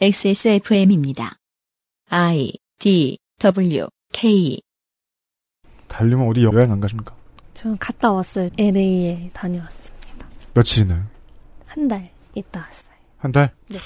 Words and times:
XSFM입니다. 0.00 1.36
I 2.08 2.52
D 2.78 3.18
W 3.38 3.86
K 4.14 4.58
달리면 5.88 6.26
어디 6.26 6.42
여행 6.44 6.72
안 6.72 6.80
가십니까? 6.80 7.14
저 7.52 7.76
갔다 7.78 8.10
왔어요. 8.10 8.48
LA에 8.58 9.28
다녀왔습니다. 9.34 10.26
며칠이나요? 10.54 11.04
한 11.66 11.86
달 11.86 12.10
있다 12.34 12.60
왔어요. 12.60 12.94
한 13.18 13.30
달? 13.32 13.52
네. 13.68 13.78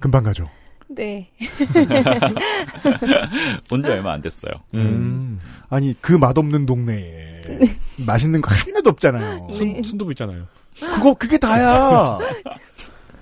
금방 0.00 0.24
가죠. 0.24 0.50
네. 0.88 1.30
온지 3.70 3.90
얼마 3.90 4.14
안 4.14 4.22
됐어요. 4.22 4.52
음. 4.74 5.38
아니 5.68 5.94
그 6.00 6.14
맛없는 6.14 6.66
동네에 6.66 7.42
맛있는 8.04 8.40
거 8.40 8.52
하나도 8.52 8.90
없잖아요. 8.90 9.46
네. 9.50 9.82
순두부 9.84 10.10
있잖아요. 10.12 10.48
그거 10.80 11.14
그게 11.14 11.38
다야. 11.38 12.18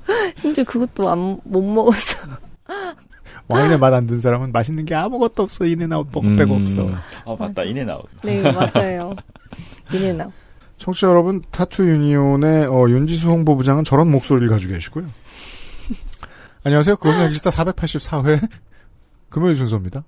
심지어 0.37 0.65
그것도 0.65 1.11
안, 1.11 1.39
못 1.45 1.63
먹었어. 1.63 2.19
와인에 3.49 3.77
맛 3.79 3.95
안 3.95 4.07
든 4.07 4.21
사람은 4.21 4.53
맛있는 4.53 4.85
게 4.85 4.95
아무것도 4.95 5.43
없어. 5.43 5.65
인앤아웃 5.65 6.09
뭐 6.13 6.23
빼고 6.23 6.55
음. 6.57 6.61
없어. 6.63 6.89
어, 7.25 7.37
맞다. 7.37 7.63
인앤아웃. 7.65 8.05
네, 8.23 8.43
맞아요. 8.53 9.15
이네나. 9.93 10.31
청취자 10.79 11.09
여러분, 11.09 11.43
타투 11.51 11.83
유니온의 11.89 12.67
어, 12.67 12.89
윤지수 12.89 13.29
홍보부장은 13.29 13.85
저런 13.85 14.11
목소리를 14.11 14.49
가지고 14.49 14.75
계시고요. 14.75 15.07
안녕하세요. 16.65 16.97
그것은 16.97 17.21
알기 17.23 17.34
싫다 17.34 17.51
484회 17.51 18.49
금요일 19.31 19.57
순서입니다. 19.57 20.05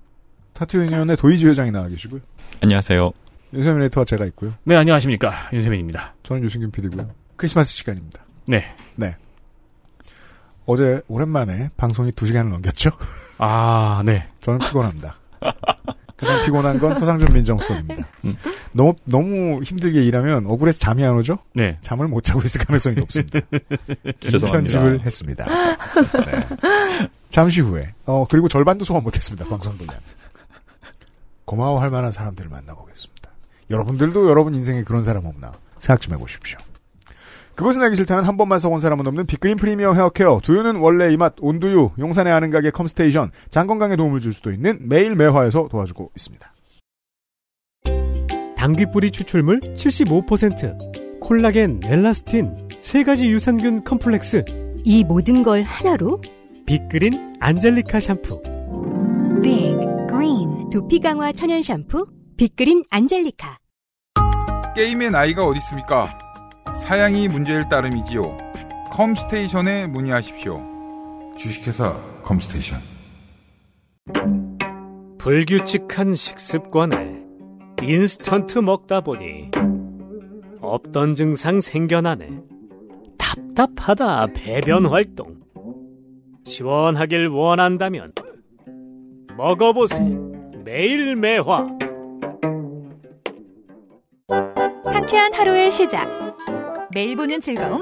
타투 0.53 0.77
유니온의 0.77 1.17
도이 1.17 1.47
지회장이 1.47 1.71
나와 1.71 1.87
계시고요. 1.87 2.21
안녕하세요. 2.61 3.09
윤세민 3.53 3.81
에이터와 3.83 4.05
제가 4.05 4.25
있고요. 4.27 4.53
네, 4.63 4.75
안녕하십니까. 4.75 5.33
윤세민입니다. 5.51 6.13
저는 6.23 6.43
유승균 6.43 6.71
PD고요. 6.71 7.09
크리스마스 7.37 7.75
시간입니다. 7.75 8.23
네. 8.47 8.65
어제 10.71 11.01
오랜만에 11.09 11.69
방송이 11.75 12.11
2시간을 12.11 12.47
넘겼죠? 12.47 12.91
아, 13.39 14.01
네. 14.05 14.29
저는 14.39 14.59
피곤합니다. 14.59 15.17
가장 16.15 16.45
피곤한 16.45 16.79
건 16.79 16.95
서상준 16.95 17.33
민정수석입니다. 17.33 18.07
음. 18.23 18.37
너무, 18.71 18.93
너무 19.03 19.61
힘들게 19.63 20.01
일하면 20.01 20.45
억울해서 20.45 20.79
잠이 20.79 21.03
안 21.03 21.15
오죠? 21.15 21.39
네. 21.53 21.77
잠을 21.81 22.07
못 22.07 22.23
자고 22.23 22.39
있을 22.41 22.63
가능성이 22.63 22.95
높습니다. 22.95 23.39
죄송합니다. 24.21 24.51
편집을 24.51 25.01
했습니다. 25.05 25.45
네. 25.45 26.47
잠시 27.27 27.59
후에, 27.59 27.93
어, 28.05 28.25
그리고 28.29 28.47
절반도 28.47 28.85
소화 28.85 29.01
못했습니다. 29.01 29.45
방송 29.49 29.75
분량. 29.77 29.97
고마워할 31.43 31.89
만한 31.89 32.13
사람들을 32.13 32.49
만나보겠습니다. 32.49 33.29
여러분들도 33.69 34.29
여러분 34.29 34.55
인생에 34.55 34.83
그런 34.83 35.03
사람 35.03 35.25
없나 35.25 35.51
생각 35.79 35.99
좀 36.01 36.13
해보십시오. 36.13 36.57
그것은 37.61 37.83
알기 37.83 37.95
싫다는 37.95 38.23
한 38.23 38.37
번만 38.37 38.57
써본 38.57 38.79
사람은 38.79 39.05
없는 39.05 39.27
빅그린 39.27 39.55
프리미엄 39.55 39.95
헤어케어 39.95 40.39
두유는 40.41 40.77
원래 40.77 41.13
이 41.13 41.17
맛 41.17 41.35
온두유 41.39 41.91
용산의 41.99 42.33
아는 42.33 42.49
가게 42.49 42.71
컴스테이션 42.71 43.29
장건강에 43.51 43.95
도움을 43.97 44.19
줄 44.19 44.33
수도 44.33 44.51
있는 44.51 44.79
매일 44.81 45.15
매화에서 45.15 45.67
도와주고 45.69 46.11
있습니다. 46.15 46.53
당귀뿌리 48.57 49.11
추출물 49.11 49.59
75%, 49.59 51.19
콜라겐, 51.21 51.81
엘라스틴, 51.83 52.69
세 52.79 53.03
가지 53.03 53.29
유산균 53.29 53.83
컴플렉스, 53.83 54.43
이 54.83 55.03
모든 55.03 55.43
걸 55.43 55.61
하나로 55.61 56.19
빅그린 56.65 57.35
안젤리카 57.39 57.99
샴푸. 57.99 58.41
Green 59.43 60.69
두피 60.71 60.99
강화 60.99 61.31
천연 61.31 61.61
샴푸 61.61 62.07
빅그린 62.37 62.83
안젤리카 62.89 63.59
게임의 64.75 65.11
나이가 65.11 65.45
어디 65.45 65.59
있습니까? 65.59 66.17
사양이 66.81 67.27
문제일 67.27 67.69
따름이지요. 67.69 68.37
컴스테이션에 68.91 69.87
문의하십시오. 69.87 70.61
주식회사 71.37 71.93
컴스테이션. 72.23 72.79
불규칙한 75.17 76.13
식습관을 76.13 77.23
인스턴트 77.81 78.59
먹다 78.59 78.99
보니 78.99 79.51
없던 80.59 81.15
증상 81.15 81.61
생겨나네. 81.61 82.41
답답하다 83.17 84.27
배변 84.35 84.87
활동. 84.87 85.39
시원하길 86.43 87.27
원한다면 87.27 88.11
먹어보세요. 89.37 90.31
매일 90.65 91.15
매화. 91.15 91.67
상쾌한 94.91 95.33
하루의 95.33 95.71
시작. 95.71 96.09
매일 96.93 97.15
보는 97.15 97.39
즐거움. 97.39 97.81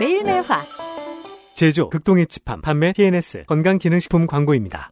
매일 0.00 0.22
매화. 0.24 0.64
제조 1.54 1.88
극동 1.88 2.26
에치팜 2.26 2.60
판매 2.62 2.92
TNS 2.92 3.44
건강기능식품 3.46 4.26
광고입니다. 4.26 4.90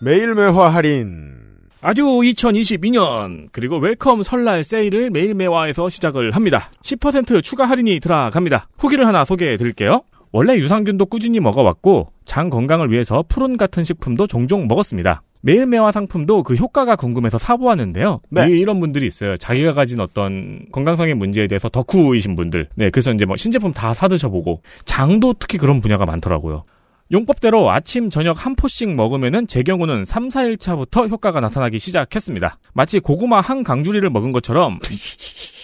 매일 0.00 0.34
매화 0.34 0.68
할인. 0.68 1.34
아주 1.82 2.04
2022년 2.04 3.48
그리고 3.52 3.76
welcome 3.76 4.22
설날 4.22 4.64
세일을 4.64 5.10
매일 5.10 5.34
매화에서 5.34 5.90
시작을 5.90 6.30
합니다. 6.34 6.70
10% 6.82 7.42
추가 7.42 7.66
할인이 7.66 8.00
들어갑니다. 8.00 8.68
후기를 8.78 9.06
하나 9.06 9.24
소개해 9.24 9.58
드릴게요. 9.58 10.02
원래 10.32 10.56
유산균도 10.56 11.06
꾸준히 11.06 11.38
먹어왔고 11.40 12.12
장 12.24 12.48
건강을 12.48 12.90
위해서 12.90 13.22
푸른 13.28 13.58
같은 13.58 13.84
식품도 13.84 14.26
종종 14.26 14.66
먹었습니다. 14.68 15.22
매일 15.44 15.66
매화 15.66 15.92
상품도 15.92 16.42
그 16.42 16.54
효과가 16.54 16.96
궁금해서 16.96 17.36
사보았는데요. 17.36 18.20
네. 18.30 18.48
이- 18.48 18.58
이런 18.60 18.80
분들이 18.80 19.06
있어요. 19.06 19.36
자기가 19.36 19.74
가진 19.74 20.00
어떤 20.00 20.64
건강상의 20.72 21.14
문제에 21.14 21.46
대해서 21.48 21.68
덕후이신 21.68 22.34
분들. 22.34 22.68
네, 22.76 22.88
그래서 22.88 23.12
이제 23.12 23.26
뭐 23.26 23.36
신제품 23.36 23.74
다 23.74 23.92
사드셔보고 23.92 24.62
장도 24.86 25.34
특히 25.38 25.58
그런 25.58 25.82
분야가 25.82 26.06
많더라고요. 26.06 26.64
용법대로 27.12 27.70
아침, 27.70 28.08
저녁 28.08 28.46
한 28.46 28.54
포씩 28.56 28.94
먹으면은 28.94 29.46
제 29.46 29.62
경우는 29.62 30.06
3, 30.06 30.30
4일 30.30 30.58
차부터 30.58 31.08
효과가 31.08 31.40
나타나기 31.40 31.78
시작했습니다. 31.78 32.58
마치 32.72 32.98
고구마 32.98 33.40
한 33.42 33.62
강주리를 33.62 34.08
먹은 34.08 34.30
것처럼 34.32 34.78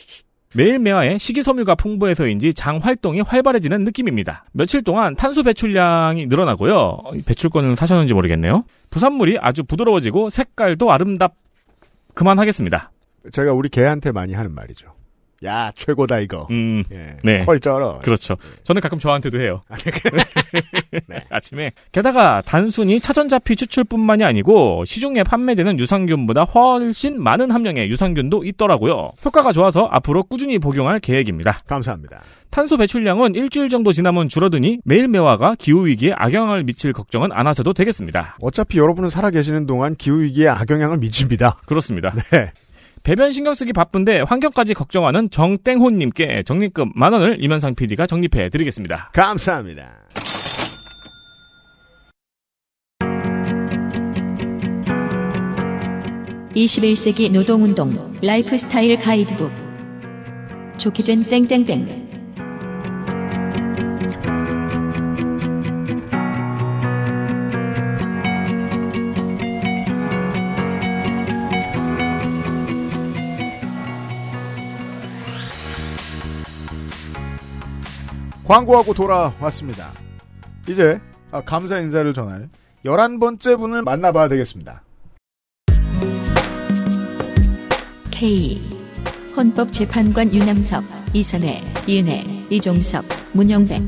매일 0.54 0.80
매화에 0.80 1.16
식이섬유가 1.18 1.76
풍부해서인지 1.76 2.54
장 2.54 2.78
활동이 2.78 3.20
활발해지는 3.20 3.84
느낌입니다. 3.84 4.44
며칠 4.52 4.82
동안 4.82 5.14
탄소 5.14 5.44
배출량이 5.44 6.26
늘어나고요. 6.26 6.74
어, 6.74 7.14
이 7.14 7.22
배출권을 7.22 7.76
사셨는지 7.76 8.14
모르겠네요. 8.14 8.64
부산물이 8.90 9.38
아주 9.40 9.62
부드러워지고 9.62 10.30
색깔도 10.30 10.90
아름답. 10.90 11.34
그만하겠습니다. 12.14 12.90
제가 13.30 13.52
우리 13.52 13.68
개한테 13.68 14.10
많이 14.10 14.34
하는 14.34 14.52
말이죠. 14.52 14.92
야, 15.42 15.72
최고다, 15.74 16.18
이거. 16.20 16.46
음, 16.50 16.84
예. 16.92 17.16
네. 17.24 17.44
퀄 17.46 17.58
쩔어. 17.60 17.98
그렇죠. 18.00 18.36
저는 18.62 18.82
가끔 18.82 18.98
저한테도 18.98 19.40
해요. 19.40 19.62
네. 21.06 21.24
아침에. 21.30 21.72
게다가 21.92 22.42
단순히 22.44 23.00
차전자피 23.00 23.56
추출뿐만이 23.56 24.22
아니고 24.22 24.84
시중에 24.84 25.22
판매되는 25.22 25.78
유산균보다 25.78 26.42
훨씬 26.42 27.22
많은 27.22 27.50
함량의 27.50 27.88
유산균도 27.88 28.44
있더라고요. 28.44 29.12
효과가 29.24 29.52
좋아서 29.52 29.88
앞으로 29.90 30.22
꾸준히 30.24 30.58
복용할 30.58 31.00
계획입니다. 31.00 31.60
감사합니다. 31.66 32.20
탄소 32.50 32.76
배출량은 32.76 33.34
일주일 33.34 33.68
정도 33.70 33.92
지나면 33.92 34.28
줄어드니 34.28 34.80
매일 34.84 35.08
매화가 35.08 35.54
기후위기에 35.58 36.12
악영향을 36.16 36.64
미칠 36.64 36.92
걱정은 36.92 37.30
안 37.32 37.46
하셔도 37.46 37.72
되겠습니다. 37.72 38.36
어차피 38.42 38.78
여러분은 38.78 39.08
살아계시는 39.08 39.66
동안 39.66 39.94
기후위기에 39.94 40.48
악영향을 40.48 40.98
미칩니다. 40.98 41.60
그렇습니다. 41.66 42.12
네. 42.32 42.52
배변 43.02 43.32
신경 43.32 43.54
쓰기 43.54 43.72
바쁜데 43.72 44.20
환경까지 44.20 44.74
걱정하는 44.74 45.30
정땡호님께 45.30 46.42
적립금 46.44 46.92
만 46.94 47.12
원을 47.12 47.38
이면상 47.40 47.74
PD가 47.74 48.06
적립해 48.06 48.50
드리겠습니다. 48.50 49.10
감사합니다. 49.12 49.96
(21세기) 56.54 57.32
노동운동 57.32 58.12
라이프스타일 58.22 58.98
가이드북 59.00 59.50
좋게 60.76 61.04
된 61.04 61.24
땡땡땡 61.24 62.09
광고하고 78.50 78.92
돌아왔습니다. 78.94 79.92
이제 80.68 81.00
아, 81.30 81.40
감사 81.40 81.78
인사를 81.78 82.12
전할 82.12 82.48
11번째 82.84 83.56
분을 83.56 83.82
만나봐야 83.82 84.26
되겠습니다. 84.26 84.82
K 88.10 88.60
헌법재판관 89.36 90.34
유남석 90.34 90.82
이선혜 91.12 91.62
이은혜 91.86 92.24
이종석 92.50 93.04
문영백 93.34 93.82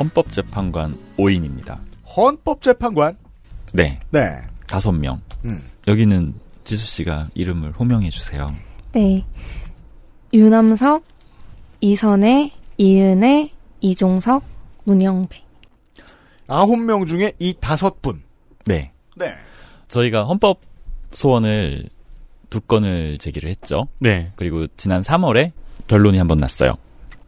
헌법재판관 0.00 0.96
5인입니다. 1.18 1.78
헌법재판관. 2.16 3.18
네. 3.74 4.00
네. 4.10 4.38
다섯 4.66 4.92
명. 4.92 5.20
음. 5.44 5.60
여기는 5.86 6.32
지수 6.64 6.86
씨가 6.86 7.28
이름을 7.34 7.72
호명해 7.72 8.08
주세요. 8.08 8.46
네. 8.92 9.24
유남석, 10.32 11.04
이선혜, 11.80 12.52
이은혜, 12.78 13.50
이종석, 13.80 14.44
문영배. 14.84 15.36
아홉 16.46 16.78
명 16.78 17.06
중에 17.06 17.32
이 17.38 17.54
다섯 17.60 18.00
분. 18.02 18.22
네. 18.64 18.92
네. 19.16 19.34
저희가 19.88 20.24
헌법 20.24 20.60
소원을 21.12 21.88
두 22.50 22.60
건을 22.60 23.18
제기를 23.18 23.50
했죠. 23.50 23.88
네. 24.00 24.32
그리고 24.36 24.66
지난 24.76 25.02
3월에 25.02 25.52
결론이 25.86 26.18
한 26.18 26.28
번 26.28 26.38
났어요. 26.38 26.74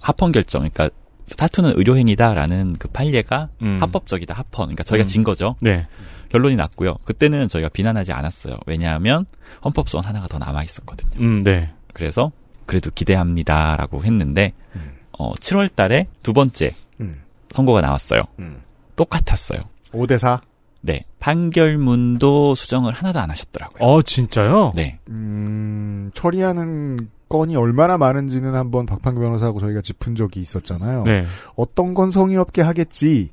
합헌 0.00 0.32
결정. 0.32 0.60
그러니까 0.68 0.90
타투는 1.36 1.72
의료행위다라는 1.76 2.76
그 2.78 2.88
판례가 2.88 3.48
음. 3.62 3.78
합법적이다 3.80 4.34
합헌. 4.34 4.66
그러니까 4.66 4.84
저희가 4.84 5.04
음. 5.04 5.06
진 5.06 5.24
거죠. 5.24 5.56
네. 5.60 5.86
결론이 6.30 6.56
났고요. 6.56 6.96
그때는 7.04 7.48
저희가 7.48 7.68
비난하지 7.70 8.12
않았어요. 8.12 8.56
왜냐하면 8.66 9.24
헌법 9.64 9.88
소원 9.88 10.04
하나가 10.04 10.26
더 10.26 10.38
남아 10.38 10.64
있었거든요. 10.64 11.12
음, 11.20 11.40
네. 11.42 11.72
그래서 11.92 12.32
그래도 12.66 12.90
기대합니다라고 12.94 14.04
했는데 14.04 14.52
음. 14.76 14.92
어, 15.18 15.32
7월 15.32 15.74
달에 15.74 16.08
두 16.22 16.32
번째 16.32 16.74
음. 17.00 17.22
선고가 17.52 17.80
나왔어요. 17.80 18.22
음. 18.38 18.60
똑같았어요. 18.96 19.60
5대 19.92 20.18
4. 20.18 20.40
네. 20.82 21.04
판결문도 21.18 22.54
수정을 22.54 22.92
하나도 22.92 23.18
안 23.18 23.30
하셨더라고요. 23.30 23.82
어, 23.82 24.02
진짜요? 24.02 24.72
네. 24.74 24.98
음, 25.08 26.10
처리하는 26.14 27.08
건이 27.30 27.56
얼마나 27.56 27.96
많은지는 27.96 28.54
한번 28.54 28.84
박판규 28.84 29.20
변호사하고 29.20 29.60
저희가 29.60 29.80
짚은 29.80 30.14
적이 30.14 30.40
있었잖아요. 30.40 31.04
네. 31.04 31.24
어떤 31.56 31.94
건 31.94 32.10
성의 32.10 32.36
없게 32.36 32.60
하겠지의 32.60 33.30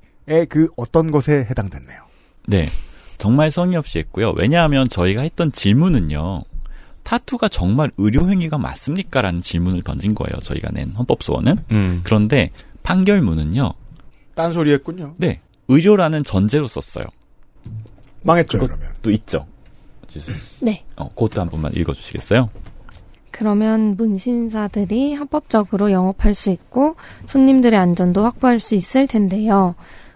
그 0.49 0.69
어떤 0.77 1.11
것에 1.11 1.45
해당됐네요. 1.49 2.01
네. 2.47 2.69
정말 3.17 3.51
성의 3.51 3.75
없이 3.77 3.99
했고요. 3.99 4.33
왜냐하면 4.35 4.87
저희가 4.87 5.21
했던 5.21 5.51
질문은요. 5.51 6.43
타투가 7.03 7.49
정말 7.49 7.91
의료행위가 7.97 8.57
맞습니까? 8.57 9.21
라는 9.21 9.41
질문을 9.41 9.83
던진 9.83 10.15
거예요. 10.15 10.39
저희가 10.39 10.69
낸 10.71 10.91
헌법소원은. 10.91 11.57
음. 11.71 12.01
그런데 12.03 12.51
판결문은요. 12.83 13.73
딴소리 14.35 14.71
했군요. 14.71 15.13
네. 15.17 15.41
의료라는 15.67 16.23
전제로 16.23 16.67
썼어요. 16.67 17.05
망했죠, 18.23 18.59
그러면. 18.59 18.79
또 19.01 19.11
있죠. 19.11 19.45
네. 20.61 20.83
어, 20.97 21.09
그것도 21.09 21.41
한 21.41 21.49
번만 21.49 21.71
읽어주시겠어요? 21.75 22.49
그러면 23.31 23.95
문신사들이 23.95 25.13
합법적으로 25.13 25.91
영업할 25.91 26.33
수 26.33 26.51
있고 26.51 26.95
손님들의 27.25 27.79
안전도 27.79 28.23
확보할 28.23 28.59
수 28.59 28.75
있을 28.75 29.07
텐데요. 29.07 29.75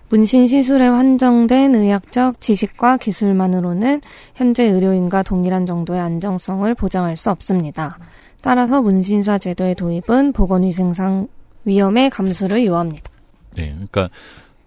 문신 0.09 0.47
시술에 0.47 0.85
한정된 0.87 1.75
의학적 1.75 2.39
지식과 2.39 2.97
기술만으로는 2.97 4.01
현재 4.35 4.63
의료인과 4.63 5.23
동일한 5.23 5.65
정도의 5.65 5.99
안정성을 5.99 6.73
보장할 6.75 7.17
수 7.17 7.31
없습니다. 7.31 7.97
따라서 8.41 8.81
문신사 8.81 9.39
제도의 9.39 9.75
도입은 9.75 10.33
보건위생상 10.33 11.27
위험의 11.65 12.11
감수를 12.11 12.65
요합니다. 12.65 13.09
네. 13.55 13.71
그러니까 13.71 14.09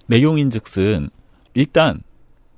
내용인즉슨 0.07 1.11
일단 1.55 2.01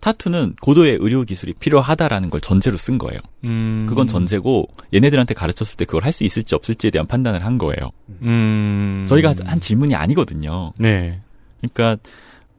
타투는 0.01 0.55
고도의 0.63 0.97
의료 0.99 1.25
기술이 1.25 1.53
필요하다라는 1.53 2.31
걸 2.31 2.41
전제로 2.41 2.79
쓴 2.79 2.97
거예요. 2.97 3.21
음. 3.45 3.85
그건 3.87 4.07
전제고 4.07 4.67
얘네들한테 4.95 5.35
가르쳤을 5.35 5.77
때 5.77 5.85
그걸 5.85 6.05
할 6.05 6.13
수 6.13 6.25
있을지 6.25 6.55
없을지에 6.55 6.91
대한 6.91 7.07
판단을 7.07 7.45
한 7.45 7.59
거예요. 7.59 7.91
음. 8.23 9.05
저희가 9.07 9.35
한 9.45 9.61
질문이 9.61 9.95
아니거든요. 9.95 10.73
네. 10.79 11.21
그러니까 11.61 12.03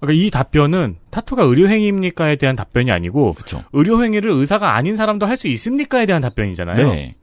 그러니까 0.01 0.25
이 0.25 0.29
답변은 0.29 0.97
타투가 1.11 1.43
의료행위입니까에 1.43 2.35
대한 2.35 2.55
답변이 2.55 2.91
아니고 2.91 3.33
그렇죠. 3.33 3.63
의료행위를 3.71 4.31
의사가 4.31 4.75
아닌 4.75 4.95
사람도 4.97 5.25
할 5.25 5.37
수 5.37 5.47
있습니까에 5.47 6.05
대한 6.05 6.21
답변이잖아요. 6.21 6.91
네. 6.93 7.15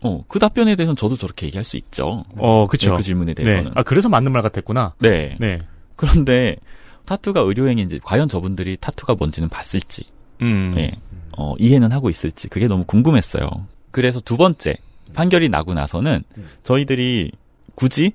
어, 0.00 0.24
그 0.28 0.38
답변에 0.38 0.76
대해서는 0.76 0.96
저도 0.96 1.16
저렇게 1.16 1.46
얘기할 1.46 1.64
수 1.64 1.76
있죠. 1.76 2.24
어, 2.36 2.66
그쵸. 2.66 2.90
네, 2.90 2.96
그 2.96 3.02
질문에 3.02 3.34
네. 3.34 3.42
대해서는. 3.44 3.72
아, 3.74 3.82
그래서 3.82 4.08
맞는 4.08 4.32
말 4.32 4.42
같았구나. 4.42 4.94
네. 5.00 5.36
네. 5.40 5.58
그런데 5.96 6.56
타투가 7.04 7.40
의료행위인지 7.40 8.00
과연 8.04 8.28
저분들이 8.28 8.76
타투가 8.80 9.14
뭔지는 9.16 9.48
봤을지, 9.48 10.04
음. 10.40 10.72
네. 10.74 10.92
어, 11.36 11.54
이해는 11.58 11.90
하고 11.92 12.10
있을지 12.10 12.48
그게 12.48 12.66
너무 12.68 12.84
궁금했어요. 12.84 13.48
그래서 13.90 14.20
두 14.20 14.36
번째 14.36 14.76
판결이 15.14 15.48
나고 15.48 15.74
나서는 15.74 16.22
저희들이 16.62 17.32
굳이 17.74 18.12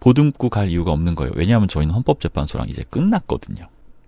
보듬고 0.00 0.48
갈 0.50 0.70
이유가 0.70 0.92
없는 0.92 1.14
거예요. 1.14 1.32
왜냐하면 1.36 1.68
저희는 1.68 1.94
헌법재판소랑 1.94 2.68
이제 2.68 2.82
끝났거든요. 2.90 3.66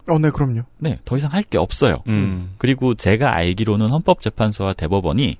어, 0.08 0.18
네, 0.18 0.30
그럼요. 0.30 0.62
네, 0.78 0.98
더 1.04 1.16
이상 1.16 1.32
할 1.32 1.42
게 1.42 1.58
없어요. 1.58 2.02
음. 2.06 2.54
그리고 2.58 2.94
제가 2.94 3.34
알기로는 3.34 3.88
헌법재판소와 3.88 4.74
대법원이 4.74 5.36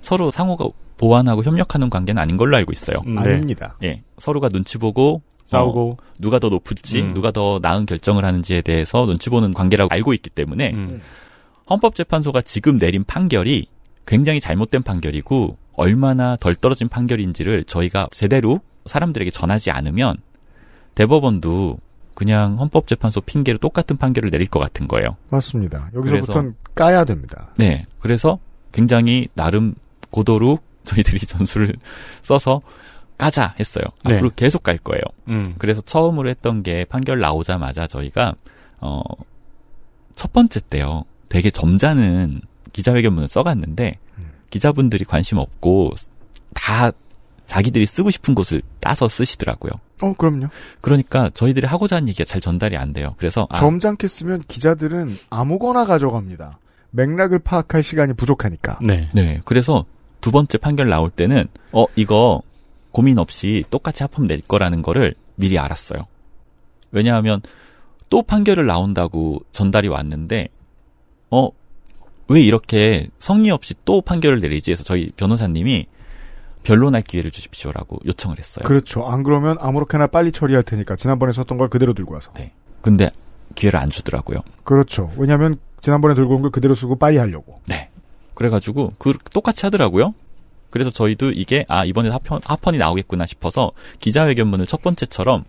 서로 0.00 0.30
상호가 0.30 0.66
보완하고 0.96 1.42
협력하는 1.42 1.90
관계는 1.90 2.22
아닌 2.22 2.36
걸로 2.36 2.56
알고 2.56 2.72
있어요. 2.72 2.98
음, 3.06 3.16
네. 3.16 3.20
아닙니다. 3.22 3.76
예, 3.82 4.02
서로가 4.18 4.48
눈치 4.48 4.78
보고 4.78 5.20
싸우고. 5.46 5.96
어, 6.00 6.04
누가 6.18 6.38
더 6.38 6.48
높을지, 6.48 7.02
음. 7.02 7.08
누가 7.08 7.30
더 7.30 7.58
나은 7.60 7.84
결정을 7.86 8.24
하는지에 8.24 8.62
대해서 8.62 9.04
눈치 9.06 9.28
보는 9.30 9.52
관계라고 9.54 9.88
알고 9.92 10.14
있기 10.14 10.30
때문에 10.30 10.72
음. 10.72 11.00
헌법재판소가 11.68 12.42
지금 12.42 12.78
내린 12.78 13.04
판결이 13.04 13.66
굉장히 14.06 14.40
잘못된 14.40 14.82
판결이고 14.82 15.56
얼마나 15.74 16.36
덜 16.36 16.54
떨어진 16.54 16.88
판결인지를 16.88 17.64
저희가 17.64 18.08
제대로 18.12 18.60
사람들에게 18.86 19.30
전하지 19.30 19.70
않으면 19.70 20.16
대법원도 20.94 21.78
그냥 22.14 22.58
헌법재판소 22.58 23.20
핑계로 23.20 23.58
똑같은 23.58 23.96
판결을 23.96 24.30
내릴 24.30 24.46
것 24.46 24.58
같은 24.58 24.88
거예요. 24.88 25.16
맞습니다. 25.30 25.90
여기서부터는 25.94 26.54
까야 26.74 27.04
됩니다. 27.04 27.48
네. 27.56 27.86
그래서 27.98 28.38
굉장히 28.72 29.28
나름 29.34 29.74
고도로 30.10 30.58
저희들이 30.84 31.18
전술을 31.26 31.74
써서 32.22 32.62
까자 33.18 33.54
했어요. 33.58 33.84
네. 34.04 34.14
앞으로 34.14 34.30
계속 34.34 34.62
갈 34.62 34.78
거예요. 34.78 35.02
음. 35.28 35.44
그래서 35.58 35.80
처음으로 35.82 36.28
했던 36.28 36.62
게 36.62 36.84
판결 36.84 37.20
나오자마자 37.20 37.86
저희가 37.86 38.34
어 38.80 39.00
첫 40.16 40.32
번째 40.32 40.60
때요. 40.70 41.04
되게 41.28 41.50
점잖은 41.50 42.40
기자회견문을 42.72 43.28
써갔는데 43.28 43.98
기자분들이 44.50 45.04
관심 45.04 45.38
없고 45.38 45.92
다 46.54 46.90
자기들이 47.46 47.86
쓰고 47.86 48.10
싶은 48.10 48.34
곳을 48.34 48.62
따서 48.80 49.08
쓰시더라고요. 49.08 49.72
어, 50.02 50.12
그럼요. 50.14 50.48
그러니까 50.80 51.30
저희들이 51.32 51.66
하고자 51.66 51.96
하는 51.96 52.08
얘기가 52.08 52.24
잘 52.24 52.40
전달이 52.40 52.76
안 52.76 52.92
돼요. 52.92 53.14
그래서 53.16 53.46
아, 53.50 53.56
점잖게 53.56 54.08
쓰면 54.08 54.42
기자들은 54.48 55.16
아무거나 55.30 55.86
가져갑니다. 55.86 56.58
맥락을 56.90 57.38
파악할 57.38 57.82
시간이 57.82 58.14
부족하니까. 58.14 58.78
네. 58.82 59.08
네. 59.14 59.40
그래서 59.44 59.84
두 60.20 60.30
번째 60.30 60.58
판결 60.58 60.88
나올 60.88 61.10
때는 61.10 61.46
어 61.72 61.84
이거 61.94 62.42
고민 62.92 63.18
없이 63.18 63.64
똑같이 63.70 64.02
합헌 64.02 64.26
낼 64.26 64.40
거라는 64.40 64.82
거를 64.82 65.14
미리 65.36 65.58
알았어요. 65.58 66.06
왜냐하면 66.90 67.40
또 68.08 68.22
판결을 68.22 68.66
나온다고 68.66 69.40
전달이 69.52 69.88
왔는데 69.88 70.48
어 71.30 71.50
왜 72.28 72.40
이렇게 72.40 73.08
성의 73.18 73.50
없이 73.50 73.74
또 73.84 74.00
판결을 74.00 74.40
내리지 74.40 74.72
해서 74.72 74.82
저희 74.82 75.10
변호사님이 75.16 75.86
변론할 76.66 77.02
기회를 77.02 77.30
주십시오라고 77.30 78.00
요청을 78.06 78.38
했어요. 78.38 78.64
그렇죠. 78.64 79.06
안 79.06 79.22
그러면 79.22 79.56
아무렇게나 79.60 80.08
빨리 80.08 80.32
처리할 80.32 80.64
테니까 80.64 80.96
지난번에 80.96 81.32
썼던 81.32 81.58
걸 81.58 81.68
그대로 81.68 81.94
들고 81.94 82.14
와서. 82.14 82.32
네. 82.34 82.52
근데 82.82 83.10
기회를 83.54 83.78
안 83.78 83.88
주더라고요. 83.90 84.38
그렇죠. 84.64 85.12
왜냐하면 85.16 85.58
지난번에 85.80 86.14
들고 86.16 86.34
온 86.34 86.42
걸 86.42 86.50
그대로 86.50 86.74
쓰고 86.74 86.96
빨리 86.96 87.18
하려고. 87.18 87.60
네. 87.66 87.88
그래가지고 88.34 88.94
그 88.98 89.14
똑같이 89.32 89.64
하더라고요. 89.66 90.12
그래서 90.70 90.90
저희도 90.90 91.30
이게 91.30 91.64
아 91.68 91.84
이번에 91.84 92.10
합헌, 92.10 92.40
합헌이 92.44 92.78
나오겠구나 92.78 93.24
싶어서 93.26 93.70
기자회견문을 94.00 94.66
첫 94.66 94.82
번째처럼 94.82 95.44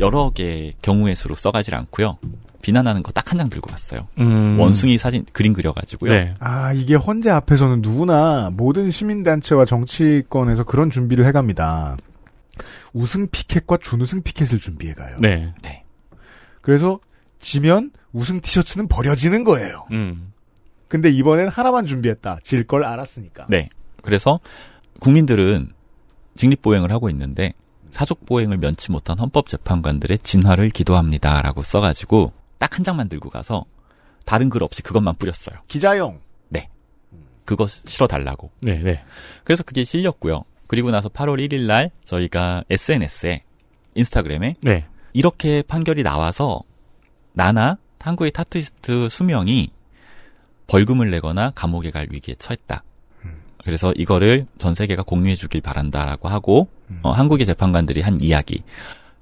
여러 0.00 0.30
개의 0.30 0.74
경우의 0.82 1.14
수로 1.16 1.34
써가질 1.34 1.74
않고요. 1.74 2.18
비난하는 2.62 3.02
거 3.02 3.10
딱 3.12 3.32
한 3.32 3.38
장 3.38 3.48
들고 3.48 3.70
갔어요. 3.70 4.08
음. 4.18 4.58
원숭이 4.58 4.98
사진 4.98 5.24
그림 5.32 5.52
그려가지고요. 5.52 6.12
네. 6.12 6.34
아, 6.40 6.72
이게 6.72 6.94
헌재 6.94 7.30
앞에서는 7.30 7.80
누구나 7.82 8.50
모든 8.52 8.90
시민단체와 8.90 9.64
정치권에서 9.64 10.64
그런 10.64 10.90
준비를 10.90 11.24
해갑니다. 11.26 11.96
우승 12.92 13.28
피켓과 13.30 13.78
준우승 13.78 14.22
피켓을 14.22 14.58
준비해가요. 14.58 15.16
네. 15.20 15.52
그래서 16.60 16.98
지면 17.38 17.90
우승 18.12 18.40
티셔츠는 18.40 18.88
버려지는 18.88 19.44
거예요. 19.44 19.86
음. 19.92 20.32
근데 20.88 21.08
이번엔 21.10 21.48
하나만 21.48 21.86
준비했다. 21.86 22.40
질 22.42 22.66
걸 22.66 22.84
알았으니까. 22.84 23.46
네. 23.48 23.70
그래서 24.02 24.40
국민들은 25.00 25.70
직립보행을 26.36 26.90
하고 26.92 27.08
있는데 27.10 27.54
사족 27.90 28.26
보행을 28.26 28.58
면치 28.58 28.90
못한 28.92 29.18
헌법 29.18 29.48
재판관들의 29.48 30.18
진화를 30.18 30.70
기도합니다라고 30.70 31.62
써가지고 31.62 32.32
딱 32.58 32.76
한 32.76 32.84
장만 32.84 33.08
들고 33.08 33.30
가서 33.30 33.64
다른 34.24 34.48
글 34.48 34.62
없이 34.62 34.82
그것만 34.82 35.16
뿌렸어요. 35.16 35.56
기자용. 35.66 36.20
그거 37.50 37.66
실어 37.66 38.06
달라고. 38.06 38.52
네, 38.60 38.78
네. 38.78 39.02
그래서 39.42 39.64
그게 39.64 39.82
실렸고요. 39.82 40.44
그리고 40.68 40.92
나서 40.92 41.08
8월 41.08 41.44
1일 41.44 41.66
날 41.66 41.90
저희가 42.04 42.62
SNS에 42.70 43.40
인스타그램에 43.96 44.54
네. 44.60 44.86
이렇게 45.12 45.62
판결이 45.62 46.04
나와서 46.04 46.60
나나 47.32 47.78
한국의 47.98 48.30
타투이스트 48.30 49.08
수명이 49.08 49.70
벌금을 50.68 51.10
내거나 51.10 51.50
감옥에 51.56 51.90
갈 51.90 52.06
위기에 52.08 52.36
처했다. 52.36 52.84
그래서 53.64 53.92
이거를 53.96 54.46
전 54.58 54.74
세계가 54.74 55.02
공유해 55.02 55.34
주길 55.34 55.60
바란다라고 55.60 56.28
하고 56.28 56.68
어, 57.02 57.12
한국의 57.12 57.46
재판관들이 57.46 58.00
한 58.00 58.20
이야기. 58.20 58.62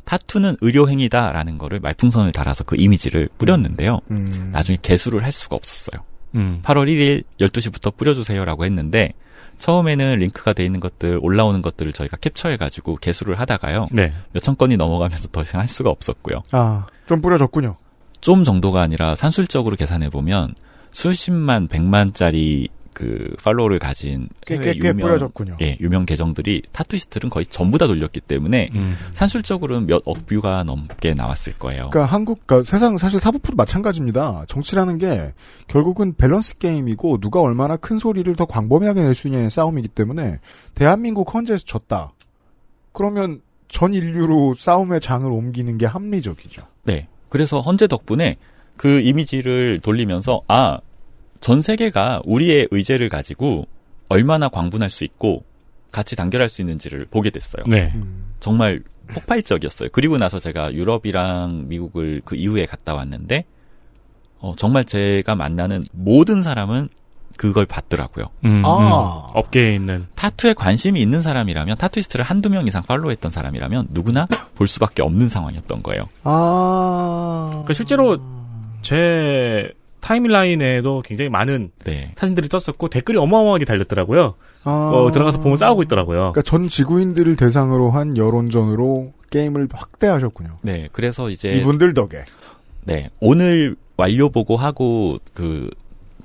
타투는 0.04 0.56
의료행위다라는 0.62 1.58
거를 1.58 1.80
말풍선을 1.80 2.32
달아서 2.32 2.64
그 2.64 2.76
이미지를 2.78 3.28
뿌렸는데요. 3.36 3.98
음. 4.10 4.48
나중에 4.52 4.78
개수를 4.80 5.22
할 5.22 5.32
수가 5.32 5.54
없었어요. 5.54 6.02
음. 6.34 6.60
8월 6.62 6.86
1일 6.88 7.24
12시부터 7.38 7.94
뿌려주세요라고 7.96 8.64
했는데 8.64 9.12
처음에는 9.58 10.18
링크가 10.18 10.54
돼 10.54 10.64
있는 10.64 10.80
것들 10.80 11.18
올라오는 11.20 11.60
것들을 11.60 11.92
저희가 11.92 12.16
캡처해가지고 12.16 12.96
개수를 12.96 13.38
하다가요. 13.38 13.88
네. 13.90 14.12
몇천 14.32 14.56
건이 14.56 14.76
넘어가면서 14.76 15.28
더 15.28 15.42
이상 15.42 15.60
할 15.60 15.68
수가 15.68 15.90
없었고요. 15.90 16.42
아, 16.52 16.86
좀 17.06 17.20
뿌려졌군요. 17.20 17.76
좀 18.20 18.44
정도가 18.44 18.80
아니라 18.80 19.14
산술적으로 19.14 19.76
계산해 19.76 20.10
보면 20.10 20.54
수십만, 20.92 21.68
백만짜리 21.68 22.68
그 22.92 23.34
팔로워를 23.42 23.78
가진 23.78 24.28
꽤, 24.46 24.58
꽤, 24.58 24.72
꽤 24.72 24.78
유명 24.78 24.96
뿌려졌군요. 24.96 25.56
예, 25.60 25.76
유명 25.80 26.04
계정들이 26.06 26.62
타투이스트는 26.72 27.30
거의 27.30 27.46
전부 27.46 27.78
다 27.78 27.86
돌렸기 27.86 28.20
때문에 28.20 28.70
음. 28.74 28.96
산술적으로는 29.12 29.86
몇억 29.86 30.26
view가 30.26 30.64
넘게 30.64 31.14
나왔을 31.14 31.52
거예요. 31.54 31.90
그러니까 31.90 32.04
한국, 32.12 32.46
그러니까 32.46 32.68
세상 32.68 32.98
사실 32.98 33.20
사법부도 33.20 33.56
마찬가지입니다. 33.56 34.44
정치라는 34.48 34.98
게 34.98 35.32
결국은 35.68 36.14
밸런스 36.16 36.58
게임이고 36.58 37.18
누가 37.18 37.40
얼마나 37.40 37.76
큰 37.76 37.98
소리를 37.98 38.34
더 38.36 38.44
광범위하게 38.46 39.02
낼 39.02 39.14
수 39.14 39.28
있냐의 39.28 39.50
싸움이기 39.50 39.88
때문에 39.88 40.38
대한민국 40.74 41.32
헌재에서 41.34 41.64
졌다. 41.64 42.12
그러면 42.92 43.40
전 43.68 43.94
인류로 43.94 44.54
싸움의 44.56 45.00
장을 45.00 45.30
옮기는 45.30 45.76
게 45.78 45.86
합리적이죠. 45.86 46.62
네. 46.84 47.06
그래서 47.28 47.60
헌재 47.60 47.86
덕분에 47.86 48.36
그 48.76 49.00
이미지를 49.00 49.80
돌리면서 49.80 50.40
아, 50.48 50.78
전 51.40 51.62
세계가 51.62 52.22
우리의 52.24 52.68
의제를 52.70 53.08
가지고 53.08 53.66
얼마나 54.08 54.48
광분할 54.48 54.90
수 54.90 55.04
있고 55.04 55.44
같이 55.92 56.16
단결할 56.16 56.48
수 56.48 56.62
있는지를 56.62 57.06
보게 57.10 57.30
됐어요. 57.30 57.62
네. 57.66 57.94
정말 58.40 58.82
폭발적이었어요. 59.08 59.88
그리고 59.92 60.18
나서 60.18 60.38
제가 60.38 60.74
유럽이랑 60.74 61.64
미국을 61.68 62.22
그 62.24 62.36
이후에 62.36 62.66
갔다 62.66 62.94
왔는데 62.94 63.44
어, 64.40 64.52
정말 64.56 64.84
제가 64.84 65.34
만나는 65.34 65.84
모든 65.92 66.42
사람은 66.42 66.88
그걸 67.36 67.66
봤더라고요. 67.66 68.26
음, 68.44 68.62
아. 68.64 69.26
음. 69.28 69.30
업계에 69.34 69.74
있는 69.74 70.06
타투에 70.16 70.54
관심이 70.54 71.00
있는 71.00 71.22
사람이라면 71.22 71.76
타투이스트를 71.76 72.24
한두 72.24 72.50
명 72.50 72.66
이상 72.66 72.82
팔로우했던 72.82 73.30
사람이라면 73.30 73.88
누구나 73.90 74.26
볼 74.56 74.66
수밖에 74.66 75.02
없는 75.02 75.28
상황이었던 75.28 75.82
거예요. 75.82 76.08
아. 76.24 77.46
그러니까 77.50 77.72
실제로 77.74 78.18
제 78.82 79.72
타임라인에도 80.00 81.02
굉장히 81.04 81.28
많은 81.28 81.70
네. 81.84 82.12
사진들이 82.16 82.48
떴었고 82.48 82.88
댓글이 82.88 83.18
어마어마하게 83.18 83.64
달렸더라고요. 83.64 84.34
아. 84.64 84.90
어, 84.92 85.10
들어가서 85.12 85.40
보면 85.40 85.56
싸우고 85.56 85.82
있더라고요. 85.84 86.32
그러니까 86.32 86.42
전 86.42 86.68
지구인들을 86.68 87.36
대상으로 87.36 87.90
한 87.90 88.16
여론전으로 88.16 89.12
게임을 89.30 89.68
확대하셨군요. 89.72 90.58
네. 90.62 90.88
그래서 90.92 91.30
이제 91.30 91.52
이분들 91.52 91.94
덕에. 91.94 92.24
네. 92.84 93.10
오늘 93.20 93.76
완료 93.96 94.30
보고하고 94.30 95.18
그 95.34 95.68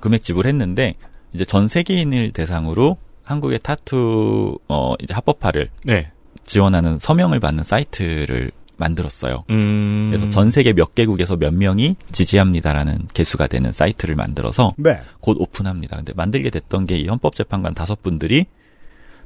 금액 0.00 0.22
지불했는데 0.22 0.94
이제 1.32 1.44
전 1.44 1.68
세계인을 1.68 2.30
대상으로 2.32 2.96
한국의 3.24 3.60
타투 3.62 4.58
어 4.68 4.94
이제 5.02 5.14
합법화를 5.14 5.70
네. 5.84 6.10
지원하는 6.44 6.98
서명을 6.98 7.40
받는 7.40 7.64
사이트를 7.64 8.50
만들었어요. 8.78 9.44
음. 9.50 10.08
그래서 10.10 10.28
전 10.30 10.50
세계 10.50 10.72
몇 10.72 10.94
개국에서 10.94 11.36
몇 11.36 11.54
명이 11.54 11.96
지지합니다라는 12.12 13.06
개수가 13.14 13.46
되는 13.46 13.72
사이트를 13.72 14.14
만들어서 14.16 14.74
네. 14.76 15.00
곧 15.20 15.36
오픈합니다. 15.40 15.96
근데 15.96 16.12
만들게 16.16 16.50
됐던 16.50 16.86
게 16.86 16.94
이 16.98 17.06
헌법재판관 17.08 17.74
다섯 17.74 18.02
분들이 18.02 18.46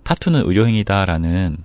타투는 0.03 0.43
의료행위다라는 0.47 1.57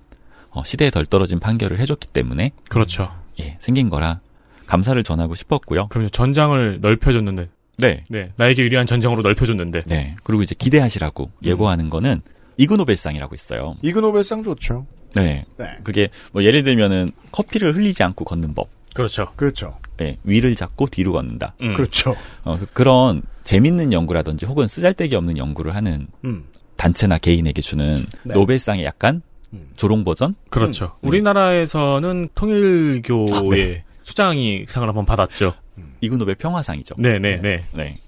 어, 0.51 0.63
시대에 0.63 0.89
덜 0.91 1.05
떨어진 1.05 1.39
판결을 1.39 1.79
해줬기 1.79 2.07
때문에 2.09 2.51
그렇죠. 2.69 3.09
예, 3.39 3.57
생긴 3.59 3.89
거라 3.89 4.19
감사를 4.67 5.01
전하고 5.03 5.35
싶었고요. 5.35 5.87
그럼요. 5.87 6.09
전장을 6.09 6.79
넓혀줬는데. 6.81 7.49
네. 7.79 8.03
네. 8.09 8.31
나에게 8.37 8.61
유리한 8.63 8.85
전장으로 8.85 9.21
넓혀줬는데. 9.23 9.81
네. 9.87 10.15
그리고 10.23 10.43
이제 10.43 10.55
기대하시라고 10.57 11.31
예고하는 11.43 11.89
거는 11.89 12.21
이그노벨상이라고 12.57 13.33
있어요. 13.33 13.75
이그노벨상 13.81 14.43
좋죠. 14.43 14.85
네. 15.15 15.45
네. 15.57 15.77
그게 15.83 16.09
뭐 16.31 16.43
예를 16.43 16.63
들면은 16.63 17.09
커피를 17.31 17.75
흘리지 17.75 18.03
않고 18.03 18.25
걷는 18.25 18.53
법. 18.53 18.69
그렇죠. 18.93 19.31
그렇죠. 19.35 19.77
네. 19.97 20.17
위를 20.23 20.55
잡고 20.55 20.87
뒤로 20.87 21.13
걷는다. 21.13 21.55
음. 21.61 21.73
그렇죠. 21.73 22.15
어, 22.43 22.57
그, 22.73 22.81
런 22.81 23.21
재밌는 23.43 23.93
연구라든지 23.93 24.45
혹은 24.45 24.67
쓰잘데기 24.67 25.15
없는 25.15 25.37
연구를 25.37 25.75
하는 25.75 26.07
음. 26.25 26.45
단체나 26.77 27.17
개인에게 27.17 27.61
주는 27.61 28.05
네. 28.23 28.33
노벨상의 28.33 28.85
약간 28.85 29.21
음. 29.53 29.69
조롱 29.75 30.03
버전? 30.03 30.35
그렇죠. 30.49 30.97
음. 31.01 31.07
우리나라에서는 31.07 32.29
통일교의 32.35 33.33
아, 33.33 33.41
네. 33.49 33.83
수장이 34.01 34.65
상을 34.67 34.87
한번 34.87 35.05
받았죠. 35.05 35.53
이그노벨 36.01 36.35
평화상이죠. 36.35 36.95
네네네. 36.97 37.41
네. 37.41 37.63
네. 37.73 37.99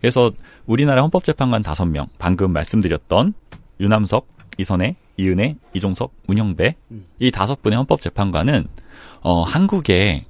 그래서 0.00 0.30
우리나라 0.66 1.02
헌법재판관 1.02 1.62
다섯 1.62 1.84
명 1.86 2.06
방금 2.18 2.52
말씀드렸던 2.52 3.34
유남석, 3.80 4.28
이선혜, 4.58 4.96
이은혜, 5.20 5.56
이종석, 5.74 6.12
문영배 6.26 6.76
음. 6.90 7.06
이 7.18 7.30
다섯 7.30 7.62
분의 7.62 7.76
헌법재판관은 7.76 8.66
어, 9.22 9.42
한국에 9.42 10.24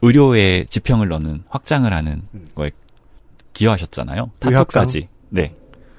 의료에 0.00 0.64
지평을 0.68 1.08
넣는 1.08 1.44
확장을 1.48 1.92
하는 1.92 2.22
음. 2.34 2.46
거에 2.54 2.70
기여하셨잖아요. 3.52 4.30
타투까지. 4.38 5.08
네. 5.28 5.54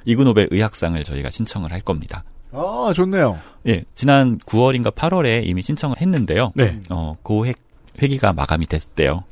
이그노벨 0.06 0.50
의학상을 0.52 1.02
저희가 1.04 1.30
신청을 1.30 1.72
할 1.72 1.80
겁니다. 1.82 2.24
아, 2.52 2.92
좋네요. 2.94 3.40
예, 3.68 3.84
지난 3.96 4.38
9월인가 4.40 4.94
8월에 4.94 5.48
이미 5.48 5.62
신청을 5.62 6.02
했는데요. 6.02 6.52
네. 6.56 6.82
어, 6.90 7.16
그 7.24 7.46
회, 7.46 7.54
회기가 8.02 8.34
마감이 8.34 8.66
됐대요. 8.68 9.24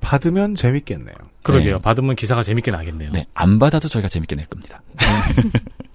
받으면 0.00 0.54
재밌겠네요. 0.54 1.14
그러게요. 1.42 1.76
네. 1.76 1.82
받으면 1.82 2.14
기사가 2.16 2.42
재밌게 2.42 2.70
나겠네요. 2.70 3.10
네, 3.12 3.26
안 3.34 3.58
받아도 3.58 3.88
저희가 3.88 4.08
재밌게 4.08 4.36
낼 4.36 4.46
겁니다. 4.46 4.82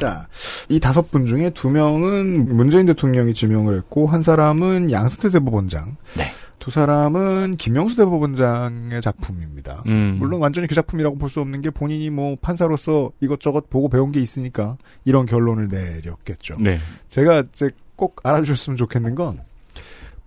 자, 0.00 0.28
이 0.68 0.80
다섯 0.80 1.10
분 1.10 1.26
중에 1.26 1.50
두 1.50 1.70
명은 1.70 2.56
문재인 2.56 2.86
대통령이 2.86 3.34
지명을 3.34 3.76
했고, 3.76 4.06
한 4.06 4.22
사람은 4.22 4.90
양승태 4.90 5.28
대법원장, 5.30 5.96
네. 6.16 6.24
두 6.58 6.70
사람은 6.70 7.56
김영수 7.56 7.96
대법원장의 7.96 9.00
작품입니다. 9.00 9.82
음. 9.86 10.16
물론 10.18 10.40
완전히 10.42 10.66
그 10.66 10.74
작품이라고 10.74 11.16
볼 11.16 11.30
수 11.30 11.40
없는 11.40 11.62
게 11.62 11.70
본인이 11.70 12.10
뭐 12.10 12.36
판사로서 12.40 13.12
이것저것 13.20 13.70
보고 13.70 13.88
배운 13.88 14.12
게 14.12 14.20
있으니까 14.20 14.76
이런 15.04 15.24
결론을 15.24 15.68
내렸겠죠. 15.68 16.56
네. 16.58 16.78
제가 17.08 17.44
이제 17.52 17.70
꼭 17.96 18.20
알아주셨으면 18.24 18.76
좋겠는 18.76 19.14
건 19.14 19.40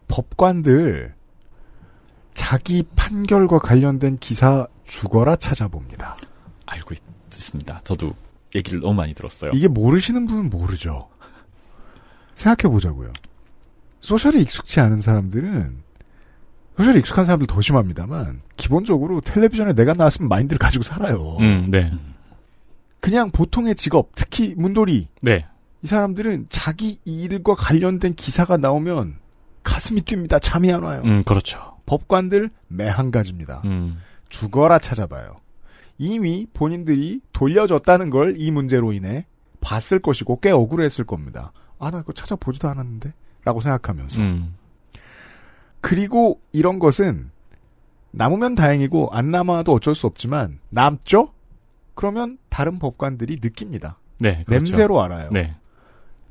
법관들 0.07 1.13
자기 2.33 2.83
판결과 2.95 3.59
관련된 3.59 4.17
기사 4.17 4.65
죽어라 4.85 5.35
찾아봅니다. 5.35 6.17
알고 6.65 6.95
있, 6.95 6.99
있습니다. 7.27 7.81
저도 7.83 8.13
얘기를 8.55 8.79
너무 8.79 8.93
많이 8.93 9.13
들었어요. 9.13 9.51
이게 9.53 9.67
모르시는 9.67 10.27
분은 10.27 10.49
모르죠. 10.49 11.09
생각해 12.35 12.71
보자고요. 12.71 13.11
소셜에 13.99 14.41
익숙치 14.41 14.79
않은 14.79 15.01
사람들은 15.01 15.77
소셜에 16.77 16.99
익숙한 16.99 17.25
사람들 17.25 17.47
더 17.47 17.61
심합니다만 17.61 18.41
기본적으로 18.57 19.21
텔레비전에 19.21 19.73
내가 19.73 19.93
나왔으면 19.93 20.29
마인드를 20.29 20.57
가지고 20.57 20.83
살아요. 20.83 21.37
음, 21.39 21.69
네. 21.69 21.91
그냥 22.99 23.31
보통의 23.31 23.75
직업, 23.75 24.11
특히 24.15 24.53
문돌이 24.57 25.07
네. 25.21 25.45
이 25.83 25.87
사람들은 25.87 26.47
자기 26.49 26.99
일과 27.05 27.55
관련된 27.55 28.15
기사가 28.15 28.57
나오면 28.57 29.17
가슴이 29.63 30.01
뜁니다. 30.01 30.39
잠이 30.41 30.71
안 30.71 30.83
와요. 30.83 31.01
음, 31.05 31.21
그렇죠. 31.23 31.77
법관들 31.85 32.49
매한 32.67 33.11
가지입니다. 33.11 33.61
음. 33.65 33.99
죽어라 34.29 34.79
찾아봐요. 34.79 35.42
이미 35.97 36.47
본인들이 36.53 37.21
돌려줬다는 37.33 38.09
걸 38.09 38.35
이 38.37 38.51
문제로 38.51 38.93
인해 38.93 39.25
봤을 39.61 39.99
것이고 39.99 40.39
꽤 40.41 40.51
억울했을 40.51 41.05
겁니다. 41.05 41.51
아, 41.79 41.91
나 41.91 41.99
그거 42.01 42.13
찾아보지도 42.13 42.67
않았는데? 42.69 43.13
라고 43.45 43.61
생각하면서. 43.61 44.21
음. 44.21 44.55
그리고 45.81 46.39
이런 46.51 46.79
것은 46.79 47.29
남으면 48.11 48.55
다행이고 48.55 49.09
안 49.11 49.31
남아도 49.31 49.73
어쩔 49.73 49.95
수 49.95 50.07
없지만 50.07 50.59
남죠? 50.69 51.29
그러면 51.95 52.37
다른 52.49 52.79
법관들이 52.79 53.37
느낍니다. 53.41 53.97
네. 54.19 54.43
그렇죠. 54.45 54.63
냄새로 54.63 55.01
알아요. 55.01 55.29
네. 55.31 55.55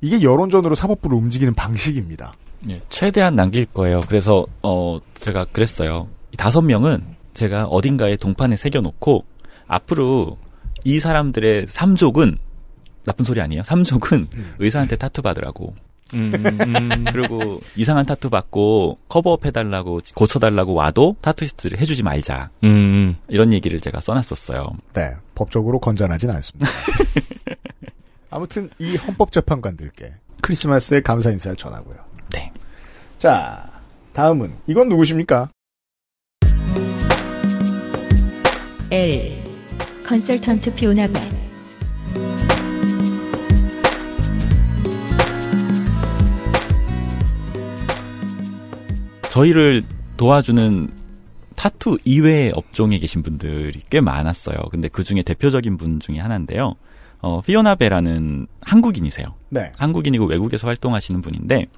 이게 0.00 0.23
여론전으로 0.23 0.75
사법부를 0.75 1.16
움직이는 1.16 1.54
방식입니다. 1.54 2.33
예, 2.69 2.81
최대한 2.88 3.35
남길 3.35 3.66
거예요. 3.66 4.00
그래서 4.07 4.47
어 4.62 4.99
제가 5.14 5.47
그랬어요. 5.47 6.09
이 6.33 6.37
다섯 6.37 6.62
명은 6.62 7.02
제가 7.35 7.66
어딘가에 7.66 8.16
동판에 8.16 8.57
새겨놓고 8.57 9.25
앞으로 9.73 10.38
이 10.85 10.99
사람들의 10.99 11.67
삼족은 11.67 12.38
나쁜 13.05 13.25
소리 13.25 13.41
아니에요. 13.41 13.62
삼족은 13.62 14.29
의사한테 14.59 14.97
타투 14.97 15.23
받으라고. 15.23 15.75
음, 16.14 16.35
음. 16.35 17.05
그리고 17.11 17.61
이상한 17.75 18.05
타투 18.05 18.29
받고 18.29 18.99
cover 19.09 19.36
up 19.36 19.47
해달라고 19.47 20.00
고쳐달라고 20.14 20.75
와도 20.75 21.17
타투이스트를 21.23 21.79
해주지 21.79 22.02
말자. 22.02 22.50
음, 22.64 23.17
이런 23.29 23.52
얘기를 23.55 23.81
제가 23.81 24.00
써놨었어요. 24.00 24.76
네, 24.93 25.12
법적으로 25.35 25.81
건전하진 25.81 26.31
않습니다. 26.31 26.71
아무튼 28.29 28.69
이 28.79 28.97
헌법재판관들께 28.97 30.12
크리스마스의 30.43 31.02
감사 31.02 31.31
인사를 31.31 31.57
전하고요. 31.57 31.97
네. 32.31 32.52
자, 33.19 33.71
다음은 34.12 34.52
이건 34.67 34.91
누구십니까? 34.91 35.49
L. 38.91 39.41
컨설턴트 40.12 40.75
피오나베. 40.75 41.19
저희를 49.31 49.83
도와주는 50.19 50.90
타투 51.57 51.97
이외의 52.04 52.52
업종에 52.54 52.99
계신 52.99 53.23
분들이 53.23 53.81
꽤 53.88 54.02
많았어요. 54.02 54.57
근데 54.71 54.88
그 54.88 55.02
중에 55.02 55.23
대표적인 55.23 55.78
분 55.78 55.99
중에 55.99 56.19
하나인데요. 56.19 56.75
어, 57.23 57.40
피오나베라는 57.40 58.49
한국인이세요. 58.61 59.28
네. 59.49 59.73
한국인이고 59.76 60.26
외국에서 60.26 60.66
활동하시는 60.66 61.23
분인데, 61.23 61.69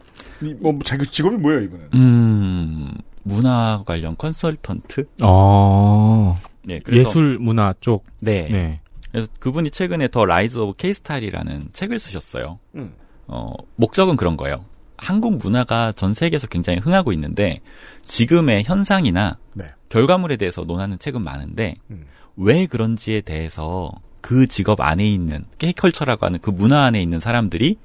이, 0.42 0.54
뭐, 0.54 0.76
자기 0.84 1.06
직업이 1.06 1.36
뭐예요, 1.36 1.60
이거는? 1.60 1.88
음, 1.94 2.94
문화 3.22 3.84
관련 3.86 4.16
컨설턴트? 4.16 5.06
어. 5.22 6.36
네, 6.66 6.80
그래서. 6.80 7.08
예술 7.08 7.38
문화 7.38 7.74
쪽. 7.80 8.04
네. 8.20 8.48
네. 8.50 8.80
그래서 9.10 9.28
그분이 9.38 9.70
최근에 9.70 10.08
The 10.08 10.24
Rise 10.24 10.58
of 10.58 10.74
K-Style이라는 10.76 11.68
책을 11.72 11.98
쓰셨어요. 11.98 12.58
음. 12.74 12.94
어, 13.26 13.52
목적은 13.76 14.16
그런 14.16 14.36
거예요. 14.36 14.64
한국 14.96 15.38
문화가 15.38 15.92
전 15.92 16.14
세계에서 16.14 16.46
굉장히 16.46 16.78
흥하고 16.78 17.12
있는데 17.12 17.60
지금의 18.04 18.64
현상이나 18.64 19.38
네. 19.52 19.66
결과물에 19.88 20.36
대해서 20.36 20.62
논하는 20.62 20.98
책은 20.98 21.22
많은데 21.22 21.76
음. 21.90 22.06
왜 22.36 22.66
그런지에 22.66 23.20
대해서 23.20 23.92
그 24.20 24.46
직업 24.46 24.80
안에 24.80 25.08
있는 25.08 25.44
K컬처라고 25.58 26.26
하는 26.26 26.38
그 26.40 26.50
문화 26.50 26.84
안에 26.84 27.00
있는 27.00 27.20
사람들이 27.20 27.76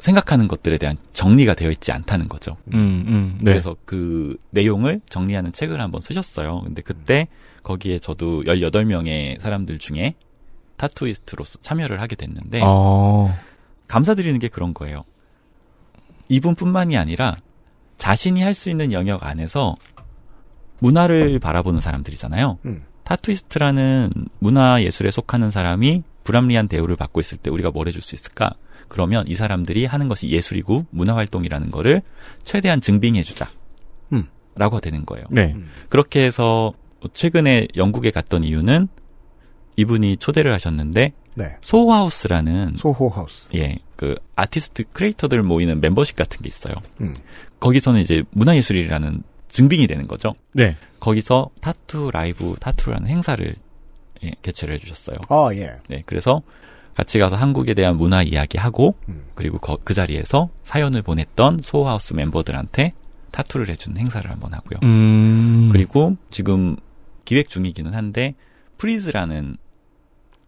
생각하는 0.00 0.48
것들에 0.48 0.78
대한 0.78 0.96
정리가 1.12 1.54
되어 1.54 1.70
있지 1.70 1.92
않다는 1.92 2.28
거죠. 2.28 2.56
음, 2.74 3.04
음. 3.06 3.38
네. 3.40 3.52
그래서 3.52 3.76
그 3.84 4.36
내용을 4.50 5.00
정리하는 5.08 5.52
책을 5.52 5.80
한번 5.80 6.00
쓰셨어요. 6.00 6.62
근데 6.64 6.82
그때 6.82 7.28
거기에 7.62 7.98
저도 7.98 8.42
18명의 8.44 9.38
사람들 9.40 9.78
중에 9.78 10.14
타투이스트로서 10.76 11.58
참여를 11.60 12.00
하게 12.00 12.16
됐는데 12.16 12.60
어. 12.64 13.36
감사드리는 13.88 14.38
게 14.38 14.48
그런 14.48 14.72
거예요. 14.74 15.04
이분뿐만이 16.28 16.96
아니라 16.96 17.36
자신이 17.98 18.42
할 18.42 18.54
수 18.54 18.70
있는 18.70 18.92
영역 18.92 19.24
안에서 19.26 19.76
문화를 20.78 21.38
바라보는 21.38 21.80
사람들이잖아요. 21.80 22.58
음. 22.64 22.84
타투이스트라는 23.04 24.10
문화 24.38 24.82
예술에 24.82 25.10
속하는 25.10 25.50
사람이 25.50 26.02
불합리한 26.24 26.68
대우를 26.68 26.96
받고 26.96 27.20
있을 27.20 27.38
때 27.38 27.50
우리가 27.50 27.70
뭘 27.70 27.88
해줄 27.88 28.00
수 28.00 28.14
있을까? 28.14 28.52
그러면 28.90 29.24
이 29.26 29.34
사람들이 29.34 29.86
하는 29.86 30.08
것이 30.08 30.28
예술이고 30.28 30.84
문화 30.90 31.16
활동이라는 31.16 31.70
거를 31.70 32.02
최대한 32.42 32.82
증빙해주자. 32.82 33.48
음. 34.12 34.26
라고 34.56 34.80
되는 34.80 35.06
거예요. 35.06 35.24
네. 35.30 35.56
그렇게 35.88 36.24
해서 36.24 36.74
최근에 37.14 37.68
영국에 37.76 38.10
갔던 38.10 38.44
이유는 38.44 38.88
이분이 39.76 40.18
초대를 40.18 40.52
하셨는데 40.52 41.12
네. 41.36 41.56
소호하우스라는 41.62 42.74
소호하우스. 42.76 43.48
예, 43.54 43.78
그 43.96 44.16
아티스트 44.34 44.84
크리에이터들 44.92 45.42
모이는 45.42 45.80
멤버십 45.80 46.16
같은 46.16 46.42
게 46.42 46.48
있어요. 46.48 46.74
음. 47.00 47.14
거기서는 47.60 48.00
이제 48.00 48.24
문화예술이라는 48.32 49.22
증빙이 49.48 49.86
되는 49.86 50.06
거죠. 50.06 50.34
네. 50.52 50.76
거기서 50.98 51.50
타투 51.60 52.10
라이브 52.12 52.56
타투라는 52.60 53.06
행사를 53.06 53.54
예, 54.24 54.32
개최를 54.42 54.74
해주셨어요. 54.74 55.16
아, 55.28 55.48
예. 55.54 55.76
네, 55.88 56.02
그래서 56.04 56.42
같이 56.94 57.18
가서 57.18 57.36
한국에 57.36 57.74
대한 57.74 57.96
문화 57.96 58.22
이야기하고 58.22 58.94
음. 59.08 59.24
그리고 59.34 59.58
거- 59.58 59.78
그 59.84 59.94
자리에서 59.94 60.50
사연을 60.62 61.02
보냈던 61.02 61.60
소호하우스 61.62 62.14
멤버들한테 62.14 62.92
타투를 63.30 63.68
해준 63.68 63.96
행사를 63.96 64.28
한번 64.30 64.52
하고요. 64.54 64.80
음. 64.82 65.68
그리고 65.72 66.16
지금 66.30 66.76
기획 67.24 67.48
중이기는 67.48 67.94
한데 67.94 68.34
프리즈라는 68.78 69.56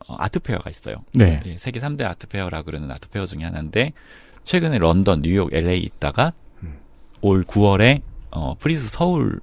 어, 0.09 0.17
art 0.19 0.36
fair가 0.36 0.69
있어요. 0.69 0.97
네. 1.15 1.41
예, 1.47 1.57
세계 1.59 1.79
3대 1.79 2.03
art 2.05 2.24
fair라 2.24 2.63
그러는 2.63 2.91
art 2.91 3.06
fair 3.06 3.25
중에 3.27 3.45
하나인데 3.45 3.93
최근에 4.45 4.79
런던, 4.79 5.23
뉴욕, 5.23 5.53
LA 5.55 5.79
있다가 5.81 6.33
음. 6.65 6.79
올 7.21 7.45
9월에 7.45 8.03
어, 8.33 8.57
프리즈 8.59 8.89
서울이 8.89 9.39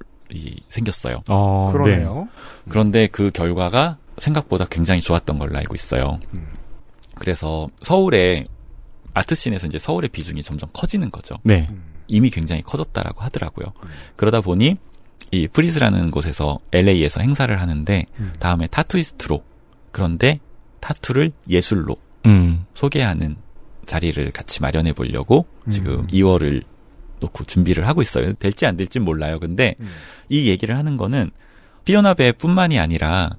생겼어요. 0.67 1.21
어. 1.29 1.71
그러네요. 1.71 2.27
그런데 2.67 3.07
그 3.07 3.31
결과가 3.31 3.97
생각보다 4.17 4.65
굉장히 4.69 4.99
좋았던 4.99 5.39
걸로 5.39 5.57
알고 5.57 5.75
있어요. 5.75 6.19
음. 6.33 6.45
그래서 7.19 7.69
서울에 7.81 8.45
art 9.13 9.27
scene에서 9.27 9.67
이제 9.67 9.79
서울의 9.79 10.09
비중이 10.09 10.41
점점 10.41 10.69
커지는 10.73 11.11
거죠. 11.11 11.35
네. 11.43 11.67
음. 11.69 11.83
이미 12.07 12.29
굉장히 12.29 12.61
커졌다라고 12.63 13.21
하더라고요. 13.21 13.73
그러다 14.15 14.41
보니 14.41 14.75
이 15.31 15.47
프리즈라는 15.47 16.09
곳에서 16.09 16.59
LA에서 16.71 17.21
행사를 17.21 17.59
하는데 17.59 18.05
음. 18.19 18.33
다음에 18.39 18.67
타투이스트로 18.67 19.43
그런데 19.91 20.39
타투를 20.79 21.31
예술로 21.47 21.97
음. 22.25 22.65
소개하는 22.73 23.35
자리를 23.85 24.31
같이 24.31 24.61
마련해 24.61 24.93
보려고 24.93 25.45
지금 25.69 26.01
음. 26.01 26.07
2월을 26.07 26.63
놓고 27.19 27.43
준비를 27.43 27.87
하고 27.87 28.01
있어요. 28.01 28.33
될지 28.33 28.65
안 28.65 28.77
될지 28.77 28.99
몰라요. 28.99 29.39
근데 29.39 29.75
음. 29.79 29.89
이 30.29 30.47
얘기를 30.47 30.77
하는 30.77 30.97
거는 30.97 31.31
피오나베뿐만이 31.85 32.79
아니라 32.79 33.31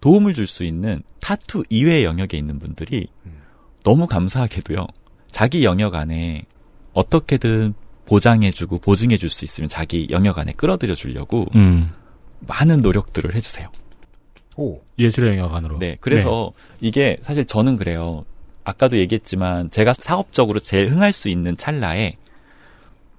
도움을 0.00 0.34
줄 0.34 0.46
수 0.46 0.64
있는 0.64 1.02
타투 1.20 1.62
이외의 1.68 2.04
영역에 2.04 2.36
있는 2.36 2.58
분들이 2.58 3.08
음. 3.26 3.32
너무 3.84 4.06
감사하게도요. 4.06 4.86
자기 5.30 5.64
영역 5.64 5.94
안에 5.94 6.44
어떻게든 6.92 7.74
보장해주고 8.06 8.78
보증해줄 8.78 9.30
수 9.30 9.44
있으면 9.44 9.68
자기 9.68 10.08
영역 10.10 10.38
안에 10.38 10.52
끌어들여 10.52 10.94
주려고 10.94 11.46
음. 11.54 11.92
많은 12.40 12.78
노력들을 12.78 13.34
해주세요. 13.34 13.70
오. 14.56 14.80
예술의 14.98 15.38
영역 15.38 15.54
안으로. 15.54 15.78
네, 15.78 15.96
그래서 16.00 16.52
이게 16.80 17.18
사실 17.22 17.44
저는 17.44 17.76
그래요. 17.76 18.24
아까도 18.64 18.96
얘기했지만 18.98 19.70
제가 19.70 19.92
사업적으로 19.98 20.58
제일 20.58 20.92
흥할 20.92 21.12
수 21.12 21.28
있는 21.28 21.56
찰나에 21.56 22.16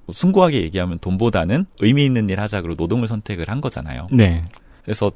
뭐 0.05 0.13
숭고하게 0.13 0.61
얘기하면 0.63 0.99
돈보다는 0.99 1.65
의미 1.79 2.05
있는 2.05 2.29
일 2.29 2.39
하자고 2.39 2.73
노동을 2.77 3.07
선택을 3.07 3.49
한 3.49 3.61
거잖아요. 3.61 4.07
네. 4.11 4.41
그래서 4.83 5.11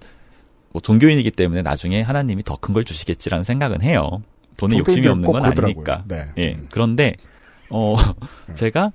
뭐 0.76 0.82
종교인이기 0.82 1.32
때문에 1.32 1.62
나중에 1.62 2.02
하나님이 2.02 2.44
더 2.44 2.58
큰 2.58 2.74
걸 2.74 2.84
주시겠지라는 2.84 3.46
생각은 3.46 3.82
해요. 3.82 4.22
돈에 4.58 4.78
욕심이 4.78 5.08
없는 5.08 5.26
꼭 5.26 5.32
건. 5.40 5.46
아니니까. 5.46 6.04
네. 6.06 6.26
예. 6.38 6.54
음. 6.56 6.68
그런데 6.70 7.14
어 7.70 7.96
제가 8.56 8.92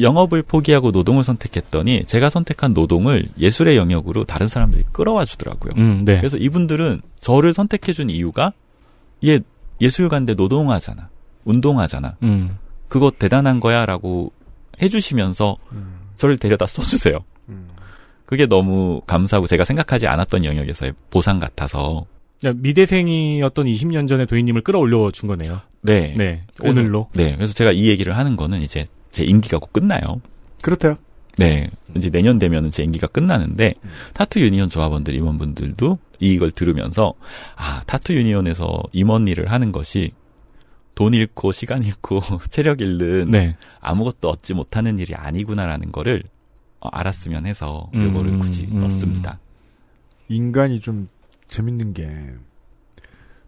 영업을 0.00 0.42
포기하고 0.42 0.90
노동을 0.90 1.22
선택했더니 1.22 2.04
제가 2.06 2.30
선택한 2.30 2.74
노동을 2.74 3.28
예술의 3.38 3.76
영역으로 3.76 4.24
다른 4.24 4.48
사람들이 4.48 4.82
끌어와 4.90 5.24
주더라고요. 5.24 5.74
음, 5.76 6.04
네. 6.04 6.16
그래서 6.16 6.36
이분들은 6.36 7.02
저를 7.20 7.52
선택해 7.52 7.92
준 7.92 8.10
이유가 8.10 8.52
얘 9.24 9.38
예술가인데 9.80 10.34
노동하잖아. 10.34 11.10
운동하잖아. 11.44 12.16
음. 12.24 12.58
그거 12.88 13.12
대단한 13.16 13.60
거야라고 13.60 14.32
해 14.82 14.88
주시면서 14.88 15.58
음. 15.70 15.94
저를 16.16 16.38
데려다 16.38 16.66
써 16.66 16.82
주세요. 16.82 17.18
음. 18.32 18.34
그게 18.34 18.46
너무 18.46 19.02
감사하고 19.06 19.46
제가 19.46 19.64
생각하지 19.64 20.06
않았던 20.06 20.46
영역에서의 20.46 20.94
보상 21.10 21.38
같아서 21.38 22.06
미대생이었던 22.42 23.66
20년 23.66 24.08
전에 24.08 24.24
도희님을 24.24 24.62
끌어올려 24.62 25.10
준 25.10 25.28
거네요. 25.28 25.60
네. 25.82 26.14
네. 26.16 26.42
그래서- 26.56 26.70
오늘로. 26.80 27.08
네. 27.14 27.36
그래서 27.36 27.52
제가 27.52 27.72
이 27.72 27.88
얘기를 27.88 28.16
하는 28.16 28.36
거는 28.36 28.62
이제 28.62 28.86
제 29.10 29.22
임기가 29.22 29.58
곧 29.58 29.70
끝나요. 29.72 30.20
그렇대요. 30.62 30.96
네. 31.36 31.70
이제 31.94 32.08
내년 32.10 32.38
되면은 32.38 32.70
제 32.70 32.82
임기가 32.82 33.06
끝나는데 33.08 33.74
타투 34.14 34.40
유니온 34.40 34.70
조합원들 34.70 35.14
임원분들도 35.14 35.98
이걸 36.20 36.50
들으면서 36.52 37.12
아, 37.56 37.82
타투 37.86 38.14
유니온에서 38.14 38.82
임원 38.92 39.28
일을 39.28 39.50
하는 39.52 39.72
것이 39.72 40.12
돈 40.94 41.12
잃고 41.14 41.52
시간 41.52 41.84
잃고 41.84 42.20
체력 42.50 42.80
잃는 42.80 43.26
네. 43.26 43.56
아무것도 43.80 44.28
얻지 44.30 44.54
못하는 44.54 44.98
일이 44.98 45.14
아니구나라는 45.14 45.92
거를 45.92 46.22
어, 46.24 46.31
알았으면 46.90 47.46
해서 47.46 47.90
음, 47.94 48.08
요거를 48.08 48.38
굳이 48.38 48.66
음. 48.66 48.78
넣습니다. 48.80 49.38
인간이 50.28 50.80
좀 50.80 51.08
재밌는 51.46 51.92
게 51.92 52.08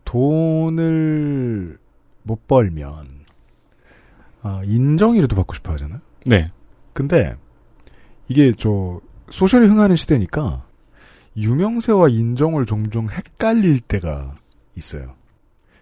돈을 0.04 1.78
못 2.22 2.46
벌면 2.46 3.24
아, 4.42 4.62
인정이라도 4.64 5.34
받고 5.36 5.54
싶어 5.54 5.72
하잖아요. 5.72 6.00
네. 6.26 6.50
근데 6.92 7.34
이게 8.28 8.52
저 8.56 9.00
소셜이 9.30 9.66
흥하는 9.66 9.96
시대니까 9.96 10.66
유명세와 11.36 12.08
인정을 12.10 12.66
종종 12.66 13.08
헷갈릴 13.08 13.80
때가 13.80 14.36
있어요. 14.76 15.14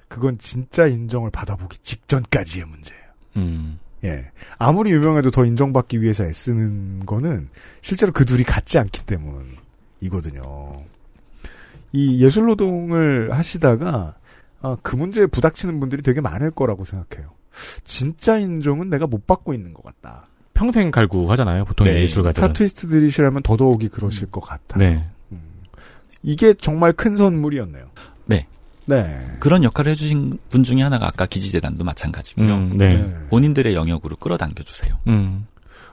그건 0.08 0.38
진짜 0.38 0.86
인정을 0.86 1.30
받아보기 1.30 1.78
직전까지의 1.78 2.66
문제예요. 2.66 3.02
음. 3.36 3.78
예. 4.04 4.30
아무리 4.58 4.90
유명해도 4.92 5.30
더 5.30 5.44
인정받기 5.44 6.00
위해서 6.02 6.24
애쓰는 6.24 7.06
거는 7.06 7.48
실제로 7.80 8.12
그 8.12 8.24
둘이 8.24 8.42
같지 8.42 8.78
않기 8.78 9.04
때문이거든요. 9.06 10.82
이 11.92 12.24
예술 12.24 12.46
노동을 12.46 13.32
하시다가 13.32 14.16
아, 14.62 14.76
그 14.82 14.96
문제에 14.96 15.26
부닥치는 15.26 15.80
분들이 15.80 16.02
되게 16.02 16.20
많을 16.20 16.50
거라고 16.50 16.84
생각해요. 16.84 17.30
진짜 17.84 18.38
인정은 18.38 18.90
내가 18.90 19.06
못 19.06 19.26
받고 19.26 19.54
있는 19.54 19.74
것 19.74 19.84
같다. 19.84 20.26
평생 20.54 20.90
갈구 20.90 21.30
하잖아요. 21.32 21.64
보통 21.64 21.86
네. 21.86 22.00
예술가들은. 22.02 22.48
타투이스트들이시라면 22.48 23.42
더더욱이 23.42 23.88
그러실 23.88 24.30
것 24.30 24.40
같아. 24.40 24.78
네. 24.78 25.04
이게 26.22 26.54
정말 26.54 26.92
큰 26.92 27.16
선물이었네요. 27.16 27.90
네. 28.26 28.46
네. 28.92 29.36
그런 29.40 29.64
역할을 29.64 29.92
해주신 29.92 30.38
분 30.50 30.62
중에 30.62 30.82
하나가 30.82 31.06
아까 31.06 31.26
기지재단도 31.26 31.84
마찬가지고요. 31.84 32.54
음, 32.54 32.76
네. 32.76 33.08
본인들의 33.30 33.74
영역으로 33.74 34.16
끌어당겨 34.16 34.62
주세요. 34.62 34.98
음. 35.06 35.46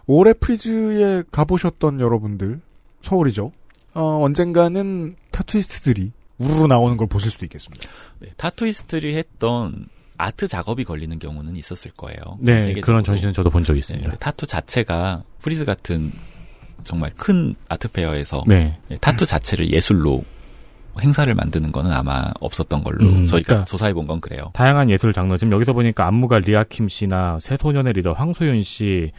올해 0.06 0.34
프리즈에 0.34 1.24
가보셨던 1.32 2.00
여러분들, 2.00 2.60
서울이죠. 3.02 3.52
어, 3.94 4.24
언젠가는 4.24 5.16
타투이스트들이 5.32 6.12
우르르 6.38 6.68
나오는 6.68 6.98
걸 6.98 7.08
보실 7.08 7.32
수도 7.32 7.46
있겠습니다. 7.46 7.88
네, 8.20 8.30
타투이스트를 8.38 9.14
했던 9.14 9.88
아트 10.18 10.48
작업이 10.48 10.84
걸리는 10.84 11.18
경우는 11.20 11.56
있었을 11.56 11.92
거예요. 11.92 12.20
네, 12.40 12.62
세계적으로. 12.62 12.86
그런 12.86 13.04
전시는 13.04 13.34
저도 13.34 13.50
본 13.50 13.64
적이 13.64 13.78
네, 13.78 13.80
있습니다. 13.80 14.10
근데 14.10 14.20
타투 14.20 14.48
자체가 14.48 15.24
프리즈 15.42 15.64
같은 15.64 16.12
정말 16.84 17.12
큰 17.16 17.56
art 17.68 17.88
fair에서 17.88 18.44
네. 18.48 18.78
예, 18.92 18.96
타투 18.96 19.26
자체를 19.26 19.74
예술로 19.74 20.24
행사를 21.00 21.34
만드는 21.34 21.72
거는 21.72 21.92
아마 21.92 22.32
없었던 22.40 22.84
걸로 22.84 23.06
음, 23.10 23.26
저희가 23.26 23.46
그러니까 23.48 23.66
조사해 23.66 23.94
본 23.94 24.08
건 24.08 24.22
그래요. 24.22 24.52
다양한 24.54 24.90
예술 24.90 25.14
장르. 25.14 25.38
지금 25.38 25.54
여기서 25.54 25.74
보니까 25.74 26.08
안무가 26.08 26.40
리아킴 26.40 26.88
씨나 26.88 27.38
새소년의 27.40 27.94
리더 27.94 28.14
황소윤 28.14 28.64
씨, 28.64 29.12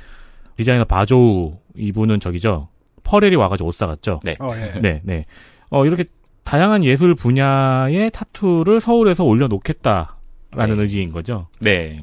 디자이너 0.56 0.84
바조우 0.84 1.58
이분은 1.76 2.20
저기죠. 2.20 2.68
퍼렐이 3.04 3.34
와가지고 3.36 3.68
옷 3.68 3.74
사갔죠. 3.74 4.20
네. 4.24 4.36
어, 4.40 4.52
예. 4.56 4.80
네, 4.80 5.00
네. 5.04 5.24
어, 5.70 5.84
이렇게 5.86 6.04
다양한 6.44 6.82
예술 6.84 7.14
분야의 7.14 8.10
타투를 8.12 8.80
서울에서 8.80 9.24
올려놓겠다라는 9.24 10.76
네. 10.76 10.82
의지인 10.82 11.12
거죠. 11.12 11.46
네. 11.60 12.02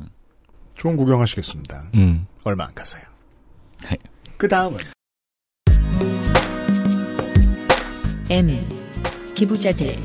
좋은 0.75 0.95
구경하시겠습니다. 0.95 1.83
음. 1.95 2.25
얼마 2.43 2.65
안 2.65 2.73
가서요. 2.73 3.01
네. 3.89 3.97
그 4.37 4.47
다음은 4.47 4.79
M. 8.29 8.86
기부자들. 9.37 9.95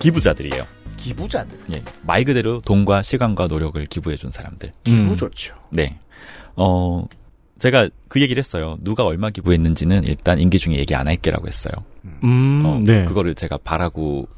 기부자들이에요. 0.00 0.64
기부자들. 0.98 1.58
예, 1.72 1.82
말 2.02 2.24
그대로 2.24 2.60
돈과 2.60 3.00
시간과 3.00 3.46
노력을 3.46 3.82
기부해 3.86 4.16
준 4.16 4.28
사람들. 4.30 4.74
기부 4.84 5.12
음. 5.12 5.16
좋죠. 5.16 5.54
네. 5.70 5.98
어, 6.56 7.06
제가 7.58 7.88
그 8.08 8.20
얘기를 8.20 8.38
했어요. 8.38 8.76
누가 8.82 9.04
얼마 9.06 9.30
기부했는지는 9.30 10.04
일단 10.04 10.38
임기 10.38 10.58
중에 10.58 10.74
얘기 10.74 10.94
안 10.94 11.08
할게라고 11.08 11.46
했어요. 11.46 11.72
음, 12.22 12.62
어, 12.66 12.80
네. 12.84 13.06
그거를 13.06 13.34
제가 13.34 13.56
바라고 13.64 14.28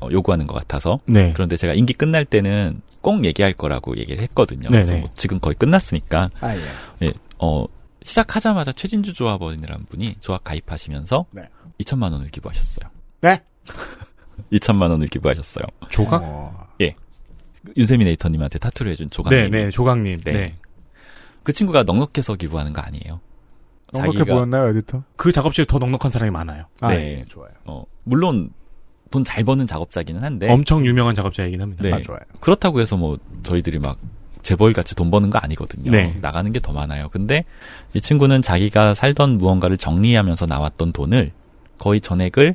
어, 0.00 0.08
요구하는 0.10 0.46
것 0.46 0.54
같아서. 0.54 1.00
네. 1.06 1.32
그런데 1.32 1.56
제가 1.56 1.74
임기 1.74 1.92
끝날 1.94 2.24
때는 2.24 2.80
꼭 3.00 3.24
얘기할 3.24 3.52
거라고 3.52 3.96
얘기를 3.96 4.22
했거든요. 4.24 4.68
그래서 4.68 4.92
네네. 4.92 5.00
뭐 5.02 5.10
지금 5.14 5.38
거의 5.40 5.54
끝났으니까. 5.54 6.30
아, 6.40 6.54
예. 6.54 6.60
예, 7.02 7.12
어, 7.38 7.64
시작하자마자 8.02 8.72
최진주 8.72 9.14
조합원이라는 9.14 9.86
분이 9.86 10.16
조합 10.20 10.44
가입하시면서 10.44 11.26
네. 11.30 11.42
2천만 11.80 12.12
원을 12.12 12.28
기부하셨어요. 12.30 12.90
네? 13.22 13.42
2천만 14.52 14.90
원을 14.90 15.08
기부하셨어요. 15.08 15.64
조각? 15.88 16.22
어, 16.22 16.66
윤세미네이터님한테 17.76 18.58
타투를 18.60 18.92
해준 18.92 19.10
조각님. 19.10 19.50
네, 19.50 19.64
네, 19.64 19.70
조각님. 19.70 20.20
네. 20.20 20.32
네. 20.32 20.54
그 21.42 21.52
친구가 21.52 21.82
넉넉해서 21.82 22.36
기부하는 22.36 22.72
거 22.72 22.80
아니에요. 22.80 23.20
넉넉해 23.92 24.18
자기가- 24.20 24.28
보였나요, 24.28 24.68
에디터? 24.68 25.02
그 25.16 25.32
작업실에 25.32 25.64
더 25.66 25.78
넉넉한 25.78 26.10
사람이 26.10 26.30
많아요. 26.30 26.66
아, 26.80 26.90
네. 26.94 27.20
예, 27.20 27.24
좋아요. 27.28 27.50
어, 27.64 27.84
물론 28.04 28.50
돈 29.10 29.24
잘 29.24 29.44
버는 29.44 29.66
작업자기는 29.66 30.22
한데 30.22 30.48
엄청 30.50 30.84
유명한 30.86 31.14
작업자이긴 31.14 31.60
합니다. 31.60 31.82
네. 31.82 31.92
아, 31.92 32.02
좋아요. 32.02 32.20
그렇다고 32.40 32.80
해서 32.80 32.96
뭐 32.96 33.16
저희들이 33.44 33.78
막 33.78 33.98
재벌 34.42 34.72
같이 34.72 34.94
돈 34.94 35.10
버는 35.10 35.30
거 35.30 35.38
아니거든요. 35.38 35.90
네. 35.90 36.16
나가는 36.20 36.50
게 36.52 36.60
더 36.60 36.72
많아요. 36.72 37.08
근데 37.10 37.44
이 37.94 38.00
친구는 38.00 38.42
자기가 38.42 38.94
살던 38.94 39.38
무언가를 39.38 39.76
정리하면서 39.78 40.46
나왔던 40.46 40.92
돈을 40.92 41.32
거의 41.78 42.00
전액을 42.00 42.54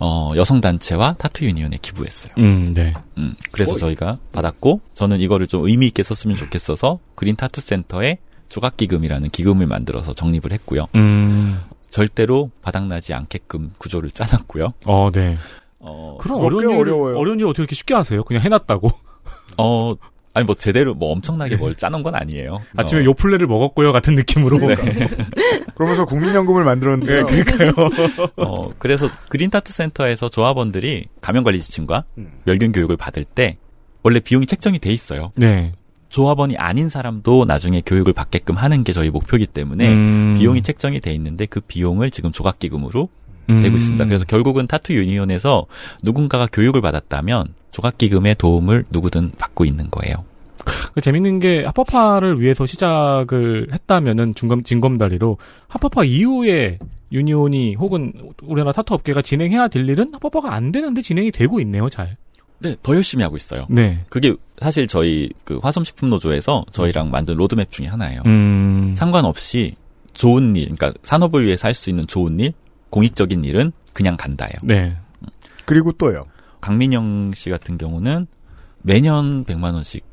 어, 0.00 0.32
여성 0.36 0.60
단체와 0.60 1.14
타투 1.18 1.44
유니온에 1.44 1.78
기부했어요. 1.82 2.32
음, 2.38 2.72
네. 2.74 2.94
음, 3.18 3.34
그래서 3.52 3.74
어이. 3.74 3.78
저희가 3.78 4.18
받았고 4.32 4.80
저는 4.94 5.20
이거를 5.20 5.46
좀 5.46 5.66
의미 5.66 5.86
있게 5.86 6.02
썼으면 6.02 6.36
좋겠어서 6.36 6.98
그린 7.14 7.36
타투 7.36 7.60
센터에 7.60 8.18
조각 8.48 8.76
기금이라는 8.78 9.28
기금을 9.28 9.66
만들어서 9.66 10.14
적립을 10.14 10.52
했고요. 10.52 10.86
음, 10.94 11.60
절대로 11.90 12.50
바닥나지 12.62 13.12
않게끔 13.14 13.72
구조를 13.78 14.10
짜놨고요. 14.10 14.72
어, 14.86 15.10
네. 15.12 15.36
어, 15.80 16.18
그런 16.20 16.40
어려운 16.40 16.66
꽤 16.66 16.72
일, 16.74 16.80
어려워요. 16.80 17.16
어려운 17.16 17.38
일 17.40 17.46
어떻게 17.46 17.62
이렇게 17.62 17.74
쉽게 17.74 17.94
하세요? 17.94 18.22
그냥 18.24 18.42
해놨다고. 18.42 18.90
어, 19.58 19.94
아니 20.34 20.46
뭐 20.46 20.54
제대로 20.54 20.94
뭐 20.94 21.10
엄청나게 21.12 21.56
뭘 21.56 21.74
짜놓은 21.74 22.02
건 22.02 22.14
아니에요. 22.14 22.62
아침에 22.76 23.00
어, 23.00 23.04
요플레를 23.04 23.46
먹었고요 23.46 23.92
같은 23.92 24.14
느낌으로. 24.14 24.58
네. 24.58 24.76
그러면서 25.74 26.04
국민연금을 26.04 26.64
만들었는데요. 26.64 27.26
네, 27.26 27.42
그러니까요. 27.42 27.72
어, 28.36 28.68
그래서 28.78 29.08
그린 29.28 29.50
타투 29.50 29.72
센터에서 29.72 30.28
조합원들이 30.28 31.06
가면 31.20 31.44
관리 31.44 31.60
지침과 31.60 32.04
음. 32.18 32.32
멸균 32.44 32.72
교육을 32.72 32.96
받을 32.96 33.24
때 33.24 33.56
원래 34.02 34.20
비용이 34.20 34.46
책정이 34.46 34.78
돼 34.78 34.90
있어요. 34.92 35.32
네. 35.36 35.72
조합원이 36.08 36.56
아닌 36.56 36.88
사람도 36.88 37.44
나중에 37.44 37.82
교육을 37.84 38.12
받게끔 38.12 38.56
하는 38.56 38.82
게 38.82 38.92
저희 38.92 39.10
목표이기 39.10 39.46
때문에 39.46 39.92
음. 39.92 40.36
비용이 40.38 40.62
책정이 40.62 41.00
돼 41.00 41.12
있는데 41.14 41.46
그 41.46 41.60
비용을 41.60 42.10
지금 42.10 42.32
조각기금으로 42.32 43.08
음. 43.50 43.60
되고 43.60 43.76
있습니다. 43.76 44.04
그래서 44.04 44.24
결국은 44.24 44.66
타투 44.66 44.94
유니온에서 44.94 45.66
누군가가 46.02 46.46
교육을 46.52 46.80
받았다면 46.80 47.54
조각기금의 47.70 48.36
도움을 48.36 48.84
누구든 48.90 49.32
받고 49.38 49.64
있는 49.64 49.90
거예요. 49.90 50.24
그 50.94 51.00
재밌는 51.00 51.38
게 51.38 51.64
합법화를 51.64 52.40
위해서 52.40 52.66
시작을 52.66 53.68
했다면은 53.72 54.34
징검 54.34 54.62
징검다리로 54.62 55.38
합법화 55.68 56.04
이후에 56.04 56.78
유니온이 57.12 57.76
혹은 57.76 58.12
우리나라 58.42 58.72
타투 58.72 58.92
업계가 58.94 59.22
진행해야 59.22 59.68
될 59.68 59.88
일은 59.88 60.12
합법화가 60.12 60.52
안 60.52 60.72
되는데 60.72 61.00
진행이 61.00 61.30
되고 61.30 61.58
있네요, 61.60 61.88
잘. 61.88 62.16
네, 62.58 62.74
더 62.82 62.94
열심히 62.94 63.22
하고 63.22 63.36
있어요. 63.36 63.66
네. 63.70 64.00
그게 64.10 64.34
사실 64.58 64.86
저희 64.88 65.30
그 65.44 65.58
화섬식품 65.62 66.10
노조에서 66.10 66.64
저희랑 66.72 67.10
만든 67.10 67.36
로드맵 67.36 67.70
중에 67.70 67.86
하나예요. 67.86 68.22
음. 68.26 68.94
상관없이 68.96 69.74
좋은 70.12 70.56
일, 70.56 70.64
그러니까 70.74 70.92
산업을 71.04 71.46
위해서 71.46 71.68
할 71.68 71.74
수 71.74 71.88
있는 71.88 72.06
좋은 72.06 72.40
일, 72.40 72.52
공익적인 72.90 73.44
일은 73.44 73.72
그냥 73.92 74.16
간다예요. 74.16 74.54
네. 74.62 74.96
그리고 75.64 75.92
또요. 75.92 76.24
강민영 76.60 77.32
씨 77.34 77.50
같은 77.50 77.78
경우는 77.78 78.26
매년 78.82 79.44
100만 79.44 79.74
원씩 79.74 80.04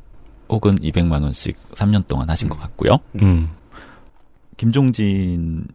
혹은 0.49 0.75
200만 0.75 1.23
원씩 1.23 1.57
3년 1.73 2.07
동안 2.07 2.29
하신 2.29 2.49
것 2.49 2.59
같고요. 2.59 2.97
음. 3.21 3.49
김종진 4.57 5.65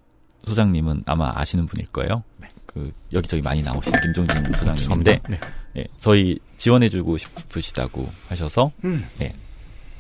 소장님은 0.47 1.03
아마 1.07 1.33
아시는 1.35 1.67
분일 1.67 1.87
거예요. 1.89 2.23
그 2.67 2.91
여기저기 3.13 3.43
많이 3.43 3.63
나오신 3.63 3.93
김종진 4.01 4.53
소장님인데. 4.53 5.21
네. 5.29 5.41
예, 5.77 5.85
저희 5.97 6.39
지원해주고 6.57 7.19
싶으시다고 7.19 8.09
하셔서 8.29 8.71
음. 8.85 9.05
예, 9.21 9.35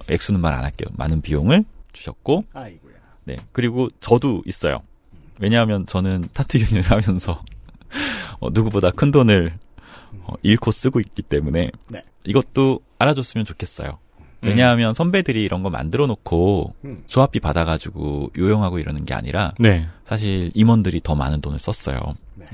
액수는 0.09 0.41
말 0.41 0.55
안 0.55 0.65
할게요. 0.65 0.89
많은 0.97 1.21
비용을 1.21 1.65
주셨고 1.93 2.45
아이고야. 2.55 2.95
네 3.25 3.37
그리고 3.53 3.89
저도 4.01 4.43
있어요. 4.47 4.81
왜냐하면 5.41 5.87
저는 5.87 6.29
타투 6.33 6.59
유니를 6.59 6.91
하면서 6.91 7.43
어, 8.39 8.51
누구보다 8.51 8.91
큰 8.91 9.11
돈을 9.11 9.53
어, 10.25 10.35
잃고 10.43 10.71
쓰고 10.71 11.01
있기 11.01 11.23
때문에 11.23 11.71
네. 11.89 12.05
이것도 12.25 12.81
알아줬으면 12.99 13.45
좋겠어요. 13.45 13.99
음. 14.19 14.49
왜냐하면 14.49 14.95
선배들이 14.95 15.43
이런 15.43 15.63
거 15.63 15.71
만들어 15.71 16.07
놓고 16.07 16.75
음. 16.85 17.03
조합비 17.07 17.41
받아가지고 17.41 18.31
요용하고 18.39 18.79
이러는 18.79 19.05
게 19.05 19.15
아니라 19.15 19.53
네. 19.59 19.89
사실 20.05 20.51
임원들이 20.55 21.01
더 21.03 21.15
많은 21.15 21.41
돈을 21.41 21.59
썼어요. 21.59 21.99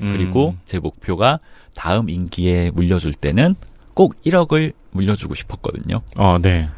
음. 0.01 0.11
그리고 0.11 0.55
제 0.65 0.79
목표가 0.79 1.39
다음 1.75 2.09
임기에 2.09 2.71
물려줄 2.71 3.13
때는 3.13 3.55
꼭 3.93 4.13
1억을 4.23 4.73
물려주고 4.91 5.35
싶었거든요. 5.35 6.01
어, 6.15 6.37
네. 6.41 6.69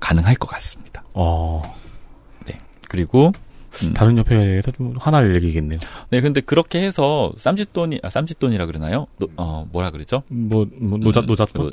가능할 0.00 0.34
것 0.36 0.46
같습니다. 0.48 1.02
어. 1.14 1.62
그리고 2.94 3.32
음, 3.82 3.92
다른 3.94 4.16
협회에서 4.18 4.70
좀 4.72 4.94
화날 4.98 5.34
얘기겠네요. 5.36 5.78
네 6.10 6.20
근데 6.20 6.40
그렇게 6.40 6.82
해서 6.82 7.32
쌈짓돈이 7.36 8.00
아 8.02 8.10
쌈짓돈이라 8.10 8.66
그러나요? 8.66 9.06
노- 9.18 9.28
어 9.36 9.66
뭐라 9.72 9.90
그러죠? 9.90 10.22
뭐, 10.28 10.66
뭐 10.78 10.98
노자, 10.98 11.20
음, 11.20 11.26
노잣돈? 11.26 11.72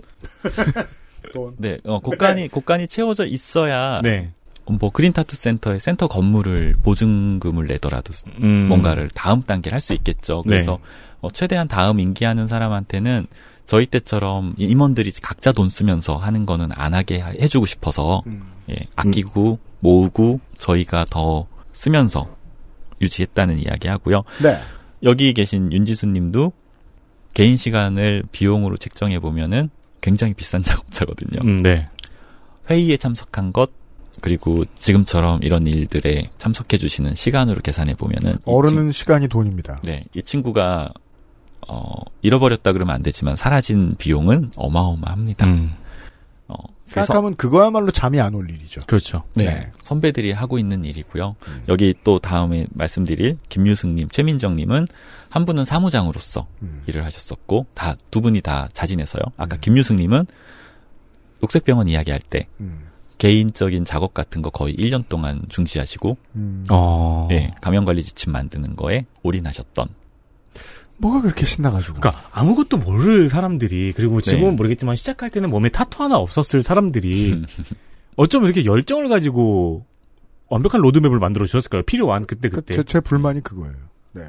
돈. 1.33 1.53
네, 1.57 1.77
어, 1.85 1.99
곳간이 1.99 2.47
곳간이 2.47 2.87
채워져 2.87 3.25
있어야 3.25 4.01
네. 4.01 4.31
뭐 4.79 4.89
그린 4.89 5.11
타투 5.11 5.35
센터의 5.35 5.79
센터 5.79 6.07
건물을 6.07 6.75
보증금을 6.83 7.67
내더라도 7.67 8.13
음. 8.41 8.67
뭔가를 8.67 9.09
다음 9.09 9.41
단계를 9.43 9.75
할 9.75 9.81
수 9.81 9.93
있겠죠. 9.93 10.41
그래서 10.43 10.79
어, 11.19 11.29
최대한 11.31 11.67
다음 11.67 11.99
임기하는 11.99 12.47
사람한테는 12.47 13.27
저희 13.65 13.85
때처럼 13.85 14.53
임원들이 14.57 15.11
각자 15.21 15.51
돈 15.51 15.69
쓰면서 15.69 16.15
하는 16.17 16.45
거는 16.45 16.69
안 16.73 16.93
하게 16.93 17.19
하- 17.19 17.29
해주고 17.31 17.65
싶어서 17.65 18.21
음. 18.27 18.43
예, 18.69 18.75
아끼고 18.95 19.59
모으고 19.79 20.39
저희가 20.57 21.05
더 21.09 21.47
쓰면서 21.73 22.27
유지했다는 23.01 23.60
이야기 23.60 23.88
하고요. 23.88 24.23
네. 24.41 24.60
여기 25.03 25.34
계신 25.34 25.71
윤지수님도 25.73 26.51
개인 27.34 27.57
시간을 27.57 28.23
비용으로 28.31 28.77
책정해 28.77 29.19
보면은 29.19 29.69
굉장히 30.01 30.34
비싼 30.34 30.62
작업차거든요. 30.63 31.39
음, 31.43 31.57
네. 31.57 31.88
회의에 32.69 32.97
참석한 32.97 33.51
것 33.53 33.71
그리고 34.21 34.65
지금처럼 34.77 35.39
이런 35.41 35.65
일들에 35.65 36.29
참석해 36.38 36.77
주시는 36.77 37.15
시간으로 37.15 37.62
계산해 37.62 37.95
보면은 37.95 38.34
이 38.34 38.36
어른은 38.45 38.91
시간이 38.91 39.27
돈입니다. 39.29 39.79
친- 39.81 39.91
네, 39.93 40.05
이 40.13 40.21
친구가 40.21 40.91
어 41.69 41.93
잃어버렸다 42.21 42.73
그러면 42.73 42.95
안 42.95 43.03
되지만 43.03 43.36
사라진 43.36 43.95
비용은 43.97 44.51
어마어마합니다. 44.57 45.45
음, 45.45 45.73
생각하면 46.91 47.36
그거야말로 47.36 47.91
잠이 47.91 48.19
안 48.19 48.34
올 48.36 48.49
일이죠. 48.49 48.82
그렇죠. 48.88 49.23
네, 49.34 49.45
네. 49.45 49.71
선배들이 49.84 50.32
하고 50.32 50.58
있는 50.60 50.86
일이고요. 50.86 51.36
음. 51.47 51.63
여기 51.69 51.93
또 52.04 52.19
다음에 52.19 52.67
말씀드릴 52.71 53.38
김유승님, 53.49 54.10
최민정님은 54.10 54.88
한 55.30 55.45
분은 55.45 55.65
사무장으로서 55.65 56.47
음. 56.62 56.84
일을 56.88 57.04
하셨었고 57.06 57.65
다 57.73 57.95
두 58.10 58.21
분이 58.21 58.41
다 58.41 58.69
자진해서요. 58.73 59.21
아까 59.38 59.58
김유승님은 59.58 60.25
녹색병원 61.39 61.88
이야기할 61.88 62.19
때 62.21 62.47
음. 62.60 62.88
개인적인 63.17 63.86
작업 63.86 64.13
같은 64.13 64.41
거 64.41 64.49
거의 64.49 64.75
1년 64.75 65.08
동안 65.08 65.41
중시하시고 65.49 66.17
음. 66.36 66.65
어. 66.71 67.27
예, 67.32 67.51
감염관리 67.62 68.01
지침 68.04 68.32
만드는 68.32 68.75
거에 68.75 69.06
올인하셨던 69.23 69.88
뭐가 71.01 71.21
그렇게 71.21 71.45
신나가지고. 71.45 71.99
그러니까 71.99 72.23
아무것도 72.31 72.77
모를 72.77 73.29
사람들이 73.29 73.93
그리고 73.95 74.21
지금은 74.21 74.51
네. 74.51 74.55
모르겠지만 74.55 74.95
시작할 74.95 75.29
때는 75.29 75.49
몸에 75.49 75.69
타투 75.69 76.03
하나 76.03 76.17
없었을 76.17 76.63
사람들이 76.63 77.43
어쩌면 78.15 78.47
이렇게 78.49 78.65
열정을 78.65 79.09
가지고 79.09 79.85
완벽한 80.49 80.81
로드맵을 80.81 81.19
만들어 81.19 81.45
주셨을까요? 81.45 81.83
필요한 81.83 82.25
그때 82.25 82.49
그, 82.49 82.57
그때. 82.57 82.75
제, 82.75 82.83
제 82.83 82.99
불만이 82.99 83.41
그거예요. 83.41 83.75
네. 84.13 84.23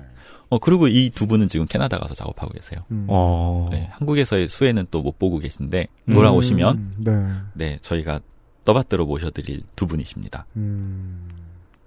어 0.49 0.59
그리고 0.59 0.87
이 0.87 1.11
두 1.11 1.27
분은 1.27 1.49
지금 1.49 1.67
캐나다 1.67 1.99
가서 1.99 2.15
작업하고 2.15 2.53
계세요. 2.53 2.83
음. 2.91 3.07
어. 3.09 3.69
네, 3.73 3.89
한국에서의 3.93 4.49
수혜는 4.49 4.87
또 4.91 5.03
못 5.03 5.19
보고 5.19 5.39
계신데 5.39 5.89
돌아오시면 6.11 6.77
음, 6.77 6.95
네. 6.99 7.13
네 7.55 7.79
저희가 7.83 8.21
떠받들어 8.65 9.05
모셔드릴 9.05 9.63
두 9.75 9.87
분이십니다. 9.87 10.47
음. 10.57 11.29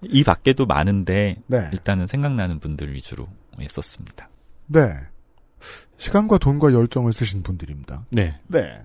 이 0.04 0.24
밖에도 0.24 0.66
많은데 0.66 1.38
네. 1.48 1.70
일단은 1.72 2.08
생각나는 2.08 2.60
분들 2.60 2.94
위주로 2.94 3.28
했었습니다. 3.60 4.30
네. 4.68 4.96
시간과 5.98 6.38
돈과 6.38 6.74
열정을 6.74 7.14
쓰신 7.14 7.44
분들입니다. 7.44 8.06
네. 8.10 8.40
네. 8.48 8.82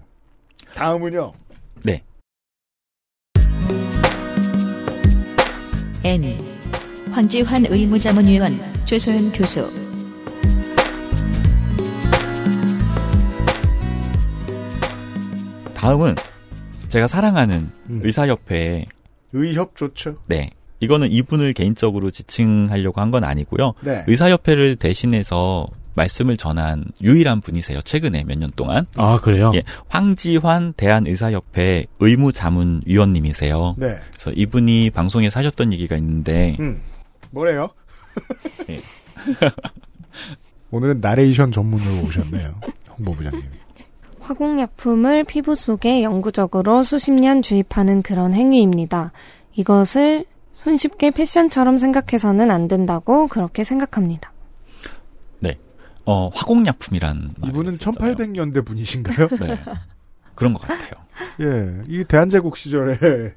다음은요. 0.75 1.33
네, 1.83 2.03
N. 6.05 6.39
황지환 7.13 7.67
의무자문위원 7.67 8.59
조소연 8.87 9.33
교수 9.33 9.69
다음은 15.75 16.15
제가 16.89 17.07
사랑하는 17.07 17.71
음. 17.91 18.01
의사협회 18.03 18.87
의협 19.33 19.77
좋죠. 19.77 20.19
네 20.27 20.51
이거는 20.81 21.11
이분을 21.13 21.53
개인적으로 21.53 22.11
지칭하려고 22.11 23.01
한 23.01 23.11
건 23.11 23.25
아니고요. 23.25 23.75
네. 23.83 24.05
의사협회를 24.07 24.77
대신해서 24.77 25.67
말씀을 25.95 26.37
전한 26.37 26.85
유일한 27.03 27.41
분이세요. 27.41 27.81
최근에 27.83 28.25
몇 28.25 28.39
년 28.39 28.49
동안 28.57 28.87
아 28.97 29.17
그래요? 29.17 29.51
예, 29.55 29.63
황지환 29.89 30.73
대한의사협회 30.77 31.87
의무자문위원님이세요. 31.99 33.75
네. 33.79 33.97
그래서 34.13 34.31
이분이 34.33 34.91
방송에 34.91 35.29
사셨던 35.31 35.73
얘기가 35.73 35.97
있는데 35.97 36.57
음. 36.61 36.81
뭐래요? 37.31 37.71
예. 38.71 38.81
오늘은 40.71 41.01
나레이션 41.01 41.53
전문으로 41.53 42.07
오셨네요. 42.07 42.51
홍보부장님. 42.99 43.41
화공약품을 44.21 45.25
피부 45.25 45.57
속에 45.57 46.03
영구적으로 46.05 46.85
수십 46.85 47.11
년 47.11 47.43
주입하는 47.43 48.03
그런 48.03 48.33
행위입니다. 48.35 49.13
이것을 49.55 50.25
손쉽게 50.63 51.11
패션처럼 51.11 51.79
생각해서는 51.79 52.51
안 52.51 52.69
된다고 52.69 53.27
그렇게 53.29 53.65
생각합니다. 53.65 54.33
어, 56.11 56.29
화공약품이란 56.35 57.31
이분은 57.47 57.75
있었잖아요. 57.75 58.15
1800년대 58.17 58.65
분이신가요? 58.65 59.29
네. 59.29 59.61
그런 60.35 60.55
것 60.55 60.63
같아요. 60.63 60.91
예. 61.41 61.83
이 61.87 62.05
대한제국 62.05 62.57
시절에 62.57 63.35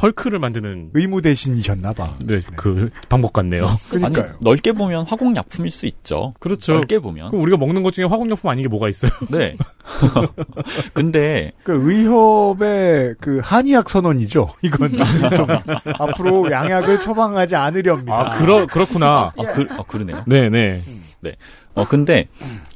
헐크를 0.00 0.38
만드는 0.38 0.90
의무 0.94 1.22
대신이셨나봐. 1.22 2.16
네, 2.20 2.40
그 2.56 2.88
방법 3.08 3.32
같네요. 3.32 3.78
그러니까요. 3.90 4.24
아니, 4.24 4.34
넓게 4.40 4.72
보면 4.72 5.06
화공약품일 5.06 5.70
수 5.70 5.86
있죠. 5.86 6.34
그렇죠. 6.40 6.74
넓게 6.74 6.98
보면. 6.98 7.30
그럼 7.30 7.42
우리가 7.42 7.58
먹는 7.58 7.82
것 7.82 7.92
중에 7.92 8.06
화공약품 8.06 8.50
아닌 8.50 8.62
게 8.62 8.68
뭐가 8.68 8.88
있어요? 8.88 9.10
네. 9.30 9.56
근데 10.94 11.52
그 11.62 11.72
의협의 11.72 13.16
그 13.20 13.40
한의학 13.42 13.88
선언이죠. 13.90 14.48
이건 14.62 14.96
좀 14.96 15.46
앞으로 15.98 16.50
양약을 16.50 17.00
처방하지 17.00 17.56
않으렵니다. 17.56 18.12
아, 18.12 18.38
그러 18.38 18.66
그렇구나. 18.66 19.32
아, 19.36 19.52
그, 19.52 19.66
아, 19.70 19.82
그러네요. 19.82 20.24
네, 20.26 20.48
네. 20.48 20.82
어, 21.74 21.86
근데 21.86 22.28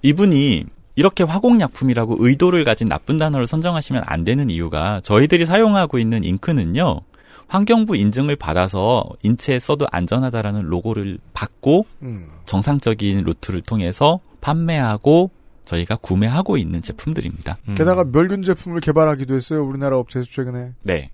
이분이 0.03 0.65
이렇게 0.97 1.25
화공약품이라고 1.25 2.17
의도를 2.19 2.65
가진 2.65 2.89
나쁜 2.89 3.19
단어를 3.19 3.47
선정하시면 3.47 4.03
안 4.07 4.25
되는 4.25 4.51
이유가 4.51 5.01
저희들이 5.03 5.47
사용하고 5.47 5.99
있는 5.99 6.25
잉크는요. 6.25 7.01
환경부 7.49 7.97
인증을 7.97 8.37
받아서 8.37 9.05
인체에 9.23 9.59
써도 9.59 9.87
안전하다라는 9.93 10.65
로고를 10.65 11.19
받고 11.33 11.87
음. 12.03 12.29
정상적인 12.47 13.23
루트를 13.23 13.61
통해서 13.61 14.21
판매하고 14.41 15.31
저희가 15.65 15.97
구매하고 15.97 16.57
있는 16.57 16.81
제품들입니다. 16.83 17.59
음. 17.69 17.75
게다가 17.75 18.05
멸균 18.05 18.43
제품을 18.43 18.81
개발하기도 18.81 19.35
했어요. 19.35 19.65
우리나라 19.65 19.99
업체에서 19.99 20.29
최근에. 20.31 20.73
네. 20.85 21.11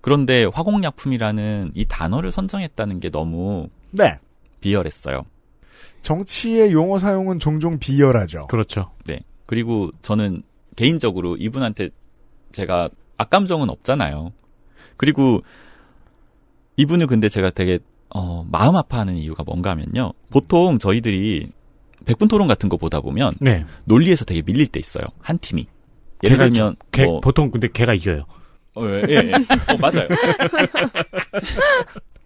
그런데 0.00 0.44
화공약품이라는 0.52 1.72
이 1.74 1.84
단어를 1.86 2.30
선정했다는 2.30 3.00
게 3.00 3.10
너무 3.10 3.68
네. 3.90 4.18
비열했어요. 4.60 5.24
정치의 6.02 6.72
용어 6.72 6.98
사용은 6.98 7.38
종종 7.38 7.78
비열하죠. 7.78 8.46
그렇죠. 8.46 8.92
네. 9.06 9.20
그리고 9.46 9.90
저는 10.02 10.42
개인적으로 10.76 11.36
이분한테 11.36 11.90
제가 12.52 12.88
악감정은 13.16 13.70
없잖아요. 13.70 14.32
그리고 14.96 15.42
이분을 16.76 17.06
근데 17.06 17.28
제가 17.28 17.50
되게 17.50 17.78
어, 18.14 18.44
마음 18.50 18.76
아파하는 18.76 19.14
이유가 19.16 19.42
뭔가 19.44 19.70
하면요. 19.70 20.12
보통 20.30 20.78
저희들이 20.78 21.50
백분 22.04 22.28
토론 22.28 22.46
같은 22.46 22.68
거 22.68 22.76
보다 22.76 23.00
보면 23.00 23.34
네. 23.40 23.64
논리에서 23.84 24.24
되게 24.24 24.42
밀릴 24.42 24.66
때 24.68 24.78
있어요. 24.78 25.04
한 25.20 25.38
팀이. 25.38 25.66
예를 26.22 26.36
들면 26.36 26.76
개, 26.92 27.04
뭐, 27.04 27.20
보통 27.20 27.50
근데 27.50 27.68
걔가 27.68 27.94
이겨요. 27.94 28.24
어, 28.74 28.84
예, 28.84 29.02
예, 29.08 29.14
예. 29.14 29.32
어, 29.32 29.76
맞아요. 29.80 30.08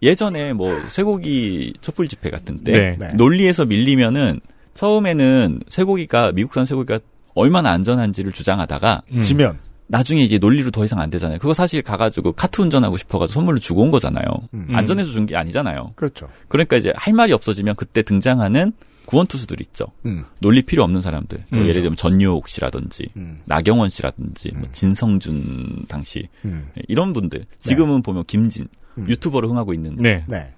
예전에 0.01 0.53
뭐 0.53 0.71
쇠고기 0.87 1.73
촛불 1.81 2.07
집회 2.07 2.29
같은 2.29 2.63
때 2.63 2.71
네. 2.71 2.97
네. 2.99 3.13
논리에서 3.13 3.65
밀리면은 3.65 4.39
처음에는 4.73 5.61
쇠고기가 5.67 6.31
미국산 6.31 6.65
쇠고기가 6.65 6.99
얼마나 7.35 7.71
안전한지를 7.71 8.31
주장하다가 8.31 9.03
음. 9.13 9.19
지면. 9.19 9.59
나중에 9.87 10.21
이제 10.21 10.37
논리로 10.37 10.71
더 10.71 10.85
이상 10.85 10.99
안 10.99 11.09
되잖아요. 11.09 11.37
그거 11.39 11.53
사실 11.53 11.81
가가지고 11.81 12.31
카트 12.31 12.61
운전하고 12.61 12.95
싶어가지고 12.95 13.33
선물로 13.33 13.59
주고 13.59 13.81
온 13.81 13.91
거잖아요. 13.91 14.23
음. 14.53 14.67
안전해서 14.73 15.11
준 15.11 15.25
게 15.25 15.35
아니잖아요. 15.35 15.91
그렇죠. 15.97 16.29
그러니까 16.47 16.77
이제 16.77 16.93
할 16.95 17.13
말이 17.13 17.33
없어지면 17.33 17.75
그때 17.75 18.01
등장하는 18.01 18.71
구원 19.05 19.27
투수들 19.27 19.59
있죠. 19.59 19.87
음. 20.05 20.23
논리 20.39 20.61
필요 20.61 20.83
없는 20.85 21.01
사람들. 21.01 21.43
뭐 21.51 21.59
음. 21.59 21.67
예를 21.67 21.81
들면 21.81 21.97
전유옥 21.97 22.47
씨라든지 22.47 23.09
음. 23.17 23.39
나경원 23.43 23.89
씨라든지 23.89 24.51
뭐 24.53 24.61
음. 24.63 24.67
진성준 24.71 25.85
당시 25.89 26.29
음. 26.45 26.69
예, 26.77 26.83
이런 26.87 27.11
분들 27.11 27.45
지금은 27.59 28.01
보면 28.01 28.23
김진 28.27 28.69
음. 28.97 29.05
유튜버로 29.07 29.49
흥하고 29.49 29.73
있는 29.73 29.95
네. 29.97 30.23
네. 30.27 30.53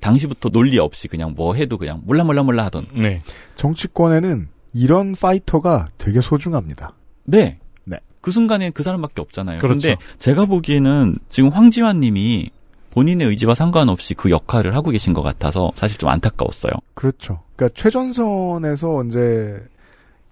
당시부터 0.00 0.48
논리 0.50 0.78
없이 0.78 1.08
그냥 1.08 1.34
뭐 1.36 1.54
해도 1.54 1.78
그냥 1.78 2.02
몰라 2.04 2.24
몰라 2.24 2.42
몰라 2.42 2.64
하던 2.66 2.86
네. 2.94 3.22
정치권에는 3.56 4.48
이런 4.74 5.14
파이터가 5.14 5.88
되게 5.98 6.20
소중합니다. 6.20 6.94
네. 7.24 7.58
네. 7.84 7.98
그 8.20 8.30
순간에 8.30 8.70
그 8.70 8.82
사람밖에 8.82 9.20
없잖아요. 9.20 9.60
그렇죠. 9.60 9.88
근데 9.88 9.96
제가 10.18 10.46
보기에는 10.46 11.18
지금 11.28 11.50
황지환 11.50 12.00
님이 12.00 12.50
본인의 12.90 13.28
의지와 13.28 13.54
상관없이 13.54 14.14
그 14.14 14.30
역할을 14.30 14.74
하고 14.74 14.90
계신 14.90 15.14
것 15.14 15.22
같아서 15.22 15.70
사실 15.74 15.98
좀 15.98 16.10
안타까웠어요. 16.10 16.72
그렇죠. 16.94 17.40
그러니까 17.56 17.74
최전선에서 17.80 19.04
이제 19.04 19.62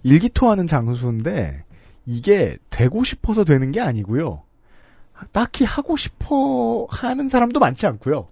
일기토하는 0.02 0.66
장수인데 0.66 1.64
이게 2.06 2.56
되고 2.68 3.04
싶어서 3.04 3.44
되는 3.44 3.72
게 3.72 3.80
아니고요. 3.80 4.42
딱히 5.32 5.64
하고 5.64 5.96
싶어 5.96 6.86
하는 6.90 7.28
사람도 7.28 7.60
많지 7.60 7.86
않고요. 7.86 8.28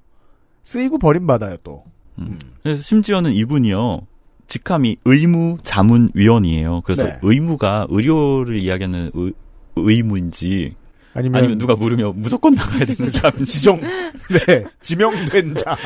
쓰이고 0.64 0.98
버림받아요 0.98 1.59
또. 1.64 1.85
음. 2.18 2.38
그래서 2.62 2.83
심지어는 2.83 3.33
이분이요. 3.33 4.07
직함이 4.48 4.96
의무 5.05 5.59
자문 5.62 6.11
위원이에요. 6.14 6.81
그래서 6.85 7.05
네. 7.05 7.18
의무가 7.22 7.87
의료를 7.90 8.57
이야기하는 8.57 9.11
의, 9.14 9.33
의무인지 9.77 10.74
아니면, 11.14 11.38
아니면 11.38 11.59
누가 11.59 11.74
물으면 11.77 12.20
무조건 12.20 12.55
나가야 12.55 12.85
되는 12.85 13.11
사람인지 13.12 13.53
지정 13.53 13.81
네 13.81 14.64
지명된 14.81 15.55
자. 15.57 15.77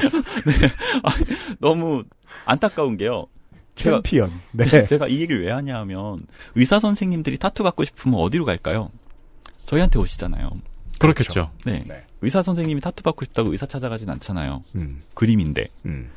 너무 1.61 2.05
안타까운 2.45 2.97
게요. 2.97 3.27
제가- 3.75 4.05
챔피언. 4.05 4.31
네. 4.53 4.65
제가 4.87 5.09
이 5.09 5.21
얘기를 5.21 5.45
왜 5.45 5.51
하냐 5.53 5.79
하면 5.81 6.21
의사 6.55 6.79
선생님들이 6.79 7.38
타투 7.38 7.62
갖고 7.62 7.85
싶으면 7.85 8.19
어디로 8.21 8.45
갈까요? 8.45 8.91
저희한테 9.67 9.99
오시잖아요. 9.99 10.51
그렇겠죠. 10.99 11.51
네. 11.65 11.85
네. 11.87 12.05
의사 12.21 12.43
선생님이 12.43 12.81
타투 12.81 13.03
받고 13.03 13.25
싶다고 13.25 13.51
의사 13.53 13.67
찾아가진 13.67 14.09
않잖아요. 14.11 14.63
음, 14.77 15.03
그림인데. 15.15 15.69
음. 15.87 16.11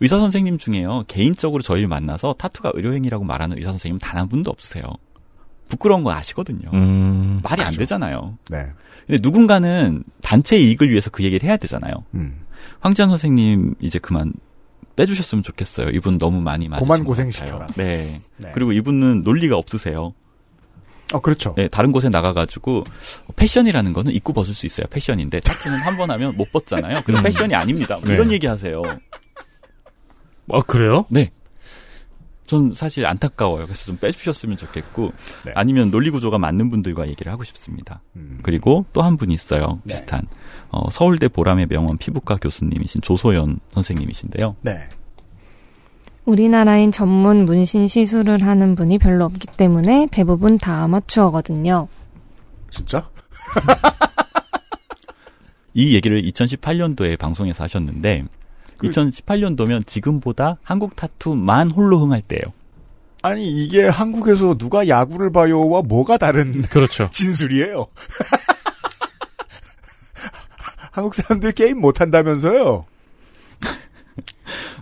의사 0.00 0.18
선생님 0.18 0.58
중에요. 0.58 1.04
개인적으로 1.08 1.62
저희를 1.62 1.88
만나서 1.88 2.34
타투가 2.38 2.70
의료행위라고 2.74 3.24
말하는 3.24 3.58
의사 3.58 3.70
선생님 3.70 3.98
단 3.98 4.18
한 4.18 4.28
분도 4.28 4.50
없으세요. 4.50 4.84
부끄러운 5.68 6.04
거 6.04 6.12
아시거든요. 6.12 6.70
음. 6.72 7.40
말이 7.42 7.62
안 7.62 7.74
되잖아요. 7.74 8.38
네. 8.48 8.68
근데 9.06 9.18
누군가는 9.22 10.02
단체 10.22 10.56
이익을 10.58 10.90
위해서 10.90 11.10
그 11.10 11.24
얘기를 11.24 11.46
해야 11.48 11.56
되잖아요. 11.56 11.92
음. 12.14 12.40
황지안 12.80 13.08
선생님 13.08 13.74
이제 13.80 13.98
그만 13.98 14.32
빼주셨으면 14.96 15.42
좋겠어요. 15.42 15.90
이분 15.90 16.18
너무 16.18 16.40
많이 16.40 16.68
맞으신 16.68 16.86
고만 16.86 17.00
것 17.00 17.06
고생시켜라. 17.08 17.66
네. 17.76 18.20
네. 18.36 18.50
그리고 18.54 18.72
이분은 18.72 19.22
논리가 19.24 19.56
없으세요. 19.56 20.14
어, 21.12 21.20
그렇죠. 21.20 21.54
네, 21.56 21.68
다른 21.68 21.90
곳에 21.92 22.08
나가가지고 22.08 22.84
패션이라는 23.36 23.92
거는 23.92 24.12
입고 24.12 24.32
벗을 24.32 24.54
수 24.54 24.66
있어요. 24.66 24.86
패션인데 24.90 25.40
타투는 25.40 25.78
한 25.78 25.96
번 25.96 26.10
하면 26.10 26.36
못 26.36 26.52
벗잖아요. 26.52 27.02
그럼 27.04 27.20
음. 27.20 27.24
패션이 27.24 27.54
아닙니다. 27.54 27.96
뭐 27.96 28.08
네. 28.08 28.14
이런 28.14 28.30
얘기하세요. 28.32 28.82
아 30.52 30.60
그래요? 30.66 31.04
네. 31.08 31.30
전 32.46 32.72
사실 32.72 33.04
안타까워요. 33.06 33.66
그래서 33.66 33.84
좀 33.84 33.98
빼주셨으면 33.98 34.56
좋겠고 34.56 35.12
네. 35.44 35.52
아니면 35.54 35.90
논리 35.90 36.08
구조가 36.10 36.38
맞는 36.38 36.70
분들과 36.70 37.06
얘기를 37.08 37.30
하고 37.30 37.44
싶습니다. 37.44 38.00
음. 38.16 38.38
그리고 38.42 38.86
또 38.94 39.02
한 39.02 39.16
분이 39.18 39.34
있어요. 39.34 39.80
네. 39.84 39.92
비슷한 39.94 40.22
어, 40.70 40.88
서울대 40.90 41.28
보람의 41.28 41.66
병원 41.66 41.98
피부과 41.98 42.36
교수님이신 42.36 43.02
조소연 43.02 43.60
선생님이신데요. 43.72 44.56
네. 44.62 44.88
우리나라인 46.28 46.92
전문 46.92 47.46
문신 47.46 47.88
시술을 47.88 48.44
하는 48.44 48.74
분이 48.74 48.98
별로 48.98 49.24
없기 49.24 49.46
때문에 49.56 50.08
대부분 50.10 50.58
다 50.58 50.82
아마추어거든요. 50.84 51.88
진짜? 52.68 53.08
이 55.72 55.94
얘기를 55.94 56.20
2018년도에 56.20 57.18
방송에서 57.18 57.64
하셨는데 57.64 58.26
그- 58.76 58.90
2018년도면 58.90 59.86
지금보다 59.86 60.58
한국 60.62 60.96
타투만 60.96 61.70
홀로 61.70 61.98
흥할 61.98 62.20
때예요. 62.20 62.52
아니, 63.22 63.48
이게 63.48 63.88
한국에서 63.88 64.58
누가 64.58 64.86
야구를 64.86 65.32
봐요와 65.32 65.80
뭐가 65.82 66.18
다른 66.18 66.60
그렇죠. 66.60 67.08
진술이에요. 67.10 67.86
한국 70.92 71.14
사람들 71.14 71.52
게임 71.52 71.80
못한다면서요? 71.80 72.84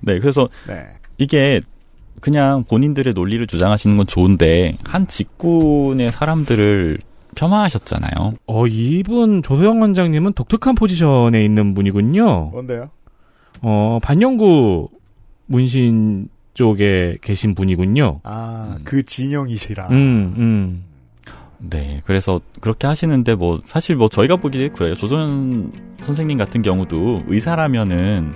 네, 0.03 0.19
그래서 0.19 0.49
네. 0.67 0.89
이게 1.18 1.61
그냥 2.20 2.64
본인들의 2.64 3.14
논리를 3.14 3.46
주장하시는 3.46 3.96
건 3.96 4.07
좋은데 4.07 4.76
한 4.85 5.07
직군의 5.07 6.12
사람들을 6.12 6.98
폄하하셨잖아요. 7.35 8.35
어 8.46 8.66
이분 8.66 9.42
조소영 9.42 9.81
원장님은 9.81 10.33
독특한 10.33 10.74
포지션에 10.74 11.44
있는 11.44 11.74
분이군요. 11.74 12.50
뭔데요? 12.52 12.90
어 13.61 13.98
반영구 14.02 14.88
문신 15.46 16.29
쪽에 16.55 17.18
계신 17.20 17.55
분이군요. 17.55 18.20
아, 18.24 18.76
음. 18.79 18.83
그 18.85 19.05
진영이시라. 19.05 19.88
음, 19.88 20.35
음. 20.38 20.85
네, 21.59 22.00
그래서 22.07 22.40
그렇게 22.61 22.87
하시는데 22.87 23.35
뭐 23.35 23.61
사실 23.64 23.96
뭐 23.96 24.09
저희가 24.09 24.37
보기에 24.37 24.68
그래요. 24.68 24.94
조선 24.94 25.72
선생님 26.02 26.38
같은 26.38 26.62
경우도 26.62 27.24
의사라면은 27.26 28.33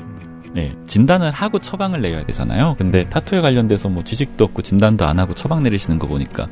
네, 0.52 0.74
진단을 0.86 1.30
하고 1.30 1.58
처방을 1.58 2.00
내야 2.02 2.24
되잖아요. 2.26 2.74
근데 2.76 3.08
타투에 3.08 3.40
관련돼서 3.40 3.88
뭐 3.88 4.02
지식도 4.02 4.44
없고 4.44 4.62
진단도 4.62 5.06
안 5.06 5.18
하고 5.18 5.34
처방 5.34 5.62
내리시는 5.62 5.98
거 5.98 6.06
보니까 6.06 6.48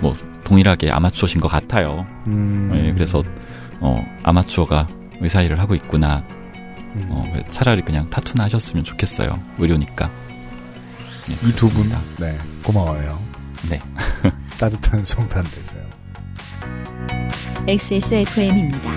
뭐 0.00 0.16
동일하게 0.44 0.90
아마추어신 0.90 1.40
것 1.40 1.48
같아요. 1.48 2.06
음. 2.26 2.70
네, 2.72 2.92
그래서 2.92 3.22
어 3.80 4.04
아마추어가 4.22 4.88
의사 5.20 5.42
일을 5.42 5.58
하고 5.60 5.74
있구나. 5.74 6.24
음. 6.94 7.06
어, 7.10 7.32
차라리 7.50 7.82
그냥 7.82 8.08
타투나 8.10 8.44
하셨으면 8.44 8.84
좋겠어요. 8.84 9.40
의료니까. 9.58 10.10
네, 11.28 11.48
이두 11.48 11.68
분. 11.70 11.88
네, 12.18 12.36
고마워요. 12.62 13.18
네. 13.68 13.80
따뜻한 14.58 15.04
송탄 15.04 15.44
되세요. 15.44 15.86
XSFM입니다. 17.68 18.94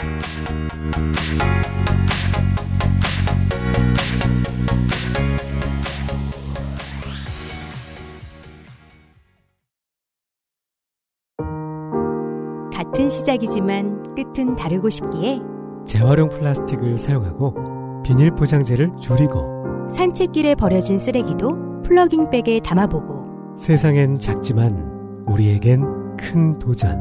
같은 13.00 13.10
시작이지만 13.10 14.14
끝은 14.14 14.58
다르고 14.58 14.90
싶기에 14.90 15.40
재활용 15.86 16.28
플라스틱을 16.28 16.98
사용하고 16.98 18.04
비닐 18.04 18.30
포장재를 18.32 18.92
줄이고 19.00 19.88
산책길에 19.90 20.56
버려진 20.56 21.00
쓰레기도 21.00 21.82
플러깅백에 21.84 22.60
담아보고 22.60 23.56
세상엔 23.58 24.20
작지만 24.20 25.24
우리에겐 25.28 26.18
큰 26.18 26.60
도전. 26.60 27.00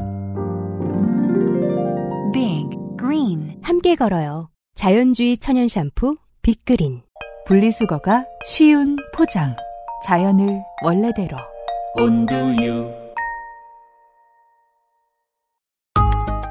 Big 2.31 2.69
Green 2.97 3.59
함께 3.61 3.95
걸어요. 3.95 4.49
자연주의 4.75 5.37
천연 5.37 5.67
샴푸 5.67 6.15
빅그린 6.41 7.01
분리수거가 7.45 8.25
쉬운 8.45 8.95
포장. 9.13 9.53
자연을 10.05 10.61
원래대로. 10.85 11.35
온두유. 11.97 13.08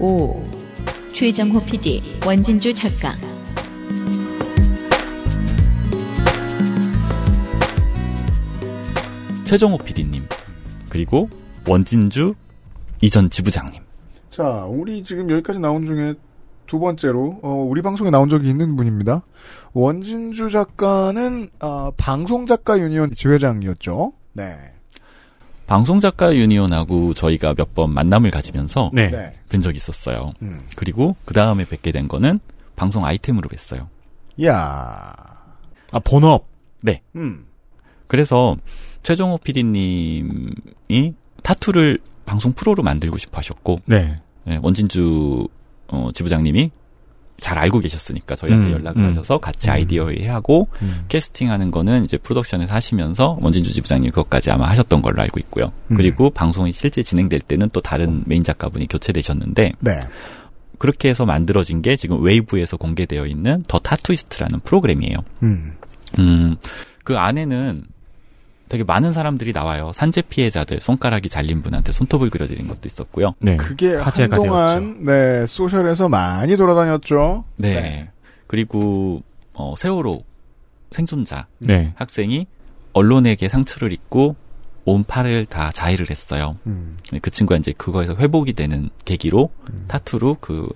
오 0.00 0.42
최정호 1.12 1.60
PD, 1.60 2.02
원진주 2.26 2.72
작가. 2.72 3.14
최정호 9.44 9.76
PD님 9.76 10.24
그리고 10.88 11.28
원진주 11.68 12.34
이전 13.02 13.28
지부장님. 13.28 13.82
자, 14.30 14.64
우리 14.64 15.04
지금 15.04 15.28
여기까지 15.28 15.58
나온 15.58 15.84
중에 15.84 16.14
두 16.66 16.78
번째로, 16.78 17.38
어, 17.42 17.50
우리 17.50 17.82
방송에 17.82 18.08
나온 18.08 18.30
적이 18.30 18.48
있는 18.48 18.76
분입니다. 18.76 19.22
원진주 19.74 20.48
작가는, 20.48 21.50
아, 21.58 21.92
방송작가 21.98 22.78
유니온 22.78 23.10
지회장이었죠. 23.10 24.14
네. 24.32 24.56
방송작가 25.70 26.34
유니온하고 26.34 27.14
저희가 27.14 27.54
몇 27.56 27.70
번 27.74 27.94
만남을 27.94 28.32
가지면서 28.32 28.90
네. 28.92 29.08
네. 29.08 29.32
뵌 29.48 29.60
적이 29.60 29.76
있었어요. 29.76 30.32
음. 30.42 30.58
그리고 30.74 31.14
그 31.24 31.32
다음에 31.32 31.64
뵙게 31.64 31.92
된 31.92 32.08
거는 32.08 32.40
방송 32.74 33.04
아이템으로 33.04 33.48
뵀어요. 33.48 33.86
야 34.42 35.12
아 35.92 35.98
본업. 36.00 36.46
네. 36.82 37.02
음. 37.14 37.46
그래서 38.08 38.56
최정호 39.04 39.38
PD님이 39.38 41.14
타투를 41.44 41.98
방송 42.26 42.52
프로로 42.52 42.82
만들고 42.82 43.16
싶어 43.18 43.38
하셨고 43.38 43.80
네. 43.86 44.20
네, 44.44 44.58
원진주 44.62 45.46
어, 45.88 46.10
지부장님이 46.12 46.70
잘 47.40 47.58
알고 47.58 47.80
계셨으니까 47.80 48.36
저희한테 48.36 48.68
음, 48.68 48.72
연락을 48.72 49.02
음. 49.02 49.08
하셔서 49.08 49.38
같이 49.38 49.70
아이디어 49.70 50.08
회의하고 50.08 50.68
음. 50.82 51.04
캐스팅하는 51.08 51.70
거는 51.70 52.04
이제 52.04 52.16
프로덕션에서 52.18 52.74
하시면서 52.74 53.38
원진주 53.40 53.72
지부장님 53.72 54.10
그것까지 54.10 54.50
아마 54.50 54.68
하셨던 54.68 55.02
걸로 55.02 55.20
알고 55.22 55.40
있고요. 55.40 55.72
음. 55.88 55.96
그리고 55.96 56.30
방송이 56.30 56.72
실제 56.72 57.02
진행될 57.02 57.40
때는 57.40 57.70
또 57.72 57.80
다른 57.80 58.22
메인 58.26 58.44
작가분이 58.44 58.86
교체되셨는데 58.88 59.72
네. 59.80 60.00
그렇게 60.78 61.10
해서 61.10 61.26
만들어진 61.26 61.82
게 61.82 61.96
지금 61.96 62.22
웨이브에서 62.22 62.76
공개되어 62.76 63.26
있는 63.26 63.62
더 63.68 63.78
타투이스트라는 63.78 64.60
프로그램이에요. 64.60 65.18
음. 65.42 65.72
음, 66.18 66.56
그 67.04 67.18
안에는 67.18 67.84
되게 68.70 68.84
많은 68.84 69.12
사람들이 69.12 69.52
나와요. 69.52 69.90
산재 69.92 70.22
피해자들, 70.22 70.80
손가락이 70.80 71.28
잘린 71.28 71.60
분한테 71.60 71.90
손톱을 71.90 72.30
그려드린 72.30 72.68
것도 72.68 72.82
있었고요. 72.86 73.34
네. 73.40 73.56
그게 73.56 73.96
화제가 73.96 74.36
한동안, 74.36 75.04
네, 75.04 75.44
소셜에서 75.44 76.08
많이 76.08 76.56
돌아다녔죠. 76.56 77.44
네. 77.56 77.74
네. 77.74 78.10
그리고, 78.46 79.22
어, 79.54 79.74
세월호 79.76 80.22
생존자 80.92 81.48
네. 81.58 81.92
학생이 81.96 82.46
언론에게 82.92 83.48
상처를 83.48 83.92
입고 83.92 84.36
온 84.84 85.02
팔을 85.02 85.46
다 85.46 85.72
자해를 85.72 86.08
했어요. 86.08 86.56
음. 86.68 86.96
그 87.20 87.30
친구가 87.30 87.58
이제 87.58 87.72
그거에서 87.76 88.14
회복이 88.14 88.52
되는 88.52 88.88
계기로 89.04 89.50
타투로 89.88 90.36
그 90.40 90.68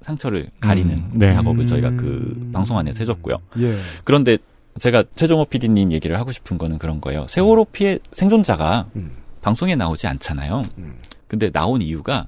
상처를 0.00 0.48
가리는 0.60 0.94
음, 0.94 1.10
네. 1.12 1.30
작업을 1.30 1.66
저희가 1.66 1.90
그 1.90 2.34
음. 2.36 2.52
방송 2.52 2.78
안에서 2.78 3.00
해줬고요. 3.00 3.36
예. 3.60 3.78
그런데 4.02 4.38
제가 4.78 5.04
최종호 5.14 5.44
PD님 5.46 5.92
얘기를 5.92 6.18
하고 6.18 6.32
싶은 6.32 6.58
거는 6.58 6.78
그런 6.78 7.00
거예요. 7.00 7.26
세월호 7.28 7.66
피해 7.66 7.98
생존자가 8.12 8.86
음. 8.96 9.12
방송에 9.40 9.76
나오지 9.76 10.06
않잖아요. 10.06 10.64
음. 10.78 10.96
근데 11.28 11.50
나온 11.50 11.82
이유가 11.82 12.26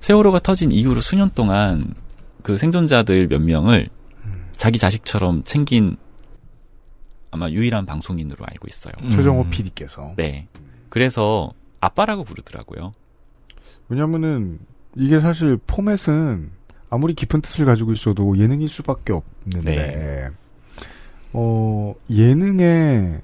세월호가 0.00 0.40
터진 0.40 0.72
이후로 0.72 1.00
수년 1.00 1.30
동안 1.30 1.94
그 2.42 2.58
생존자들 2.58 3.28
몇 3.28 3.40
명을 3.40 3.88
음. 4.24 4.44
자기 4.52 4.78
자식처럼 4.78 5.44
챙긴 5.44 5.96
아마 7.30 7.48
유일한 7.48 7.86
방송인으로 7.86 8.44
알고 8.44 8.66
있어요. 8.68 8.92
음. 9.42 9.50
PD께서. 9.50 10.14
네. 10.16 10.48
그래서 10.88 11.52
아빠라고 11.80 12.24
부르더라고요. 12.24 12.92
왜냐면은 13.88 14.58
이게 14.96 15.20
사실 15.20 15.58
포맷은 15.66 16.50
아무리 16.90 17.14
깊은 17.14 17.40
뜻을 17.40 17.64
가지고 17.64 17.92
있어도 17.92 18.36
예능일 18.36 18.68
수밖에 18.68 19.14
없는데 19.14 19.74
네. 19.74 20.30
어 21.32 21.94
예능에 22.10 23.20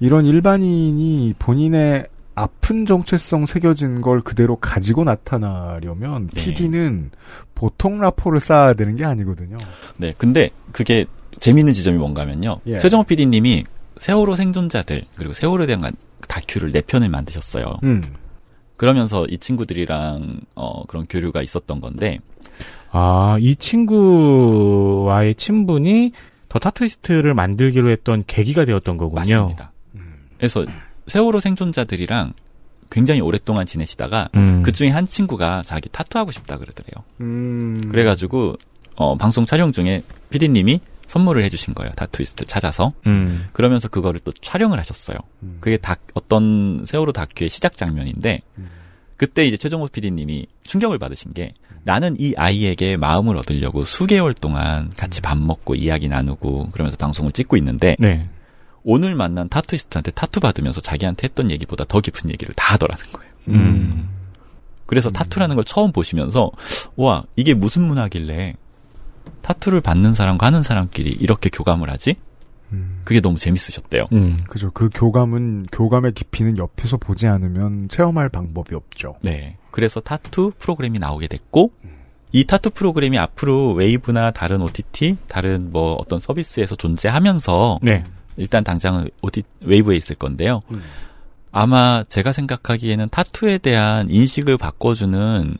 이런 0.00 0.26
일반인이 0.26 1.34
본인의 1.38 2.06
아픈 2.34 2.84
정체성 2.84 3.46
새겨진 3.46 4.00
걸 4.00 4.20
그대로 4.20 4.56
가지고 4.56 5.04
나타나려면 5.04 6.28
네. 6.28 6.42
PD는 6.42 7.10
보통 7.54 8.00
라포를 8.00 8.40
쌓아야 8.40 8.74
되는 8.74 8.96
게 8.96 9.04
아니거든요. 9.04 9.56
네. 9.98 10.14
근데 10.18 10.50
그게 10.72 11.06
재밌는 11.38 11.72
지점이 11.72 11.98
뭔가면요. 11.98 12.60
예. 12.66 12.80
최정호 12.80 13.04
PD님이 13.04 13.64
세월호 13.98 14.34
생존자들 14.34 15.04
그리고 15.14 15.32
세월호에 15.32 15.66
대한 15.66 15.92
다큐를 16.26 16.72
네 16.72 16.80
편을 16.80 17.08
만드셨어요. 17.08 17.78
음. 17.84 18.02
그러면서 18.76 19.24
이 19.26 19.38
친구들이랑 19.38 20.40
어 20.56 20.84
그런 20.86 21.06
교류가 21.06 21.42
있었던 21.42 21.80
건데 21.80 22.18
아, 22.96 23.36
이 23.40 23.56
친구와의 23.56 25.34
친분이 25.34 26.12
더 26.54 26.60
타투이스트를 26.60 27.34
만들기로 27.34 27.90
했던 27.90 28.22
계기가 28.28 28.64
되었던 28.64 28.96
거군요. 28.96 29.18
맞습니다. 29.18 29.72
그래서 30.38 30.64
세월호 31.08 31.40
생존자들이랑 31.40 32.32
굉장히 32.90 33.20
오랫동안 33.20 33.66
지내시다가 33.66 34.28
음. 34.36 34.62
그 34.62 34.70
중에 34.70 34.90
한 34.90 35.04
친구가 35.04 35.62
자기 35.64 35.88
타투하고 35.88 36.30
싶다 36.30 36.58
그러더래요. 36.58 37.04
음. 37.20 37.88
그래가지고 37.90 38.56
어, 38.94 39.16
방송 39.16 39.46
촬영 39.46 39.72
중에 39.72 40.04
PD님이 40.30 40.78
선물을 41.08 41.42
해주신 41.42 41.74
거예요. 41.74 41.90
타투이스트를 41.96 42.46
찾아서. 42.46 42.92
음. 43.08 43.48
그러면서 43.52 43.88
그거를 43.88 44.20
또 44.20 44.30
촬영을 44.30 44.78
하셨어요. 44.78 45.18
음. 45.42 45.56
그게 45.60 45.76
다 45.76 45.96
어떤 46.14 46.84
세월호 46.86 47.10
다큐의 47.10 47.48
시작 47.48 47.76
장면인데 47.76 48.42
음. 48.58 48.68
그때 49.16 49.44
이제 49.44 49.56
최종호 49.56 49.88
PD님이 49.88 50.46
충격을 50.62 51.00
받으신 51.00 51.32
게 51.32 51.52
나는 51.84 52.16
이 52.18 52.34
아이에게 52.36 52.96
마음을 52.96 53.36
얻으려고 53.36 53.84
수개월 53.84 54.32
동안 54.34 54.90
같이 54.96 55.20
밥 55.20 55.38
먹고 55.38 55.74
이야기 55.74 56.08
나누고 56.08 56.70
그러면서 56.72 56.96
방송을 56.96 57.32
찍고 57.32 57.56
있는데 57.58 57.96
네. 57.98 58.28
오늘 58.82 59.14
만난 59.14 59.48
타투이스트한테 59.48 60.10
타투 60.12 60.40
받으면서 60.40 60.80
자기한테 60.80 61.24
했던 61.24 61.50
얘기보다 61.50 61.84
더 61.84 62.00
깊은 62.00 62.30
얘기를 62.30 62.54
다 62.54 62.74
하더라는 62.74 63.04
거예요. 63.12 63.32
음. 63.48 64.08
그래서 64.86 65.10
타투라는 65.10 65.56
걸 65.56 65.64
처음 65.64 65.92
보시면서 65.92 66.50
와 66.96 67.22
이게 67.36 67.54
무슨 67.54 67.82
문화길래 67.82 68.54
타투를 69.42 69.80
받는 69.80 70.14
사람과 70.14 70.46
하는 70.46 70.62
사람끼리 70.62 71.10
이렇게 71.10 71.50
교감을 71.50 71.90
하지? 71.90 72.16
음. 72.74 73.00
그게 73.04 73.20
너무 73.20 73.38
재밌으셨대요. 73.38 74.06
음. 74.12 74.44
그죠. 74.48 74.70
그 74.72 74.88
교감은 74.92 75.66
교감의 75.72 76.12
깊이는 76.12 76.58
옆에서 76.58 76.96
보지 76.96 77.26
않으면 77.26 77.88
체험할 77.88 78.28
방법이 78.28 78.74
없죠. 78.74 79.16
네. 79.22 79.56
그래서 79.70 80.00
타투 80.00 80.52
프로그램이 80.58 80.98
나오게 80.98 81.28
됐고 81.28 81.72
이 82.32 82.44
타투 82.44 82.70
프로그램이 82.70 83.16
앞으로 83.16 83.74
웨이브나 83.74 84.32
다른 84.32 84.60
OTT, 84.60 85.18
다른 85.28 85.70
뭐 85.70 85.94
어떤 85.94 86.18
서비스에서 86.18 86.74
존재하면서 86.74 87.78
네. 87.82 88.02
일단 88.36 88.64
당장은 88.64 89.08
OT 89.22 89.44
웨이브에 89.64 89.96
있을 89.96 90.16
건데요. 90.16 90.60
음. 90.72 90.82
아마 91.52 92.02
제가 92.08 92.32
생각하기에는 92.32 93.08
타투에 93.10 93.58
대한 93.58 94.10
인식을 94.10 94.58
바꿔주는 94.58 95.56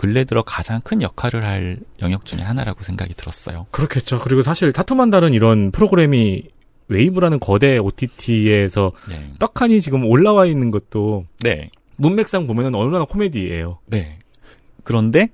근래 0.00 0.24
들어 0.24 0.42
가장 0.42 0.80
큰 0.80 1.02
역할을 1.02 1.44
할 1.44 1.78
영역 2.00 2.24
중에 2.24 2.40
하나라고 2.40 2.82
생각이 2.82 3.12
들었어요. 3.12 3.66
그렇겠죠. 3.70 4.18
그리고 4.18 4.40
사실 4.40 4.72
타투만 4.72 5.10
다른 5.10 5.34
이런 5.34 5.70
프로그램이 5.72 6.44
웨이브라는 6.88 7.38
거대 7.38 7.76
OTT에서 7.76 8.92
네. 9.10 9.30
떡하니 9.38 9.82
지금 9.82 10.06
올라와 10.06 10.46
있는 10.46 10.70
것도 10.70 11.26
네. 11.40 11.68
문맥상 11.96 12.46
보면은 12.46 12.76
얼마나 12.76 13.04
코미디예요. 13.04 13.80
네. 13.88 14.18
그런데 14.84 15.28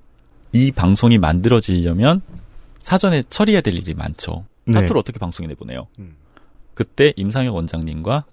이 0.50 0.72
방송이 0.72 1.16
만들어지려면 1.18 2.22
사전에 2.82 3.22
처리해야 3.30 3.60
될 3.60 3.74
일이 3.74 3.94
많죠. 3.94 4.46
네. 4.64 4.80
타투를 4.80 4.98
어떻게 4.98 5.20
방송에 5.20 5.46
내보내요? 5.46 5.86
음. 6.00 6.16
그때 6.74 7.12
임상혁 7.14 7.54
원장님과 7.54 8.24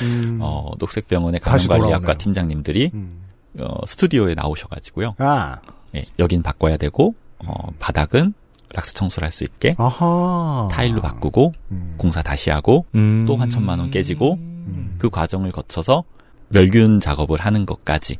음. 0.00 0.38
어, 0.40 0.70
녹색병원의 0.78 1.40
감염관리학과 1.40 1.98
돌아오네요. 1.98 2.16
팀장님들이 2.16 2.92
음. 2.94 3.25
어, 3.58 3.86
스튜디오에 3.86 4.34
나오셔가지고요. 4.34 5.14
아. 5.18 5.58
예, 5.94 6.04
여긴 6.18 6.42
바꿔야 6.42 6.76
되고 6.76 7.14
어, 7.38 7.70
바닥은 7.78 8.34
락스 8.74 8.94
청소를 8.94 9.26
할 9.26 9.32
수 9.32 9.44
있게 9.44 9.74
아하. 9.78 10.68
타일로 10.70 11.00
바꾸고 11.00 11.52
음. 11.70 11.94
공사 11.96 12.22
다시 12.22 12.50
하고 12.50 12.84
음. 12.94 13.24
또한 13.26 13.48
천만 13.48 13.78
원 13.78 13.90
깨지고 13.90 14.34
음. 14.34 14.96
그 14.98 15.08
과정을 15.08 15.52
거쳐서 15.52 16.04
멸균 16.48 17.00
작업을 17.00 17.38
하는 17.40 17.64
것까지 17.66 18.16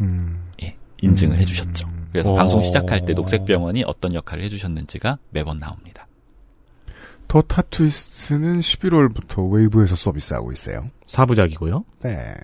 음. 0.00 0.44
예, 0.62 0.76
인증을 1.02 1.36
음. 1.36 1.40
해주셨죠. 1.40 1.88
그래서 2.12 2.32
어. 2.32 2.36
방송 2.36 2.62
시작할 2.62 3.04
때 3.04 3.12
녹색병원이 3.12 3.84
어떤 3.86 4.14
역할을 4.14 4.44
해주셨는지가 4.44 5.18
매번 5.30 5.58
나옵니다. 5.58 6.06
더 7.26 7.42
타투이스트는 7.42 8.60
11월부터 8.60 9.52
웨이브에서 9.52 9.96
서비스하고 9.96 10.50
있어요. 10.52 10.84
사부작이고요. 11.06 11.84
네. 12.02 12.34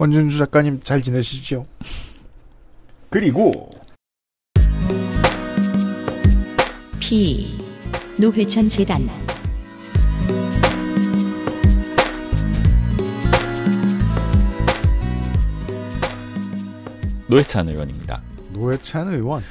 원준주 0.00 0.38
작가님 0.38 0.80
잘 0.82 1.02
지내시죠? 1.02 1.62
그리고 3.10 3.68
P 6.98 7.58
노회찬 8.18 8.66
재단 8.68 9.06
노회찬 17.26 17.68
의원입니다. 17.68 18.22
노회찬 18.54 19.12
의원 19.12 19.42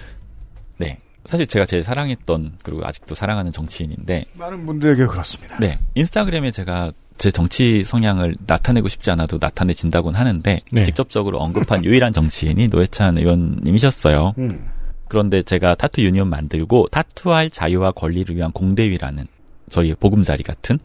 네. 0.78 0.98
사실 1.26 1.46
제가 1.46 1.68
제일 1.68 1.84
사랑했던 1.84 2.58
그리고 2.64 2.84
아직도 2.84 3.14
사랑하는 3.14 3.52
정치인인데 3.52 4.26
많은 4.34 4.66
분들에게 4.66 5.06
그렇습니다. 5.06 5.60
네. 5.60 5.78
인스타그램에 5.94 6.50
제가 6.50 6.92
제 7.20 7.32
정치 7.32 7.84
성향을 7.84 8.38
나타내고 8.48 8.88
싶지 8.88 9.12
않아도 9.12 9.38
나타내진다곤 9.42 10.16
하는데 10.16 10.62
네. 10.72 10.84
직접적으로 10.84 11.40
언급한 11.40 11.84
유일한 11.86 12.14
정치인이 12.14 12.68
노회찬 12.68 13.18
의원님이셨어요. 13.18 14.36
음. 14.38 14.66
그런데 15.10 15.44
제가 15.44 15.76
타투 15.76 16.02
유니온 16.02 16.30
만들고 16.30 16.88
타투할 16.92 17.50
자유와 17.50 17.92
권리를 17.92 18.34
위한 18.36 18.54
공대위라는 18.54 19.28
저희 19.70 19.94
보금자리 19.96 20.44
같은 20.44 20.80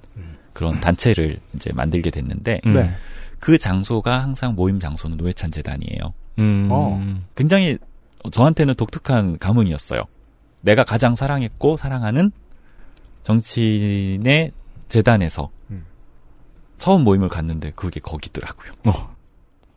그런 0.52 0.80
단체를 0.80 1.38
이제 1.54 1.70
만들게 1.72 2.10
됐는데 2.10 2.60
음. 2.66 2.74
네. 2.74 2.90
그 3.38 3.56
장소가 3.56 4.20
항상 4.20 4.56
모임 4.56 4.80
장소는 4.80 5.16
노회찬 5.16 5.52
재단이에요. 5.52 6.14
음. 6.40 6.68
어. 6.72 7.16
굉장히 7.36 7.78
저한테는 8.32 8.74
독특한 8.74 9.38
감흥이었어요. 9.38 10.02
내가 10.62 10.82
가장 10.82 11.14
사랑했고 11.14 11.76
사랑하는 11.76 12.32
정치인의 13.22 14.50
재단에서 14.88 15.50
음. 15.70 15.84
처음 16.78 17.04
모임을 17.04 17.28
갔는데 17.28 17.72
그게 17.74 18.00
거기더라고요. 18.00 18.72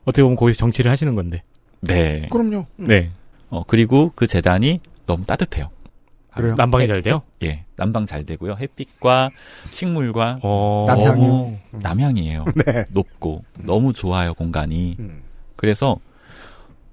어떻게 0.05 0.23
보면 0.23 0.35
거기서 0.35 0.57
정치를 0.57 0.91
하시는 0.91 1.15
건데. 1.15 1.43
네. 1.81 2.27
그럼요. 2.31 2.65
네. 2.77 3.11
어, 3.49 3.63
그리고 3.65 4.11
그 4.15 4.27
재단이 4.27 4.81
너무 5.05 5.25
따뜻해요. 5.25 5.69
그래요? 6.33 6.55
난방이 6.55 6.87
잘 6.87 7.01
돼요? 7.01 7.23
예. 7.43 7.65
난방 7.75 8.05
잘 8.05 8.23
되고요. 8.23 8.57
햇빛과 8.59 9.31
식물과 9.71 10.39
어. 10.43 10.83
남향이요? 10.85 11.27
너무 11.27 11.57
남향이에요. 11.71 12.45
네. 12.65 12.85
높고 12.91 13.43
너무 13.57 13.93
좋아요 13.93 14.33
공간이. 14.33 14.97
음. 14.99 15.23
그래서 15.55 15.97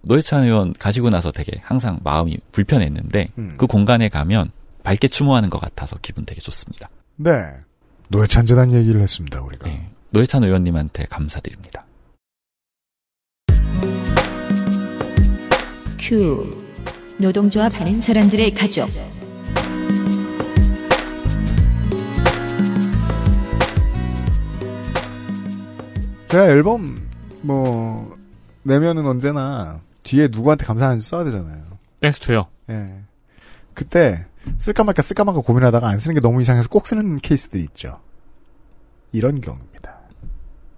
노회찬 0.03 0.45
의원 0.45 0.73
가시고 0.73 1.11
나서 1.11 1.31
되게 1.31 1.61
항상 1.63 1.99
마음이 2.03 2.39
불편했는데 2.53 3.29
음. 3.39 3.55
그 3.57 3.67
공간에 3.67 4.09
가면 4.09 4.51
밝게 4.83 5.09
추모하는 5.09 5.51
것 5.51 5.61
같아서 5.61 5.97
기분 6.03 6.25
되게 6.25 6.41
좋습니다. 6.41 6.89
네. 7.17 7.31
노회찬 8.09 8.47
재단 8.47 8.73
얘기를 8.73 9.01
했습니다, 9.01 9.41
우리가. 9.43 9.67
네. 9.67 9.91
노회찬 10.15 10.45
의원님한테 10.45 11.07
감사드립니다. 11.07 11.85
큐 15.99 16.63
노동조합 17.19 17.81
하는 17.81 17.99
사람들의 17.99 18.55
가족 18.55 18.89
제가 26.27 26.47
앨범 26.47 27.09
뭐 27.43 28.17
내면은 28.63 29.07
언제나 29.07 29.81
뒤에 30.05 30.29
누구한테 30.31 30.65
감사하는지 30.65 31.09
써야 31.09 31.25
되잖아요. 31.25 31.65
Thanks 32.03 32.27
to요. 32.27 32.47
예. 32.71 33.03
그때 33.73 34.27
쓸까 34.59 34.85
말까 34.85 35.03
쓸까 35.03 35.25
말까 35.25 35.41
고민하다가 35.41 35.89
안 35.89 35.99
쓰는 35.99 36.15
게 36.15 36.21
너무 36.21 36.41
이상해서 36.41 36.69
꼭 36.69 36.87
쓰는 36.87 37.17
케이스들이 37.17 37.65
있죠. 37.65 38.01
이런 39.11 39.41
경우입니다. 39.41 40.04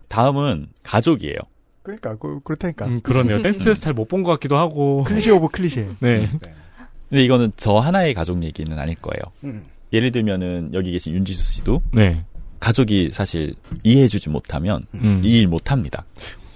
다음은 0.09 0.69
가족이에요. 0.83 1.37
그러니까 1.83 2.17
그, 2.17 2.41
그렇다니까. 2.43 2.87
음, 2.87 3.01
그러네요. 3.01 3.41
Thanks 3.43 3.62
to에서 3.62 3.81
잘 3.81 3.93
못 3.95 4.09
본 4.09 4.23
것 4.23 4.33
같기도 4.33 4.57
하고. 4.57 5.05
cliché 5.05 5.33
of 5.35 5.49
cliché. 5.49 5.97
네. 6.01 6.29
근데 7.09 7.25
이거는 7.25 7.53
저 7.57 7.77
하나의 7.77 8.15
가족 8.15 8.43
얘기는 8.43 8.77
아닐 8.79 8.97
거예요. 8.97 9.21
음. 9.45 9.65
예를 9.93 10.11
들면은 10.11 10.71
여기 10.75 10.91
계신 10.91 11.15
윤지수 11.15 11.45
씨도 11.45 11.81
네. 11.93 12.25
가족이 12.59 13.11
사실 13.13 13.55
이해해주지 13.85 14.31
못하면 14.31 14.85
음. 14.95 15.21
이일 15.23 15.47
못합니다. 15.47 16.05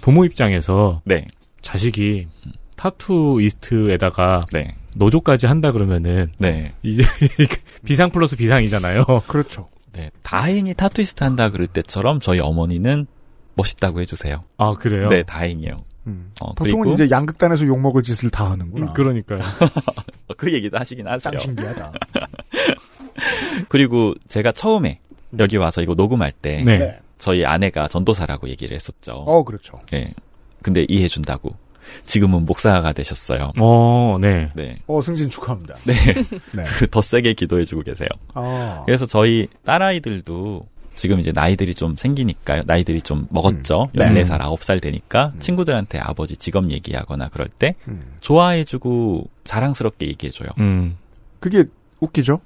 부모 0.01 0.25
입장에서 0.25 1.01
네. 1.05 1.27
자식이 1.61 2.27
타투이스트에다가 2.75 4.45
네. 4.51 4.75
노조까지 4.95 5.45
한다 5.47 5.71
그러면은 5.71 6.31
네. 6.37 6.73
이제 6.83 7.03
비상 7.85 8.09
플러스 8.11 8.35
비상이잖아요. 8.35 9.05
그렇죠. 9.27 9.69
네. 9.93 10.11
다행히 10.23 10.73
타투이스트 10.73 11.23
한다 11.23 11.49
그럴 11.49 11.67
때처럼 11.67 12.19
저희 12.19 12.39
어머니는 12.39 13.07
멋있다고 13.55 14.01
해주세요. 14.01 14.43
아 14.57 14.73
그래요? 14.73 15.07
네, 15.09 15.23
다행이에요. 15.23 15.83
음. 16.07 16.31
어, 16.41 16.53
보통은 16.53 16.85
그리고 16.85 16.93
이제 16.93 17.09
양극단에서 17.09 17.65
욕먹을 17.65 18.03
짓을 18.03 18.29
다 18.29 18.49
하는구나. 18.51 18.87
음, 18.87 18.93
그러니까요. 18.93 19.39
그 20.37 20.51
얘기도 20.51 20.77
하시긴 20.79 21.07
하세요. 21.07 21.19
짱 21.19 21.39
신기하다. 21.39 21.91
그리고 23.69 24.15
제가 24.27 24.51
처음에 24.51 24.99
여기 25.39 25.57
와서 25.57 25.81
이거 25.81 25.93
녹음할 25.93 26.31
때 26.31 26.63
네. 26.63 26.99
저희 27.17 27.45
아내가 27.45 27.87
전도사라고 27.87 28.49
얘기를 28.49 28.75
했었죠. 28.75 29.13
어, 29.13 29.43
그렇죠. 29.43 29.79
네. 29.91 30.13
근데 30.61 30.85
이해해준다고. 30.89 31.55
지금은 32.05 32.45
목사가 32.45 32.93
되셨어요. 32.93 33.51
어, 33.59 34.17
네. 34.19 34.49
네. 34.55 34.77
어, 34.87 35.01
승진 35.01 35.29
축하합니다. 35.29 35.75
네. 35.83 35.93
네. 36.53 36.63
그더 36.79 37.01
세게 37.01 37.33
기도해주고 37.33 37.81
계세요. 37.83 38.07
아. 38.33 38.81
그래서 38.85 39.05
저희 39.05 39.47
딸아이들도 39.65 40.67
지금 40.93 41.19
이제 41.19 41.31
나이들이 41.31 41.73
좀 41.73 41.95
생기니까요. 41.97 42.63
나이들이 42.65 43.01
좀 43.01 43.27
먹었죠. 43.29 43.89
네. 43.93 44.05
14살, 44.09 44.39
9살 44.39 44.81
되니까 44.81 45.33
친구들한테 45.39 45.99
아버지 45.99 46.35
직업 46.37 46.69
얘기하거나 46.71 47.29
그럴 47.29 47.47
때 47.47 47.75
음. 47.87 48.01
좋아해주고 48.19 49.29
자랑스럽게 49.43 50.07
얘기해줘요. 50.07 50.49
음. 50.59 50.97
그게 51.39 51.63
웃기죠? 52.01 52.39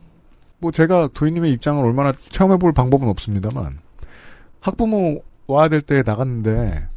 뭐 0.59 0.71
제가 0.71 1.09
도희님의 1.13 1.51
입장을 1.53 1.83
얼마나 1.83 2.13
체험해볼 2.29 2.73
방법은 2.73 3.07
없습니다만 3.09 3.79
학부모 4.61 5.21
와야 5.47 5.67
될 5.67 5.81
때 5.81 6.01
나갔는데 6.05 6.87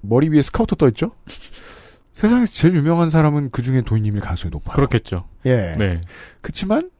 머리 0.00 0.28
위에 0.28 0.42
스카우터 0.42 0.76
떠있죠? 0.76 1.12
세상에서 2.14 2.52
제일 2.52 2.74
유명한 2.76 3.10
사람은 3.10 3.50
그 3.50 3.62
중에 3.62 3.82
도희님일 3.82 4.20
가능성이 4.20 4.50
높아요. 4.50 4.74
그렇겠죠. 4.76 5.26
예. 5.46 5.76
네. 5.78 6.00
그치만 6.40 6.90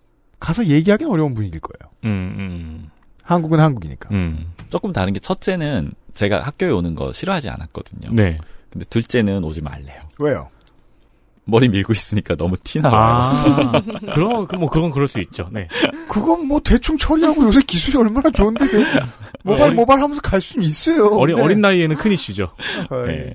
가서 0.40 0.66
얘기하기는 0.66 1.10
어려운 1.10 1.34
분위기일 1.34 1.60
거예요. 1.60 1.92
음, 2.04 2.34
음, 2.38 2.90
한국은 3.22 3.60
한국이니까. 3.60 4.08
음. 4.12 4.46
조금 4.70 4.92
다른 4.92 5.12
게 5.12 5.20
첫째는 5.20 5.92
제가 6.12 6.40
학교에 6.42 6.70
오는 6.70 6.94
거 6.94 7.12
싫어하지 7.12 7.48
않았거든요. 7.48 8.10
네. 8.12 8.38
근데 8.70 8.84
둘째는 8.90 9.44
오지 9.44 9.60
말래요. 9.62 10.00
왜요? 10.18 10.48
머리 11.44 11.68
밀고 11.68 11.92
있으니까 11.92 12.36
너무 12.36 12.56
티나요. 12.62 12.94
아, 12.94 13.82
그럼, 14.14 14.46
그, 14.46 14.54
뭐, 14.56 14.68
그건 14.70 14.90
그럴 14.92 15.08
수 15.08 15.20
있죠. 15.20 15.48
네. 15.52 15.66
그건 16.08 16.46
뭐 16.46 16.60
대충 16.60 16.96
처리하고 16.96 17.42
요새 17.44 17.60
기술이 17.62 17.98
얼마나 17.98 18.30
좋은데 18.30 18.64
그 18.68 18.84
모발 19.42 19.62
어린- 19.68 19.76
모발 19.76 20.00
하면서 20.00 20.20
갈 20.20 20.40
수는 20.40 20.64
있어요. 20.66 21.06
어린, 21.08 21.36
네. 21.36 21.42
어린 21.42 21.60
나이에는 21.60 21.96
큰 21.96 22.12
이슈죠. 22.12 22.52
네. 23.06 23.34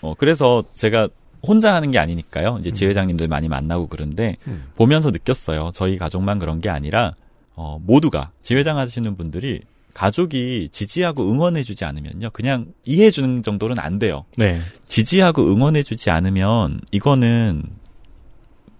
어, 0.00 0.14
그래서 0.18 0.64
제가 0.72 1.08
혼자 1.46 1.72
하는 1.74 1.90
게 1.92 1.98
아니니까요. 1.98 2.56
이제 2.60 2.72
지회장님들 2.72 3.28
많이 3.28 3.48
만나고 3.48 3.86
그런데 3.86 4.36
음. 4.48 4.64
보면서 4.76 5.10
느꼈어요. 5.10 5.70
저희 5.74 5.96
가족만 5.96 6.38
그런 6.40 6.60
게 6.60 6.70
아니라 6.70 7.14
어, 7.54 7.78
모두가 7.82 8.32
지회장 8.42 8.78
하시는 8.78 9.16
분들이 9.16 9.62
가족이 9.94 10.70
지지하고 10.72 11.30
응원해주지 11.30 11.84
않으면요, 11.84 12.30
그냥 12.30 12.66
이해해주는 12.84 13.42
정도는 13.44 13.78
안 13.78 13.98
돼요. 14.00 14.24
네. 14.36 14.60
지지하고 14.88 15.42
응원해주지 15.52 16.10
않으면 16.10 16.80
이거는 16.90 17.62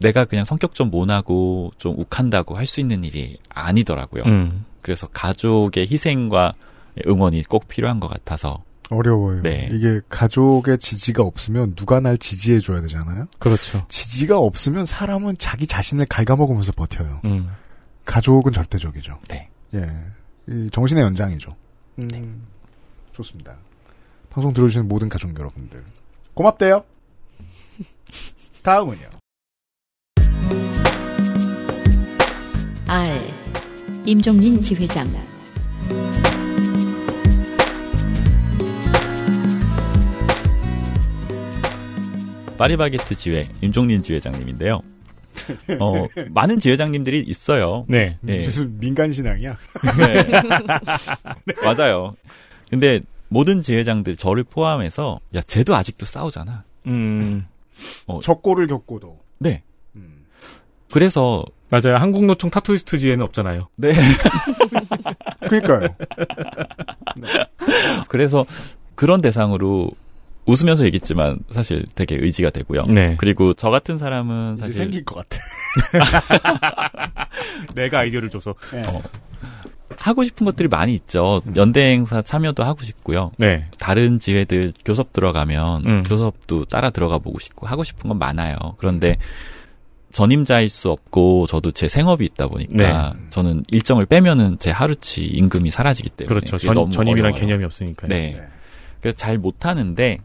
내가 0.01 0.25
그냥 0.25 0.45
성격 0.45 0.75
좀 0.75 0.91
모나고 0.91 1.72
좀 1.79 1.95
욱한다고 1.99 2.57
할 2.57 2.66
수 2.66 2.81
있는 2.81 3.05
일이 3.05 3.39
아니더라고요. 3.49 4.25
음. 4.25 4.64
그래서 4.83 5.07
가족의 5.07 5.87
희생과 5.91 6.55
응원이 7.07 7.45
꼭 7.45 7.68
필요한 7.68 8.01
것 8.01 8.09
같아서 8.09 8.64
어려워요. 8.91 9.43
네. 9.43 9.68
이게 9.72 10.01
가족의 10.09 10.79
지지가 10.79 11.22
없으면 11.22 11.75
누가 11.75 12.01
날 12.01 12.18
지지해 12.18 12.59
줘야 12.61 12.83
되잖아요. 12.83 13.27
그렇죠. 13.39 13.85
지지가 13.89 14.39
없으면 14.39 14.85
사람은 14.85 15.37
자기 15.39 15.66
자신을 15.66 16.07
갉아먹으면서 16.07 16.72
버텨요. 16.72 17.20
음. 17.25 17.49
가족은 18.05 18.53
절대적이죠. 18.53 19.19
네. 19.29 19.49
예. 19.75 19.89
이 20.49 20.69
정신의 20.71 21.03
연장이죠. 21.05 21.57
음, 21.99 22.47
좋습니다. 23.13 23.57
방송 24.31 24.53
들어주시는 24.53 24.89
모든 24.89 25.09
가족 25.09 25.37
여러분들. 25.39 25.83
고맙대요. 26.35 26.85
다음은요. 28.63 29.11
R. 32.87 33.21
임종린 34.05 34.61
지회장. 34.61 35.09
파리바게트 42.59 43.15
지회 43.15 43.49
임종린 43.63 44.03
지회장님인데요. 44.03 44.81
어, 45.80 46.07
많은 46.30 46.59
지회장님들이 46.59 47.20
있어요. 47.20 47.85
네. 47.89 48.18
예. 48.28 48.45
무슨 48.45 48.78
민간 48.78 49.12
신앙이야? 49.12 49.57
네. 51.47 51.55
맞아요. 51.62 52.16
근데 52.70 53.01
모든 53.28 53.62
지회장들 53.62 54.16
저를 54.16 54.45
포함해서 54.45 55.20
야 55.35 55.43
쟤도 55.43 55.74
아직도 55.74 56.07
싸우잖아. 56.07 56.64
음. 56.87 57.47
어, 58.07 58.20
적고를 58.20 58.66
겪고도. 58.66 59.18
네. 59.39 59.62
음. 59.97 60.24
그래서 60.91 61.45
맞아요. 61.70 61.97
한국노총 61.99 62.51
타투이스트지에는 62.51 63.24
없잖아요. 63.24 63.68
네. 63.76 63.93
그러니까요. 65.41 65.89
그래서 68.09 68.47
그런 68.95 69.20
대상으로 69.20 69.91
웃으면서 70.47 70.84
얘기했지만 70.84 71.38
사실 71.51 71.84
되게 71.95 72.16
의지가 72.16 72.51
되고요. 72.51 72.84
네. 72.84 73.16
그리고 73.18 73.55
저 73.55 73.70
같은 73.70 73.99
사람은 73.99 74.55
이제 74.55 74.61
사실 74.66 74.74
생길 74.74 75.05
것 75.05 75.16
같아. 75.16 75.38
내가 77.74 78.01
아이디어를 78.01 78.30
줘서. 78.30 78.55
예. 78.74 78.82
어, 78.82 79.03
하고 79.97 80.24
싶은 80.24 80.45
것들이 80.45 80.68
많이 80.68 80.95
있죠. 80.95 81.40
연대 81.57 81.92
행사 81.92 82.20
참여도 82.20 82.64
하고 82.64 82.82
싶고요. 82.82 83.32
네. 83.38 83.66
다른 83.78 84.18
지회들 84.18 84.72
교섭 84.84 85.12
들어가면 85.12 85.86
음. 85.86 86.03
교섭도 86.03 86.66
따라 86.66 86.90
들어가 86.90 87.18
보고 87.18 87.38
싶고 87.38 87.66
하고 87.66 87.84
싶은 87.84 88.09
건 88.09 88.18
많아요. 88.18 88.57
그런데 88.78 89.16
전임자일 90.12 90.68
수 90.68 90.90
없고 90.90 91.47
저도 91.47 91.72
제 91.72 91.88
생업이 91.88 92.24
있다 92.24 92.47
보니까 92.47 93.14
저는 93.30 93.64
일정을 93.68 94.07
빼면은 94.07 94.59
제 94.59 94.70
하루치 94.70 95.24
임금이 95.24 95.70
사라지기 95.70 96.11
때문에 96.11 96.28
그렇죠. 96.28 96.57
전, 96.57 96.90
전임이란 96.90 97.32
어려워요. 97.32 97.40
개념이 97.40 97.64
없으니까요. 97.64 98.09
네. 98.09 98.32
네. 98.32 98.42
그래서 99.01 99.16
잘 99.16 99.38
못하는데 99.38 100.18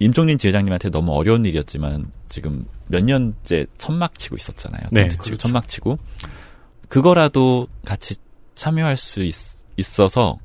임종린 0.00 0.38
지회장님한테 0.38 0.90
너무 0.90 1.12
어려운 1.12 1.44
일이었지만 1.44 2.10
지금 2.28 2.64
몇 2.88 3.04
년째 3.04 3.66
천막 3.78 4.18
치고 4.18 4.34
있었잖아요. 4.34 4.88
네, 4.90 5.02
텐트 5.02 5.16
치고 5.16 5.24
그렇죠. 5.24 5.36
천막 5.42 5.68
치고 5.68 5.98
그거라도 6.88 7.68
같이 7.84 8.16
참여할 8.54 8.96
수 8.96 9.22
있, 9.22 9.34
어서 10.00 10.38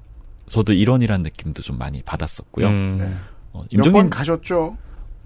저도 0.49 0.73
일원이란 0.73 1.23
느낌도 1.23 1.61
좀 1.63 1.77
많이 1.77 2.01
받았었고요. 2.03 2.67
음. 2.67 2.97
네. 2.99 3.15
어, 3.53 3.61
몇 3.61 3.67
임종린 3.71 3.93
번 3.93 4.09
가셨죠? 4.09 4.77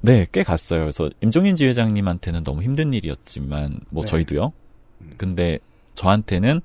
네, 0.01 0.25
꽤 0.31 0.43
갔어요. 0.43 0.81
그래서 0.81 1.09
임종인 1.21 1.55
지회장님한테는 1.55 2.43
너무 2.43 2.61
힘든 2.61 2.93
일이었지만 2.93 3.81
뭐 3.89 4.03
네. 4.03 4.09
저희도요. 4.09 4.53
음. 5.01 5.13
근데 5.17 5.59
저한테는 5.95 6.61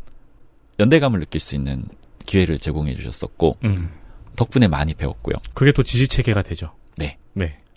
연대감을 0.79 1.19
느낄 1.19 1.41
수 1.41 1.55
있는 1.57 1.87
기회를 2.27 2.59
제공해 2.59 2.95
주셨었고 2.95 3.57
음. 3.65 3.91
덕분에 4.37 4.69
많이 4.69 4.95
배웠고요. 4.95 5.37
그게 5.55 5.73
또 5.73 5.83
지지 5.83 6.09
체계가 6.09 6.43
되죠. 6.43 6.73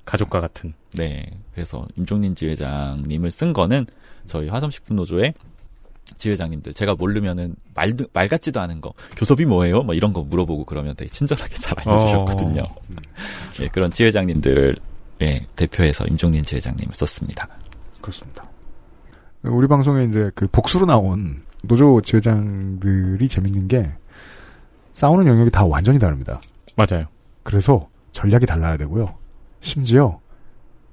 가족과 0.07 0.39
같은. 0.39 0.73
네. 0.93 1.29
그래서 1.53 1.85
임종린 1.97 2.33
지회장님을 2.33 3.29
쓴 3.29 3.53
거는 3.53 3.85
저희 4.25 4.47
화성식품노조의 4.47 5.33
지회장님들 6.17 6.73
제가 6.73 6.95
모르면은 6.95 7.55
말, 7.75 7.93
말 8.13 8.29
같지도 8.29 8.61
않은 8.61 8.79
거 8.79 8.93
교섭이 9.17 9.45
뭐예요? 9.45 9.83
뭐 9.83 9.93
이런 9.93 10.13
거 10.13 10.23
물어보고 10.23 10.63
그러면 10.63 10.95
되게 10.95 11.09
친절하게 11.09 11.55
잘 11.55 11.77
알려주셨거든요. 11.79 12.61
어. 12.61 12.75
음, 12.89 12.95
예, 13.61 13.67
그런 13.67 13.91
지회장님들을 13.91 14.77
예, 15.23 15.41
대표해서 15.57 16.05
임종린 16.05 16.43
지회장님을 16.43 16.95
썼습니다. 16.95 17.49
그렇습니다. 18.01 18.45
우리 19.43 19.67
방송에 19.67 20.05
이제 20.05 20.31
그 20.33 20.47
복수로 20.47 20.85
나온 20.85 21.43
노조 21.63 21.99
지회장들이 21.99 23.27
재밌는 23.27 23.67
게 23.67 23.91
싸우는 24.93 25.27
영역이 25.27 25.51
다 25.51 25.65
완전히 25.65 25.99
다릅니다. 25.99 26.39
맞아요. 26.77 27.07
그래서 27.43 27.89
전략이 28.13 28.45
달라야 28.45 28.77
되고요. 28.77 29.26
심지어 29.67 30.19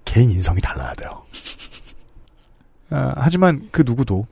개인 0.04 0.30
인성이 0.30 0.58
달라야 0.60 0.94
돼요. 0.94 1.22
아, 2.90 3.14
하지만 3.16 3.68
그 3.70 3.82
누구도 3.86 4.26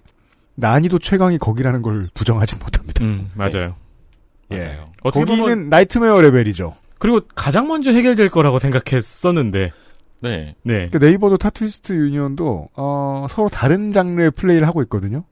난이도 0.57 0.99
최강이 0.99 1.38
거기라는 1.38 1.80
걸 1.82 2.09
부정하진 2.12 2.59
못합니다. 2.59 3.05
음, 3.05 3.30
맞아요. 3.34 3.76
예. 4.51 4.59
맞아요. 4.59 4.93
어떻게 5.03 5.24
거기는 5.24 5.40
보면 5.40 5.68
nightmare 5.70 6.20
레벨이죠. 6.20 6.76
그리고 6.99 7.20
가장 7.34 7.68
먼저 7.68 7.90
해결될 7.90 8.28
거라고 8.28 8.59
생각했었는데 8.59 9.70
네. 10.20 10.55
네. 10.62 10.88
그 10.90 10.99
네이버도 10.99 11.36
타투이스트 11.38 11.93
유니온도 11.93 12.68
어, 12.74 13.26
서로 13.30 13.49
다른 13.49 13.90
장르의 13.90 14.32
플레이를 14.32 14.66
하고 14.66 14.82
있거든요. 14.82 15.24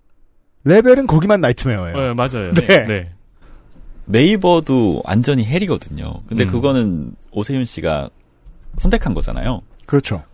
레벨은 0.65 1.07
거기만 1.07 1.41
nightmare예요. 1.41 1.97
어, 1.97 2.15
맞아요. 2.15 2.55
네. 2.55 2.87
네. 2.87 3.13
네이버도 4.07 5.03
완전히 5.05 5.45
헬이거든요. 5.45 6.23
근데 6.27 6.45
음. 6.45 6.51
그거는 6.51 7.15
오세윤 7.31 7.65
씨가 7.65 8.11
선택한 8.81 9.13
거잖아요. 9.13 9.61
그렇죠. 9.87 10.25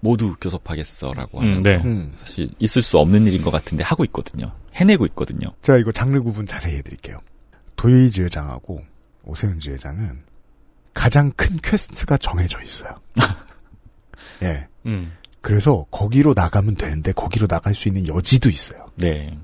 모두 0.00 0.36
교섭하겠어라고 0.40 1.38
음, 1.38 1.42
하면서 1.42 1.62
네. 1.62 1.76
음. 1.84 2.12
사실 2.16 2.48
있을 2.60 2.82
수 2.82 2.98
없는 2.98 3.26
일인 3.26 3.42
것 3.42 3.50
같은데 3.50 3.82
하고 3.82 4.04
있거든요. 4.04 4.52
해내고 4.74 5.06
있거든요. 5.06 5.52
제가 5.62 5.78
이거 5.78 5.90
장르 5.90 6.22
구분 6.22 6.46
자세히 6.46 6.76
해드릴게요. 6.76 7.18
도이 7.74 8.22
지회장하고 8.22 8.80
오세윤 9.24 9.70
지회장은 9.70 10.22
가장 10.94 11.32
큰 11.32 11.56
quest가 11.62 12.16
정해져 12.18 12.62
있어요. 12.62 12.94
예. 14.42 14.68
음. 14.86 15.12
그래서 15.40 15.84
거기로 15.90 16.34
나가면 16.34 16.76
되는데 16.76 17.12
거기로 17.12 17.46
나갈 17.48 17.74
수 17.74 17.88
있는 17.88 18.06
여지도 18.06 18.48
있어요. 18.48 18.86
네. 18.94 19.36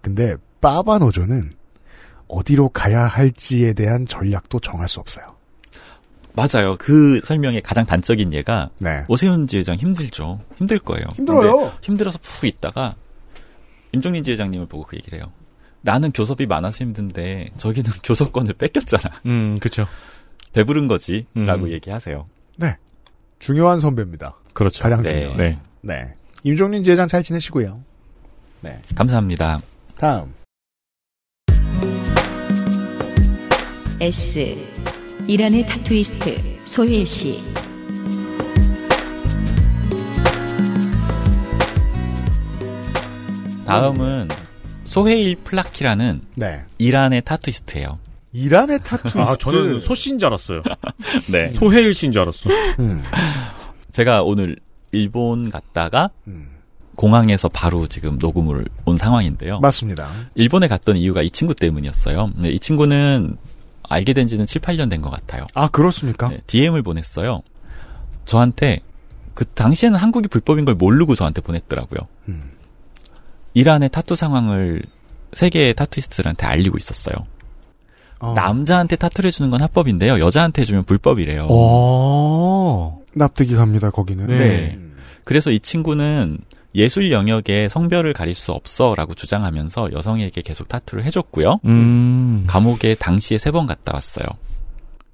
근데 0.00 0.36
빠바노조는 0.60 1.52
어디로 2.28 2.70
가야 2.70 3.06
할지에 3.06 3.74
대한 3.74 4.06
전략도 4.06 4.60
정할 4.60 4.88
수 4.88 5.00
없어요. 5.00 5.33
맞아요. 6.34 6.76
그 6.78 7.20
설명의 7.24 7.62
가장 7.62 7.86
단적인 7.86 8.32
예가 8.32 8.70
네. 8.80 9.04
오세훈 9.08 9.46
지회장 9.46 9.76
힘들죠. 9.76 10.40
힘들 10.56 10.78
거예요. 10.78 11.04
힘들어요. 11.14 11.72
힘들어서 11.80 12.18
푹 12.22 12.44
있다가 12.44 12.96
임종린 13.92 14.24
지회장님을 14.24 14.66
보고 14.66 14.84
그 14.84 14.96
얘기를 14.96 15.18
해요. 15.18 15.32
나는 15.80 16.10
교섭이 16.12 16.46
많아서 16.46 16.84
힘든데 16.84 17.50
저기는 17.56 17.90
교섭권을 18.02 18.54
뺏겼잖아. 18.54 19.14
음, 19.26 19.58
그쵸. 19.60 19.86
배부른 20.52 20.88
거지. 20.88 21.26
음. 21.36 21.44
라고 21.44 21.70
얘기하세요. 21.70 22.26
중요한 23.44 23.78
선배입니다. 23.78 24.36
그렇죠. 24.54 24.82
가장 24.82 25.02
네. 25.02 25.10
중요한. 25.10 25.36
네. 25.36 25.58
네. 25.82 26.14
임종린 26.44 26.82
지회장 26.82 27.06
잘 27.08 27.22
지내시고요. 27.22 27.82
네. 28.62 28.80
감사합니다. 28.94 29.60
다음. 29.98 30.32
S. 34.00 34.73
이란의 35.26 35.64
타투이스트 35.66 36.38
소헤일 36.66 37.06
씨. 37.06 37.42
다음은 43.64 44.28
소헤일 44.84 45.36
플라키라는 45.36 46.20
네. 46.36 46.64
이란의 46.76 47.22
타투이스트예요. 47.22 47.98
이란의 48.34 48.80
타투이스트. 48.84 49.18
아, 49.18 49.34
저는 49.36 49.78
소씨인 49.80 50.18
줄 50.18 50.26
알았어요. 50.26 50.62
네. 51.32 51.50
소혜일 51.52 51.94
씨인 51.94 52.12
줄 52.12 52.20
알았어. 52.20 52.50
음. 52.80 53.02
제가 53.92 54.22
오늘 54.22 54.56
일본 54.92 55.48
갔다가 55.48 56.10
음. 56.26 56.50
공항에서 56.96 57.48
바로 57.48 57.86
지금 57.86 58.18
녹음을 58.18 58.66
온 58.84 58.98
상황인데요. 58.98 59.58
맞습니다. 59.60 60.06
일본에 60.34 60.68
갔던 60.68 60.98
이유가 60.98 61.22
이 61.22 61.30
친구 61.30 61.54
때문이었어요. 61.54 62.30
네, 62.36 62.50
이 62.50 62.58
친구는 62.58 63.38
알게 63.88 64.12
된 64.14 64.26
지는 64.26 64.46
7, 64.46 64.60
8년 64.62 64.88
된 64.90 65.02
것 65.02 65.10
같아요. 65.10 65.44
아, 65.54 65.68
그렇습니까? 65.68 66.28
네, 66.28 66.40
DM을 66.46 66.82
보냈어요. 66.82 67.42
저한테 68.24 68.80
그 69.34 69.44
당시에는 69.44 69.98
한국이 69.98 70.28
불법인 70.28 70.64
걸 70.64 70.74
모르고 70.74 71.14
저한테 71.14 71.40
보냈더라고요. 71.42 72.00
음. 72.28 72.50
이란의 73.54 73.88
타투 73.90 74.14
상황을 74.14 74.82
세계의 75.32 75.74
타투이스트들한테 75.74 76.46
알리고 76.46 76.76
있었어요. 76.78 77.14
어. 78.20 78.32
남자한테 78.34 78.96
타투를 78.96 79.28
해주는 79.28 79.50
건 79.50 79.60
합법인데요. 79.60 80.18
여자한테 80.20 80.62
해주면 80.62 80.84
불법이래요. 80.84 81.48
어. 81.50 83.00
납득이 83.14 83.54
갑니다, 83.54 83.90
거기는. 83.90 84.26
네. 84.26 84.74
음. 84.76 84.96
그래서 85.24 85.50
이 85.50 85.58
친구는 85.60 86.38
예술 86.74 87.12
영역에 87.12 87.68
성별을 87.68 88.12
가릴 88.12 88.34
수 88.34 88.52
없어라고 88.52 89.14
주장하면서 89.14 89.92
여성에게 89.92 90.42
계속 90.42 90.68
타투를 90.68 91.04
해줬고요. 91.04 91.60
음. 91.66 92.44
감옥에 92.48 92.94
당시에 92.96 93.38
세 93.38 93.50
번 93.52 93.66
갔다 93.66 93.92
왔어요. 93.94 94.26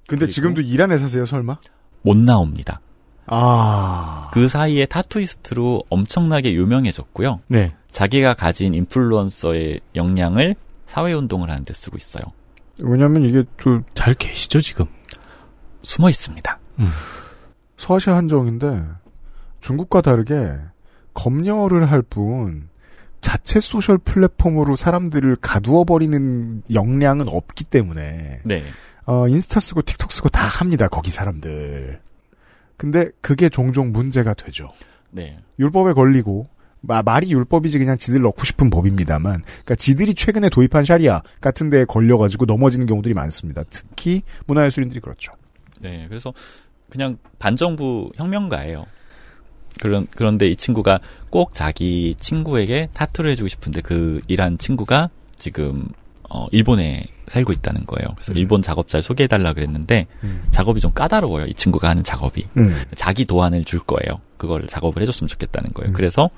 근데 0.07 0.27
지금도 0.27 0.61
이란에 0.61 0.97
사세요, 0.97 1.25
설마? 1.25 1.57
못 2.01 2.17
나옵니다. 2.17 2.81
아. 3.27 4.29
그 4.33 4.47
사이에 4.49 4.85
타투이스트로 4.87 5.83
엄청나게 5.89 6.53
유명해졌고요. 6.53 7.41
네. 7.47 7.73
자기가 7.91 8.33
가진 8.33 8.73
인플루언서의 8.73 9.79
역량을 9.95 10.55
사회운동을 10.87 11.49
하는데 11.49 11.71
쓰고 11.73 11.95
있어요. 11.97 12.23
왜냐면 12.79 13.23
이게 13.23 13.43
또 13.57 13.81
잘 13.93 14.15
계시죠, 14.15 14.59
지금? 14.61 14.85
숨어 15.83 16.09
있습니다. 16.09 16.59
서아시아 17.77 18.15
한정인데 18.15 18.83
중국과 19.61 20.01
다르게 20.01 20.57
검열을 21.13 21.89
할 21.91 22.01
뿐 22.01 22.69
자체 23.21 23.59
소셜 23.59 23.97
플랫폼으로 23.99 24.75
사람들을 24.75 25.35
가두어 25.41 25.83
버리는 25.83 26.63
역량은 26.73 27.27
없기 27.27 27.65
때문에 27.65 28.41
네. 28.43 28.63
어, 29.05 29.27
인스타 29.27 29.59
쓰고 29.59 29.81
틱톡 29.83 30.11
쓰고 30.11 30.29
다 30.29 30.41
합니다. 30.47 30.87
거기 30.87 31.11
사람들. 31.11 31.99
근데 32.77 33.09
그게 33.21 33.47
종종 33.49 33.91
문제가 33.91 34.33
되죠. 34.33 34.71
네. 35.11 35.37
율법에 35.59 35.93
걸리고 35.93 36.47
마- 36.79 37.03
말이 37.03 37.31
율법이지 37.31 37.77
그냥 37.77 37.95
지들 37.97 38.21
넣고 38.21 38.43
싶은 38.43 38.71
법입니다만 38.71 39.43
그러니까 39.43 39.75
지들이 39.75 40.15
최근에 40.15 40.49
도입한 40.49 40.83
샤리아 40.85 41.21
같은 41.41 41.69
데에 41.69 41.85
걸려가지고 41.85 42.45
넘어지는 42.45 42.87
경우들이 42.87 43.13
많습니다. 43.13 43.63
특히 43.69 44.23
문화예술인들이 44.47 44.99
그렇죠. 44.99 45.31
네. 45.79 46.07
그래서 46.09 46.33
그냥 46.89 47.17
반정부 47.37 48.09
혁명가예요. 48.15 48.85
그런 49.79 50.07
그런데 50.15 50.47
이 50.47 50.55
친구가 50.55 50.99
꼭 51.29 51.53
자기 51.53 52.15
친구에게 52.19 52.89
타투를 52.93 53.31
해주고 53.31 53.47
싶은데 53.47 53.81
그 53.81 54.21
일한 54.27 54.57
친구가 54.57 55.09
지금 55.37 55.87
어 56.29 56.47
일본에 56.51 57.05
살고 57.27 57.51
있다는 57.53 57.85
거예요. 57.85 58.09
그래서 58.15 58.33
음. 58.33 58.37
일본 58.37 58.61
작업자를 58.61 59.01
소개해달라 59.03 59.53
그랬는데 59.53 60.07
음. 60.23 60.43
작업이 60.51 60.81
좀 60.81 60.91
까다로워요. 60.93 61.45
이 61.45 61.53
친구가 61.53 61.89
하는 61.89 62.03
작업이 62.03 62.45
음. 62.57 62.75
자기 62.95 63.25
도안을 63.25 63.63
줄 63.63 63.79
거예요. 63.79 64.19
그걸 64.37 64.67
작업을 64.67 65.01
해줬으면 65.01 65.27
좋겠다는 65.27 65.71
거예요. 65.71 65.91
음. 65.91 65.93
그래서 65.93 66.29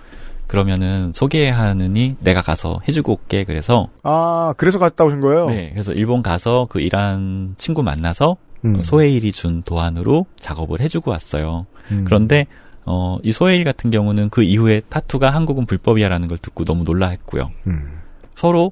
그러면은 0.47 1.11
소개하느니 1.13 2.17
내가 2.19 2.41
가서 2.41 2.81
해주고 2.88 3.13
올게. 3.13 3.43
그래서 3.43 3.89
아 4.03 4.53
그래서 4.57 4.77
갔다 4.77 5.03
오신 5.03 5.19
거예요? 5.21 5.47
네, 5.47 5.69
그래서 5.71 5.93
일본 5.93 6.21
가서 6.21 6.67
그 6.69 6.79
일한 6.79 7.55
친구 7.57 7.81
만나서 7.84 8.38
음. 8.65 8.81
소해일이 8.81 9.31
준 9.31 9.63
도안으로 9.63 10.25
작업을 10.39 10.79
해주고 10.79 11.11
왔어요. 11.11 11.65
음. 11.91 12.03
그런데 12.05 12.45
어, 12.86 13.17
이 13.23 13.31
소해일 13.31 13.63
같은 13.63 13.91
경우는 13.91 14.29
그 14.29 14.43
이후에 14.43 14.81
타투가 14.89 15.29
한국은 15.31 15.65
불법이야라는 15.65 16.27
걸 16.27 16.38
듣고 16.38 16.65
너무 16.65 16.84
놀라했고요. 16.84 17.51
음. 17.67 17.99
서로 18.36 18.71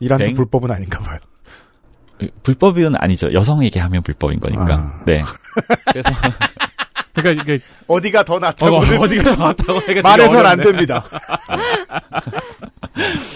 이란도 0.00 0.24
뱅- 0.24 0.34
불법은 0.34 0.70
아닌가 0.70 0.98
봐요. 1.00 1.18
불법은 2.42 2.94
아니죠. 2.96 3.32
여성에게 3.32 3.80
하면 3.80 4.02
불법인 4.02 4.40
거니까. 4.40 4.74
아. 4.76 5.02
네. 5.06 5.22
그래서 5.92 6.08
그러니까 7.14 7.42
이게 7.42 7.62
어디가 7.86 8.24
더 8.24 8.34
어, 8.34 8.38
낫다고 8.40 8.76
어디가 8.76 9.36
나왔다고 9.36 9.80
해가 9.82 10.02
말해선 10.02 10.46
안 10.46 10.60
됩니다. 10.60 11.04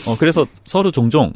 어, 0.06 0.16
그래서 0.18 0.46
서로 0.64 0.90
종종 0.90 1.32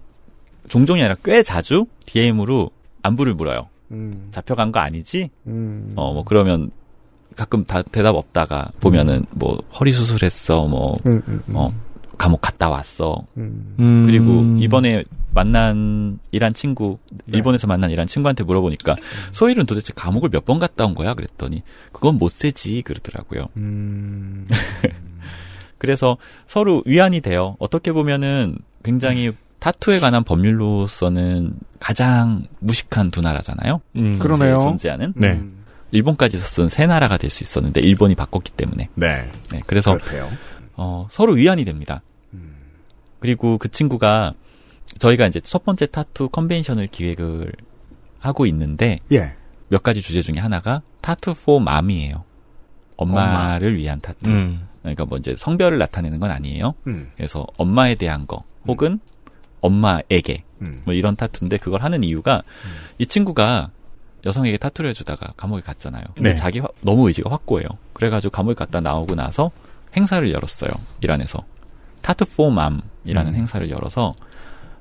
종종이 0.68 1.03
아니라 1.03 1.16
꽤 1.24 1.43
자주 1.43 1.87
DM으로 2.07 2.70
안부를 3.03 3.35
물어요. 3.35 3.68
음. 3.91 4.28
잡혀간 4.30 4.72
거 4.72 4.80
아니지? 4.80 5.30
음. 5.47 5.93
어, 5.97 6.12
뭐 6.12 6.24
그러면 6.24 6.70
가끔 7.37 7.64
다 7.64 7.83
대답 7.83 8.14
없다가 8.14 8.70
보면은 8.80 9.24
뭐 9.30 9.59
허리 9.78 9.93
수술했어, 9.93 10.66
뭐 10.66 10.97
음, 11.07 11.22
음, 11.28 11.43
음. 11.49 11.57
어, 11.57 11.72
감옥 12.18 12.41
갔다 12.41 12.68
왔어. 12.70 13.24
음. 13.37 13.74
음. 13.78 14.07
그리고 14.07 14.43
이번에 14.62 15.05
만난 15.35 16.18
이란 16.30 16.53
친구, 16.53 16.99
네. 17.24 17.39
일본에서 17.39 17.66
만난 17.66 17.91
이란 17.91 18.07
친구한테 18.07 18.45
물어보니까 18.45 18.97
소일은 19.30 19.64
도대체 19.66 19.93
감옥을 19.97 20.28
몇 20.30 20.45
번 20.45 20.59
갔다 20.59 20.85
온 20.85 20.95
거야? 20.95 21.14
그랬더니 21.14 21.62
그건 21.93 22.18
못 22.18 22.30
세지 22.30 22.83
그러더라고요. 22.83 23.47
음. 23.57 24.47
그래서 25.78 26.16
서로 26.47 26.83
위안이 26.87 27.20
돼요. 27.22 27.57
어떻게 27.59 27.93
보면은 27.93 28.59
굉장히 28.85 29.33
타투에 29.59 30.01
관한 30.01 30.24
법률로서는 30.24 31.55
가장 31.80 32.43
무식한 32.61 33.11
두 33.11 33.20
나라잖아요. 33.20 33.80
음. 33.97 34.18
그러네요. 34.18 34.59
존재하는 34.59 35.12
네. 35.16 35.41
음. 35.93 35.97
일본까지 35.97 36.36
있었던 36.36 36.68
세 36.68 36.86
나라가 36.86 37.16
될 37.16 37.30
수 37.30 37.43
있었는데 37.45 37.80
일본이 37.80 38.14
바꿨기 38.14 38.53
때문에. 38.53 38.88
네. 38.95 39.30
네, 39.51 39.62
그래서 39.66 39.93
그렇대요. 39.95 40.30
어, 40.74 41.07
서로 41.11 41.34
위안이 41.34 41.64
됩니다. 41.64 42.03
음. 42.34 42.57
그리고 43.20 43.59
그 43.59 43.68
친구가 43.70 44.34
저희가 44.99 45.26
이제 45.26 45.40
첫 45.40 45.64
번째 45.64 45.86
타투 45.86 46.28
컨벤션을 46.30 46.86
기획을 46.88 47.53
하고 48.18 48.47
있는데 48.47 48.99
예. 49.12 49.34
몇 49.68 49.82
가지 49.82 50.01
주제 50.03 50.22
중에 50.22 50.40
하나가 50.40 50.82
Tattoo 51.01 51.35
for 51.35 51.59
Mom이에요. 51.61 52.25
엄마를 52.97 53.76
위한 53.76 54.01
타투. 54.01 54.30
음. 54.30 54.68
그러니까 54.82 55.05
뭐 55.05 55.18
이제 55.18 55.34
성별을 55.36 55.78
나타내는 55.78 56.18
건 56.20 56.30
아니에요. 56.30 56.74
음. 56.86 57.11
그래서 57.16 57.47
엄마에 57.57 57.95
대한 57.95 58.26
거 58.26 58.45
혹은 58.66 59.01
엄마에게 59.61 60.45
음. 60.61 60.80
뭐 60.84 60.95
이런 60.95 61.16
타투인데 61.16 61.57
그걸 61.59 61.82
하는 61.82 62.05
이유가 62.05 62.43
이 62.99 63.07
친구가 63.07 63.70
여성에게 64.25 64.57
타투를 64.59 64.91
해주다가 64.91 65.33
감옥에 65.37 65.61
갔잖아요. 65.62 66.03
근데 66.14 66.31
네. 66.31 66.35
자기 66.35 66.61
화- 66.61 66.68
너무 66.81 67.07
의지가 67.09 67.31
확고해요. 67.31 67.66
그래가지고 67.93 68.31
감옥에 68.31 68.55
갔다 68.55 68.81
나오고 68.81 69.14
나서 69.14 69.51
행사를 69.97 70.31
열었어요. 70.33 70.70
이란에서 71.01 71.39
Tattoo 72.03 72.25
for 72.27 72.39
Mom이라는 72.39 72.83
음. 73.33 73.35
행사를 73.35 73.68
열어서 73.70 74.14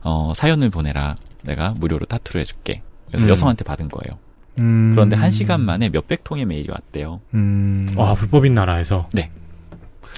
어, 0.04 0.34
사연을 0.36 0.70
보내라. 0.70 1.16
내가 1.44 1.72
무료로 1.78 2.06
타투를 2.06 2.42
해줄게. 2.42 2.82
그래서 3.08 3.26
음. 3.26 3.30
여성한테 3.30 3.64
받은 3.64 3.89
거예요. 3.89 4.18
음. 4.60 4.92
그런데 4.94 5.16
한 5.16 5.32
시간 5.32 5.62
만에 5.62 5.89
몇백 5.89 6.24
통의 6.24 6.46
메일이 6.46 6.70
왔대요. 6.72 7.20
음. 7.34 7.94
아, 7.98 8.14
불법인 8.14 8.54
나라에서. 8.54 9.10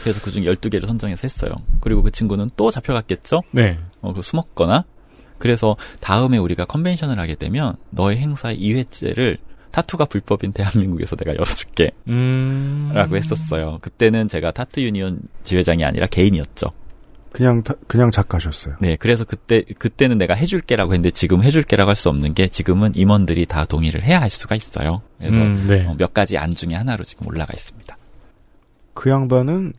그래서 0.02 0.20
그중 0.22 0.44
12개를 0.44 0.86
선정해서 0.88 1.22
했어요. 1.24 1.54
그리고 1.80 2.02
그 2.02 2.12
친구는 2.12 2.48
또 2.58 2.72
잡혀갔겠죠? 2.72 3.44
네. 3.52 3.78
어, 4.02 4.14
그 4.14 4.22
숨었거나. 4.22 4.86
그래서 5.38 5.76
다음에 6.00 6.38
우리가 6.38 6.66
컨벤션을 6.66 7.20
하게 7.20 7.36
되면 7.36 7.76
너의 7.90 8.18
행사 8.18 8.54
2회째를 8.54 9.38
타투가 9.72 10.06
불법인 10.06 10.52
대한민국에서 10.54 11.16
내가 11.16 11.34
열어줄게. 11.34 11.92
음. 12.08 12.92
라고 12.94 13.16
했었어요. 13.18 13.80
그때는 13.82 14.28
제가 14.28 14.52
타투 14.52 14.82
유니온 14.82 15.20
지회장이 15.44 15.84
아니라 15.84 16.06
개인이었죠. 16.08 16.68
그냥 17.32 17.64
타- 17.64 17.74
그냥 17.88 18.12
작가셨어요. 18.12 18.76
네, 18.80 18.96
그래서 18.96 19.24
그때, 19.26 19.64
그때는 19.80 20.20
내가 20.20 20.36
해줄게라고 20.36 20.94
했는데 20.94 21.10
지금 21.10 21.42
해줄게라고 21.42 21.90
할 21.90 21.96
수 21.96 22.10
없는 22.10 22.36
게 22.36 22.48
지금은 22.48 22.92
임원들이 22.96 23.48
다 23.48 23.66
동의를 23.66 24.04
해야 24.04 24.22
할 24.22 24.30
수가 24.30 24.56
있어요. 24.56 25.02
그래서 25.18 25.40
음, 25.40 25.66
네. 25.68 25.84
어, 25.88 25.96
몇 25.98 26.14
가지 26.14 26.38
안 26.38 26.52
중에 26.52 26.76
하나로 26.76 27.04
지금 27.04 27.26
올라가 27.26 27.52
있습니다. 27.56 27.98
그 28.94 29.10
양반은 29.10 29.74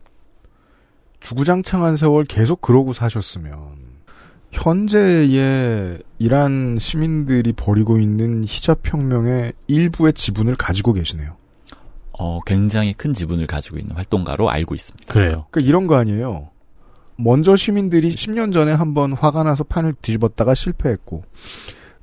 주구장창한 1.21 1.95
세월 1.95 2.25
계속 2.25 2.61
그러고 2.61 2.91
사셨으면 2.93 3.84
현재의 4.55 5.99
이란 6.17 6.77
시민들이 6.79 7.53
벌이고 7.53 7.99
있는 7.99 8.43
히잡 8.45 8.79
혁명의 8.83 9.53
일부의 9.67 10.13
지분을 10.13 10.55
가지고 10.55 10.93
계시네요. 10.93 11.35
어, 12.17 12.39
굉장히 12.45 12.93
큰 12.93 13.13
지분을 13.13 13.45
가지고 13.45 13.77
있는 13.77 13.95
활동가로 13.95 14.49
알고 14.49 14.73
있습니다. 14.73 15.11
그래요. 15.11 15.45
그러니까 15.51 15.69
이런 15.69 15.87
거 15.87 15.95
아니에요. 15.95 16.49
먼저 17.17 17.55
시민들이 17.55 18.15
10년 18.15 18.53
전에 18.53 18.71
한번 18.71 19.13
화가 19.13 19.43
나서 19.43 19.63
판을 19.63 19.93
뒤집었다가 20.01 20.53
실패했고 20.53 21.23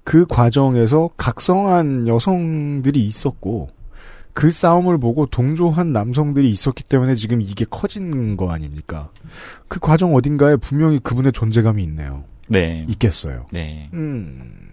그 0.04 0.26
과정에서 0.26 1.10
각성한 1.16 2.08
여성들이 2.08 3.04
있었고 3.04 3.70
그 4.34 4.50
싸움을 4.50 4.98
보고 4.98 5.26
동조한 5.26 5.92
남성들이 5.92 6.50
있었기 6.50 6.84
때문에 6.84 7.14
지금 7.14 7.42
이게 7.42 7.66
커진 7.68 8.36
거 8.36 8.50
아닙니까? 8.50 9.10
그 9.68 9.78
과정 9.80 10.14
어딘가에 10.14 10.56
분명히 10.56 10.98
그분의 10.98 11.32
존재감이 11.32 11.82
있네요. 11.84 12.24
네. 12.52 12.86
있겠어요. 12.88 13.46
네. 13.50 13.88
음. 13.92 14.70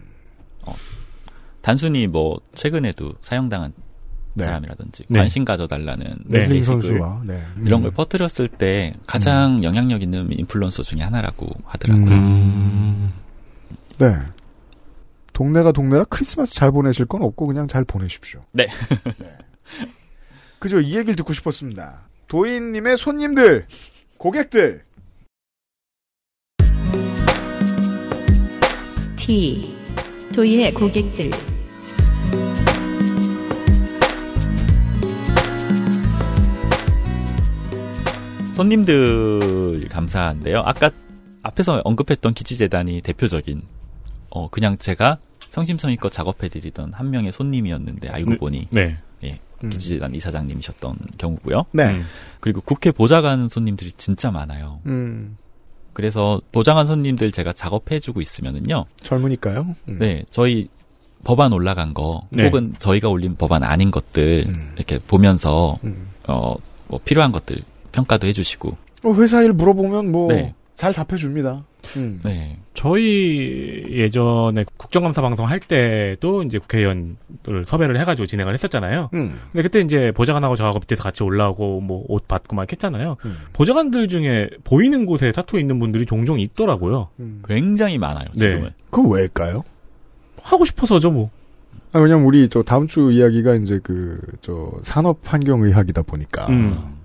단순히 1.62 2.06
뭐, 2.06 2.40
최근에도 2.54 3.14
사형당한 3.22 3.72
네. 4.34 4.44
사람이라든지 4.44 5.04
네. 5.08 5.18
관심 5.18 5.44
가져달라는 5.44 6.04
네. 6.26 6.40
힐링 6.40 6.58
게시글 6.58 6.82
선수와 6.82 7.22
네. 7.26 7.42
이런 7.64 7.80
음. 7.80 7.82
걸 7.82 7.90
퍼뜨렸을 7.90 8.48
때 8.48 8.94
가장 9.06 9.62
영향력 9.64 10.02
있는 10.02 10.30
인플루언서 10.32 10.82
중에 10.82 11.02
하나라고 11.02 11.48
하더라고요. 11.64 12.06
음. 12.06 13.12
네. 13.98 14.16
동네가 15.32 15.72
동네라 15.72 16.04
크리스마스 16.04 16.54
잘 16.54 16.70
보내실 16.70 17.06
건 17.06 17.22
없고 17.22 17.46
그냥 17.46 17.66
잘 17.66 17.84
보내십시오. 17.84 18.44
네. 18.52 18.68
그죠? 20.58 20.80
이 20.80 20.96
얘기를 20.96 21.16
듣고 21.16 21.32
싶었습니다. 21.32 22.08
도인님의 22.28 22.98
손님들, 22.98 23.66
고객들. 24.18 24.84
T. 29.20 29.76
도의의 30.34 30.72
고객들. 30.72 31.30
손님들 38.54 39.86
감사한데요. 39.90 40.60
아까 40.64 40.90
앞에서 41.42 41.82
언급했던 41.84 42.32
기지재단이 42.32 43.02
대표적인 43.02 43.62
어 44.30 44.48
그냥 44.48 44.78
제가 44.78 45.18
성심성의껏 45.50 46.10
작업해드리던 46.10 46.94
한 46.94 47.10
명의 47.10 47.30
손님이었는데 47.30 48.08
알고 48.08 48.30
네. 48.30 48.38
보니 48.38 48.68
네. 48.70 48.98
음. 49.62 49.70
기지재단 49.70 50.14
이사장님이셨던 50.14 50.96
경우고요. 51.18 51.66
네. 51.72 51.90
음. 51.90 52.04
그리고 52.40 52.60
국회 52.60 52.90
보좌관 52.90 53.48
손님들이 53.48 53.92
진짜 53.92 54.30
많아요. 54.30 54.80
음, 54.86 55.36
그래서 55.92 56.40
보좌관 56.52 56.86
손님들 56.86 57.32
제가 57.32 57.52
작업해주고 57.52 58.20
있으면은요. 58.20 58.86
젊으니까요. 59.02 59.74
음. 59.88 59.98
네, 59.98 60.24
저희 60.30 60.68
법안 61.24 61.52
올라간 61.52 61.94
거 61.94 62.26
네. 62.30 62.44
혹은 62.46 62.74
저희가 62.78 63.08
올린 63.08 63.36
법안 63.36 63.62
아닌 63.62 63.90
것들 63.90 64.46
음. 64.48 64.72
이렇게 64.76 64.98
보면서 64.98 65.78
음. 65.84 66.08
어뭐 66.26 67.00
필요한 67.04 67.32
것들 67.32 67.62
평가도 67.92 68.26
해주시고 68.26 68.76
어, 69.04 69.14
회사 69.14 69.42
일 69.42 69.52
물어보면 69.52 70.12
뭐, 70.12 70.28
네. 70.28 70.54
잘 70.76 70.92
답해줍니다. 70.92 71.64
음. 71.96 72.20
네 72.24 72.58
저희 72.74 73.84
예전에 73.90 74.64
국정감사 74.76 75.22
방송 75.22 75.48
할 75.48 75.60
때도 75.60 76.42
이제 76.42 76.58
국회의원을 76.58 77.16
섭외를 77.66 77.98
해가지고 78.00 78.26
진행을 78.26 78.54
했었잖아요. 78.54 79.10
음. 79.14 79.38
근데 79.52 79.62
그때 79.62 79.80
이제 79.80 80.12
보좌관하고 80.12 80.56
저하고 80.56 80.78
밑에서 80.80 81.02
같이 81.02 81.22
올라오고 81.22 81.80
뭐 81.80 82.00
옷 82.10 82.26
받고 82.26 82.56
막 82.56 82.70
했잖아요. 82.70 83.16
음. 83.24 83.36
보좌관들 83.52 84.08
중에 84.08 84.50
보이는 84.64 85.06
곳에 85.06 85.32
타투 85.32 85.58
있는 85.60 85.78
분들이 85.78 86.06
종종 86.06 86.40
있더라고요. 86.40 87.08
음. 87.20 87.42
굉장히 87.46 87.98
많아요 87.98 88.24
네. 88.34 88.38
지금은 88.38 88.70
그거 88.90 89.08
왜일까요? 89.08 89.62
하고 90.42 90.64
싶어서죠 90.64 91.10
뭐. 91.10 91.30
아, 91.92 91.98
왜냐면 91.98 92.24
우리 92.24 92.48
저 92.48 92.62
다음 92.62 92.86
주 92.86 93.10
이야기가 93.12 93.56
이제 93.56 93.80
그, 93.82 94.20
저, 94.40 94.70
산업 94.82 95.18
환경 95.24 95.62
의학이다 95.62 96.02
보니까. 96.02 96.46
음. 96.48 96.96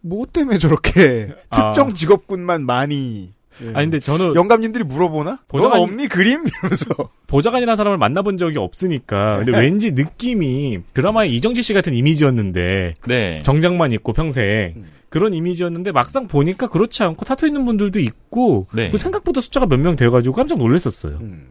뭐 0.00 0.26
때문에 0.30 0.58
저렇게 0.58 1.34
아. 1.50 1.70
특정 1.72 1.92
직업군만 1.94 2.64
많이. 2.64 3.32
예. 3.62 3.66
아니 3.74 3.86
근데 3.90 4.00
저는 4.00 4.34
영감님들이 4.34 4.84
물어보나? 4.84 5.38
보좌관- 5.48 5.70
넌 5.70 5.80
없니 5.82 6.08
그림? 6.08 6.44
이러면서. 6.62 6.86
보좌관이라는 7.28 7.76
사람을 7.76 7.98
만나본 7.98 8.36
적이 8.36 8.58
없으니까. 8.58 9.38
근데 9.38 9.58
왠지 9.58 9.92
느낌이 9.92 10.80
드라마의 10.92 11.34
이정재 11.36 11.62
씨 11.62 11.72
같은 11.74 11.94
이미지였는데 11.94 12.94
네 13.06 13.42
정장만 13.44 13.92
입고 13.92 14.12
평생 14.12 14.74
음. 14.76 14.86
그런 15.08 15.32
이미지였는데 15.32 15.92
막상 15.92 16.26
보니까 16.26 16.66
그렇지 16.68 17.02
않고 17.04 17.24
타투 17.24 17.46
있는 17.46 17.64
분들도 17.64 18.00
있고 18.00 18.66
네. 18.72 18.90
그 18.90 18.98
생각보다 18.98 19.40
숫자가 19.40 19.66
몇 19.66 19.78
명 19.78 19.94
돼가지고 19.94 20.34
깜짝 20.34 20.58
놀랐었어요. 20.58 21.18
음. 21.20 21.46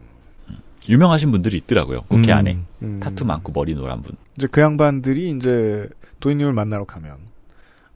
유명하신 0.86 1.30
분들이 1.32 1.56
있더라고요 1.56 2.02
국회 2.08 2.32
음. 2.32 2.36
안에 2.36 2.58
음. 2.82 3.00
타투 3.00 3.24
많고 3.24 3.52
머리 3.52 3.74
노란 3.74 4.02
분 4.02 4.16
이제 4.36 4.46
그 4.50 4.60
양반들이 4.60 5.30
이제 5.30 5.88
도인님을 6.20 6.52
만나러 6.52 6.84
가면 6.84 7.16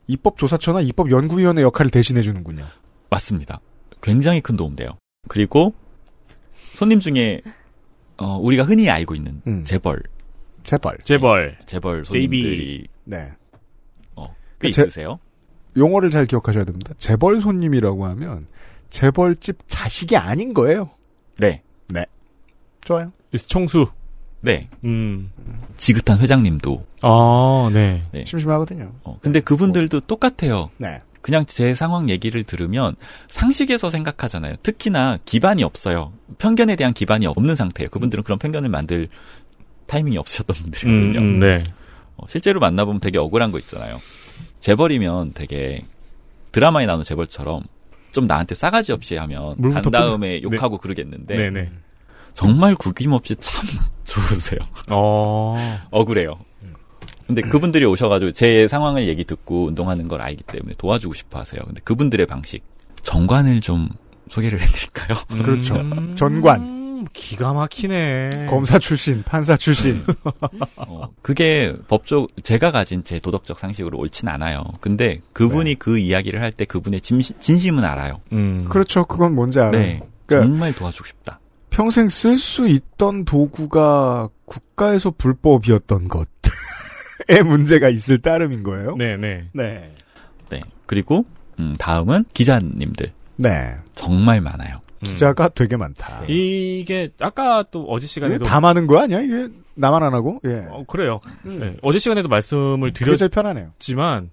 입법조사처나 0.07 0.81
입법연구위원회 0.81 1.61
역할을 1.63 1.91
대신해 1.91 2.23
주는군요. 2.23 2.65
맞습니다 3.11 3.61
굉장히 4.03 4.41
큰 4.41 4.57
도움 4.57 4.77
돼요 4.77 4.91
그리고 5.29 5.75
손님 6.75 7.01
중에 7.01 7.41
어, 8.17 8.37
우리가 8.39 8.65
흔히 8.65 8.89
알고 8.91 9.15
있는 9.15 9.41
음. 9.47 9.65
재벌 9.65 10.03
재벌. 10.65 10.99
재벌. 11.05 11.57
재벌 11.67 12.05
JB. 12.05 12.41
손님들이 12.43 12.87
네. 13.05 13.33
꽤 14.61 14.71
제- 14.73 14.83
있으세요 14.83 15.19
용어를 15.77 16.11
잘 16.11 16.27
기억하셔야 16.27 16.65
됩니다. 16.65 16.93
재벌 16.99 17.41
손님이라고 17.41 18.05
하면 18.07 18.47
재벌집 18.91 19.59
자식이 19.69 20.17
아닌 20.17 20.53
거예요. 20.55 20.91
네 21.39 21.63
좋아요. 22.85 23.13
총수. 23.47 23.87
네. 24.41 24.69
음. 24.87 25.31
지긋한 25.77 26.21
회장님도 26.21 26.85
아, 27.03 27.71
네. 27.73 28.05
네. 28.13 28.25
심심하거든요. 28.25 28.93
어, 29.05 29.19
근데 29.21 29.41
그분들도 29.41 30.01
똑같아요. 30.01 30.71
네. 30.79 31.03
그냥 31.29 31.45
제 31.45 31.75
상황 31.75 32.09
얘기를 32.09 32.43
들으면 32.43 32.97
상식에서 33.29 33.91
생각하잖아요. 33.91 34.55
특히나 34.63 35.19
기반이 35.27 35.63
없어요. 35.63 36.15
편견에 36.39 36.75
대한 36.75 36.95
기반이 36.95 37.27
없는 37.27 37.55
상태예요. 37.55 37.91
그분들은 37.91 38.25
그런 38.25 38.39
편견을 38.39 38.71
만들 38.71 39.09
타이밍이 39.89 40.17
없으셨던 40.17 40.57
음, 40.57 40.63
분들이거든요. 40.63 41.19
음, 41.21 41.39
네. 41.39 41.59
어, 42.17 42.25
실제로 42.31 42.61
만나보면 42.61 43.03
되게 43.03 43.19
억울한 43.19 43.53
거 43.53 43.59
있잖아요. 43.59 44.01
재벌이면 44.61 45.33
되게 45.35 45.85
드라마에 46.53 46.87
나오는 46.87 47.05
재벌처럼 47.05 47.63
좀 48.11 48.25
나한테 48.27 48.55
싸가지 48.55 48.93
없이 48.93 49.17
하면 49.17 49.61
간 49.71 49.83
다음에 49.83 50.41
뿌리- 50.41 50.57
욕하고 50.57 50.79
그러겠는데 50.79 51.37
네네. 51.37 51.71
정말 52.33 52.75
구김없이 52.75 53.37
참 53.37 53.67
좋으세요. 54.05 54.61
어. 54.91 55.79
억울해요. 55.91 56.39
근데 57.29 57.43
그분들이 57.43 57.85
오셔가지고 57.85 58.33
제 58.33 58.67
상황을 58.67 59.07
얘기 59.07 59.25
듣고 59.25 59.67
운동하는 59.67 60.09
걸 60.09 60.21
알기 60.23 60.43
때문에 60.45 60.75
도와주고 60.79 61.15
싶어 61.15 61.39
하세요. 61.39 61.61
근데 61.65 61.81
그분들의 61.85 62.27
방식. 62.27 62.65
정관을 63.03 63.61
좀 63.61 63.89
소개를 64.31 64.59
해드릴까요? 64.63 65.19
그렇죠. 65.43 65.77
음. 65.77 66.17
전관. 66.17 66.61
음, 66.63 67.05
기가 67.13 67.53
막히네. 67.53 68.47
검사 68.51 68.79
출신, 68.79 69.23
판사 69.23 69.57
출신. 69.57 70.03
어, 70.77 71.09
그게 71.23 71.75
법적 71.87 72.29
제가 72.43 72.71
가진 72.71 73.05
제 73.05 73.19
도덕적 73.21 73.59
상식으로 73.59 73.99
옳진 73.99 74.27
않아요. 74.29 74.65
근데 74.81 75.21
그분이 75.35 75.77
그 75.77 75.99
이야기를 75.99 76.41
할 76.43 76.51
때 76.53 76.65
그분의 76.65 77.01
진심, 77.03 77.37
진심 77.39 77.79
은 77.79 77.85
알아요. 77.85 78.21
음. 78.33 78.65
그렇죠. 78.69 79.05
그건 79.05 79.35
뭔지 79.35 79.61
알아요. 79.61 79.71
네. 79.73 80.01
그러니까 80.27 80.49
정말 80.49 80.73
도와주고 80.75 81.07
싶다. 81.07 81.39
평생 81.71 82.09
쓸 82.09 82.37
수 82.39 82.67
있던 82.69 83.25
도구가 83.27 84.31
국가에서 84.47 85.11
불법이었던 85.13 86.09
것 86.09 86.29
에 87.29 87.43
문제가 87.43 87.89
있을 87.89 88.19
따름인 88.19 88.63
거예요. 88.63 88.97
네 88.97 89.17
네. 89.17 89.49
네. 89.53 89.95
네. 90.51 90.63
그리고 90.87 91.25
음, 91.61 91.75
다음은 91.79 92.25
기자님들 92.33 93.13
네. 93.37 93.75
정말 93.95 94.41
많아요. 94.41 94.81
기자가 95.05 95.49
되게 95.49 95.77
많다. 95.77 96.25
이게 96.27 97.11
아까 97.21 97.63
또 97.71 97.85
어제 97.85 98.07
시간에도 98.07 98.45
다 98.45 98.61
많은 98.61 98.87
거 98.87 98.99
아니야? 99.01 99.21
이게 99.21 99.49
나만 99.75 100.03
안 100.03 100.13
하고? 100.13 100.41
예. 100.45 100.67
어, 100.71 100.85
그래요. 100.89 101.21
음. 101.45 101.61
네, 101.61 101.77
어제 101.83 101.99
시간에도 102.01 102.29
말씀을 102.29 102.93
그게 102.93 103.15
제일 103.15 103.29
편하네요. 103.29 103.67
드렸지만 103.79 104.31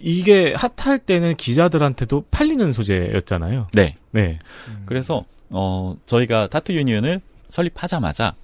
이게 0.00 0.54
핫할 0.56 1.00
때는 1.00 1.36
기자들한테도 1.36 2.24
팔리는 2.30 2.72
소재였잖아요. 2.72 3.68
네. 3.74 3.96
네. 4.12 4.38
그래서 4.86 5.24
어 5.50 5.94
저희가 6.06 6.46
타투 6.48 6.72
유니언을 6.72 7.20
설립하자마자 7.50 8.34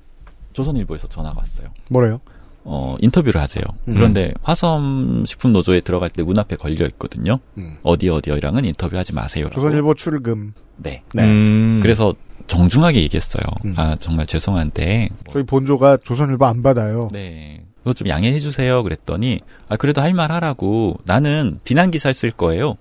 조선일보에서 0.53 1.09
전화가 1.09 1.39
왔어요. 1.39 1.68
뭐래요? 1.91 2.20
어 2.65 2.97
인터뷰를 3.01 3.41
하세요. 3.41 3.63
음. 3.89 3.95
그런데 3.95 4.33
화섬 4.43 5.25
식품 5.27 5.53
노조에 5.53 5.81
들어갈 5.81 6.11
때 6.11 6.23
문 6.23 6.39
앞에 6.39 6.57
걸려 6.57 6.87
있거든요. 6.87 7.39
음. 7.57 7.77
어디 7.83 8.09
어디랑은 8.11 8.65
인터뷰하지 8.65 9.15
마세요라고. 9.15 9.55
조선일보 9.55 9.95
출금. 9.95 10.53
네. 10.77 11.03
네. 11.15 11.25
음. 11.25 11.81
그래서 11.83 12.15
정중하게 12.47 13.01
얘기했어요. 13.03 13.43
음. 13.65 13.75
아 13.77 13.97
정말 14.01 14.27
죄송한데 14.27 15.09
뭐, 15.11 15.19
저희 15.33 15.43
본조가 15.45 15.99
조선일보 16.05 16.45
안 16.45 16.63
받아요. 16.63 17.09
네. 17.13 17.65
그거 17.79 17.95
좀 17.95 18.09
양해해 18.09 18.39
주세요. 18.41 18.83
그랬더니 18.83 19.41
아 19.69 19.77
그래도 19.77 20.03
할 20.03 20.13
말 20.13 20.33
하라고 20.33 20.99
나는 21.05 21.61
비난 21.65 21.91
기사를 21.91 22.13
쓸 22.13 22.31
거예요. 22.31 22.77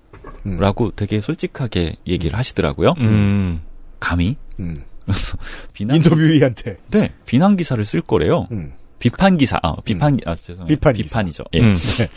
음. 0.46 0.58
라고 0.58 0.90
되게 0.90 1.20
솔직하게 1.20 1.96
얘기를 2.06 2.36
하시더라고요. 2.36 2.94
음. 2.98 3.60
감히 4.00 4.36
음. 4.60 4.82
비난 5.72 5.96
인터뷰이한테. 5.98 6.76
네 6.90 7.12
비난 7.26 7.56
기사를 7.56 7.82
쓸 7.84 8.00
거래요. 8.02 8.46
음. 8.52 8.72
비판 8.98 9.36
기사, 9.36 9.58
아, 9.62 9.74
비판, 9.84 10.16
기- 10.16 10.24
아, 10.26 10.34
죄송해요. 10.34 10.66
비판. 10.66 10.92
비판이죠. 10.92 11.44
예. 11.54 11.60
음. 11.60 11.72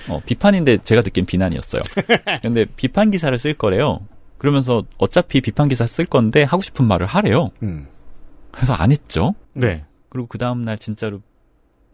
어, 0.10 0.20
비판인데 0.26 0.80
제가 0.80 1.02
듣기엔 1.02 1.26
비난이었어요. 1.26 1.82
근데 2.42 2.66
비판 2.76 3.12
기사를 3.12 3.38
쓸 3.38 3.54
거래요. 3.54 4.00
그러면서 4.38 4.84
어차피 4.98 5.42
비판 5.42 5.70
기사 5.70 5.86
쓸 5.86 6.06
건데 6.06 6.44
하고 6.44 6.62
싶은 6.64 6.86
말을 6.86 7.06
하래요. 7.06 7.52
음. 7.62 7.86
그래서 8.52 8.74
안 8.74 8.92
했죠. 8.92 9.36
네. 9.54 9.84
그리고 10.10 10.28
그 10.28 10.38
다음날 10.40 10.78
진짜로, 10.80 11.22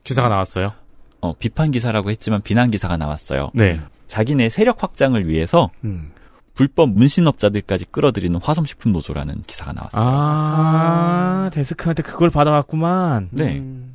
기사가 0.04 0.30
나왔어요. 0.30 0.72
어, 1.20 1.34
비판 1.38 1.72
기사라고 1.72 2.10
했지만 2.10 2.42
비난 2.42 2.72
기사가 2.72 2.96
나왔어요. 2.96 3.52
네. 3.54 3.82
자기네 4.08 4.50
세력 4.50 4.82
확장을 4.82 5.28
위해서 5.28 5.70
음. 5.84 6.12
불법 6.56 6.90
문신업자들까지 6.92 7.86
끌어들이는 7.92 8.40
화성식품 8.42 8.94
노조라는 8.94 9.42
기사가 9.46 9.74
나왔어요. 9.74 10.02
아, 10.04 11.50
데스크한테 11.54 12.02
그걸 12.04 12.30
받아갔구만. 12.30 13.28
네. 13.32 13.58
음. 13.58 13.87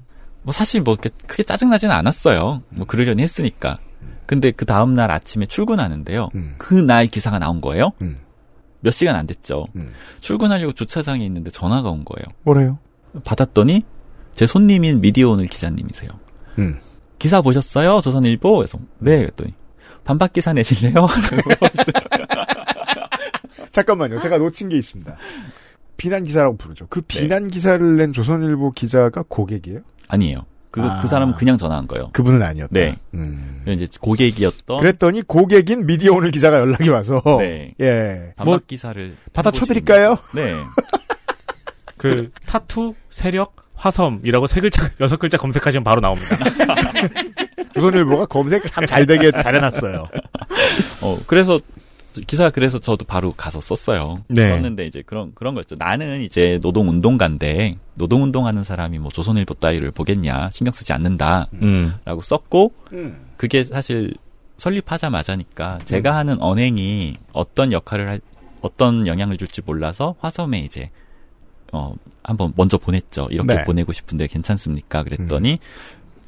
뭐 0.42 0.52
사실 0.52 0.80
뭐 0.80 0.94
이렇게 0.94 1.10
크게 1.26 1.42
짜증나지는 1.42 1.94
않았어요. 1.94 2.62
뭐 2.70 2.86
그러려니 2.86 3.22
했으니까. 3.22 3.78
근데 4.26 4.50
그 4.50 4.64
다음날 4.64 5.10
아침에 5.10 5.46
출근하는데요. 5.46 6.30
음. 6.34 6.54
그날 6.58 7.06
기사가 7.06 7.38
나온 7.38 7.60
거예요. 7.60 7.92
음. 8.00 8.18
몇 8.80 8.90
시간 8.90 9.14
안 9.14 9.26
됐죠. 9.26 9.66
음. 9.76 9.92
출근하려고 10.20 10.72
주차장에 10.72 11.24
있는데 11.26 11.50
전화가 11.50 11.90
온 11.90 12.04
거예요. 12.04 12.24
뭐래요? 12.42 12.78
받았더니 13.24 13.84
제 14.34 14.46
손님인 14.46 15.00
미디어 15.00 15.30
오늘 15.30 15.46
기자님이세요. 15.46 16.10
음. 16.58 16.80
기사 17.18 17.40
보셨어요? 17.40 18.00
조선일보? 18.00 18.56
그래서 18.56 18.78
네. 18.98 19.18
그랬더니 19.18 19.54
반박 20.04 20.32
기사 20.32 20.52
내실래요? 20.52 21.06
잠깐만요. 23.70 24.20
제가 24.20 24.38
놓친 24.38 24.68
게 24.68 24.76
있습니다. 24.76 25.16
비난 25.96 26.24
기사라고 26.24 26.56
부르죠. 26.56 26.86
그 26.88 27.00
비난 27.02 27.48
기사를 27.48 27.96
낸 27.96 28.12
조선일보 28.12 28.72
기자가 28.72 29.22
고객이에요? 29.28 29.80
아니에요. 30.12 30.44
그, 30.70 30.80
아. 30.82 31.00
그 31.02 31.08
사람은 31.08 31.34
그냥 31.34 31.58
전화한 31.58 31.86
거예요. 31.86 32.10
그분은 32.12 32.42
아니었다. 32.42 32.70
네. 32.72 32.96
음. 33.14 33.62
이제 33.66 33.86
고객이었던 34.00 34.80
그랬더니 34.80 35.22
고객인 35.22 35.86
미디어 35.86 36.12
오늘 36.14 36.30
기자가 36.30 36.58
연락이 36.58 36.88
와서 36.88 37.22
네. 37.40 37.74
예. 37.80 38.32
반박 38.36 38.44
뭐 38.52 38.60
기사를 38.66 39.16
받아 39.32 39.50
쳐드릴까요? 39.50 40.18
네. 40.34 40.56
그 41.98 42.30
타투, 42.46 42.94
세력, 43.10 43.54
화섬이라고 43.74 44.46
세 44.46 44.60
글자, 44.60 44.90
여섯 45.00 45.18
글자 45.18 45.36
검색하시면 45.38 45.84
바로 45.84 46.00
나옵니다. 46.00 46.36
조선일보가 47.74 48.26
검색 48.26 48.64
참 48.66 48.86
잘 48.86 49.06
되게 49.06 49.30
잘해놨어요. 49.30 50.08
어, 51.02 51.18
그래서 51.26 51.58
기사 52.26 52.50
그래서 52.50 52.78
저도 52.78 53.04
바로 53.04 53.32
가서 53.32 53.60
썼어요. 53.60 54.22
네. 54.28 54.48
썼는데 54.48 54.86
이제 54.86 55.02
그런 55.04 55.32
그런 55.34 55.54
거였죠. 55.54 55.76
나는 55.76 56.22
이제 56.22 56.58
노동 56.62 56.88
운동가인데 56.88 57.76
노동 57.94 58.22
운동하는 58.22 58.64
사람이 58.64 58.98
뭐 58.98 59.10
조선일보 59.10 59.54
따위를 59.54 59.90
보겠냐 59.90 60.50
신경 60.50 60.72
쓰지 60.72 60.92
않는다라고 60.92 61.48
음. 61.62 61.94
썼고 62.20 62.72
음. 62.92 63.18
그게 63.36 63.64
사실 63.64 64.14
설립하자마자니까 64.56 65.78
제가 65.84 66.14
하는 66.16 66.40
언행이 66.40 67.16
어떤 67.32 67.72
역할을 67.72 68.08
할 68.08 68.20
어떤 68.60 69.06
영향을 69.06 69.36
줄지 69.36 69.62
몰라서 69.64 70.14
화섬에 70.20 70.60
이제 70.60 70.90
어 71.72 71.94
한번 72.22 72.52
먼저 72.56 72.78
보냈죠. 72.78 73.28
이렇게 73.30 73.54
네. 73.54 73.64
보내고 73.64 73.92
싶은데 73.92 74.26
괜찮습니까? 74.26 75.02
그랬더니 75.02 75.58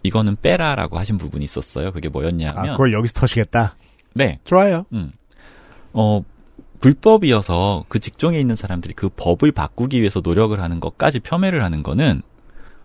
이거는 0.02 0.36
빼라라고 0.40 0.98
하신 0.98 1.16
부분이 1.16 1.44
있었어요. 1.44 1.92
그게 1.92 2.08
뭐였냐면 2.08 2.58
아, 2.58 2.72
그걸 2.72 2.92
여기서 2.92 3.20
터시겠다. 3.20 3.76
네. 4.14 4.38
좋아요. 4.44 4.84
음. 4.92 5.12
어, 5.94 6.22
불법이어서 6.80 7.86
그 7.88 7.98
직종에 7.98 8.38
있는 8.38 8.56
사람들이 8.56 8.92
그 8.94 9.08
법을 9.08 9.52
바꾸기 9.52 10.00
위해서 10.00 10.20
노력을 10.22 10.60
하는 10.60 10.80
것까지 10.80 11.20
폄훼를 11.20 11.64
하는 11.64 11.82
거는 11.82 12.20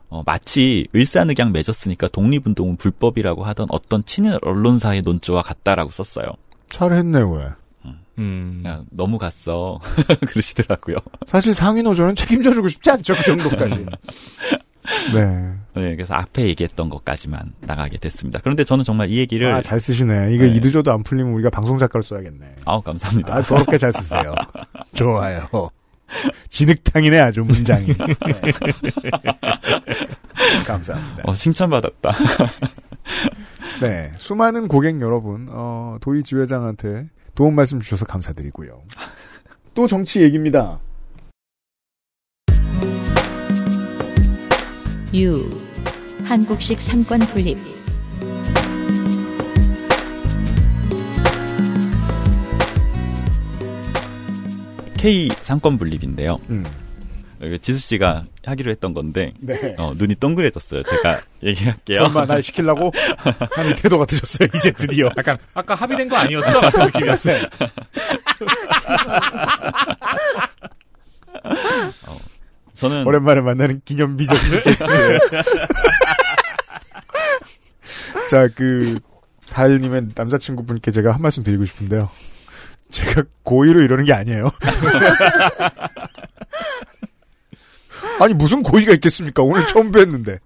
어, 0.09 0.23
마치 0.25 0.87
을사늑양 0.95 1.51
맺었으니까 1.51 2.07
독립운동은 2.07 2.77
불법이라고 2.77 3.43
하던 3.43 3.67
어떤 3.69 4.05
친일 4.05 4.39
언론사의 4.41 5.01
논조와 5.01 5.41
같다라고 5.41 5.91
썼어요. 5.91 6.27
잘했네 6.69 7.19
왜. 7.19 7.49
음. 8.19 8.59
그냥 8.61 8.85
너무 8.91 9.17
갔어. 9.17 9.79
그러시더라고요. 10.27 10.97
사실 11.25 11.53
상위 11.53 11.81
노조는 11.81 12.15
책임져주고 12.15 12.67
싶지 12.67 12.91
않죠 12.91 13.15
그 13.15 13.23
정도까지. 13.23 13.85
네. 15.13 15.53
네, 15.75 15.95
그래서 15.95 16.13
앞에 16.15 16.45
얘기했던 16.47 16.89
것까지만 16.89 17.53
나가게 17.61 17.97
됐습니다. 17.97 18.39
그런데 18.41 18.63
저는 18.63 18.83
정말 18.83 19.09
이 19.09 19.17
얘기를 19.17 19.53
아, 19.53 19.61
잘 19.61 19.79
쓰시네. 19.79 20.33
이거 20.33 20.45
네. 20.45 20.51
이두조도 20.55 20.91
안 20.91 21.03
풀리면 21.03 21.33
우리가 21.33 21.49
방송 21.49 21.77
작가로 21.77 22.01
써야겠네. 22.01 22.55
아우 22.65 22.81
감사합니다. 22.81 23.35
아, 23.35 23.41
더럽게 23.41 23.77
잘 23.77 23.93
쓰세요. 23.93 24.33
좋아요. 24.95 25.47
진흙탕이네, 26.49 27.19
아주 27.19 27.41
문장이. 27.41 27.85
네. 27.85 27.95
감사합니다. 30.65 31.23
어, 31.23 31.33
칭찬받았다. 31.33 32.11
네. 33.81 34.09
수많은 34.17 34.67
고객 34.67 34.99
여러분, 35.01 35.47
어, 35.51 35.97
도희 36.01 36.23
지회장한테 36.23 37.07
도움 37.35 37.55
말씀 37.55 37.79
주셔서 37.79 38.05
감사드리고요. 38.05 38.81
또 39.75 39.87
정치 39.87 40.21
얘기입니다. 40.21 40.79
유. 45.13 45.49
한국식 46.25 46.79
삼권 46.81 47.19
분립. 47.21 47.57
K 54.97 55.29
삼권 55.43 55.77
분립인데요. 55.77 56.37
음. 56.49 56.65
여기 57.41 57.57
지수 57.57 57.79
씨가 57.79 58.25
하기로 58.45 58.69
했던 58.69 58.93
건데 58.93 59.31
네. 59.39 59.73
어, 59.77 59.93
눈이 59.95 60.15
동그래졌어요. 60.15 60.83
제가 60.83 61.21
얘기할게요. 61.41 62.03
설마 62.03 62.25
날 62.25 62.43
시키려고 62.43 62.91
하는 63.55 63.75
태도가 63.77 64.05
드셨어요, 64.05 64.49
이제 64.55 64.71
드디어. 64.71 65.09
약간, 65.17 65.37
아까 65.53 65.73
합의된 65.73 66.09
거 66.09 66.17
아니었어? 66.17 66.59
같은 66.59 66.85
느낌이었어요. 66.87 67.43
저는 72.79 73.05
오랜만에 73.05 73.41
만나는 73.41 73.81
기념비적인 73.83 74.61
게스트. 74.61 74.85
자, 78.29 78.47
그, 78.55 78.99
달님의 79.49 80.09
남자친구분께 80.15 80.91
제가 80.91 81.11
한 81.11 81.21
말씀 81.21 81.43
드리고 81.43 81.65
싶은데요. 81.65 82.09
제가 82.89 83.23
고의로 83.43 83.81
이러는 83.81 84.05
게 84.05 84.13
아니에요. 84.13 84.49
아니 88.21 88.33
무슨 88.33 88.63
고의가 88.63 88.93
있겠습니까? 88.93 89.43
오늘 89.43 89.67
처음 89.67 89.91
뵀는데. 89.91 90.39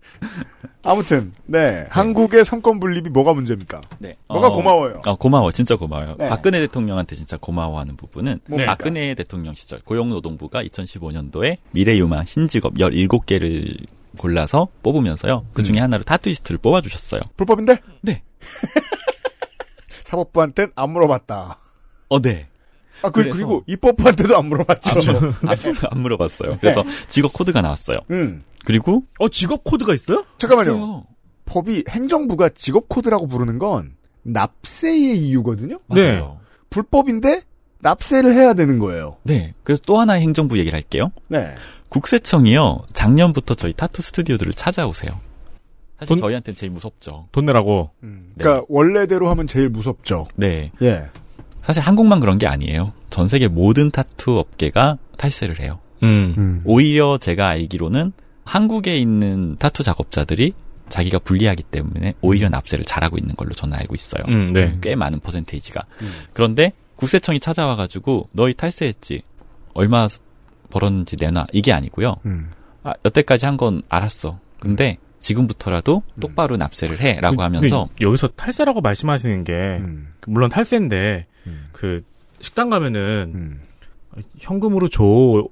아무튼 0.83 1.31
네 1.45 1.85
한국의 1.89 2.43
삼권 2.43 2.79
분립이 2.79 3.09
뭐가 3.09 3.33
문제입니까? 3.33 3.81
네. 3.99 4.17
뭐가 4.27 4.47
어, 4.47 4.55
고마워요. 4.55 5.01
어, 5.05 5.15
고마워. 5.15 5.51
진짜 5.51 5.77
고마워요. 5.77 6.15
네. 6.19 6.27
박근혜 6.27 6.59
대통령한테 6.59 7.15
진짜 7.15 7.37
고마워하는 7.37 7.95
부분은 7.95 8.41
뭡니까? 8.47 8.71
박근혜 8.71 9.15
대통령 9.15 9.55
시절 9.55 9.79
고용노동부가 9.79 10.63
2015년도에 10.63 11.57
미래유망 11.71 12.25
신직업 12.25 12.75
17개를 12.75 13.85
골라서 14.17 14.67
뽑으면서요. 14.83 15.45
그 15.53 15.63
중에 15.63 15.79
하나로 15.79 16.03
타투이스트를 16.03 16.59
뽑아주셨어요. 16.59 17.21
불법인데? 17.37 17.77
네. 18.01 18.21
사법부한테는 20.03 20.73
안 20.75 20.91
물어봤다. 20.91 21.57
어, 22.09 22.19
네. 22.19 22.47
아, 23.01 23.09
그, 23.09 23.27
그리고 23.29 23.63
입법부한테도 23.67 24.37
안 24.37 24.45
물어봤죠. 24.45 25.11
안, 25.47 25.57
안 25.91 26.01
물어봤어요. 26.01 26.57
그래서 26.61 26.83
직업 27.07 27.33
코드가 27.33 27.61
나왔어요. 27.61 27.99
음. 28.11 28.43
그리고 28.65 29.03
어 29.19 29.27
직업 29.29 29.63
코드가 29.63 29.93
있어요? 29.93 30.25
잠깐만요. 30.37 30.71
있어요. 30.71 31.03
법이 31.45 31.83
행정부가 31.89 32.49
직업 32.49 32.87
코드라고 32.89 33.27
부르는 33.27 33.57
건 33.59 33.95
납세의 34.23 35.17
이유거든요. 35.19 35.79
맞아요. 35.87 36.39
불법인데 36.69 37.41
납세를 37.79 38.33
해야 38.33 38.53
되는 38.53 38.79
거예요. 38.79 39.17
네. 39.23 39.53
그래서 39.63 39.81
또 39.85 39.97
하나의 39.99 40.21
행정부 40.21 40.57
얘기를 40.57 40.75
할게요. 40.75 41.11
네. 41.27 41.53
국세청이요. 41.89 42.85
작년부터 42.93 43.55
저희 43.55 43.73
타투 43.73 44.01
스튜디오들을 44.01 44.53
찾아오세요. 44.53 45.11
사실 45.99 46.07
돈- 46.15 46.17
저희한테는 46.19 46.55
제일 46.55 46.71
무섭죠. 46.71 47.27
돈 47.31 47.45
내라고. 47.45 47.91
네. 48.01 48.09
그러니까 48.37 48.65
원래대로 48.69 49.29
하면 49.29 49.45
제일 49.47 49.69
무섭죠. 49.69 50.25
네. 50.35 50.71
예. 50.81 51.03
사실 51.61 51.81
한국만 51.83 52.19
그런 52.19 52.37
게 52.37 52.47
아니에요. 52.47 52.93
전 53.09 53.27
세계 53.27 53.47
모든 53.47 53.91
타투 53.91 54.39
업계가 54.39 54.97
탈세를 55.17 55.59
해요. 55.59 55.79
음. 56.01 56.33
음. 56.37 56.61
오히려 56.65 57.17
제가 57.19 57.47
알기로는 57.49 58.11
한국에 58.45 58.97
있는 58.97 59.55
타투 59.57 59.83
작업자들이 59.83 60.53
자기가 60.89 61.19
불리하기 61.19 61.63
때문에 61.63 62.13
오히려 62.21 62.49
납세를 62.49 62.85
잘하고 62.85 63.17
있는 63.17 63.35
걸로 63.35 63.51
저는 63.53 63.77
알고 63.77 63.95
있어요. 63.95 64.23
음, 64.27 64.53
네. 64.53 64.77
꽤 64.81 64.95
많은 64.95 65.19
퍼센테이지가. 65.21 65.81
그런데 66.33 66.73
국세청이 66.97 67.39
찾아와가지고 67.39 68.29
너희 68.33 68.53
탈세했지. 68.53 69.23
얼마 69.73 70.07
벌었는지 70.69 71.15
내놔. 71.19 71.47
이게 71.53 71.71
아니고요. 71.73 72.17
음. 72.25 72.51
아, 72.83 72.93
여태까지 73.05 73.45
한 73.45 73.57
건 73.57 73.81
알았어. 73.89 74.39
근데 74.59 74.97
지금부터라도 75.19 76.03
똑바로 76.19 76.57
납세를 76.57 76.99
해라고 76.99 77.41
하면서 77.43 77.87
여기서 78.01 78.27
탈세라고 78.29 78.81
말씀하시는 78.81 79.43
게 79.45 79.53
음. 79.53 80.13
물론 80.27 80.49
탈세인데 80.49 81.25
음. 81.47 81.67
그 81.71 82.03
식당 82.41 82.69
가면은 82.69 83.31
음. 83.33 83.61
현금으로 84.39 84.87
줘 84.87 85.03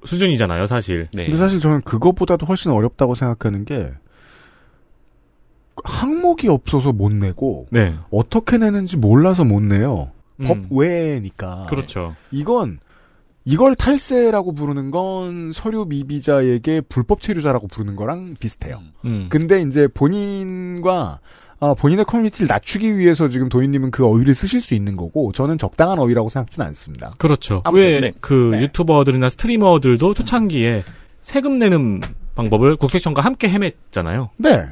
수준이잖아요, 0.04 0.66
사실. 0.66 1.08
네. 1.12 1.24
근데 1.24 1.38
사실 1.38 1.60
저는 1.60 1.82
그거보다도 1.82 2.46
훨씬 2.46 2.70
어렵다고 2.70 3.14
생각하는 3.14 3.64
게 3.64 3.92
항목이 5.84 6.48
없어서 6.48 6.92
못 6.92 7.12
내고 7.12 7.66
네. 7.70 7.94
어떻게 8.10 8.58
내는지 8.58 8.96
몰라서 8.96 9.44
못 9.44 9.60
내요. 9.60 10.12
음. 10.40 10.44
법 10.44 10.58
외니까. 10.70 11.66
그렇죠. 11.68 12.14
이건 12.30 12.78
이걸 13.44 13.74
탈세라고 13.74 14.54
부르는 14.54 14.90
건 14.90 15.50
서류 15.52 15.84
미비자에게 15.86 16.82
불법 16.82 17.20
체류자라고 17.20 17.66
부르는 17.66 17.96
거랑 17.96 18.34
비슷해요. 18.38 18.80
음. 19.04 19.26
근데 19.30 19.62
이제 19.62 19.88
본인과 19.88 21.20
아, 21.64 21.74
본인의 21.74 22.04
커뮤니티를 22.06 22.48
낮추기 22.48 22.98
위해서 22.98 23.28
지금 23.28 23.48
도인님은 23.48 23.92
그 23.92 24.04
어휘를 24.04 24.34
쓰실 24.34 24.60
수 24.60 24.74
있는 24.74 24.96
거고 24.96 25.30
저는 25.30 25.58
적당한 25.58 26.00
어휘라고 26.00 26.28
생각지는 26.28 26.66
않습니다. 26.66 27.10
그렇죠. 27.18 27.60
아무튼, 27.64 27.86
왜 27.86 28.00
네. 28.00 28.12
그 28.20 28.48
네. 28.50 28.62
유튜버들이나 28.62 29.28
스트리머들도 29.28 30.14
초창기에 30.14 30.82
세금 31.20 31.60
내는 31.60 32.00
방법을 32.34 32.74
국세청과 32.74 33.22
함께 33.22 33.48
헤맸잖아요. 33.48 34.30
네. 34.38 34.70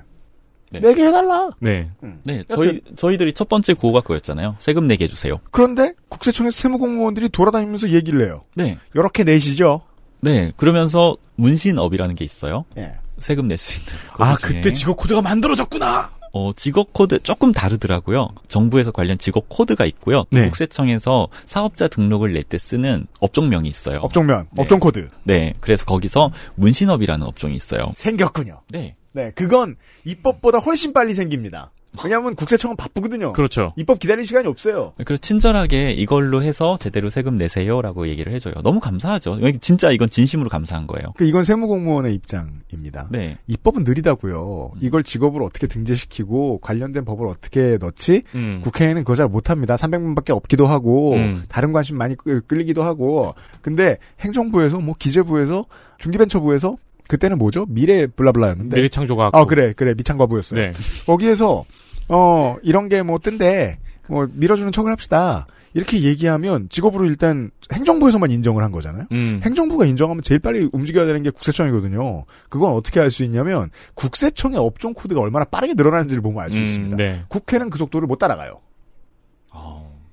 네. 0.73 0.81
내게 0.81 1.07
해달라. 1.07 1.49
네. 1.61 1.91
네, 2.25 2.43
저희 2.49 2.81
저희들이 2.97 3.35
첫 3.35 3.49
번째 3.49 3.75
구호가 3.75 4.01
그거였잖아요. 4.01 4.57
세금 4.59 4.89
내게 4.89 5.05
해주세요. 5.05 5.39
그런데 5.53 5.95
국세청의 6.09 6.51
세무공무원들이 6.51 7.29
돌아다니면서 7.29 7.91
얘기를 7.91 8.27
해요. 8.27 8.43
네, 8.57 8.79
이렇게 8.95 9.23
내시죠. 9.23 9.83
네. 10.21 10.51
그러면서 10.57 11.17
문신업이라는 11.37 12.17
게 12.17 12.25
있어요. 12.25 12.65
예. 12.77 12.95
세금 13.21 13.47
낼 13.47 13.59
수 13.59 13.79
있는. 13.79 13.93
아, 14.19 14.35
중에. 14.35 14.57
그때 14.57 14.73
직업 14.73 14.97
코드가 14.97 15.23
만들어졌구나! 15.23 16.11
어, 16.33 16.53
직업 16.55 16.93
코드 16.93 17.19
조금 17.19 17.53
다르더라고요. 17.53 18.29
정부에서 18.49 18.93
관련 18.93 19.19
직업 19.19 19.49
코드가 19.49 19.85
있고요. 19.87 20.25
또 20.31 20.39
네. 20.39 20.45
국세청에서 20.45 21.29
사업자 21.47 21.89
등록을 21.89 22.33
낼 22.33 22.43
때 22.45 22.57
쓰는 22.59 23.07
업종명이 23.21 23.69
있어요. 23.69 23.99
업종명, 24.03 24.47
네. 24.53 24.63
업종 24.63 24.81
코드 24.81 25.09
네, 25.25 25.55
그래서 25.61 25.85
거기서 25.85 26.31
문신업이라는 26.57 27.27
업종이 27.27 27.55
있어요. 27.55 27.93
생겼군요. 27.97 28.61
네, 28.71 28.97
네, 29.13 29.31
그건 29.35 29.77
입법보다 30.05 30.59
훨씬 30.59 30.93
빨리 30.93 31.15
생깁니다. 31.15 31.71
왜냐하면 32.05 32.35
국세청은 32.37 32.77
바쁘거든요. 32.77 33.33
그렇죠. 33.33 33.73
입법 33.77 33.99
기다릴 33.99 34.27
시간이 34.27 34.47
없어요. 34.47 34.93
그리고 34.97 35.17
친절하게 35.17 35.91
이걸로 35.91 36.43
해서 36.43 36.77
제대로 36.81 37.11
세금 37.11 37.37
내세요라고 37.37 38.07
얘기를 38.09 38.33
해줘요. 38.33 38.55
너무 38.63 38.79
감사하죠. 38.81 39.39
진짜 39.61 39.91
이건 39.91 40.09
진심으로 40.09 40.49
감사한 40.49 40.87
거예요. 40.87 41.13
그 41.17 41.25
이건 41.25 41.43
세무공무원의 41.43 42.15
입장입니다. 42.15 43.09
네, 43.11 43.39
입법은 43.49 43.83
느리다고요. 43.85 44.73
이걸 44.81 45.03
직업으로 45.03 45.45
어떻게 45.45 45.67
등재시키고 45.67 46.59
관련된 46.59 47.05
법을 47.05 47.27
어떻게 47.27 47.77
넣지? 47.81 48.23
음. 48.37 48.61
국회에는 48.63 49.03
그거 49.03 49.17
잘 49.17 49.29
못합니다. 49.29 49.75
300만밖에 49.75 50.31
없기도 50.31 50.67
하고 50.67 51.15
음. 51.15 51.45
다른 51.49 51.73
관심 51.73 51.99
많이 51.99 52.15
끌- 52.17 52.41
끌리기도 52.41 52.83
하고. 52.85 53.35
근데 53.63 53.97
행정부에서 54.21 54.79
뭐 54.79 54.95
기재부에서 54.99 55.65
중기벤처부에서 55.99 56.77
그때는 57.11 57.39
뭐죠? 57.39 57.67
미래 57.69 58.07
블라블라였는데. 58.07 58.77
미래 58.77 58.89
창조가. 58.89 59.31
아 59.33 59.45
그래 59.45 59.73
그래 59.77 59.95
미창과부였어요. 59.97 60.61
네. 60.61 60.73
거기에서 61.07 61.65
어 62.09 62.57
이런 62.63 62.89
게 62.89 63.03
뭐 63.03 63.19
뜬데 63.19 63.79
뭐 64.09 64.29
밀어주는 64.33 64.71
척을 64.71 64.93
합시다. 64.93 65.47
이렇게 65.75 66.01
얘기하면 66.03 66.69
직업으로 66.69 67.05
일단 67.07 67.51
행정부에서만 67.73 68.31
인정을 68.31 68.63
한 68.63 68.73
거잖아요. 68.73 69.05
음. 69.13 69.41
행정부가 69.45 69.87
인정하면 69.87 70.23
제일 70.23 70.41
빨리 70.41 70.69
움직여야 70.73 71.07
되는 71.07 71.23
게 71.23 71.31
국세청이거든요. 71.31 72.25
그건 72.49 72.73
어떻게 72.73 72.99
알 73.01 73.11
수 73.11 73.23
있냐면 73.25 73.71
국세청의 73.95 74.59
업종 74.59 74.95
코드가 74.95 75.21
얼마나 75.21 75.45
빠르게 75.45 75.75
늘어나는지를 75.77 76.23
보면 76.23 76.43
알수 76.45 76.59
음, 76.59 76.63
있습니다. 76.63 76.97
네. 76.97 77.23
국회는 77.29 77.71
그 77.71 77.79
속도를 77.79 78.07
못 78.09 78.19
따라가요. 78.19 78.61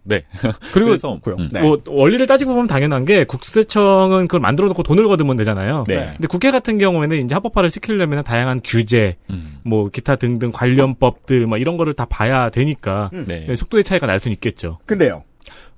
네. 0.07 0.23
그리고 0.73 0.89
그래서. 0.89 1.19
음. 1.37 1.49
네. 1.51 1.61
뭐 1.61 1.77
원리를 1.85 2.25
따지고 2.27 2.53
보면 2.53 2.67
당연한 2.67 3.05
게 3.05 3.23
국세청은 3.25 4.27
그걸 4.27 4.39
만들어 4.39 4.67
놓고 4.67 4.83
돈을 4.83 5.07
거두면 5.07 5.37
되잖아요. 5.37 5.83
네. 5.87 6.13
근데 6.13 6.27
국회 6.27 6.51
같은 6.51 6.77
경우에는 6.77 7.25
이제 7.25 7.35
합법화를 7.35 7.69
시키려면 7.69 8.23
다양한 8.23 8.61
규제, 8.63 9.17
음. 9.29 9.59
뭐 9.63 9.89
기타 9.89 10.15
등등 10.15 10.51
관련법들 10.51 11.47
막 11.47 11.59
이런 11.59 11.77
거를 11.77 11.93
다 11.93 12.05
봐야 12.05 12.49
되니까 12.49 13.09
네. 13.27 13.53
속도의 13.53 13.83
차이가 13.83 14.07
날 14.07 14.19
수는 14.19 14.33
있겠죠. 14.33 14.79
근데요. 14.85 15.23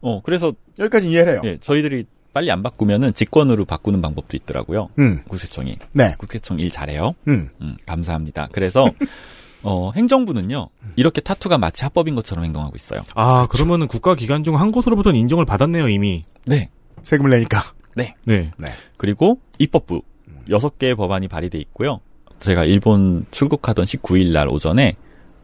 어, 0.02 0.22
그래서 0.22 0.54
여기까지 0.80 1.10
이해를 1.10 1.34
해요. 1.34 1.42
네, 1.44 1.58
저희들이 1.60 2.06
빨리 2.34 2.52
안 2.52 2.62
바꾸면은 2.64 3.14
직권으로 3.14 3.66
바꾸는 3.66 4.02
방법도 4.02 4.38
있더라고요. 4.38 4.90
음. 5.00 5.20
국세청이. 5.28 5.78
네. 5.94 6.14
국세청 6.18 6.60
일 6.60 6.72
잘해요. 6.72 7.16
음. 7.28 7.50
음, 7.62 7.76
감사합니다. 7.86 8.50
그래서 8.52 8.86
어, 9.64 9.92
행정부는요. 9.96 10.70
이렇게 10.96 11.22
타투가 11.22 11.58
마치 11.58 11.84
합법인 11.84 12.16
것처럼 12.16 12.46
행동하고 12.46 12.74
있어요. 12.76 13.02
아 13.16 13.46
그러면은 13.48 13.88
국가 13.88 14.16
기관 14.16 14.44
중 14.44 14.56
한 14.56 14.72
곳으로부터는 14.72 15.20
인정을 15.20 15.46
받았네요 15.46 15.90
이미. 15.90 16.22
네. 16.46 16.70
세금을 17.04 17.30
내니까. 17.32 17.64
네. 17.96 18.16
그리고 18.98 19.40
입법부 19.58 20.02
여섯 20.50 20.78
개의 20.80 20.96
법안이 20.96 21.28
발의돼 21.28 21.58
있고요. 21.60 22.00
제가 22.40 22.64
일본 22.64 23.26
출국하던 23.32 23.86
19일 23.86 24.32
날 24.32 24.48
오전에 24.52 24.96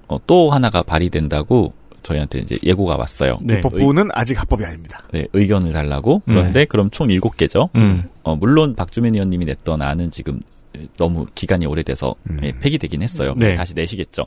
어, 0.07 0.17
또 0.25 0.49
하나가 0.51 0.81
발의된다고 0.83 1.73
저희한테 2.03 2.39
이제 2.39 2.55
예고가 2.63 2.95
왔어요. 2.97 3.37
네. 3.41 3.59
법부는 3.61 4.09
아직 4.13 4.39
합법이 4.39 4.63
아닙니다. 4.63 5.01
네, 5.11 5.25
의견을 5.33 5.73
달라고. 5.73 6.21
그런데 6.25 6.65
그럼 6.65 6.89
총 6.91 7.07
7개죠. 7.07 7.69
음. 7.75 8.03
어, 8.23 8.35
물론 8.35 8.75
박주민 8.75 9.15
의원님이 9.15 9.45
냈던 9.45 9.81
안은 9.81 10.11
지금 10.11 10.39
너무 10.97 11.25
기간이 11.35 11.65
오래돼서 11.65 12.15
음. 12.29 12.39
예, 12.43 12.51
폐기되긴 12.59 13.01
했어요. 13.01 13.33
네. 13.37 13.55
다시 13.55 13.73
내시겠죠. 13.73 14.25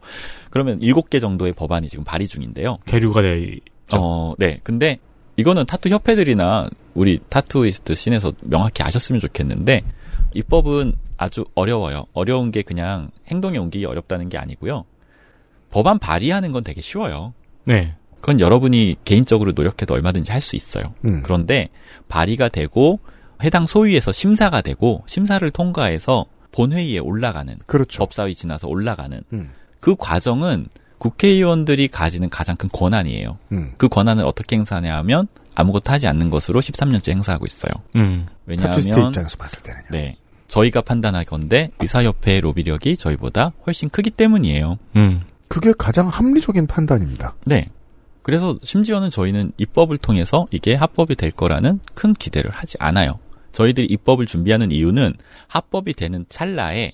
그러면 0.51 0.81
7개 0.81 1.21
정도의 1.21 1.53
법안이 1.53 1.89
지금 1.89 2.05
발의 2.05 2.29
중인데요. 2.29 2.79
계류가 2.87 3.23
돼. 3.23 3.59
어, 3.95 4.35
네. 4.39 4.61
근데 4.63 4.99
이거는 5.37 5.67
타투 5.67 5.89
협회들이나 5.89 6.69
우리 6.95 7.21
타투이스트 7.29 7.95
scene에서 7.95 8.33
명확히 8.43 8.83
아셨으면 8.83 9.21
좋겠는데 9.21 9.83
입법은 10.35 10.95
아주 11.17 11.45
어려워요. 11.55 12.07
어려운 12.13 12.51
게 12.51 12.63
그냥 12.63 13.11
행동에 13.29 13.57
옮기기 13.59 13.85
어렵다는 13.87 14.29
게 14.29 14.37
아니고요. 14.39 14.85
법안 15.71 15.99
발의하는 15.99 16.53
건 16.53 16.65
되게 16.65 16.81
쉬워요. 16.81 17.35
네. 17.65 17.95
그건 18.21 18.41
여러분이 18.41 18.97
개인적으로 19.05 19.53
노력해도 19.53 19.95
얼마든지 19.95 20.33
할 20.33 20.41
수 20.41 20.57
있어요. 20.57 20.93
음. 21.05 21.23
그런데 21.23 21.69
발의가 22.09 22.49
되고 22.49 22.99
해당 23.43 23.63
소위에서 23.65 24.11
심사가 24.11 24.61
되고 24.61 25.05
심사를 25.07 25.49
통과해서 25.51 26.27
본회의에 26.53 26.99
올라가는 26.99 27.57
그렇죠. 27.67 27.99
법사위 28.01 28.35
지나서 28.35 28.69
올라가는 28.69 29.21
음. 29.33 29.51
그 29.81 29.95
과정은 29.97 30.69
국회의원들이 30.99 31.89
가지는 31.89 32.29
가장 32.29 32.57
큰 32.57 32.69
권한이에요. 32.73 33.39
음. 33.53 33.73
그 33.77 33.89
권한을 33.89 34.25
어떻게 34.27 34.57
행사하냐 34.57 34.97
하면 34.99 35.29
아무것도 35.55 35.93
하지 35.93 36.07
않는 36.09 36.31
것으로 36.31 36.61
13년째 36.61 37.13
행사하고 37.13 37.47
있어요. 37.47 37.73
음. 37.97 38.27
왜냐하면 38.47 38.81
입장에서 38.81 39.37
봤을 39.37 39.61
때는요. 39.63 39.87
네. 39.91 40.17
저희가 40.49 40.81
판단하건데 40.81 41.71
의사협회의 41.79 42.41
로비력이 42.41 42.97
저희보다 42.97 43.53
훨씬 43.67 43.89
크기 43.91 44.11
때문이에요. 44.11 44.79
음. 44.97 45.21
그게 45.49 45.73
가장 45.77 46.09
합리적인 46.09 46.67
판단입니다. 46.67 47.35
네. 47.45 47.69
그래서 48.23 48.59
심지어는 48.63 49.11
저희는 49.11 49.53
입법을 49.57 49.99
통해서 49.99 50.47
이게 50.51 50.75
합법이 50.75 51.17
될 51.17 51.31
거라는 51.31 51.81
큰 51.95 52.13
기대를 52.13 52.51
하지 52.51 52.77
않아요. 52.79 53.19
저희들이 53.53 53.87
입법을 53.87 54.27
준비하는 54.27 54.71
이유는 54.73 55.15
합법이 55.49 55.95
되는 55.95 56.25
찰나에 56.29 56.93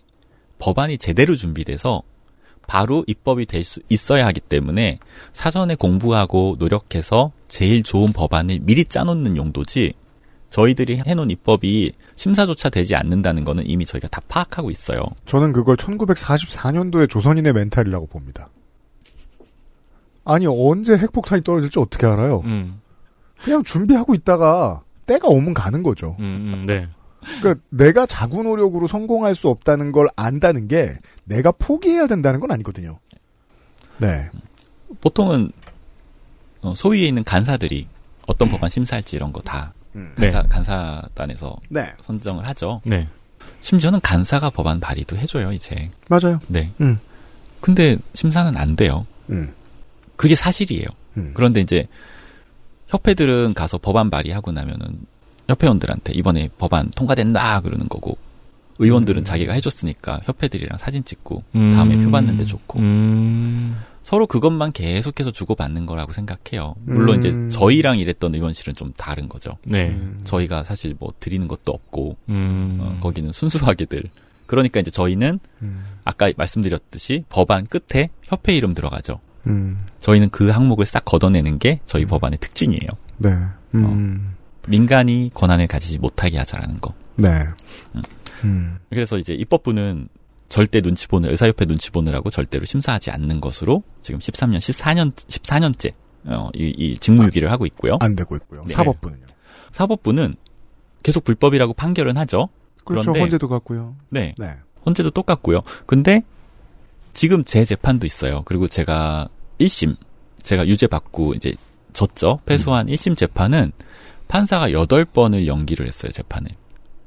법안이 0.58 0.98
제대로 0.98 1.34
준비돼서 1.36 2.02
바로 2.66 3.04
입법이 3.06 3.44
될 3.46 3.64
수 3.64 3.80
있어야 3.90 4.24
하기 4.26 4.40
때문에 4.40 4.98
사전에 5.32 5.74
공부하고 5.74 6.56
노력해서 6.58 7.32
제일 7.48 7.82
좋은 7.82 8.12
법안을 8.12 8.60
미리 8.62 8.84
짜놓는 8.86 9.36
용도지 9.36 9.92
저희들이 10.48 11.02
해놓은 11.06 11.30
입법이 11.30 11.92
심사조차 12.14 12.70
되지 12.70 12.94
않는다는 12.94 13.44
거는 13.44 13.64
이미 13.66 13.84
저희가 13.84 14.06
다 14.08 14.20
파악하고 14.28 14.70
있어요. 14.70 15.00
저는 15.26 15.52
그걸 15.52 15.76
1944년도의 15.76 17.10
조선인의 17.10 17.52
멘탈이라고 17.52 18.06
봅니다. 18.06 18.48
아니 20.24 20.46
언제 20.46 20.96
핵폭탄이 20.96 21.42
떨어질지 21.42 21.78
어떻게 21.80 22.06
알아요? 22.06 22.40
음. 22.44 22.80
그냥 23.42 23.62
준비하고 23.64 24.14
있다가 24.14 24.83
때가 25.06 25.28
오면 25.28 25.54
가는 25.54 25.82
거죠. 25.82 26.16
음, 26.18 26.24
음, 26.24 26.66
네. 26.66 26.88
그러니까 27.40 27.62
내가 27.70 28.06
자구 28.06 28.42
노력으로 28.42 28.86
성공할 28.86 29.34
수 29.34 29.48
없다는 29.48 29.92
걸 29.92 30.08
안다는 30.16 30.68
게 30.68 30.94
내가 31.24 31.52
포기해야 31.52 32.06
된다는 32.06 32.40
건 32.40 32.50
아니거든요. 32.50 32.98
네. 33.98 34.28
보통은 35.00 35.50
어, 36.60 36.74
소위에 36.74 37.06
있는 37.06 37.24
간사들이 37.24 37.86
어떤 38.28 38.48
법안 38.48 38.70
심사할지 38.70 39.16
이런 39.16 39.32
거다 39.32 39.74
간사, 40.16 40.42
네. 40.42 40.48
간사단에서 40.48 41.56
네. 41.68 41.92
선정을 42.02 42.46
하죠. 42.48 42.80
네. 42.84 43.06
심지어는 43.60 44.00
간사가 44.00 44.50
법안 44.50 44.80
발의도 44.80 45.16
해줘요, 45.16 45.52
이제. 45.52 45.90
맞아요. 46.10 46.40
네. 46.48 46.72
음. 46.80 46.98
근데 47.60 47.96
심사는 48.14 48.54
안 48.56 48.76
돼요. 48.76 49.06
음. 49.30 49.54
그게 50.16 50.34
사실이에요. 50.34 50.86
음. 51.16 51.30
그런데 51.34 51.60
이제 51.60 51.86
협회들은 52.94 53.54
가서 53.54 53.78
법안 53.78 54.08
발의하고 54.08 54.52
나면은 54.52 55.00
협회원들한테 55.48 56.12
이번에 56.14 56.48
법안 56.58 56.90
통과된다 56.90 57.60
그러는 57.60 57.88
거고 57.88 58.16
의원들은 58.78 59.22
음. 59.22 59.24
자기가 59.24 59.52
해줬으니까 59.52 60.20
협회들이랑 60.24 60.78
사진 60.78 61.04
찍고 61.04 61.42
음. 61.56 61.72
다음에 61.72 61.98
표 61.98 62.10
받는데 62.10 62.44
좋고 62.44 62.78
음. 62.78 63.76
서로 64.04 64.26
그것만 64.26 64.72
계속해서 64.72 65.30
주고받는 65.32 65.86
거라고 65.86 66.12
생각해요. 66.12 66.74
물론 66.84 67.16
음. 67.16 67.48
이제 67.48 67.56
저희랑 67.56 67.98
일했던 67.98 68.34
의원실은 68.34 68.74
좀 68.74 68.92
다른 68.96 69.28
거죠. 69.28 69.56
네. 69.64 69.88
음. 69.88 70.18
저희가 70.24 70.62
사실 70.64 70.94
뭐 70.98 71.12
드리는 71.20 71.48
것도 71.48 71.72
없고 71.72 72.16
음. 72.28 72.78
어, 72.80 72.98
거기는 73.00 73.32
순수하게들. 73.32 74.04
그러니까 74.46 74.80
이제 74.80 74.90
저희는 74.90 75.40
음. 75.62 75.84
아까 76.04 76.30
말씀드렸듯이 76.36 77.24
법안 77.28 77.66
끝에 77.66 78.10
협회 78.24 78.54
이름 78.54 78.74
들어가죠. 78.74 79.20
음. 79.46 79.84
저희는 79.98 80.30
그 80.30 80.48
항목을 80.50 80.86
싹 80.86 81.04
걷어내는 81.04 81.58
게 81.58 81.80
저희 81.86 82.04
음. 82.04 82.08
법안의 82.08 82.38
특징이에요. 82.38 82.88
네. 83.18 83.30
음. 83.74 84.34
민간이 84.68 85.30
권한을 85.34 85.66
가지지 85.66 85.98
못하게 85.98 86.38
하자라는 86.38 86.76
거. 86.80 86.94
네. 87.16 87.28
음. 87.94 88.02
음. 88.44 88.78
그래서 88.90 89.18
이제 89.18 89.34
입법부는 89.34 90.08
절대 90.48 90.80
눈치 90.80 91.08
보는 91.08 91.30
의사협회 91.30 91.64
눈치 91.64 91.90
보느라고 91.90 92.30
절대로 92.30 92.64
심사하지 92.64 93.10
않는 93.10 93.40
것으로 93.40 93.82
지금 94.02 94.20
13년, 94.20 94.58
14년, 94.58 95.12
14년째 95.14 95.92
어, 96.26 96.48
이, 96.54 96.72
이 96.76 96.98
직무유기를 96.98 97.50
하고 97.50 97.66
있고요. 97.66 97.96
안 98.00 98.14
되고 98.16 98.34
있고요. 98.36 98.64
네. 98.66 98.74
사법부는요. 98.74 99.26
사법부는 99.72 100.36
계속 101.02 101.24
불법이라고 101.24 101.74
판결은 101.74 102.16
하죠. 102.18 102.48
그렇죠. 102.84 103.10
그런데- 103.10 103.20
헌재도 103.20 103.48
같고요. 103.48 103.96
네, 104.10 104.34
네. 104.38 104.54
헌재도 104.86 105.10
똑같고요. 105.10 105.60
근데 105.86 106.22
지금 107.12 107.44
제 107.44 107.64
재판도 107.64 108.06
있어요. 108.06 108.42
그리고 108.44 108.68
제가 108.68 109.28
1심 109.60 109.96
제가 110.42 110.66
유죄 110.66 110.86
받고 110.86 111.34
이제 111.34 111.54
졌죠. 111.92 112.40
패소한 112.44 112.86
1심 112.86 113.16
재판은 113.16 113.72
판사가 114.28 114.68
8번을 114.70 115.46
연기를 115.46 115.86
했어요, 115.86 116.10
재판을. 116.12 116.50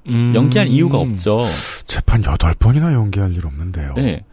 음. 0.07 0.33
연기할 0.35 0.69
이유가 0.69 0.97
없죠. 0.97 1.45
재판 1.85 2.21
8번이나 2.21 2.93
연기할 2.93 3.33
일 3.35 3.45
없는데요. 3.45 3.93
네. 3.95 4.23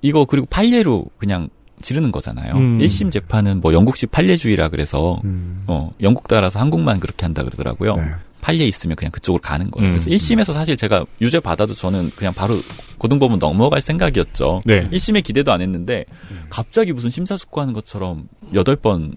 이거 0.00 0.24
그리고 0.24 0.46
판례로 0.46 1.06
그냥 1.18 1.48
지르는 1.80 2.12
거잖아요. 2.12 2.54
음. 2.54 2.78
1심 2.78 3.12
재판은 3.12 3.60
뭐 3.60 3.72
영국식 3.72 4.10
판례주의라 4.10 4.68
그래서 4.68 5.20
음. 5.24 5.64
어, 5.66 5.92
영국 6.00 6.28
따라서 6.28 6.58
한국만 6.58 7.00
그렇게 7.00 7.24
한다 7.24 7.42
그러더라고요. 7.42 7.92
네. 7.94 8.02
판례 8.42 8.66
있으면 8.66 8.96
그냥 8.96 9.10
그쪽으로 9.12 9.40
가는 9.40 9.70
거예요. 9.70 9.88
음. 9.88 9.92
그래서 9.96 10.10
1심에서 10.10 10.52
사실 10.52 10.76
제가 10.76 11.06
유죄 11.22 11.40
받아도 11.40 11.74
저는 11.74 12.10
그냥 12.16 12.34
바로 12.34 12.56
고등법원 12.98 13.38
넘어갈 13.38 13.80
생각이었죠. 13.80 14.60
네. 14.66 14.86
1심에 14.90 15.22
기대도 15.24 15.50
안 15.52 15.62
했는데 15.62 16.04
갑자기 16.50 16.92
무슨 16.92 17.08
심사숙고하는 17.08 17.72
것처럼 17.72 18.28
8번 18.52 19.14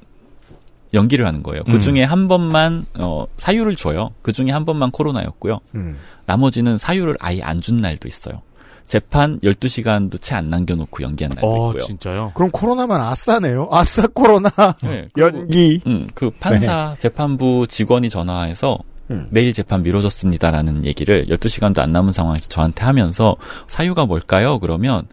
연기를 0.93 1.25
하는 1.25 1.43
거예요. 1.43 1.63
그 1.65 1.73
음. 1.73 1.79
중에 1.79 2.03
한 2.03 2.27
번만 2.29 2.85
어, 2.99 3.25
사유를 3.37 3.75
줘요. 3.75 4.11
그 4.21 4.31
중에 4.31 4.51
한 4.51 4.63
번만 4.63 4.91
코로나였고요. 4.91 5.59
음. 5.75 5.97
나머지는 6.25 6.77
사유를 6.77 7.15
아예 7.19 7.41
안 7.41 7.59
준 7.59 7.77
날도 7.77 8.07
있어요. 8.07 8.41
재판 8.87 9.39
12시간도 9.39 10.21
채 10.21 10.35
안 10.35 10.51
남겨놓고 10.51 11.01
연기한 11.03 11.31
날도 11.35 11.47
어, 11.47 11.69
있고요. 11.71 11.83
진짜요? 11.83 12.31
그럼 12.35 12.51
코로나만 12.51 13.01
아싸네요. 13.01 13.67
아싸 13.71 14.05
코로나. 14.05 14.49
네, 14.83 15.09
연기. 15.17 15.81
음, 15.87 16.07
그 16.13 16.29
판사 16.39 16.95
재판부 16.99 17.65
직원이 17.67 18.09
전화해서 18.09 18.77
음. 19.11 19.27
내일 19.31 19.53
재판 19.53 19.83
미뤄졌습니다라는 19.83 20.85
얘기를 20.85 21.27
12시간도 21.27 21.79
안 21.79 21.91
남은 21.91 22.11
상황에서 22.11 22.47
저한테 22.47 22.83
하면서 22.83 23.35
사유가 23.67 24.05
뭘까요? 24.05 24.59
그러면 24.59 25.07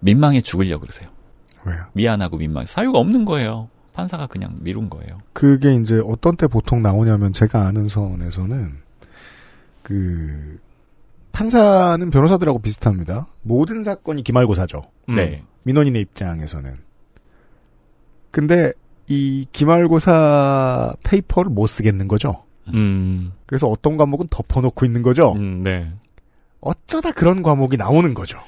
민망해 0.00 0.40
죽으려고 0.40 0.82
그러세요. 0.82 1.12
왜요? 1.66 1.84
미안하고 1.92 2.36
민망해. 2.36 2.66
사유가 2.66 2.98
없는 2.98 3.24
거예요. 3.24 3.68
판사가 3.94 4.26
그냥 4.26 4.54
미룬 4.60 4.90
거예요. 4.90 5.18
그게 5.32 5.74
이제 5.74 6.00
어떤 6.04 6.36
때 6.36 6.46
보통 6.46 6.82
나오냐면 6.82 7.32
제가 7.32 7.66
아는 7.66 7.88
선에서는 7.88 8.72
그 9.82 10.58
판사는 11.32 12.10
변호사들하고 12.10 12.58
비슷합니다. 12.60 13.28
모든 13.42 13.84
사건이 13.84 14.22
기말고사죠. 14.22 14.82
음. 15.10 15.14
네. 15.14 15.42
민원인의 15.62 16.02
입장에서는. 16.02 16.76
근데 18.30 18.72
이 19.06 19.46
기말고사 19.52 20.94
페이퍼를 21.02 21.50
못 21.50 21.66
쓰겠는 21.66 22.08
거죠. 22.08 22.44
음. 22.72 23.32
그래서 23.46 23.66
어떤 23.68 23.96
과목은 23.96 24.28
덮어놓고 24.30 24.86
있는 24.86 25.02
거죠. 25.02 25.32
음, 25.32 25.62
네. 25.62 25.90
어쩌다 26.60 27.10
그런 27.12 27.42
과목이 27.42 27.76
나오는 27.76 28.14
거죠. 28.14 28.38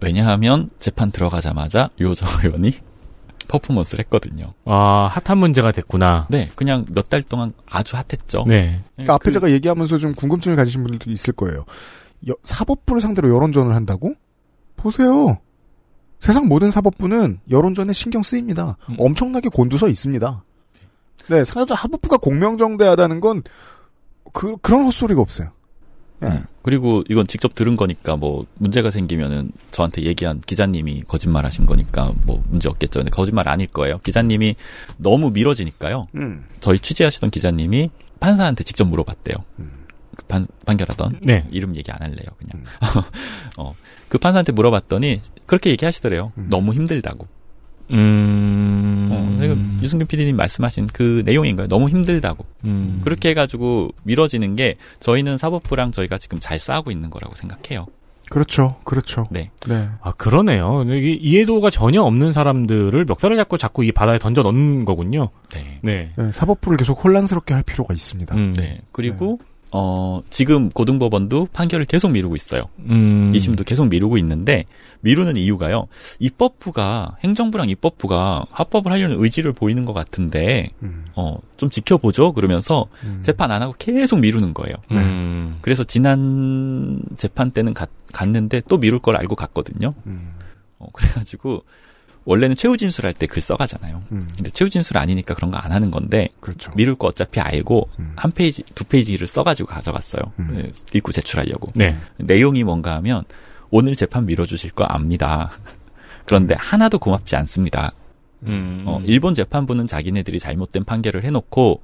왜냐하면 0.00 0.70
재판 0.78 1.10
들어가자마자 1.10 1.90
요저 2.00 2.26
의원이 2.44 2.72
퍼포먼스를 3.48 4.04
했거든요. 4.04 4.52
아, 4.64 5.08
핫한 5.10 5.38
문제가 5.38 5.72
됐구나. 5.72 6.26
네, 6.30 6.50
그냥 6.54 6.84
몇 6.90 7.08
달 7.08 7.22
동안 7.22 7.52
아주 7.68 7.96
핫했죠. 7.96 8.44
네. 8.46 8.82
그러니까 8.94 9.14
앞에 9.14 9.24
그- 9.26 9.32
제가 9.32 9.50
얘기하면서 9.50 9.98
좀 9.98 10.14
궁금증을 10.14 10.56
가지신 10.56 10.82
분들도 10.82 11.10
있을 11.10 11.32
거예요. 11.34 11.64
여- 12.28 12.34
사법부를 12.42 13.00
상대로 13.02 13.28
여론전을 13.34 13.74
한다고? 13.74 14.14
보세요. 14.76 15.38
세상 16.20 16.48
모든 16.48 16.70
사법부는 16.70 17.40
여론전에 17.50 17.92
신경 17.92 18.22
쓰입니다. 18.22 18.76
음. 18.90 18.96
엄청나게 18.98 19.48
곤두서 19.50 19.88
있습니다. 19.88 20.42
네, 21.28 21.44
사실 21.44 21.66
사법부가 21.74 22.16
공명정대하다는 22.18 23.20
건 23.20 23.42
그, 24.32 24.56
그런 24.58 24.84
헛소리가 24.86 25.20
없어요. 25.20 25.50
예. 26.22 26.26
음. 26.28 26.44
그리고 26.62 27.02
이건 27.08 27.26
직접 27.26 27.54
들은 27.54 27.76
거니까 27.76 28.16
뭐 28.16 28.46
문제가 28.54 28.90
생기면은 28.90 29.50
저한테 29.70 30.02
얘기한 30.02 30.40
기자님이 30.40 31.02
거짓말 31.06 31.44
하신 31.44 31.66
거니까 31.66 32.12
뭐 32.24 32.42
문제 32.48 32.68
없겠죠. 32.68 33.00
근데 33.00 33.10
거짓말 33.10 33.48
아닐 33.48 33.66
거예요. 33.66 33.98
기자님이 33.98 34.56
너무 34.96 35.30
미뤄지니까요. 35.30 36.06
음. 36.14 36.44
저희 36.60 36.78
취재하시던 36.78 37.30
기자님이 37.30 37.90
판사한테 38.20 38.64
직접 38.64 38.86
물어봤대요. 38.86 39.36
음. 39.58 39.84
그 40.16 40.24
판, 40.26 40.46
판결하던 40.64 41.20
네. 41.22 41.46
이름 41.50 41.76
얘기 41.76 41.90
안 41.90 42.00
할래요. 42.00 42.26
그냥 42.38 42.52
음. 42.54 42.64
어, 43.58 43.74
그 44.08 44.18
판사한테 44.18 44.52
물어봤더니 44.52 45.20
그렇게 45.46 45.70
얘기하시더래요. 45.70 46.32
음. 46.38 46.46
너무 46.48 46.72
힘들다고. 46.72 47.26
음. 47.90 49.08
어, 49.10 49.36
그러니까 49.38 49.82
유승균 49.82 50.06
PD님 50.06 50.36
말씀하신 50.36 50.88
그 50.92 51.22
내용인 51.24 51.56
거예요. 51.56 51.68
너무 51.68 51.88
힘들다고. 51.88 52.44
음. 52.64 53.00
그렇게 53.04 53.30
해가지고 53.30 53.90
미뤄지는 54.04 54.56
게 54.56 54.76
저희는 55.00 55.38
사법부랑 55.38 55.92
저희가 55.92 56.18
지금 56.18 56.38
잘 56.40 56.58
싸우고 56.58 56.90
있는 56.90 57.10
거라고 57.10 57.34
생각해요. 57.34 57.86
그렇죠. 58.30 58.76
그렇죠. 58.84 59.26
네. 59.30 59.50
네. 59.66 59.88
아, 60.00 60.12
그러네요. 60.12 60.84
이게 60.88 61.12
이해도가 61.12 61.70
전혀 61.70 62.02
없는 62.02 62.32
사람들을 62.32 63.04
멱살을 63.04 63.36
잡고 63.36 63.58
자꾸 63.58 63.84
이 63.84 63.92
바다에 63.92 64.18
던져 64.18 64.42
넣는 64.42 64.84
거군요. 64.84 65.28
네. 65.52 65.78
네. 65.82 66.12
네, 66.16 66.32
사법부를 66.32 66.78
계속 66.78 67.04
혼란스럽게 67.04 67.52
할 67.52 67.62
필요가 67.62 67.92
있습니다. 67.92 68.34
음. 68.34 68.54
네. 68.56 68.80
그리고 68.92 69.38
어, 69.76 70.22
지금 70.30 70.70
고등법원도 70.70 71.48
판결을 71.52 71.84
계속 71.86 72.12
미루고 72.12 72.36
있어요. 72.36 72.68
음. 72.88 73.32
2심도 73.34 73.66
계속 73.66 73.88
미루고 73.88 74.18
있는데 74.18 74.66
미루는 75.00 75.36
이유가요. 75.36 75.88
입법부가 76.20 77.16
행정부랑 77.24 77.68
입법부가 77.68 78.46
합법을 78.52 78.92
하려는 78.92 79.16
의지를 79.18 79.52
보이는 79.52 79.84
것 79.84 79.92
같은데 79.92 80.68
음. 80.84 81.06
어, 81.16 81.38
좀 81.56 81.70
지켜보죠. 81.70 82.34
그러면서 82.34 82.86
음. 83.02 83.18
재판 83.24 83.50
안 83.50 83.62
하고 83.62 83.74
계속 83.76 84.20
미루는 84.20 84.54
거예요. 84.54 84.76
음. 84.92 85.58
그래서 85.60 85.82
지난 85.82 87.00
재판 87.16 87.50
때는 87.50 87.74
갔, 87.74 87.90
갔는데 88.12 88.62
또 88.68 88.78
미룰 88.78 89.00
걸 89.00 89.16
알고 89.16 89.34
갔거든요. 89.34 89.92
음. 90.06 90.34
어, 90.78 90.86
그래가지고 90.92 91.64
원래는 92.26 92.56
최후 92.56 92.76
진술 92.76 93.06
할 93.06 93.12
때 93.14 93.26
글 93.26 93.42
써가잖아요. 93.42 94.02
음. 94.12 94.28
근데 94.36 94.50
최후 94.50 94.70
진술 94.70 94.96
아니니까 94.98 95.34
그런 95.34 95.50
거 95.50 95.58
안 95.58 95.72
하는 95.72 95.90
건데 95.90 96.28
그렇죠. 96.40 96.72
미룰 96.74 96.94
거 96.94 97.08
어차피 97.08 97.40
알고 97.40 97.88
음. 97.98 98.12
한 98.16 98.32
페이지 98.32 98.62
두 98.74 98.84
페이지를 98.84 99.26
써가지고 99.26 99.68
가져갔어요. 99.68 100.32
음. 100.38 100.48
네, 100.56 100.70
읽고 100.94 101.12
제출하려고. 101.12 101.72
네. 101.74 101.96
내용이 102.16 102.64
뭔가 102.64 102.94
하면 102.96 103.24
오늘 103.70 103.94
재판 103.96 104.24
미뤄주실 104.26 104.70
거 104.72 104.84
압니다. 104.84 105.50
그런데 106.24 106.54
하나도 106.58 106.98
고맙지 106.98 107.36
않습니다. 107.36 107.92
음. 108.44 108.84
어, 108.86 109.00
일본 109.04 109.34
재판부는 109.34 109.86
자기네들이 109.86 110.38
잘못된 110.38 110.84
판결을 110.84 111.24
해놓고 111.24 111.80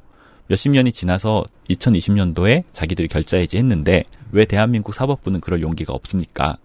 몇십 0.46 0.72
년이 0.72 0.92
지나서 0.92 1.44
2020년도에 1.68 2.64
자기들이 2.72 3.08
결자해지 3.08 3.56
했는데 3.58 4.04
왜 4.32 4.44
대한민국 4.44 4.94
사법부는 4.94 5.40
그럴 5.40 5.62
용기가 5.62 5.92
없습니까? 5.92 6.56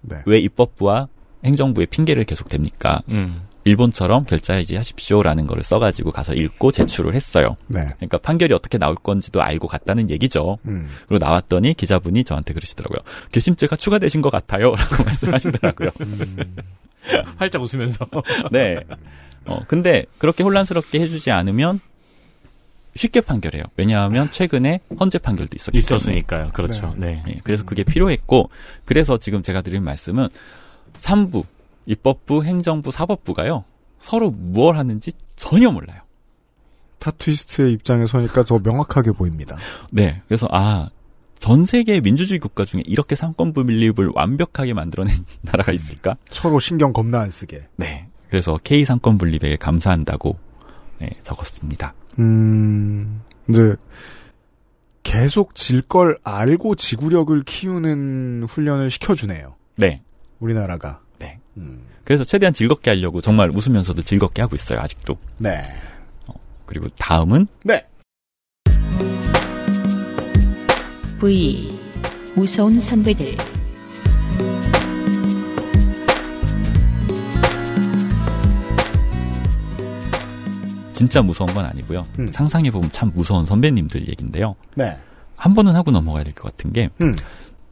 네. 0.00 0.16
왜 0.26 0.38
입법부와 0.38 1.08
행정부의 1.46 1.86
핑계를 1.86 2.24
계속 2.24 2.48
댑니까? 2.48 3.02
음. 3.08 3.42
일본처럼 3.64 4.26
결자해지 4.26 4.76
하십시오라는 4.76 5.48
거를 5.48 5.64
써가지고 5.64 6.12
가서 6.12 6.34
읽고 6.34 6.70
제출을 6.70 7.14
했어요. 7.14 7.56
네. 7.66 7.80
그러니까 7.96 8.18
판결이 8.18 8.54
어떻게 8.54 8.78
나올 8.78 8.94
건지도 8.94 9.42
알고 9.42 9.66
갔다는 9.66 10.08
얘기죠. 10.08 10.58
음. 10.66 10.88
그리고 11.08 11.24
나왔더니 11.24 11.74
기자분이 11.74 12.22
저한테 12.22 12.54
그러시더라고요. 12.54 13.00
개심죄가 13.32 13.74
추가되신 13.74 14.22
것 14.22 14.30
같아요. 14.30 14.70
라고 14.76 15.02
말씀하시더라고요. 15.02 15.90
음. 16.00 16.56
활짝 17.38 17.60
웃으면서. 17.60 18.06
네. 18.52 18.78
어, 19.46 19.60
근데 19.66 20.04
그렇게 20.18 20.44
혼란스럽게 20.44 21.00
해주지 21.00 21.32
않으면 21.32 21.80
쉽게 22.94 23.20
판결해요. 23.20 23.64
왜냐하면 23.76 24.30
최근에 24.30 24.80
헌재 24.98 25.18
판결도 25.18 25.56
있었기 25.56 25.80
때문에. 25.80 25.96
있었으니까요. 25.96 26.50
그렇죠. 26.52 26.94
네. 26.96 27.22
예, 27.28 27.40
그래서 27.44 27.64
그게 27.64 27.84
필요했고, 27.84 28.48
그래서 28.84 29.18
지금 29.18 29.42
제가 29.42 29.60
드린 29.60 29.84
말씀은 29.84 30.28
3부, 30.98 31.44
입법부, 31.86 32.44
행정부, 32.44 32.90
사법부가요, 32.90 33.64
서로 34.00 34.30
무엇 34.30 34.76
하는지 34.76 35.12
전혀 35.36 35.70
몰라요. 35.70 36.00
타투이스트의 36.98 37.72
입장에 37.72 38.06
서니까 38.06 38.44
더 38.44 38.58
명확하게 38.58 39.12
보입니다. 39.12 39.56
네. 39.92 40.22
그래서, 40.26 40.48
아, 40.50 40.88
전 41.38 41.64
세계 41.64 42.00
민주주의 42.00 42.40
국가 42.40 42.64
중에 42.64 42.82
이렇게 42.86 43.14
상권 43.14 43.52
분립을 43.52 44.10
완벽하게 44.14 44.72
만들어낸 44.72 45.14
나라가 45.42 45.72
있을까? 45.72 46.16
서로 46.30 46.58
신경 46.58 46.92
겁나 46.92 47.20
안 47.20 47.30
쓰게. 47.30 47.68
네. 47.76 48.08
그래서 48.30 48.58
K 48.64 48.84
상권 48.84 49.18
분립에 49.18 49.56
감사한다고 49.56 50.36
네, 50.98 51.10
적었습니다. 51.22 51.94
음, 52.18 53.20
이제 53.48 53.76
계속 55.02 55.54
질 55.54 55.82
걸 55.82 56.18
알고 56.24 56.74
지구력을 56.74 57.40
키우는 57.44 58.46
훈련을 58.48 58.90
시켜주네요. 58.90 59.54
네. 59.76 60.02
우리나라가. 60.40 61.00
네. 61.18 61.38
음, 61.56 61.80
그래서 62.04 62.24
최대한 62.24 62.52
즐겁게 62.52 62.90
하려고 62.90 63.20
정말 63.20 63.50
웃으면서도 63.50 64.02
즐겁게 64.02 64.42
하고 64.42 64.54
있어요, 64.56 64.80
아직도. 64.80 65.16
네. 65.38 65.62
그리고 66.66 66.86
다음은 66.98 67.46
네. 67.64 67.86
V. 71.20 71.80
무서운 72.34 72.78
선배들. 72.80 73.36
진짜 80.92 81.20
무서운 81.20 81.52
건 81.52 81.66
아니고요. 81.66 82.06
음. 82.18 82.30
상상해보면 82.32 82.90
참 82.90 83.10
무서운 83.14 83.44
선배님들 83.44 84.08
얘기인데요. 84.08 84.54
네. 84.74 84.96
한 85.36 85.54
번은 85.54 85.74
하고 85.76 85.90
넘어가야 85.90 86.24
될 86.24 86.32
것 86.32 86.44
같은 86.50 86.72
게 86.72 86.88
음. 87.02 87.14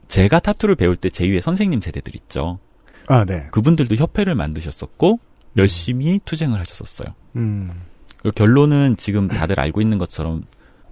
제가 0.09 0.41
타투를 0.41 0.75
배울 0.77 0.97
때 0.97 1.09
제2의 1.09 1.41
선생님 1.41 1.81
세대들 1.81 2.15
있죠. 2.17 2.59
아, 3.07 3.25
네. 3.25 3.49
그분들도 3.51 3.97
협회를 3.97 4.35
만드셨었고 4.35 5.19
열심히 5.57 6.21
투쟁을 6.25 6.59
하셨었어요. 6.61 7.15
음, 7.37 7.71
결론은 8.35 8.97
지금 8.97 9.29
다들 9.29 9.61
알고 9.61 9.81
있는 9.81 9.99
것처럼 9.99 10.45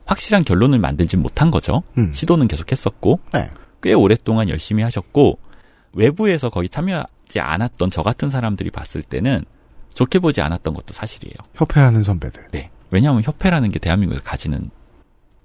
확실한 0.05 0.44
결론을 0.44 0.78
만들지 0.78 1.16
못한 1.16 1.51
거죠. 1.51 1.82
음. 1.97 2.12
시도는 2.12 2.48
계속했었고 2.48 3.20
네. 3.32 3.51
꽤 3.82 3.93
오랫동안 3.94 4.48
열심히 4.48 4.82
하셨고 4.82 5.39
외부에서 5.94 6.51
거의 6.51 6.68
참여하지 6.68 7.40
않았던 7.40 7.90
저 7.90 8.02
같은 8.02 8.30
사람들이 8.30 8.70
봤을 8.70 9.02
때는 9.02 9.44
좋게 9.94 10.18
보지 10.20 10.40
않았던 10.40 10.74
것도 10.74 10.93
사실이에요. 10.93 11.34
협회하는 11.55 12.02
선배들. 12.02 12.48
네. 12.52 12.70
왜냐하면 12.90 13.22
협회라는 13.24 13.70
게 13.70 13.78
대한민국에서 13.78 14.24
가지는 14.24 14.70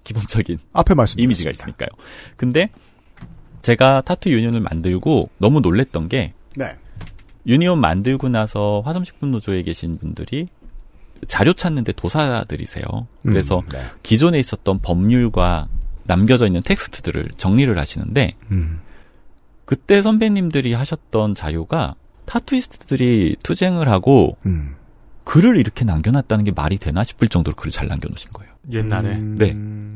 기본적인 0.04 0.60
앞에 0.74 0.94
말씀 0.94 1.20
이미지가 1.20 1.52
있으니까요. 1.52 1.90
근데 2.38 2.70
제가 3.68 4.00
타투 4.00 4.32
유니온을 4.32 4.62
만들고 4.62 5.30
너무 5.40 5.60
놀랬던 5.60 6.08
게 6.08 6.34
네. 6.56 6.78
유니온 7.46 7.82
만들고 7.82 8.30
나서 8.30 8.82
화성식품 8.86 9.30
노조에 9.32 9.62
계신 9.64 9.98
분들이 9.98 10.48
자료 11.28 11.52
찾는데 11.52 11.92
도사들이세요. 11.92 12.86
그래서 13.24 13.60
음, 13.60 13.70
네. 13.70 13.82
기존에 14.04 14.40
있었던 14.40 14.80
법률과 14.80 15.68
남겨져 16.06 16.46
있는 16.46 16.62
텍스트들을 16.62 17.32
정리를 17.36 17.78
하시는데 17.78 18.36
음, 18.52 18.80
그때 19.66 20.02
선배님들이 20.02 20.74
하셨던 20.74 21.36
자료가 21.36 21.96
타투이스트들이 22.24 23.36
투쟁을 23.44 23.90
하고 23.90 24.38
음. 24.46 24.76
글을 25.26 25.58
이렇게 25.58 25.84
남겨놨다는 25.84 26.46
게 26.46 26.52
말이 26.52 26.78
되나 26.78 27.04
싶을 27.04 27.28
정도로 27.28 27.56
글을 27.58 27.74
잘 27.74 27.90
남겨놓으신 27.90 28.32
거예요. 28.32 28.54
옛날에. 28.72 29.16
음, 29.16 29.38
네. 29.38 29.54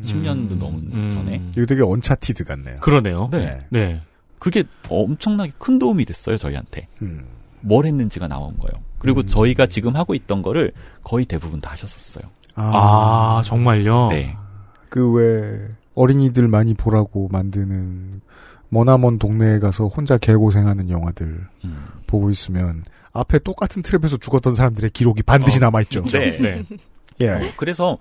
10년도 0.08 0.58
넘은 0.58 0.92
음. 0.94 1.10
전에. 1.10 1.42
이거 1.56 1.66
되게 1.66 1.82
Uncharted 1.84 2.44
같네요. 2.44 2.80
그러네요. 2.80 3.30
네. 3.32 3.66
네. 3.70 4.02
그게 4.40 4.64
엄청나게 4.90 5.52
큰 5.58 5.78
도움이 5.78 6.06
됐어요, 6.06 6.38
저희한테. 6.38 6.88
음. 7.02 7.24
뭘 7.62 7.86
했는지가 7.86 8.28
나온 8.28 8.58
거예요. 8.58 8.82
그리고 8.98 9.22
음. 9.22 9.28
저희가 9.28 9.68
지금 9.68 9.96
하고 9.96 10.16
있던 10.16 10.42
거를 10.42 10.72
거의 11.04 11.26
대부분 11.26 11.62
다 11.62 11.72
하셨었어요. 11.72 12.24
아, 12.56 13.42
정말요? 13.46 14.08
네. 14.10 14.36
그 14.90 15.14
왜 15.14 15.70
어린이들 15.94 16.48
많이 16.48 16.74
보라고 16.74 17.28
만드는 17.32 18.22
머나먼 18.70 19.20
동네에 19.20 19.60
가서 19.60 19.88
혼자 19.88 20.18
개고생하는 20.18 20.90
영화들 20.90 21.48
음. 21.66 21.86
보고 22.08 22.32
있으면 22.32 22.84
앞에 23.14 23.40
똑같은 23.40 23.82
트랩에서 23.82 24.20
죽었던 24.22 24.56
사람들의 24.56 24.92
기록이 24.92 25.24
반드시 25.24 25.58
어. 25.58 25.60
남아있죠. 25.62 26.06
네. 26.06 26.38
네. 26.40 26.66
예. 27.20 27.30
어, 27.30 27.40
그래서 27.58 27.98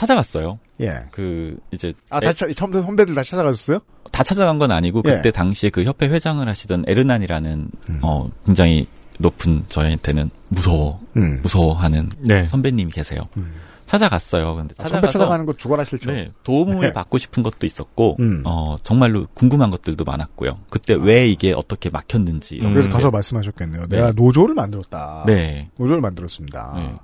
찾아갔어요. 0.00 0.58
예. 0.80 1.02
그 1.10 1.58
이제 1.72 1.92
아, 2.08 2.16
에- 2.18 2.20
다 2.20 2.32
처, 2.32 2.50
처음 2.54 2.72
선배들 2.72 3.14
다 3.14 3.22
찾아가셨어요? 3.22 3.80
다 4.10 4.22
찾아간 4.22 4.58
건 4.58 4.70
아니고 4.70 5.02
예. 5.06 5.16
그때 5.16 5.30
당시에 5.30 5.68
그 5.68 5.84
협회 5.84 6.06
회장을 6.08 6.46
하시던 6.48 6.84
에르난이라는 6.86 7.68
음. 7.90 8.00
어 8.02 8.30
굉장히 8.46 8.86
높은 9.18 9.64
저희한테는 9.68 10.30
무서워 10.48 11.00
음. 11.18 11.40
무서워하는 11.42 12.08
네. 12.20 12.46
선배님이 12.46 12.90
계세요. 12.92 13.28
음. 13.36 13.52
찾아갔어요. 13.84 14.54
근데 14.54 14.74
아, 14.78 14.84
찾아가서 14.84 14.90
선배 15.00 15.08
찾아가는 15.12 15.44
거 15.46 15.52
죽어라 15.52 15.84
싫죠. 15.84 16.10
네, 16.12 16.30
도움을 16.44 16.80
네. 16.80 16.92
받고 16.94 17.18
싶은 17.18 17.42
것도 17.42 17.66
있었고 17.66 18.16
음. 18.20 18.42
어 18.46 18.76
정말로 18.82 19.26
궁금한 19.34 19.70
것들도 19.70 20.04
많았고요. 20.04 20.60
그때 20.70 20.94
왜 20.94 21.26
이게 21.26 21.52
어떻게 21.52 21.90
막혔는지 21.90 22.56
이런 22.56 22.72
그래서 22.72 22.88
음. 22.88 22.92
가서 22.92 23.10
말씀하셨겠네요. 23.10 23.86
네. 23.88 23.96
내가 23.96 24.12
노조를 24.12 24.54
만들었다. 24.54 25.24
네. 25.26 25.68
노조를 25.76 26.00
만들었습니다. 26.00 26.72
네. 26.76 26.94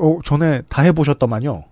어, 0.00 0.18
전에 0.24 0.62
다 0.68 0.82
해보셨더만요. 0.82 1.64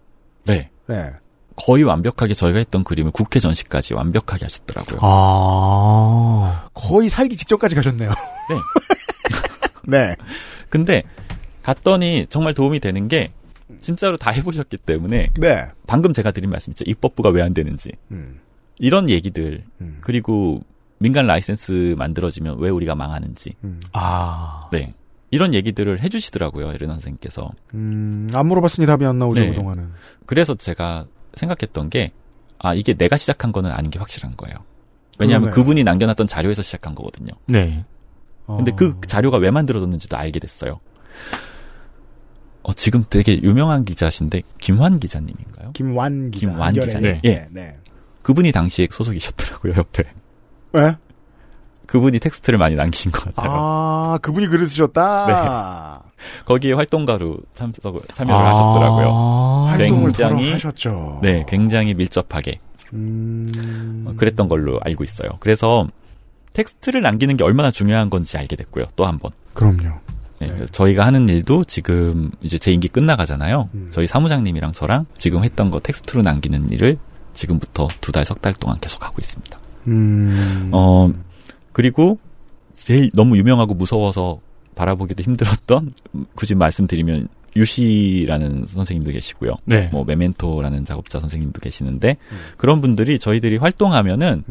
네. 0.48 0.70
네. 0.86 1.12
거의 1.56 1.82
완벽하게 1.82 2.34
저희가 2.34 2.58
했던 2.58 2.84
그림을 2.84 3.10
국회 3.10 3.40
전시까지 3.40 3.94
완벽하게 3.94 4.44
하셨더라고요. 4.44 4.98
아. 5.02 6.68
거의 6.74 7.08
살기 7.08 7.36
직전까지 7.36 7.74
가셨네요. 7.74 8.10
네. 9.86 10.14
근데 10.68 11.02
갔더니 11.62 12.26
정말 12.28 12.54
도움이 12.54 12.80
되는 12.80 13.08
게 13.08 13.32
진짜로 13.80 14.16
다 14.16 14.30
해보셨기 14.30 14.76
때문에 14.78 15.30
네. 15.40 15.66
방금 15.86 16.12
제가 16.12 16.30
드린 16.30 16.50
말씀 16.50 16.70
있죠. 16.72 16.84
입법부가 16.86 17.30
왜 17.30 17.42
안 17.42 17.54
되는지 17.54 17.92
음. 18.10 18.40
이런 18.78 19.08
얘기들 19.10 19.64
음. 19.80 19.98
그리고 20.00 20.62
민간 20.98 21.26
라이센스 21.26 21.94
만들어지면 21.98 22.58
왜 22.58 22.70
우리가 22.70 22.94
망하는지 22.94 23.54
음. 23.64 23.80
아. 23.92 24.68
네 24.72 24.94
이런 25.30 25.55
얘기들을 25.55 26.00
해주시더라고요 26.00 26.72
에르 26.72 26.86
선생님께서 26.86 27.50
음, 27.74 28.30
안 28.34 28.46
물어봤으니 28.46 28.86
답이 28.86 29.05
안 29.05 29.18
나오죠, 29.18 29.40
네. 29.40 29.50
그동안은. 29.50 29.90
그래서 30.26 30.55
제가 30.55 31.06
생각했던 31.34 31.90
게 31.90 32.12
아 32.59 32.74
이게 32.74 32.94
내가 32.94 33.16
시작한 33.16 33.52
거는 33.52 33.70
아닌 33.70 33.90
게 33.90 33.98
확실한 33.98 34.36
거예요. 34.36 34.56
왜냐하면 35.18 35.50
그러네요. 35.50 35.55
그분이 35.64 35.84
남겨놨던 35.84 36.26
자료에서 36.26 36.62
시작한 36.62 36.94
거거든요. 36.94 37.32
네. 37.46 37.84
근데 38.46 38.72
어. 38.72 38.76
그 38.76 38.98
자료가 39.06 39.38
왜 39.38 39.50
만들어졌는지도 39.50 40.16
알게 40.16 40.40
됐어요. 40.40 40.80
어, 42.62 42.72
지금 42.74 43.05
되게 43.09 43.40
유명한 43.42 43.84
기자신데 43.84 44.42
김환 44.59 44.98
기자님인가요? 44.98 45.72
김완 45.72 46.30
기자. 46.30 46.50
김완. 46.50 46.74
기자님. 46.74 47.02
네. 47.02 47.20
예. 47.24 47.46
네. 47.50 47.76
그분이 48.22 48.52
당시에 48.52 48.88
소속이셨더라고요, 48.90 49.74
옆에. 49.76 50.05
왜? 50.72 50.96
그분이 51.89 52.20
텍스트를 52.20 52.59
많이 52.59 52.77
남기신 52.77 53.10
것 53.10 53.24
같아요. 53.35 53.51
아, 53.52 54.19
그분이 54.23 54.47
글을 54.47 54.66
쓰셨다? 54.69 55.27
네. 55.27 56.09
거기에 56.44 56.74
활동가로 56.74 57.39
참석, 57.55 57.82
참여를 58.15 58.47
하셨더라고요. 58.51 59.65
활동을 59.69 60.12
굉장히, 60.12 60.52
하셨죠. 60.52 61.19
네, 61.23 61.44
굉장히 61.48 61.94
밀접하게. 61.94 62.59
음... 62.93 64.05
어, 64.06 64.12
그랬던 64.16 64.48
걸로 64.48 64.78
알고 64.85 65.02
있어요. 65.05 65.31
그래서 65.40 65.86
텍스트를 66.52 67.02
남기는 67.02 67.36
게 67.36 67.44
얼마나 67.44 67.70
중요한 67.70 68.10
건지 68.10 68.36
알게 68.39 68.56
됐고요. 68.56 68.86
또 68.97 69.05
한 69.06 69.19
번. 69.19 69.31
그럼요. 69.55 69.94
네, 70.40 70.66
저희가 70.70 71.05
하는 71.05 71.28
일도 71.28 71.65
지금 71.65 72.31
이제 72.43 72.59
제 72.59 72.70
임기 72.70 72.89
끝나가잖아요. 72.89 73.69
저희 73.90 74.06
사무장님이랑 74.06 74.73
저랑 74.73 75.05
지금 75.16 75.43
했던 75.44 75.70
거 75.70 75.81
텍스트로 75.81 76.23
남기는 76.23 76.70
일을 76.70 76.98
지금부터 77.35 77.89
두 78.01 78.12
달, 78.12 78.24
석 78.24 78.39
달 78.40 78.52
동안 78.55 78.78
계속 78.81 79.05
하고 79.05 79.16
있습니다. 79.20 79.59
음... 79.89 80.70
어, 80.73 81.09
그리고 81.72 82.18
제일 82.74 83.10
너무 83.14 83.36
유명하고 83.36 83.74
무서워서 83.74 84.40
바라보기도 84.74 85.22
힘들었던 85.22 85.92
굳이 86.34 86.54
말씀드리면 86.54 87.28
유시라는 87.56 88.66
선생님도 88.68 89.10
계시고요. 89.10 89.54
네. 89.64 89.88
뭐 89.92 90.04
메멘토라는 90.04 90.84
작업자 90.84 91.18
선생님도 91.18 91.60
계시는데 91.60 92.16
그런 92.56 92.80
분들이 92.80 93.18
저희들이 93.18 93.56
활동하면은 93.56 94.44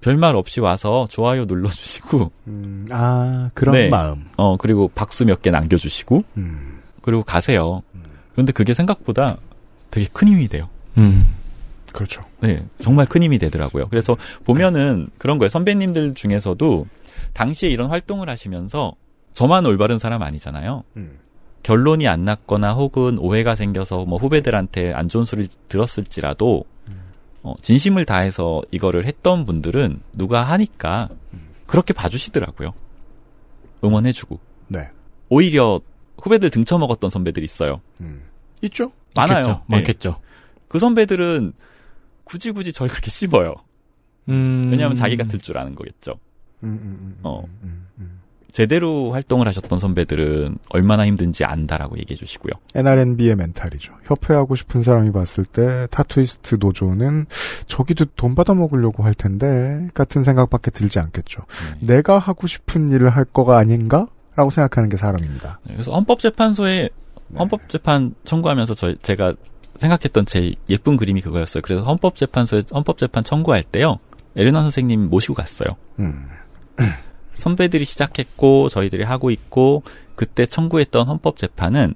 별말 0.00 0.34
없이 0.34 0.58
와서 0.58 1.06
좋아요 1.08 1.44
눌러주시고 1.44 2.32
음, 2.48 2.86
아 2.90 3.50
그런 3.54 3.74
네. 3.74 3.88
마음. 3.88 4.24
어 4.36 4.56
그리고 4.56 4.88
박수 4.88 5.24
몇 5.24 5.40
개 5.42 5.50
남겨주시고 5.52 6.24
음. 6.38 6.80
그리고 7.02 7.22
가세요. 7.22 7.82
그런데 8.32 8.50
그게 8.52 8.74
생각보다 8.74 9.36
되게 9.92 10.08
큰 10.12 10.26
힘이 10.28 10.48
돼요. 10.48 10.68
음. 10.98 11.28
그렇죠. 11.92 12.24
네, 12.40 12.64
정말 12.80 13.06
큰 13.06 13.22
힘이 13.22 13.38
되더라고요. 13.38 13.88
그래서 13.88 14.16
보면은 14.44 15.08
그런 15.18 15.38
거예요. 15.38 15.48
선배님들 15.48 16.14
중에서도 16.14 16.86
당시에 17.32 17.68
이런 17.68 17.90
활동을 17.90 18.28
하시면서 18.28 18.94
저만 19.34 19.66
올바른 19.66 19.98
사람 19.98 20.22
아니잖아요. 20.22 20.84
음. 20.96 21.18
결론이 21.62 22.08
안 22.08 22.24
났거나 22.24 22.72
혹은 22.72 23.18
오해가 23.18 23.54
생겨서 23.54 24.04
뭐 24.04 24.18
후배들한테 24.18 24.92
안 24.92 25.08
좋은 25.08 25.24
소리를 25.24 25.48
들었을지라도 25.68 26.64
어, 27.44 27.54
진심을 27.60 28.04
다해서 28.04 28.62
이거를 28.70 29.04
했던 29.04 29.44
분들은 29.44 30.00
누가 30.16 30.42
하니까 30.42 31.08
그렇게 31.66 31.92
봐주시더라고요. 31.92 32.72
응원해주고. 33.84 34.38
네. 34.68 34.88
오히려 35.28 35.80
후배들 36.18 36.50
등쳐먹었던 36.50 37.10
선배들 37.10 37.42
있어요. 37.42 37.80
있죠? 38.62 38.92
많아요. 39.16 39.40
있겠죠. 39.40 39.52
네. 39.66 39.76
많겠죠. 39.76 40.20
그 40.68 40.78
선배들은 40.78 41.52
굳이 42.24 42.50
굳이 42.52 42.72
절 42.72 42.88
그렇게 42.88 43.10
씹어요. 43.10 43.54
음. 44.28 44.68
왜냐하면 44.70 44.94
자기가 44.96 45.24
들 45.24 45.40
줄 45.40 45.58
아는 45.58 45.74
거겠죠. 45.74 46.12
음, 46.64 46.68
음, 46.68 46.98
음, 47.00 47.16
어. 47.24 47.44
제대로 48.52 49.12
활동을 49.12 49.48
하셨던 49.48 49.78
선배들은 49.78 50.58
얼마나 50.68 51.06
힘든지 51.06 51.42
안다라고 51.44 51.96
얘기해 51.98 52.16
주시고요. 52.18 52.52
NRNB의 52.74 53.34
멘탈이죠. 53.34 53.94
협회하고 54.04 54.56
싶은 54.56 54.82
사람이 54.82 55.10
봤을 55.10 55.46
때 55.46 55.86
타투이스트 55.90 56.58
노조는 56.60 57.24
저기도 57.66 58.04
돈 58.14 58.34
받아 58.34 58.52
먹으려고 58.52 59.04
할 59.04 59.14
텐데 59.14 59.88
같은 59.94 60.22
생각밖에 60.22 60.70
들지 60.70 60.98
않겠죠. 60.98 61.40
네. 61.80 61.94
내가 61.96 62.18
하고 62.18 62.46
싶은 62.46 62.90
일을 62.90 63.08
할 63.08 63.24
거가 63.24 63.56
아닌가? 63.56 64.06
라고 64.36 64.50
생각하는 64.50 64.90
게 64.90 64.98
사람입니다. 64.98 65.60
네, 65.64 65.72
그래서 65.72 65.92
헌법재판소에 65.92 66.90
헌법재판 67.38 68.14
청구하면서 68.24 68.74
저 68.74 68.94
제가 68.96 69.32
생각했던 69.76 70.26
제일 70.26 70.54
예쁜 70.68 70.96
그림이 70.96 71.20
그거였어요. 71.20 71.62
그래서 71.62 71.82
헌법재판소에 71.82 72.62
헌법재판 72.74 73.24
청구할 73.24 73.62
때요. 73.62 73.98
에르나 74.36 74.60
선생님 74.62 75.08
모시고 75.10 75.34
갔어요. 75.34 75.76
음. 75.98 76.28
선배들이 77.34 77.84
시작했고 77.84 78.68
저희들이 78.68 79.04
하고 79.04 79.30
있고 79.30 79.82
그때 80.14 80.46
청구했던 80.46 81.06
헌법재판은 81.06 81.94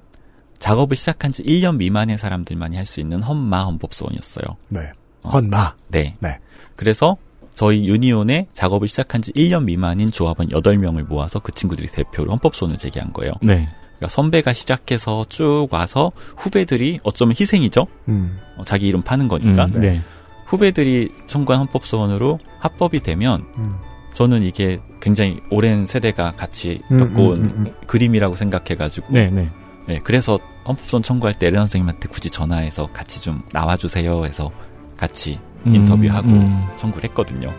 작업을 0.59 0.97
시작한 0.97 1.32
지 1.32 1.43
1년 1.43 1.77
미만의 1.77 2.16
사람들만이 2.19 2.77
할 2.77 2.86
수 2.86 3.01
있는 3.01 3.23
헌마 3.23 3.65
헌법소원이었어요. 3.65 4.44
네. 4.69 4.90
헌마. 5.24 5.74
네. 5.89 6.16
네. 6.20 6.39
그래서 6.77 7.16
저희 7.55 7.86
유니온에 7.86 8.48
작업을 8.53 8.89
시작한 8.89 9.20
지 9.23 9.32
1년 9.32 9.65
미만인 9.65 10.11
조합원 10.11 10.48
8명을 10.48 11.03
모아서 11.07 11.39
그 11.39 11.53
친구들이 11.53 11.89
대표로 11.89 12.31
헌법소원을 12.32 12.78
제기한 12.78 13.12
거예요. 13.12 13.32
네. 13.43 13.69
그러니까 13.98 14.09
선배가 14.09 14.52
시작해서 14.52 15.24
쭉 15.28 15.68
와서 15.70 16.12
후배들이 16.36 17.01
어쩌면 17.02 17.35
희생이죠. 17.39 17.86
음. 18.09 18.39
어, 18.56 18.62
자기 18.64 18.89
이름 18.89 19.02
파는 19.02 19.28
거니까. 19.28 19.66
음, 19.66 19.73
네. 19.81 20.02
후배들이 20.47 21.10
청구한 21.27 21.60
헌법소원으로 21.62 22.39
합법이 22.60 23.01
되면 23.01 23.44
음. 23.59 23.74
저는 24.14 24.43
이게 24.44 24.81
굉장히 25.01 25.40
오랜 25.51 25.85
세대가 25.86 26.32
같이 26.36 26.81
음, 26.90 27.01
음, 27.02 27.16
음, 27.18 27.52
음. 27.56 27.74
그림이라고 27.86 28.35
생각해가지고 28.35 29.09
네, 29.10 29.28
네. 29.31 29.51
네, 29.86 30.01
그래서 30.02 30.39
헌법소원 30.66 31.02
청구할 31.02 31.35
때 31.35 31.48
에르 31.48 31.59
선생님한테 31.59 32.09
굳이 32.09 32.31
전화해서 32.31 32.89
같이 32.93 33.20
좀 33.20 33.43
나와주세요 33.52 34.24
해서 34.24 34.51
같이 34.97 35.39
음, 35.66 35.74
인터뷰하고 35.74 36.28
음. 36.28 36.66
청구를 36.77 37.09
했거든요. 37.10 37.52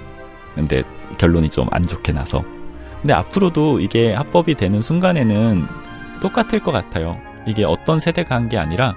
근데 0.55 0.81
결론이 1.17 1.49
좀 1.49 1.67
안 1.71 1.85
좋게 1.85 2.11
나서. 2.13 2.43
근데 3.01 3.13
앞으로도 3.13 3.79
이게 3.79 4.13
합법이 4.13 4.55
되는 4.55 4.81
순간에는 4.81 5.67
똑같을 6.19 6.59
것 6.61 6.71
같아요. 6.71 7.19
이게 7.45 7.63
어떤 7.63 7.99
세대가 7.99 8.35
한 8.35 8.49
게 8.49 8.57
아니라 8.57 8.95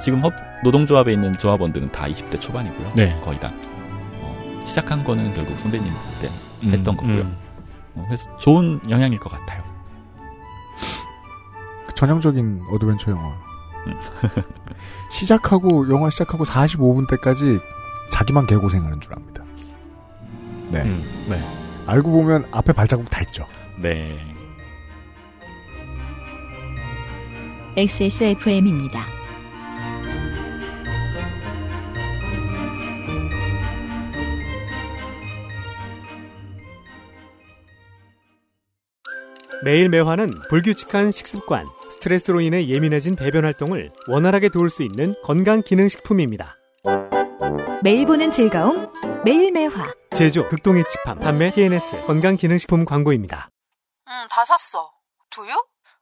지금 0.00 0.20
협- 0.20 0.32
노동조합에 0.64 1.12
있는 1.12 1.32
조합원들은 1.34 1.90
다 1.92 2.04
20대 2.06 2.40
초반이고요. 2.40 2.88
네. 2.94 3.18
거의 3.24 3.38
다. 3.40 3.50
어, 4.20 4.62
시작한 4.64 5.02
거는 5.04 5.32
결국 5.34 5.58
선배님 5.58 5.92
때 6.20 6.28
음, 6.64 6.72
했던 6.72 6.96
거고요. 6.96 7.22
음. 7.22 7.36
어, 7.94 8.04
그래서 8.06 8.36
좋은 8.38 8.80
영향일 8.88 9.18
것 9.18 9.30
같아요. 9.30 9.62
그 11.86 11.94
전형적인 11.94 12.62
어드벤처 12.70 13.10
영화. 13.10 13.28
음. 13.86 13.94
시작하고 15.10 15.90
영화 15.92 16.10
시작하고 16.10 16.44
45분 16.44 17.08
때까지 17.08 17.58
자기만 18.10 18.46
개고생하는 18.46 19.00
줄 19.00 19.12
압니다. 19.14 19.42
네. 20.70 20.82
음, 20.82 21.04
네. 21.28 21.40
알고 21.86 22.10
보면 22.10 22.46
앞에 22.52 22.72
발자국 22.72 23.08
다 23.10 23.20
있죠. 23.22 23.46
네. 23.76 24.18
XSFM입니다. 27.76 29.06
매일 39.64 39.88
매화는 39.88 40.28
불규칙한 40.50 41.12
식습관, 41.12 41.66
스트레스로 41.88 42.40
인해 42.40 42.66
예민해진 42.66 43.14
배변 43.14 43.44
활동을 43.44 43.92
원활하게 44.08 44.48
도울 44.48 44.70
수 44.70 44.82
있는 44.82 45.14
건강 45.22 45.62
기능 45.62 45.88
식품입니다. 45.88 46.56
매일 47.82 48.06
보는 48.06 48.30
즐거움 48.30 48.88
매일 49.24 49.52
매화 49.52 49.92
제조 50.14 50.48
극동의 50.48 50.84
칩함 50.88 51.20
판매 51.20 51.50
TNS 51.52 52.06
건강 52.06 52.36
기능 52.36 52.58
식품 52.58 52.84
광고입니다. 52.84 53.48
응, 54.08 54.28
다 54.30 54.44
샀어. 54.44 54.90
두유? 55.30 55.50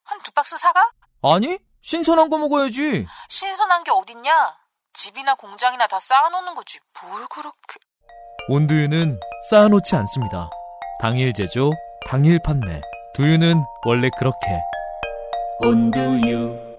한 0.04 0.18
두 0.24 0.32
박스 0.32 0.56
사가? 0.58 0.80
아니, 1.22 1.58
신선한 1.82 2.30
거 2.30 2.38
먹어야지. 2.38 3.06
신선한 3.28 3.84
게 3.84 3.90
어딨냐? 3.90 4.56
집이나 4.94 5.34
공장이나 5.34 5.86
다 5.86 6.00
쌓아놓는 6.00 6.54
거지. 6.54 6.78
뭘 7.02 7.26
그렇게... 7.28 7.78
온두유는 8.48 9.20
쌓아놓지 9.50 9.96
않습니다. 9.96 10.48
당일 11.00 11.32
제조, 11.34 11.72
당일 12.06 12.40
판매. 12.42 12.80
두유는 13.14 13.62
원래 13.84 14.08
그렇게. 14.18 14.60
온두유 15.60 16.70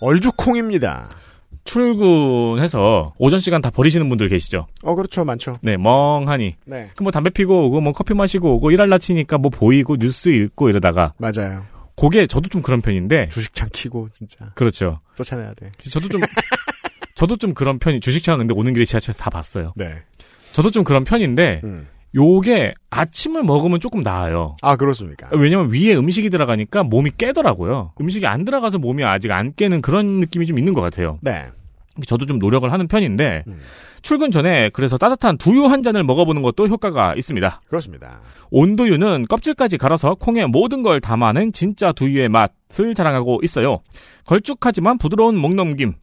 얼죽콩입니다. 0.00 1.08
출근해서 1.66 3.12
오전 3.18 3.38
시간 3.38 3.60
다 3.60 3.70
버리시는 3.70 4.08
분들 4.08 4.28
계시죠? 4.28 4.66
어, 4.84 4.94
그렇죠. 4.94 5.24
많죠. 5.24 5.58
네, 5.62 5.76
멍하니. 5.76 6.56
네. 6.64 6.90
그 6.96 7.02
뭐 7.06 7.12
담배 7.12 7.30
피고 7.30 7.66
오고 7.66 7.80
뭐 7.80 7.92
커피 7.92 8.14
마시고 8.14 8.54
오고 8.56 8.70
일할 8.72 8.88
나치니까 8.88 9.38
뭐 9.38 9.50
보이고 9.50 9.96
뉴스 9.96 10.28
읽고 10.30 10.68
이러다가 10.70 11.12
맞아요. 11.18 11.64
그게 11.96 12.26
저도 12.26 12.48
좀 12.48 12.62
그런 12.62 12.82
편인데 12.82 13.28
주식창 13.30 13.68
키고 13.72 14.08
진짜 14.12 14.50
그렇죠. 14.54 15.00
쫓아내야 15.16 15.54
돼. 15.54 15.70
저도 15.90 16.08
좀 16.08 16.20
저도 17.14 17.36
좀 17.36 17.54
그런 17.54 17.78
편이 17.78 18.00
주식창 18.00 18.38
근데 18.38 18.52
오는 18.54 18.72
길에 18.72 18.84
지하철 18.84 19.14
다 19.14 19.30
봤어요. 19.30 19.72
네. 19.76 19.94
저도 20.52 20.70
좀 20.70 20.84
그런 20.84 21.04
편인데 21.04 21.60
음. 21.64 21.86
요게 22.16 22.72
아침을 22.90 23.42
먹으면 23.42 23.78
조금 23.78 24.02
나아요. 24.02 24.56
아, 24.62 24.76
그렇습니까? 24.76 25.28
왜냐면 25.32 25.70
위에 25.70 25.94
음식이 25.94 26.30
들어가니까 26.30 26.82
몸이 26.82 27.12
깨더라고요. 27.18 27.92
음식이 28.00 28.26
안 28.26 28.44
들어가서 28.44 28.78
몸이 28.78 29.04
아직 29.04 29.30
안 29.30 29.54
깨는 29.54 29.82
그런 29.82 30.20
느낌이 30.20 30.46
좀 30.46 30.58
있는 30.58 30.72
것 30.72 30.80
같아요. 30.80 31.18
네. 31.20 31.44
저도 32.06 32.26
좀 32.26 32.38
노력을 32.38 32.70
하는 32.70 32.88
편인데 32.88 33.44
음. 33.46 33.60
출근 34.02 34.30
전에 34.30 34.70
그래서 34.72 34.98
따뜻한 34.98 35.38
두유 35.38 35.64
한 35.64 35.82
잔을 35.82 36.04
먹어보는 36.04 36.42
것도 36.42 36.68
효과가 36.68 37.14
있습니다. 37.16 37.60
그렇습니다. 37.66 38.20
온두유는 38.50 39.26
껍질까지 39.28 39.78
갈아서 39.78 40.14
콩에 40.14 40.46
모든 40.46 40.82
걸 40.82 41.00
담아낸 41.00 41.52
진짜 41.52 41.92
두유의 41.92 42.28
맛을 42.28 42.94
자랑하고 42.94 43.40
있어요. 43.42 43.80
걸쭉하지만 44.26 44.98
부드러운 44.98 45.36
목넘김. 45.36 45.94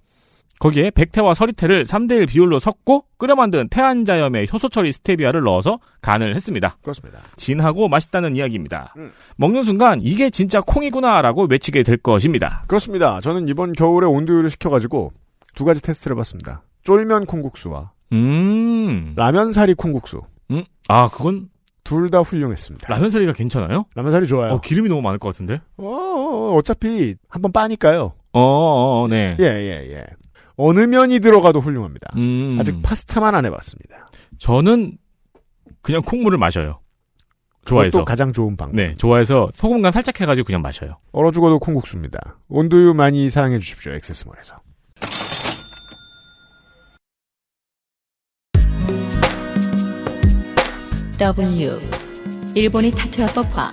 거기에 0.63 0.91
백태와 0.91 1.33
서리태를 1.33 1.83
3대1 1.83 2.29
비율로 2.29 2.57
섞고 2.59 3.03
끓여 3.17 3.35
만든 3.35 3.67
태안자염의 3.67 4.47
효소 4.51 4.69
처리 4.69 4.93
스테비아를 4.93 5.41
넣어서 5.41 5.79
간을 6.01 6.37
했습니다. 6.37 6.77
그렇습니다. 6.81 7.19
진하고 7.35 7.89
맛있다는 7.89 8.37
이야기입니다. 8.37 8.93
먹는 9.35 9.63
순간 9.63 9.99
이게 10.01 10.29
진짜 10.29 10.61
콩이구나라고 10.61 11.47
외치게 11.49 11.83
될 11.83 11.97
것입니다. 11.97 12.63
그렇습니다. 12.69 13.19
저는 13.19 13.49
이번 13.49 13.73
겨울에 13.73 14.07
온두유를 14.07 14.49
시켜가지고 14.51 15.11
두 15.53 15.65
가지 15.65 15.81
테스트를 15.81 16.15
해봤습니다. 16.15 16.63
쫄면 16.83 17.25
콩국수와 17.25 17.91
음. 18.13 19.13
라면사리 19.17 19.73
콩국수. 19.73 20.21
음. 20.51 20.63
아, 20.87 21.09
그건 21.09 21.49
둘다 21.83 22.21
훌륭했습니다. 22.21 22.87
라면사리가 22.87 23.33
괜찮아요? 23.33 23.83
라면사리 23.95 24.27
좋아요. 24.27 24.53
어, 24.53 24.61
기름이 24.61 24.87
너무 24.87 25.01
많을 25.01 25.19
것 25.19 25.27
같은데? 25.27 25.59
어, 25.75 26.53
어차피 26.55 27.15
한번 27.27 27.51
빠니까요. 27.51 28.13
어, 28.31 28.39
어, 28.39 29.03
어, 29.03 29.07
네. 29.09 29.35
예, 29.41 29.43
예, 29.43 29.91
예. 29.91 30.05
어느 30.55 30.81
면이 30.81 31.19
들어가도 31.19 31.59
훌륭합니다. 31.59 32.13
음. 32.17 32.57
아직 32.59 32.81
파스타만 32.81 33.35
안 33.35 33.45
해봤습니다. 33.45 34.09
저는 34.37 34.97
그냥 35.81 36.01
콩물을 36.01 36.37
마셔요. 36.37 36.79
좋아해서. 37.65 38.03
가장 38.03 38.33
좋은 38.33 38.57
방법. 38.57 38.75
네, 38.75 38.95
좋아해서 38.97 39.49
소금 39.53 39.81
간 39.81 39.91
살짝 39.91 40.19
해가지고 40.19 40.45
그냥 40.45 40.61
마셔요. 40.61 40.97
얼어 41.11 41.31
죽어도 41.31 41.59
콩국수입니다. 41.59 42.37
온두유 42.49 42.93
많이 42.93 43.29
사랑해 43.29 43.57
주십시오. 43.59 43.93
엑세스몰에서. 43.93 44.55
W 51.17 51.79
일본의 52.55 52.91
타투라 52.91 53.27
법화 53.27 53.71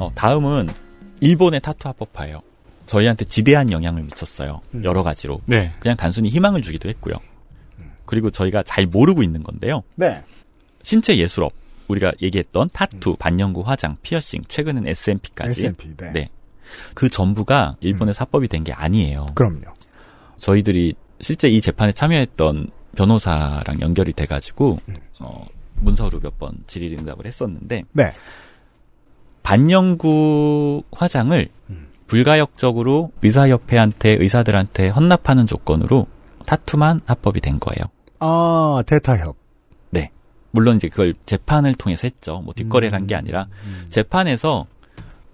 어, 0.00 0.10
다음은 0.14 0.68
일본의 1.20 1.60
타투 1.60 1.88
합법화예요. 1.88 2.40
저희한테 2.86 3.24
지대한 3.26 3.70
영향을 3.70 4.02
미쳤어요. 4.02 4.60
여러 4.82 5.02
가지로. 5.02 5.40
네. 5.46 5.72
그냥 5.78 5.96
단순히 5.96 6.28
희망을 6.30 6.62
주기도 6.62 6.88
했고요. 6.88 7.14
그리고 8.06 8.30
저희가 8.30 8.62
잘 8.64 8.86
모르고 8.86 9.22
있는 9.22 9.42
건데요. 9.44 9.82
네. 9.94 10.24
신체 10.82 11.16
예술업 11.16 11.52
우리가 11.86 12.12
얘기했던 12.22 12.70
타투, 12.72 13.16
반영구, 13.18 13.60
화장, 13.62 13.96
피어싱, 14.02 14.42
최근엔 14.48 14.88
SMP까지. 14.88 15.60
SMP, 15.60 15.94
네. 16.12 16.30
그 16.94 17.08
전부가 17.08 17.76
일본의 17.80 18.14
사법이 18.14 18.48
된 18.48 18.64
게 18.64 18.72
아니에요. 18.72 19.26
그럼요. 19.34 19.72
저희들이 20.38 20.94
실제 21.20 21.48
이 21.48 21.60
재판에 21.60 21.92
참여했던 21.92 22.70
변호사랑 22.96 23.80
연결이 23.80 24.12
돼가지고 24.12 24.80
어, 25.20 25.46
문서로 25.76 26.18
몇 26.20 26.38
번 26.38 26.52
질의 26.66 26.96
응답을 26.98 27.26
했었는데 27.26 27.84
네. 27.92 28.12
반영구 29.42 30.82
화장을 30.92 31.48
불가역적으로 32.06 33.12
의사협회한테 33.22 34.10
의사들한테 34.20 34.88
헌납하는 34.88 35.46
조건으로 35.46 36.06
타투만 36.46 37.00
합법이 37.06 37.40
된 37.40 37.60
거예요. 37.60 37.84
아, 38.18 38.82
대타협. 38.86 39.36
네. 39.90 40.10
물론 40.50 40.76
이제 40.76 40.88
그걸 40.88 41.14
재판을 41.26 41.74
통해서 41.74 42.06
했죠. 42.06 42.40
뭐 42.44 42.52
뒷거래를 42.54 42.96
한 42.96 43.06
게 43.06 43.14
아니라 43.14 43.46
재판에서 43.90 44.66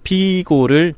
피고를 0.03 0.95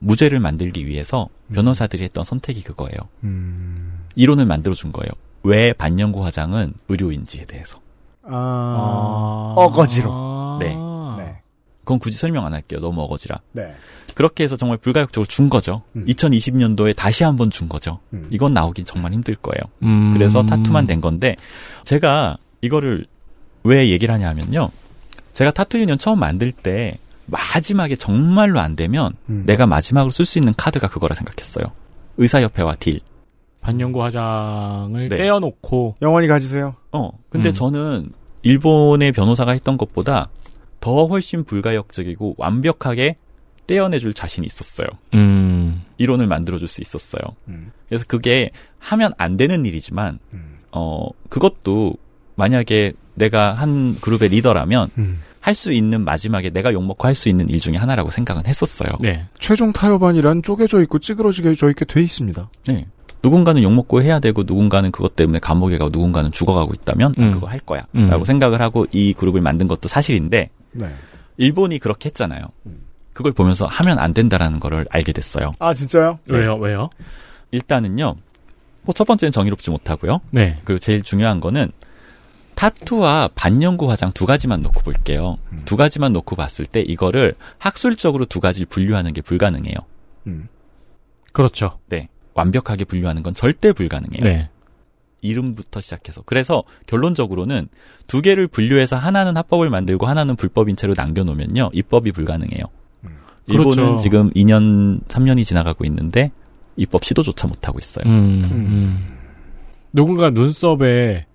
무죄를 0.00 0.38
만들기 0.38 0.86
위해서 0.86 1.28
변호사들이 1.54 2.02
했던 2.04 2.24
선택이 2.24 2.62
그거예요. 2.62 2.96
음. 3.24 4.04
이론을 4.16 4.44
만들어 4.44 4.74
준 4.74 4.92
거예요. 4.92 5.10
왜 5.42 5.72
반영구 5.72 6.24
화장은 6.24 6.74
의료인지에 6.88 7.46
대해서. 7.46 7.80
아, 8.26 9.54
어거지로. 9.56 10.58
네. 10.60 10.76
네. 11.84 11.86
그건 11.86 11.98
굳이 11.98 12.16
설명 12.16 12.46
안 12.46 12.54
할게요. 12.54 12.80
너무 12.80 13.02
어거지라. 13.02 13.40
네. 13.52 13.74
그렇게 14.14 14.44
해서 14.44 14.56
정말 14.56 14.78
불가역적으로 14.78 15.26
준 15.26 15.48
거죠. 15.48 15.82
음. 15.96 16.04
2020년도에 16.06 16.96
다시 16.96 17.24
한번 17.24 17.50
준 17.50 17.68
거죠. 17.68 18.00
이건 18.30 18.54
나오긴 18.54 18.84
정말 18.84 19.12
힘들 19.12 19.34
거예요. 19.34 19.60
음. 19.82 20.12
그래서 20.12 20.44
타투만 20.44 20.86
된 20.86 21.00
건데 21.00 21.36
제가 21.84 22.36
이거를 22.60 23.06
왜 23.64 23.88
얘기를 23.88 24.14
하냐 24.14 24.28
하면요. 24.28 24.70
제가 25.32 25.50
타투 25.50 25.78
유니언 25.78 25.98
처음 25.98 26.20
만들 26.20 26.52
때 26.52 26.98
마지막에 27.26 27.96
정말로 27.96 28.60
안 28.60 28.76
되면 28.76 29.12
음. 29.28 29.42
내가 29.46 29.66
마지막으로 29.66 30.10
쓸 30.10 30.24
수 30.24 30.38
있는 30.38 30.54
카드가 30.56 30.88
그거라 30.88 31.14
생각했어요. 31.14 31.72
의사협회와 32.16 32.76
딜. 32.76 33.00
반영구 33.60 34.02
화장을 34.02 35.08
네. 35.08 35.16
떼어놓고 35.16 35.96
영원히 36.02 36.28
가지세요. 36.28 36.76
어, 36.92 37.10
근데 37.30 37.48
음. 37.48 37.54
저는 37.54 38.12
일본의 38.42 39.12
변호사가 39.12 39.52
했던 39.52 39.78
것보다 39.78 40.28
더 40.84 41.06
훨씬 41.06 41.44
불가역적이고 41.44 42.34
완벽하게 42.36 43.16
떼어내줄 43.66 44.12
자신이 44.12 44.46
있었어요. 44.46 44.86
음. 45.14 45.82
이론을 45.96 46.26
만들어줄 46.26 46.68
수 46.68 46.82
있었어요. 46.82 47.22
음. 47.48 47.72
그래서 47.88 48.04
그게 48.06 48.50
하면 48.78 49.12
안 49.16 49.38
되는 49.38 49.64
일이지만, 49.64 50.18
어, 50.72 51.08
그것도 51.30 51.94
만약에 52.34 52.92
내가 53.14 53.54
한 53.54 53.96
그룹의 54.02 54.28
리더라면 54.28 54.90
음. 54.98 55.22
할수 55.40 55.72
있는 55.72 56.04
마지막에 56.04 56.50
내가 56.50 56.74
욕먹고 56.74 57.06
할 57.08 57.14
수 57.14 57.30
있는 57.30 57.48
일 57.48 57.60
중에 57.60 57.76
하나라고 57.78 58.10
생각은 58.10 58.44
했었어요. 58.46 58.90
네. 59.00 59.24
최종 59.38 59.72
타협안이란 59.72 60.42
쪼개져 60.42 60.82
있고 60.82 60.98
찌그러지게 60.98 61.52
있게 61.52 61.86
돼 61.86 62.02
있습니다. 62.02 62.50
네. 62.66 62.86
누군가는 63.22 63.62
욕먹고 63.62 64.02
해야 64.02 64.20
되고 64.20 64.42
누군가는 64.42 64.90
그것 64.90 65.16
때문에 65.16 65.38
감옥에 65.38 65.78
가고 65.78 65.90
누군가는 65.90 66.30
죽어가고 66.30 66.74
있다면 66.74 67.14
음. 67.18 67.30
그거 67.30 67.46
할 67.46 67.58
거야. 67.60 67.86
음. 67.94 68.10
라고 68.10 68.26
생각을 68.26 68.60
하고 68.60 68.86
이 68.92 69.14
그룹을 69.14 69.40
만든 69.40 69.66
것도 69.66 69.88
사실인데 69.88 70.50
네. 70.74 70.94
일본이 71.36 71.78
그렇게 71.78 72.06
했잖아요. 72.06 72.46
그걸 73.12 73.32
보면서 73.32 73.66
하면 73.66 73.98
안 73.98 74.12
된다라는 74.12 74.60
거를 74.60 74.86
알게 74.90 75.12
됐어요. 75.12 75.52
아, 75.58 75.72
진짜요? 75.72 76.18
네. 76.28 76.38
왜요? 76.38 76.56
왜요? 76.56 76.90
일단은요. 77.50 78.16
뭐첫 78.82 79.06
번째는 79.06 79.32
정의롭지 79.32 79.70
못하고요. 79.70 80.20
네. 80.30 80.60
그리고 80.64 80.78
제일 80.78 81.02
중요한 81.02 81.40
거는 81.40 81.72
타투와 82.54 83.30
반영구 83.34 83.90
화장 83.90 84.12
두 84.12 84.26
가지만 84.26 84.62
놓고 84.62 84.82
볼게요. 84.82 85.38
두 85.64 85.76
가지만 85.76 86.12
놓고 86.12 86.36
봤을 86.36 86.66
때 86.66 86.80
이거를 86.80 87.34
학술적으로 87.58 88.26
두 88.26 88.40
가지를 88.40 88.66
분류하는 88.66 89.12
게 89.12 89.22
불가능해요. 89.22 89.74
그렇죠. 91.32 91.78
네. 91.88 92.08
완벽하게 92.34 92.84
분류하는 92.84 93.22
건 93.22 93.34
절대 93.34 93.72
불가능해요. 93.72 94.22
네. 94.22 94.50
이름부터 95.24 95.80
시작해서. 95.80 96.22
그래서 96.22 96.62
결론적으로는 96.86 97.68
두 98.06 98.22
개를 98.22 98.46
분류해서 98.46 98.96
하나는 98.96 99.36
합법을 99.36 99.70
만들고 99.70 100.06
하나는 100.06 100.36
불법인 100.36 100.76
채로 100.76 100.94
남겨놓으면요. 100.96 101.70
입법이 101.72 102.12
불가능해요. 102.12 102.64
일본은 103.46 103.76
그렇죠. 103.76 103.96
지금 103.98 104.30
2년, 104.30 105.02
3년이 105.04 105.44
지나가고 105.44 105.84
있는데 105.86 106.30
입법 106.76 107.04
시도조차 107.04 107.46
못하고 107.48 107.78
있어요. 107.78 108.04
음, 108.06 108.44
음. 108.44 109.06
누군가 109.92 110.30
눈썹에 110.30 111.26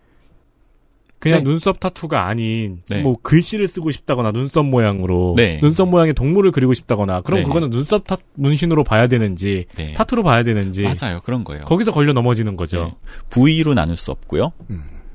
그냥 1.20 1.40
네. 1.40 1.44
눈썹 1.44 1.80
타투가 1.80 2.28
아닌 2.28 2.82
네. 2.90 3.02
뭐 3.02 3.18
글씨를 3.22 3.68
쓰고 3.68 3.92
싶다거나 3.92 4.32
눈썹 4.32 4.66
모양으로 4.66 5.34
네. 5.36 5.60
눈썹 5.62 5.90
모양의 5.90 6.14
동물을 6.14 6.52
그리고 6.52 6.74
싶다거나 6.74 7.22
그럼 7.22 7.42
네. 7.42 7.46
그거는 7.46 7.70
눈썹 7.70 8.08
타 8.08 8.18
문신으로 8.36 8.86
봐야 8.86 9.08
되는지 9.08 9.66
네. 9.76 9.94
타투로 9.96 10.24
봐야 10.24 10.44
되는지 10.44 10.84
맞아요. 10.84 11.20
그런 11.22 11.44
거예요. 11.44 11.66
거기서 11.66 11.92
걸려 11.92 12.14
넘어지는 12.14 12.56
거죠. 12.56 12.86
네. 12.86 12.96
부위로 13.30 13.74
나눌 13.74 13.98
수 13.98 14.12
없고요. 14.12 14.54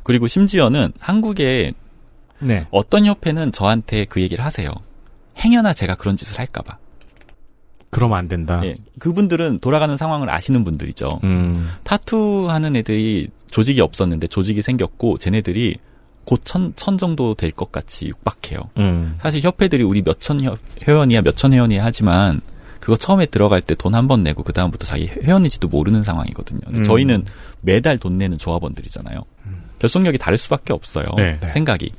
그리고 0.03 0.27
심지어는 0.29 0.93
한국의 0.99 1.73
네. 2.41 2.67
어떤 2.71 3.07
협회는 3.07 3.53
저한테 3.53 4.05
그 4.05 4.21
얘기를 4.21 4.45
하세요. 4.45 4.71
행여나 5.39 5.73
제가 5.73 5.95
그런 5.95 6.17
짓을 6.17 6.39
할까봐. 6.39 6.79
그러면 7.89 8.19
안 8.19 8.29
된다. 8.29 8.61
예, 8.65 8.77
그분들은 8.99 9.61
돌아가는 9.61 9.97
상황을 9.97 10.29
아시는 10.29 10.65
분들이죠. 10.65 11.21
음. 11.23 11.71
타투 11.85 12.51
하는 12.51 12.75
애들이 12.75 13.29
조직이 13.47 13.81
없었는데 13.81 14.27
조직이 14.27 14.63
생겼고 14.63 15.19
쟤네들이 15.19 15.77
곧 16.25 16.41
천, 16.45 16.73
천 16.77 16.97
정도 16.99 17.35
될 17.35 17.51
것 17.53 17.71
같이 17.73 18.07
육박해요. 18.07 18.71
음. 18.79 19.17
사실 19.21 19.43
협회들이 19.43 19.83
우리 19.85 20.03
몇천 20.03 20.41
회원이야 20.87 21.23
몇천 21.23 21.53
회원이야 21.53 21.85
하지만 21.85 22.41
그거 22.81 22.97
처음에 22.97 23.27
들어갈 23.27 23.61
때 23.63 23.75
돈 23.75 23.95
한 23.95 24.09
번 24.09 24.23
내고 24.23 24.43
그 24.43 24.53
다음부터 24.53 24.85
자기 24.87 25.07
회원인지도 25.07 25.69
모르는 25.69 26.03
상황이거든요. 26.03 26.61
음. 26.69 26.83
저희는 26.83 27.25
매달 27.63 27.97
돈 27.99 28.19
내는 28.19 28.37
조합원들이잖아요. 28.39 29.23
결속력이 29.79 30.19
다를 30.19 30.39
수밖에 30.39 30.73
없어요. 30.73 31.07
네. 31.17 31.39
생각이. 31.49 31.93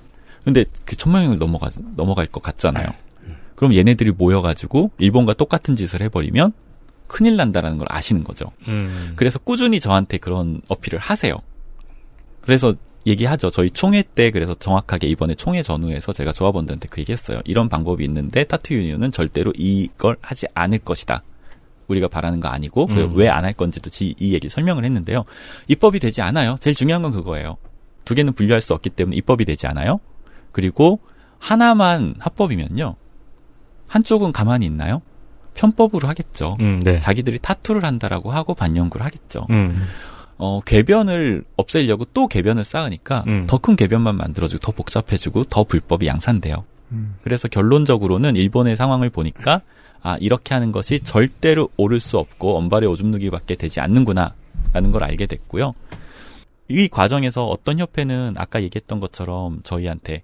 근데 0.44 0.66
그 0.86 0.96
천만 0.96 1.24
명을 1.24 1.40
넘어가 1.40 1.70
넘어갈 1.96 2.28
것 2.28 2.42
같잖아요. 2.44 2.88
그럼 3.56 3.74
얘네들이 3.74 4.12
모여가지고 4.12 4.92
일본과 5.00 5.34
똑같은 5.34 5.76
짓을 5.76 6.02
해버리면 6.02 6.54
큰일 7.08 7.36
난다라는 7.38 7.78
걸 7.78 7.88
아시는 7.90 8.24
거죠. 8.24 8.52
음. 8.68 9.14
그래서 9.16 9.40
꾸준히 9.40 9.80
저한테 9.80 10.18
그런 10.18 10.62
어필을 10.68 11.00
하세요. 11.00 11.36
그래서 12.42 12.76
얘기하죠. 13.08 13.52
저희 13.52 13.70
총회 13.70 14.02
때 14.04 14.32
그래서 14.32 14.54
정확하게 14.56 15.08
이번에 15.08 15.36
총회 15.36 15.62
전후에서 15.62 16.12
제가 16.14 16.32
조합원들한테 16.32 16.88
그 16.90 17.02
얘기했어요. 17.02 17.40
이런 17.46 17.70
방법이 17.70 18.04
있는데 18.06 18.44
타투 18.46 18.74
유니온은 18.74 19.12
절대로 19.12 19.54
이걸 19.56 20.18
하지 20.22 20.48
않을 20.54 20.80
것이다. 20.80 21.24
우리가 21.88 22.08
바라는 22.08 22.40
거 22.40 22.48
아니고 22.48 22.88
음. 22.90 23.16
왜안 23.16 23.46
할 23.46 23.54
건지도 23.54 23.90
지- 23.92 24.16
이 24.20 24.34
얘기 24.34 24.50
설명을 24.50 24.84
했는데요. 24.86 25.22
입법이 25.68 26.00
되지 26.00 26.22
않아요. 26.24 26.56
제일 26.60 26.76
중요한 26.76 27.04
건 27.04 27.12
그거예요. 27.12 27.58
두 28.06 28.16
개는 28.16 28.34
분류할 28.34 28.62
수 28.62 28.74
없기 28.74 28.90
때문에 28.90 29.16
입법이 29.18 29.46
되지 29.46 29.68
않아요. 29.68 30.00
그리고 30.52 31.00
하나만 31.38 32.16
합법이면요. 32.20 32.96
한쪽은 33.88 34.32
가만히 34.32 34.66
있나요? 34.66 35.02
편법으로 35.54 36.08
하겠죠. 36.08 36.58
음, 36.60 36.82
네. 36.84 37.00
자기들이 37.00 37.40
타투를 37.40 37.84
한다라고 37.86 38.32
하고 38.32 38.54
반영구를 38.56 39.06
하겠죠. 39.06 39.46
음. 39.52 39.78
어, 40.38 40.60
궤변을 40.66 41.44
없애려고 41.56 42.06
또 42.14 42.28
궤변을 42.28 42.64
쌓으니까 42.64 43.24
음. 43.28 43.46
더큰 43.48 43.76
궤변만 43.76 44.18
만들어주고 44.18 44.60
더 44.60 44.72
복잡해지고 44.72 45.46
더 45.46 45.64
불법이 45.64 46.08
양산돼요. 46.08 46.66
음. 46.92 47.16
그래서 47.22 47.48
결론적으로는 47.48 48.36
일본의 48.36 48.76
상황을 48.76 49.10
보니까 49.10 49.62
아 50.02 50.18
이렇게 50.20 50.54
하는 50.54 50.72
것이 50.72 51.00
절대로 51.00 51.70
옳을 51.78 52.00
수 52.00 52.20
없고 52.20 52.58
언발의 52.58 52.88
오줌 52.90 53.12
누기밖에 53.12 53.56
되지 53.56 53.80
않는구나라는 53.80 54.92
걸 54.92 55.04
알게 55.04 55.26
됐고요. 55.26 55.74
이 56.68 56.88
과정에서 56.88 57.48
어떤 57.48 57.80
협회는 57.80 58.36
아까 58.38 58.62
얘기했던 58.62 59.00
것처럼 59.00 59.62
저희한테 59.64 60.24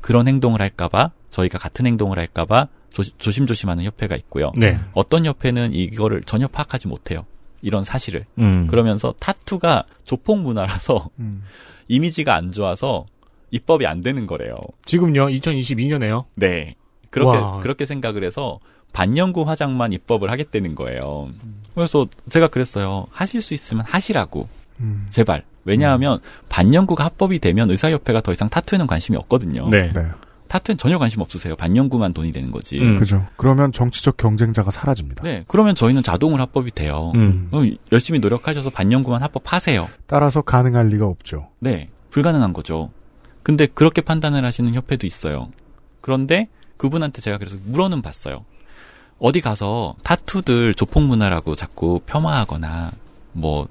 그런 0.00 0.28
행동을 0.28 0.60
할까봐 0.60 1.10
저희가 1.30 1.58
같은 1.58 1.86
행동을 1.86 2.18
할까봐 2.18 2.68
조심, 2.92 3.14
조심조심하는 3.18 3.84
협회가 3.84 4.16
있고요. 4.16 4.52
네. 4.56 4.78
어떤 4.92 5.24
협회는 5.26 5.74
이거를 5.74 6.22
전혀 6.22 6.48
파악하지 6.48 6.88
못해요. 6.88 7.24
이런 7.62 7.84
사실을. 7.84 8.26
음. 8.38 8.66
그러면서 8.66 9.14
타투가 9.18 9.84
조폭 10.04 10.40
문화라서 10.40 11.10
음. 11.18 11.42
이미지가 11.88 12.34
안 12.34 12.52
좋아서 12.52 13.06
입법이 13.50 13.86
안 13.86 14.02
되는 14.02 14.26
거래요. 14.26 14.54
지금요, 14.84 15.26
2022년에요. 15.26 16.24
네. 16.36 16.76
그렇게 17.10 17.38
와. 17.38 17.60
그렇게 17.60 17.84
생각을 17.84 18.22
해서 18.22 18.60
반영구 18.92 19.42
화장만 19.42 19.92
입법을 19.92 20.30
하겠다는 20.30 20.74
거예요. 20.74 21.30
그래서 21.74 22.06
제가 22.28 22.48
그랬어요. 22.48 23.06
하실 23.10 23.42
수 23.42 23.54
있으면 23.54 23.84
하시라고. 23.86 24.48
음. 24.80 25.06
제발. 25.10 25.44
왜냐하면 25.64 26.20
반영구가 26.48 27.04
합법이 27.04 27.38
되면 27.38 27.70
의사협회가 27.70 28.20
더 28.22 28.32
이상 28.32 28.48
타투에는 28.48 28.86
관심이 28.86 29.16
없거든요. 29.18 29.68
네. 29.68 29.92
네. 29.92 30.06
타투엔 30.50 30.78
전혀 30.78 30.98
관심 30.98 31.20
없으세요. 31.20 31.54
반영구만 31.54 32.12
돈이 32.12 32.32
되는 32.32 32.50
거지. 32.50 32.80
음. 32.80 32.98
그죠. 32.98 33.24
그러면 33.36 33.70
정치적 33.70 34.16
경쟁자가 34.16 34.72
사라집니다. 34.72 35.22
네. 35.22 35.44
그러면 35.46 35.76
저희는 35.76 36.02
자동으로 36.02 36.42
합법이 36.42 36.72
돼요. 36.72 37.12
음. 37.14 37.46
그럼 37.52 37.76
열심히 37.92 38.18
노력하셔서 38.18 38.70
반영구만 38.70 39.22
합법하세요. 39.22 39.88
따라서 40.08 40.42
가능할 40.42 40.88
리가 40.88 41.06
없죠. 41.06 41.50
네, 41.60 41.88
불가능한 42.10 42.52
거죠. 42.52 42.90
근데 43.44 43.66
그렇게 43.66 44.00
판단을 44.00 44.44
하시는 44.44 44.74
협회도 44.74 45.06
있어요. 45.06 45.50
그런데 46.00 46.48
그분한테 46.78 47.20
제가 47.22 47.38
그래서 47.38 47.56
물어는 47.64 48.02
봤어요. 48.02 48.44
어디 49.20 49.40
가서 49.40 49.94
타투들 50.02 50.74
조폭 50.74 51.04
문화라고 51.04 51.54
자꾸 51.54 52.00
폄하하거나 52.06 52.90
뭐 53.34 53.68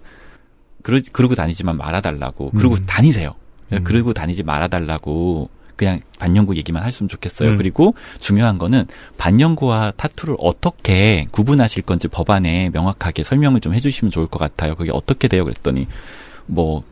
그러, 0.81 1.01
그러고 1.11 1.35
다니지만 1.35 1.75
말아달라고 1.75 2.51
그러고 2.51 2.75
음. 2.75 2.85
다니세요. 2.85 3.35
음. 3.73 3.83
그러고 3.83 4.13
다니지 4.13 4.43
말아달라고 4.43 5.49
그냥 5.79 6.01
반영구 6.19 6.57
얘기만 6.57 6.83
했으면 6.83 7.07
좋겠어요. 7.07 7.51
음. 7.51 7.57
그리고 7.57 7.95
중요한 8.19 8.57
거는 8.57 8.85
반영구와 9.17 9.93
타투를 9.95 10.35
어떻게 10.37 11.25
구분하실 11.31 11.83
건지 11.83 12.09
법안에 12.09 12.69
명확하게 12.73 13.23
설명을 13.23 13.61
좀 13.61 13.73
해주시면 13.73 14.11
좋을 14.11 14.27
것 14.27 14.39
같아요. 14.39 14.75
그게 14.75 14.91
어떻게 14.93 15.29
돼요? 15.29 15.45
그랬더니 15.45 15.87
뭐 16.47 16.83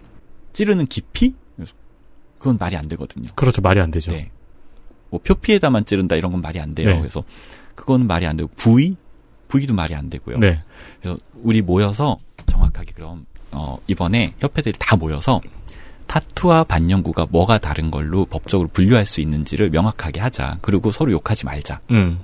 찌르는 0.53 0.87
깊이? 0.87 1.35
그건 2.39 2.57
말이 2.57 2.77
안 2.77 2.87
되거든요. 2.87 3.27
그렇죠. 3.35 3.61
말이 3.61 3.81
안 3.81 3.91
되죠. 3.91 4.11
네. 4.11 4.31
뭐 5.09 5.19
표피에다만 5.19 5.83
찌른다 5.83 6.15
이런 6.15 6.31
건 6.31 6.41
말이 6.41 6.57
안 6.61 6.73
돼요. 6.73 6.91
네. 6.91 6.97
그래서 6.97 7.25
그거는 7.75 8.07
말이 8.07 8.25
안 8.25 8.37
되고 8.37 8.49
부위? 8.55 8.95
부위도 9.49 9.73
말이 9.73 9.95
안 9.95 10.09
되고요. 10.09 10.37
네. 10.37 10.63
그래서 11.01 11.17
우리 11.41 11.61
모여서 11.61 12.19
정확하게 12.45 12.93
그럼 12.93 13.25
어 13.51 13.79
이번에 13.87 14.33
협회들이 14.39 14.77
다 14.79 14.95
모여서 14.95 15.41
타투와 16.07 16.63
반영구가 16.63 17.27
뭐가 17.29 17.57
다른 17.57 17.91
걸로 17.91 18.25
법적으로 18.25 18.69
분류할 18.69 19.05
수 19.05 19.21
있는지를 19.21 19.69
명확하게 19.69 20.19
하자. 20.19 20.57
그리고 20.61 20.91
서로 20.91 21.11
욕하지 21.11 21.45
말자. 21.45 21.81
음. 21.91 22.19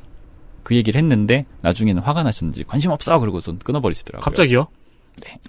그 0.63 0.75
얘기를 0.75 0.99
했는데 0.99 1.45
나중에는 1.61 2.01
화가 2.01 2.23
나셨는지 2.23 2.63
관심 2.63 2.91
없어 2.91 3.19
그러고선 3.19 3.59
끊어버리시더라고요. 3.59 4.23
갑자기요? 4.23 4.67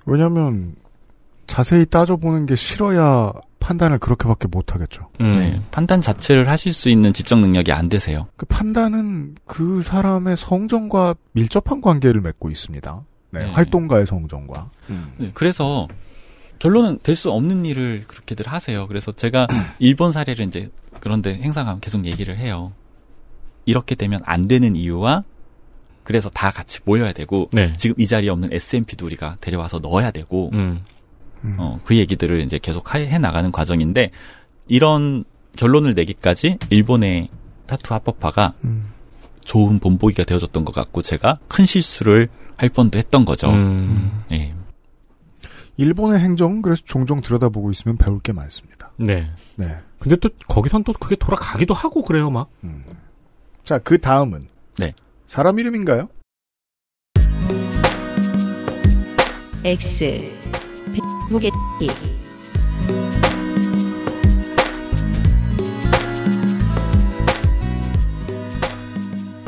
왜냐하면 0.04 0.74
자세히 1.46 1.86
따져보는 1.86 2.46
게 2.46 2.56
싫어야 2.56 3.32
판단을 3.60 3.98
그렇게밖에 3.98 4.48
못 4.48 4.74
하겠죠. 4.74 5.08
음. 5.20 5.32
네, 5.32 5.62
판단 5.70 6.02
자체를 6.02 6.48
하실 6.48 6.72
수 6.72 6.90
있는 6.90 7.14
지적 7.14 7.40
능력이 7.40 7.72
안 7.72 7.88
되세요. 7.88 8.26
그 8.36 8.44
판단은 8.44 9.36
그 9.46 9.82
사람의 9.82 10.36
성정과 10.36 11.14
밀접한 11.32 11.80
관계를 11.80 12.20
맺고 12.20 12.50
있습니다. 12.50 13.02
네, 13.30 13.44
네. 13.44 13.50
활동가의 13.52 14.06
성정과. 14.06 14.70
네, 15.16 15.30
그래서 15.32 15.88
결론은 16.58 16.98
될 17.02 17.16
수 17.16 17.30
없는 17.30 17.64
일을 17.66 18.04
그렇게들 18.06 18.46
하세요. 18.46 18.86
그래서 18.88 19.12
제가 19.12 19.46
일본 19.78 20.12
사례를 20.12 20.46
이제 20.46 20.70
그런데 21.00 21.34
행사 21.34 21.64
가면 21.64 21.80
계속 21.80 22.06
얘기를 22.06 22.36
해요. 22.38 22.72
이렇게 23.66 23.94
되면 23.94 24.20
안 24.24 24.46
되는 24.48 24.76
이유와 24.76 25.22
그래서 26.02 26.28
다 26.28 26.50
같이 26.50 26.80
모여야 26.84 27.12
되고 27.12 27.48
네. 27.52 27.72
지금 27.76 27.94
이 27.98 28.06
자리에 28.06 28.28
없는 28.30 28.50
SMP도 28.52 29.06
우리가 29.06 29.38
데려와서 29.40 29.78
넣어야 29.78 30.10
되고 30.10 30.50
음. 30.52 30.82
어, 31.58 31.80
그 31.84 31.96
얘기들을 31.96 32.40
이제 32.40 32.58
계속 32.58 32.94
해, 32.94 33.06
해 33.08 33.18
나가는 33.18 33.50
과정인데 33.52 34.10
이런 34.68 35.24
결론을 35.56 35.94
내기까지 35.94 36.58
일본의 36.70 37.28
타투 37.66 37.94
합법화가 37.94 38.52
음. 38.64 38.86
좋은 39.44 39.78
본보기가 39.78 40.24
되어줬던 40.24 40.64
것 40.64 40.74
같고 40.74 41.02
제가 41.02 41.38
큰 41.48 41.64
실수를 41.66 42.28
할 42.56 42.68
뻔도 42.68 42.98
했던 42.98 43.24
거죠. 43.24 43.50
음. 43.50 44.22
예. 44.32 44.54
일본의 45.76 46.20
행정은 46.20 46.62
그래서 46.62 46.82
종종 46.84 47.20
들여다보고 47.20 47.70
있으면 47.70 47.96
배울 47.96 48.20
게 48.20 48.32
많습니다. 48.32 48.92
네. 48.96 49.30
네. 49.56 49.78
근데 49.98 50.16
또 50.16 50.28
거기선 50.48 50.84
또 50.84 50.92
그게 50.92 51.16
돌아가기도 51.16 51.74
하고 51.74 52.02
그래요, 52.02 52.30
막. 52.30 52.48
자, 53.64 53.78
그 53.78 53.98
다음은 53.98 54.48
네. 54.78 54.94
사람 55.26 55.58
이름인가요? 55.58 56.08
X 59.64 60.30
무게티 61.30 61.54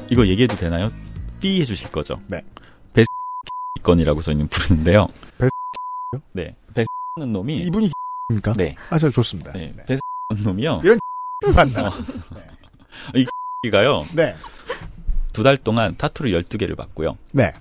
이거 0.09 0.27
얘기해도 0.27 0.57
되나요? 0.57 0.89
삐 1.39 1.61
해주실 1.61 1.91
거죠? 1.91 2.19
네. 2.29 2.41
베 2.95 3.05
건이라고 3.83 4.23
저희는 4.23 4.49
부르는데요. 4.49 5.09
베 5.37 5.49
네. 6.33 6.55
베는 6.75 7.33
놈이 7.33 7.57
이분이 7.57 7.91
입니까? 8.31 8.53
네. 8.55 8.75
아, 8.91 8.99
저 8.99 9.11
좋습니다. 9.11 9.53
네. 9.53 9.75
베 9.87 9.99
놈이요. 10.43 10.81
이런 10.85 10.99
만나. 11.55 11.89
어. 11.89 11.93
이 13.15 13.71
가요. 13.71 14.05
네. 14.15 14.35
두 15.33 15.43
달 15.43 15.57
동안 15.59 15.95
타투를 15.97 16.31
12개를 16.43 16.77
받고요. 16.77 17.17
네. 17.33 17.53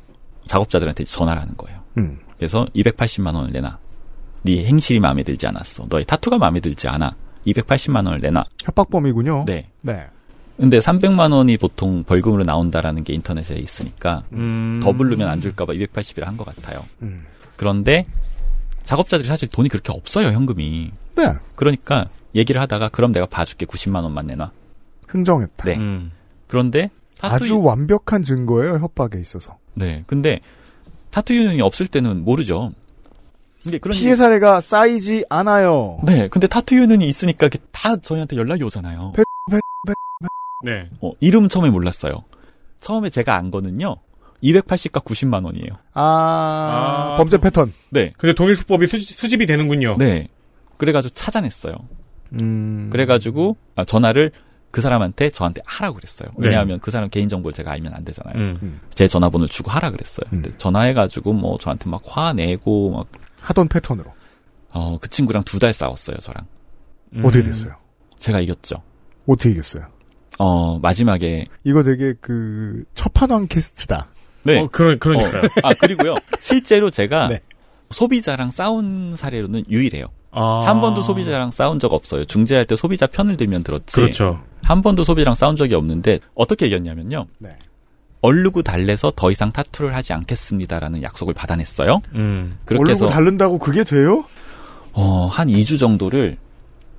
작업자들한테 0.46 1.04
전화를 1.04 1.42
하는 1.42 1.56
거예요. 1.58 1.82
음. 1.98 2.20
그래서 2.38 2.66
280만 2.76 3.34
원을 3.36 3.52
내놔. 3.52 3.78
네 4.44 4.64
행실이 4.66 5.00
마음에 5.00 5.24
들지 5.24 5.48
않았어. 5.48 5.86
너의 5.90 6.06
타투가 6.06 6.38
마음에 6.38 6.60
들지 6.60 6.88
않아. 6.88 7.16
280만 7.48 8.06
원을 8.06 8.20
내놔. 8.22 8.44
협박범이군요. 8.64 9.46
네. 9.46 9.68
네. 9.82 10.06
근데 10.58 10.80
300만 10.80 11.34
원이 11.34 11.58
보통 11.58 12.04
벌금으로 12.06 12.46
나온다라는 12.46 13.04
게 13.04 13.14
인터넷에 13.14 13.56
있으니까 13.56 14.24
음. 14.32 14.80
더 14.82 14.94
부르면 14.94 15.28
안 15.28 15.42
줄까봐 15.42 15.74
280이라 15.74 16.24
한 16.26 16.38
것 16.38 16.46
같아요. 16.46 16.86
음. 17.02 17.26
그런데 17.58 18.06
작업자들이 18.86 19.28
사실 19.28 19.48
돈이 19.50 19.70
그렇게 19.70 19.92
없어요 19.92 20.28
현금이. 20.30 20.92
네. 21.16 21.34
그러니까 21.56 22.08
얘기를 22.34 22.62
하다가 22.62 22.90
그럼 22.90 23.12
내가 23.12 23.26
봐줄게 23.26 23.66
90만 23.66 24.04
원만 24.04 24.28
내놔. 24.28 24.52
흥정했다. 25.08 25.64
네. 25.66 25.78
음. 25.78 26.12
그런데 26.48 26.90
타투 27.20 27.36
아주 27.44 27.62
완벽한 27.62 28.24
증거예요, 28.24 28.76
협박에 28.80 29.20
있어서. 29.20 29.58
네. 29.74 30.04
근데 30.08 30.40
타투 31.12 31.34
유니온이 31.36 31.62
없을 31.62 31.88
때는 31.88 32.24
모르죠. 32.24 32.74
이게 33.66 33.78
그런 33.80 33.98
피해 33.98 34.16
사례가 34.16 34.62
쌓이지 34.62 35.26
않아요. 35.30 35.98
네. 36.06 36.28
근데 36.28 36.48
타투 36.48 36.76
유니온이 36.76 37.06
있으니까 37.08 37.50
다 37.72 37.96
저희한테 37.96 38.36
연락이 38.36 38.64
오잖아요. 38.64 39.14
배- 39.16 39.24
배- 39.52 39.60
네. 40.64 40.90
어, 41.02 41.12
이름 41.20 41.48
처음에 41.50 41.70
몰랐어요. 41.70 42.24
처음에 42.82 43.10
제가 43.10 43.36
안 43.36 43.50
거는요. 43.52 43.96
280과 44.52 45.04
90만 45.04 45.46
원이에요. 45.46 45.78
아, 45.94 47.12
아, 47.14 47.18
범죄 47.18 47.38
패턴. 47.38 47.74
네. 47.90 48.14
근데 48.18 48.34
동일 48.34 48.56
수법이 48.56 48.88
수집, 48.88 49.42
이 49.42 49.46
되는군요. 49.46 49.98
네. 49.98 50.28
그래가지고 50.78 51.14
찾아냈어요. 51.14 51.74
음. 52.34 52.90
그래가지고 52.92 53.58
아, 53.76 53.84
전화를 53.84 54.32
그 54.72 54.82
사람한테 54.82 55.30
저한테 55.30 55.62
하라고 55.66 55.96
그랬어요. 55.96 56.30
네. 56.38 56.48
왜냐하면 56.50 56.80
그 56.80 56.92
사람 56.92 57.10
개인 57.10 57.30
정보를 57.30 57.54
제가 57.54 57.72
알면 57.72 57.94
안 57.94 58.04
되잖아요. 58.04 58.34
음. 58.36 58.80
제 58.94 59.08
전화번호를 59.08 59.48
주고 59.50 59.72
하라 59.72 59.92
그랬어요. 59.92 60.26
음. 60.34 60.42
근데 60.42 60.58
전화해가지고 60.58 61.32
뭐 61.34 61.58
저한테 61.58 61.90
막 61.90 62.02
화내고 62.06 62.92
막, 62.92 63.08
하던 63.40 63.68
패턴으로. 63.70 64.14
어, 64.74 64.98
그 65.00 65.10
친구랑 65.10 65.44
두 65.44 65.60
달 65.60 65.72
싸웠어요, 65.74 66.18
저랑. 66.18 66.46
음. 67.14 67.24
어떻게 67.26 67.44
됐어요? 67.44 67.74
제가 68.20 68.42
이겼죠. 68.42 68.82
어떻게 69.26 69.52
이겼어요? 69.52 69.86
어, 70.40 70.78
마지막에. 70.80 71.46
이거 71.64 71.82
되게 71.84 72.14
그, 72.20 72.84
첫판왕 72.96 73.48
캐스트다. 73.48 74.10
네. 74.46 74.60
어, 74.60 74.70
그러, 74.72 74.96
그러니까요. 74.98 75.42
어, 75.42 75.48
아, 75.64 75.74
그리고요. 75.74 76.16
실제로 76.40 76.90
제가 76.90 77.28
네. 77.28 77.40
소비자랑 77.90 78.52
싸운 78.52 79.14
사례로는 79.16 79.66
유일해요. 79.70 80.08
아. 80.32 80.62
한 80.66 80.82
번도 80.82 81.02
소비자랑 81.02 81.52
싸운 81.52 81.80
적 81.80 81.94
없어요. 81.94 82.26
중재할 82.26 82.66
때 82.66 82.76
소비자 82.76 83.08
편을 83.08 83.38
들면 83.38 83.64
들었지. 83.64 83.96
그렇죠. 83.96 84.42
한 84.64 84.82
번도 84.82 85.04
소비자랑 85.04 85.34
싸운 85.36 85.56
적이 85.56 85.76
없는데 85.76 86.20
어떻게 86.36 86.66
얘기했냐면요. 86.66 87.26
네. 87.40 87.50
얼르고 88.22 88.64
달래서 88.64 89.14
더 89.16 89.32
이상 89.32 89.52
타투를 89.52 89.96
하지 89.96 90.14
않겠습니다라는 90.14 91.04
약속을 91.04 91.34
받아냈어요. 91.34 92.02
음. 92.16 92.52
그렇게 92.66 92.92
해서 92.92 93.06
얼르고 93.06 93.14
다른다고 93.14 93.60
그게 93.60 93.84
돼요? 93.84 94.26
어, 94.94 95.28
한 95.28 95.48
2주 95.48 95.80
정도를 95.80 96.36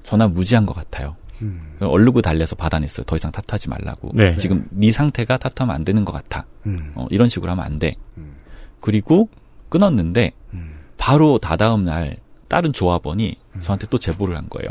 전화 0.03 0.29
무지한 0.29 0.67
것 0.67 0.75
같아요. 0.75 1.17
음. 1.43 1.77
얼르고 1.81 2.23
달래서 2.23 2.57
받아냈어요. 2.57 3.05
더 3.05 3.17
이상 3.17 3.33
타투하지 3.33 3.69
말라고. 3.69 4.11
네. 4.15 4.37
지금 4.37 4.67
네 4.71 4.93
상태가 4.93 5.37
타투하면 5.37 5.75
안 5.75 5.85
되는 5.85 6.05
것 6.05 6.13
같아. 6.13 6.47
음. 6.67 6.93
어, 6.95 7.07
이런 7.11 7.29
식으로 7.29 7.51
하면 7.53 7.65
안 7.65 7.79
돼. 7.79 7.97
음. 8.19 8.35
그리고 8.81 9.29
끊었는데 9.69 10.33
음. 10.55 10.75
바로 10.97 11.39
다다음 11.39 11.85
날 11.85 12.17
다른 12.49 12.73
조합원이 12.73 13.37
음. 13.57 13.61
저한테 13.61 13.87
또 13.89 13.99
제보를 13.99 14.37
한 14.37 14.49
거예요. 14.49 14.71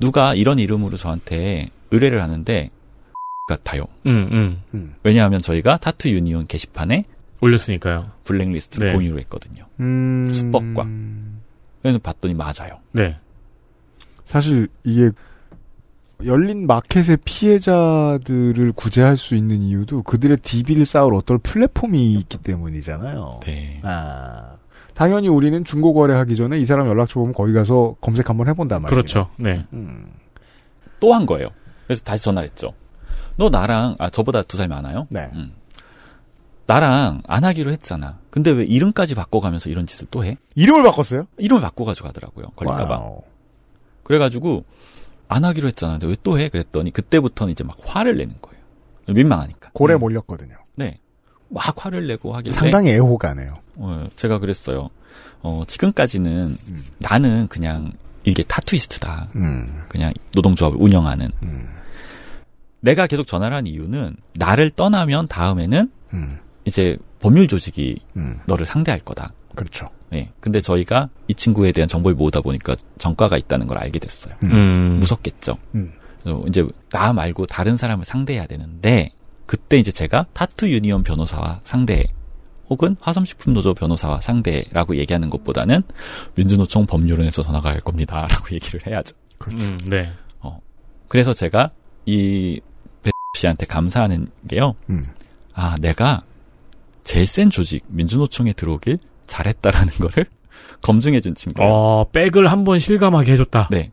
누가 0.00 0.34
이런 0.34 0.58
이름으로 0.58 0.96
저한테 0.96 1.68
의뢰를 1.90 2.22
하는데 2.22 2.70
같아요. 3.48 3.84
음. 4.06 4.62
왜냐하면 5.02 5.40
저희가 5.40 5.76
타투 5.76 6.08
유니온 6.08 6.46
게시판에 6.46 7.04
올렸으니까요. 7.40 8.12
블랙리스트를 8.24 8.88
네. 8.88 8.94
공유를 8.94 9.18
했거든요. 9.20 9.66
음. 9.80 10.32
수법과. 10.32 10.86
그래서 11.82 11.98
봤더니 11.98 12.34
맞아요. 12.34 12.80
네. 12.92 13.16
사실 14.24 14.68
이게 14.84 15.10
열린 16.24 16.66
마켓의 16.66 17.18
피해자들을 17.24 18.72
구제할 18.72 19.16
수 19.16 19.34
있는 19.34 19.62
이유도 19.62 20.02
그들의 20.02 20.38
DB를 20.38 20.86
쌓을 20.86 21.14
어떤 21.14 21.38
플랫폼이 21.40 22.14
있기 22.14 22.38
때문이잖아요. 22.38 23.40
네. 23.44 23.80
아, 23.82 24.56
당연히 24.94 25.28
우리는 25.28 25.64
중고 25.64 25.94
거래하기 25.94 26.36
전에 26.36 26.58
이 26.58 26.64
사람 26.64 26.86
연락처 26.88 27.18
보면 27.20 27.34
거기 27.34 27.52
가서 27.52 27.96
검색 28.00 28.28
한번 28.28 28.48
해본단 28.48 28.82
말이에요. 28.82 28.94
그렇죠. 28.94 29.30
네. 29.36 29.64
음. 29.72 30.04
또 31.00 31.13
한 31.13 31.26
거예요. 31.26 31.48
그래서 31.86 32.02
다시 32.04 32.24
전화했죠. 32.24 32.72
너 33.38 33.48
나랑 33.48 33.96
아 33.98 34.10
저보다 34.10 34.42
두 34.42 34.56
살 34.56 34.68
많아요. 34.68 35.06
네. 35.10 35.28
음. 35.32 35.52
나랑 36.66 37.22
안 37.26 37.44
하기로 37.44 37.70
했잖아. 37.72 38.18
근데 38.30 38.50
왜 38.50 38.64
이름까지 38.64 39.14
바꿔가면서 39.14 39.68
이런 39.68 39.86
짓을 39.86 40.06
또 40.10 40.24
해? 40.24 40.36
이름을 40.54 40.82
바꿨어요? 40.84 41.26
이름을 41.38 41.60
바꿔 41.60 41.84
가지고 41.84 42.08
하더라고요. 42.08 42.46
걸릴까봐. 42.56 42.98
wow. 42.98 43.20
그래가지고 44.04 44.64
안 45.32 45.44
하기로 45.44 45.68
했잖아. 45.68 45.92
근데 45.94 46.06
왜 46.08 46.16
또 46.22 46.38
해? 46.38 46.48
그랬더니 46.48 46.90
그때부터는 46.92 47.52
이제 47.52 47.64
막 47.64 47.76
화를 47.84 48.16
내는 48.16 48.34
거예요. 48.40 48.62
민망하니까. 49.08 49.70
고래 49.72 49.96
몰렸거든요. 49.96 50.54
네. 50.76 50.98
막 51.48 51.74
화를 51.84 52.06
내고 52.06 52.34
하길래 52.34 52.54
상당히 52.54 52.90
애호가네요. 52.92 53.58
어, 53.76 54.06
제가 54.16 54.38
그랬어요. 54.38 54.90
어, 55.42 55.64
지금까지는 55.66 56.56
음. 56.68 56.84
나는 56.98 57.48
그냥 57.48 57.92
이게 58.24 58.42
타투이스트다. 58.44 59.28
음. 59.36 59.82
그냥 59.88 60.12
노동조합을 60.34 60.78
운영하는. 60.80 61.30
음. 61.42 61.64
내가 62.80 63.06
계속 63.06 63.26
전화를 63.26 63.56
한 63.56 63.66
이유는 63.66 64.16
나를 64.34 64.70
떠나면 64.70 65.28
다음에는 65.28 65.90
음. 66.14 66.38
이제 66.64 66.96
법률 67.20 67.48
조직이 67.48 67.98
음. 68.16 68.36
너를 68.46 68.64
상대할 68.66 69.00
거다. 69.00 69.32
그렇죠. 69.54 69.88
네. 70.10 70.30
근데 70.40 70.60
저희가 70.60 71.08
이 71.28 71.34
친구에 71.34 71.72
대한 71.72 71.88
정보를 71.88 72.14
모으다 72.16 72.40
보니까 72.40 72.76
전과가 72.98 73.36
있다는 73.38 73.66
걸 73.66 73.78
알게 73.78 73.98
됐어요. 73.98 74.34
음. 74.42 74.98
무섭겠죠. 75.00 75.56
음. 75.74 75.92
그래서 76.22 76.42
이제 76.48 76.66
나 76.90 77.12
말고 77.12 77.46
다른 77.46 77.76
사람을 77.76 78.04
상대해야 78.04 78.46
되는데 78.46 79.12
그때 79.46 79.78
이제 79.78 79.90
제가 79.90 80.26
타투 80.32 80.70
유니온 80.70 81.02
변호사와 81.02 81.60
상대 81.64 82.04
혹은 82.70 82.96
화성식품 83.00 83.52
노조 83.54 83.74
변호사와 83.74 84.20
상대라고 84.20 84.96
얘기하는 84.96 85.28
것보다는 85.30 85.82
민주노총 86.36 86.86
법률원에서 86.86 87.42
전화가 87.42 87.70
갈 87.70 87.80
겁니다라고 87.80 88.46
얘기를 88.54 88.86
해야죠. 88.86 89.14
그렇죠. 89.38 89.66
음, 89.66 89.78
네. 89.88 90.10
그래서 91.08 91.32
제가 91.34 91.70
이 92.06 92.60
배 93.02 93.10
씨한테 93.36 93.66
감사하는 93.66 94.28
게요. 94.48 94.74
음. 94.88 95.02
아 95.54 95.74
내가 95.80 96.22
제일 97.04 97.26
센 97.26 97.50
조직 97.50 97.84
민주노총에 97.88 98.52
들어오길 98.52 98.98
잘했다라는 99.32 99.94
거를 99.94 100.26
검증해준 100.82 101.34
친구예요. 101.34 101.70
어, 101.72 102.04
백을 102.10 102.50
한번 102.50 102.78
실감하게 102.78 103.32
해줬다. 103.32 103.68
네. 103.70 103.90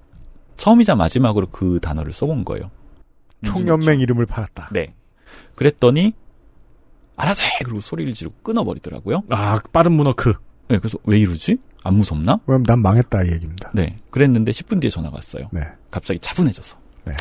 처음이자 0.58 0.96
마지막으로 0.96 1.48
그 1.48 1.80
단어를 1.82 2.12
써본 2.12 2.44
거예요. 2.44 2.70
총연맹 3.44 4.02
이름을 4.02 4.26
팔았다. 4.26 4.70
네. 4.74 4.94
그랬더니 5.56 6.14
알아서 7.16 7.44
해! 7.44 7.50
그리고 7.64 7.80
소리를 7.80 8.14
지르고 8.14 8.36
끊어버리더라고요. 8.44 9.24
아, 9.30 9.60
빠른 9.72 9.94
문어크. 9.94 10.34
네, 10.68 10.78
그래서 10.78 10.98
왜 11.06 11.18
이러지? 11.20 11.58
안 11.84 11.96
무섭나? 11.96 12.40
왜냐면 12.46 12.64
난 12.64 12.82
망했다 12.82 13.24
이 13.24 13.32
얘기입니다. 13.32 13.72
네. 13.74 14.00
그랬는데 14.12 14.52
10분 14.52 14.82
뒤에 14.82 14.90
전화가 14.90 15.16
왔어요. 15.16 15.50
네. 15.52 15.62
갑자기 15.90 16.20
차분해져서. 16.20 16.78
네. 17.06 17.14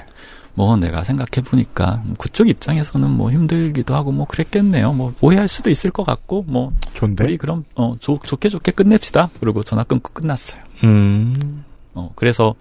뭐 0.59 0.77
내가 0.77 1.05
생각해 1.05 1.45
보니까 1.49 2.03
그쪽 2.19 2.49
입장에서는 2.49 3.09
뭐 3.09 3.31
힘들기도 3.31 3.95
하고 3.95 4.11
뭐 4.11 4.27
그랬겠네요. 4.27 4.93
뭐 4.93 5.15
오해할 5.21 5.47
수도 5.47 5.71
있을 5.71 5.93
것 5.93 6.03
같고 6.05 6.45
뭐 6.49 6.73
좋은데? 6.95 7.23
우리 7.25 7.37
그럼 7.37 7.65
어 7.77 7.95
좋, 8.01 8.21
좋게 8.21 8.49
좋게 8.49 8.73
끝냅시다. 8.73 9.31
그리고 9.39 9.63
전화 9.63 9.85
끊고 9.85 10.13
끝났어요. 10.13 10.61
음. 10.83 11.65
어 11.95 12.11
그래서 12.17 12.57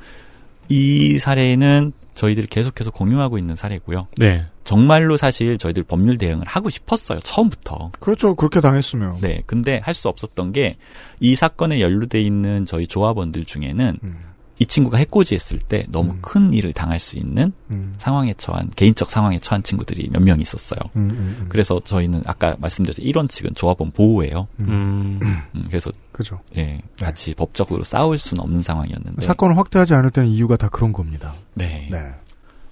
이 0.70 1.18
사례는 1.18 1.92
저희들이 2.14 2.46
계속해서 2.48 2.92
공유하고 2.92 3.40
있는 3.40 3.56
사례고요. 3.56 4.08
네. 4.18 4.46
정말로 4.64 5.18
사실 5.18 5.58
저희들 5.58 5.82
법률 5.84 6.20
대응을 6.20 6.46
하고 6.46 6.70
싶었어요. 6.70 7.20
처음부터. 7.20 7.92
그렇죠. 8.00 8.36
그렇게 8.36 8.62
당했으면. 8.62 9.18
네. 9.22 9.42
근데 9.48 9.80
할 9.84 9.96
수 9.96 10.08
없었던 10.08 10.52
게 10.54 10.78
이 11.20 11.36
사건에 11.36 11.82
연루돼 11.82 12.22
있는 12.22 12.66
저희 12.68 12.86
조합원들 12.86 13.46
중에는 13.46 13.98
음. 14.04 14.18
이 14.60 14.66
친구가 14.66 14.98
해코지했을 14.98 15.60
때 15.60 15.86
너무 15.90 16.14
음. 16.14 16.20
큰 16.22 16.52
일을 16.54 16.74
당할 16.74 17.00
수 17.00 17.18
있는 17.18 17.52
음. 17.70 17.94
상황에 18.00 18.34
처한 18.34 18.72
개인적 18.76 19.08
상황에 19.08 19.38
처한 19.40 19.62
친구들이 19.64 20.10
몇 20.12 20.22
명 20.24 20.40
있었어요. 20.42 20.80
음, 20.96 21.10
음, 21.12 21.38
음. 21.42 21.46
그래서 21.50 21.80
저희는 21.80 22.24
아까 22.26 22.56
말씀드렸죠. 22.60 23.04
1원 23.04 23.30
측은 23.30 23.52
조합원 23.56 23.92
보호예요. 23.92 24.48
음. 24.62 25.20
음, 25.22 25.42
그래서 25.68 25.92
그죠. 26.12 26.40
예, 26.58 26.82
같이 27.00 27.36
법적으로 27.36 27.84
싸울 27.84 28.18
수는 28.18 28.42
없는 28.44 28.64
상황이었는데. 28.64 29.26
사건을 29.26 29.58
확대하지 29.58 29.94
않을 29.94 30.10
때는 30.12 30.30
이유가 30.30 30.58
다 30.58 30.70
그런 30.70 30.92
겁니다. 30.92 31.34
네. 31.54 31.88
네. 31.92 32.00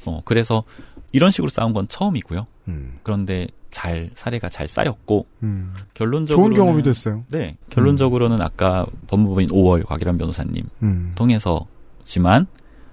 어, 0.06 0.22
그래서 0.26 0.64
이런 1.12 1.32
식으로 1.32 1.49
싸운 1.49 1.74
건 1.74 1.88
처음이고요. 1.88 2.48
음. 2.68 2.98
그런데 3.03 3.48
잘 3.72 4.10
사례가 4.16 4.49
잘 4.49 4.68
쌓였고 4.68 5.26
음. 5.44 5.74
결론적으로 5.94 6.48
좋은 6.48 6.56
경험이 6.56 6.82
됐어요. 6.84 7.26
네, 7.30 7.57
결론적으로는 7.70 8.41
아까 8.41 8.86
법무부인 9.07 9.49
5월 9.49 9.86
곽일환 9.86 10.18
변호사님 10.18 10.64
음. 10.82 11.12
통해서 11.16 11.66
지만 12.06 12.48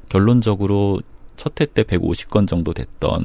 결론적으로 0.09 1.01
첫 1.36 1.55
해 1.60 1.66
때 1.66 1.82
150건 1.84 2.47
정도 2.48 2.72
됐던 2.74 3.24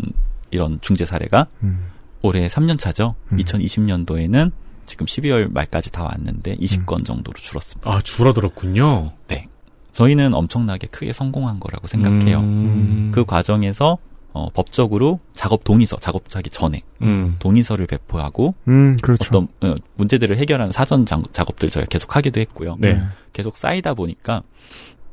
이런 0.52 0.80
중재 0.82 1.06
사례가 1.06 1.48
음. 1.64 1.88
올해 2.24 2.48
3년 2.48 2.80
차죠. 2.80 3.16
음. 3.32 3.38
2020년도에는 3.38 4.52
지금 4.86 5.06
12월 5.06 5.52
말까지 5.52 5.92
다 5.92 6.04
왔는데 6.04 6.56
20건 6.58 7.06
정도로 7.06 7.38
줄었습니다. 7.38 7.92
아, 7.92 8.00
줄어들었군요. 8.02 9.12
네. 9.28 9.48
저희는 9.92 10.34
엄청나게 10.34 10.88
크게 10.88 11.12
성공한 11.12 11.60
거라고 11.60 11.88
생각해요. 11.88 12.40
음. 12.40 13.12
그 13.14 13.26
과정에서 13.26 13.98
어, 14.34 14.50
법적으로 14.52 15.20
작업 15.34 15.64
동의서 15.64 15.98
작업하기 15.98 16.50
전에 16.52 16.82
음. 17.02 17.36
동의서를 17.40 17.88
배포하고 17.88 18.54
음, 18.68 18.96
그렇죠. 19.02 19.26
어떤 19.30 19.48
어, 19.72 19.76
문제들을 19.96 20.38
해결하는 20.38 20.72
사전 20.72 21.06
장- 21.06 21.24
작업들 21.32 21.70
저희가 21.70 21.88
계속 21.90 22.16
하기도 22.16 22.40
했고요. 22.40 22.78
네. 22.80 23.02
계속 23.34 23.58
쌓이다 23.58 23.96
보니까 23.96 24.44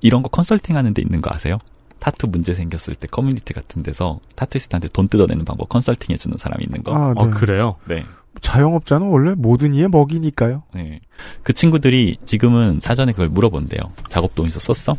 이런 0.04 0.22
거 0.22 0.28
컨설팅 0.28 0.76
하는 0.76 0.92
데 0.92 1.00
있는 1.00 1.22
거 1.22 1.30
아세요? 1.34 1.58
타투 1.98 2.28
문제 2.28 2.52
생겼을 2.52 2.94
때 2.94 3.08
커뮤니티 3.10 3.54
같은 3.54 3.82
데서 3.82 4.20
타투이스트한테 4.36 4.88
돈 4.92 5.08
뜯어내는 5.08 5.46
방법 5.46 5.70
컨설팅 5.70 6.12
해주는 6.12 6.36
사람이 6.36 6.62
있는 6.64 6.82
거. 6.82 6.94
아, 6.94 7.14
아, 7.16 7.24
네. 7.24 7.30
그래요? 7.30 7.76
네. 7.86 8.04
자영업자는 8.42 9.08
원래 9.08 9.34
모든 9.34 9.72
이의 9.72 9.88
먹이니까요. 9.88 10.64
네. 10.74 11.00
그 11.42 11.54
친구들이 11.54 12.18
지금은 12.26 12.80
사전에 12.82 13.12
그걸 13.12 13.30
물어본대요. 13.30 13.80
작업 14.10 14.34
동의서 14.34 14.60
썼어? 14.60 14.94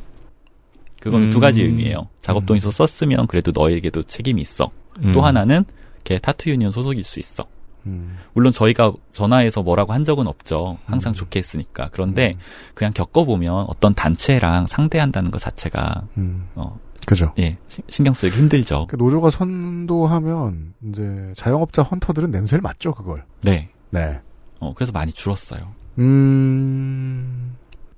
그건 0.99 1.25
음. 1.25 1.29
두 1.29 1.39
가지 1.39 1.61
의미예요. 1.61 2.07
작업 2.21 2.47
동의서 2.47 2.71
썼으면 2.71 3.27
그래도 3.27 3.51
너에게도 3.53 4.03
책임이 4.03 4.41
있어. 4.41 4.71
음. 5.03 5.11
또 5.11 5.21
하나는 5.21 5.65
걔 6.03 6.17
타투 6.17 6.49
유니온 6.49 6.71
소속일 6.71 7.03
수 7.03 7.19
있어. 7.19 7.45
음. 7.85 8.17
물론 8.33 8.51
저희가 8.51 8.93
전화해서 9.11 9.61
뭐라고 9.63 9.93
한 9.93 10.03
적은 10.03 10.27
없죠. 10.27 10.77
항상 10.85 11.13
좋게 11.13 11.39
했으니까. 11.39 11.89
그런데 11.91 12.35
그냥 12.73 12.93
겪어보면 12.93 13.65
어떤 13.67 13.93
단체랑 13.93 14.67
상대한다는 14.67 15.31
것 15.31 15.39
자체가 15.39 16.03
음. 16.17 16.47
어, 16.55 16.79
그죠. 17.05 17.33
예 17.37 17.57
시- 17.67 17.81
신경 17.89 18.13
쓰기 18.13 18.35
힘들죠. 18.35 18.87
그 18.87 18.95
노조가 18.95 19.29
선도하면 19.29 20.73
이제 20.89 21.33
자영업자 21.35 21.83
헌터들은 21.83 22.31
냄새를 22.31 22.61
맡죠, 22.61 22.93
그걸. 22.93 23.25
네. 23.41 23.69
네. 23.91 24.19
어, 24.59 24.73
그래서 24.73 24.91
많이 24.91 25.11
줄었어요. 25.13 25.71
음. 25.99 27.55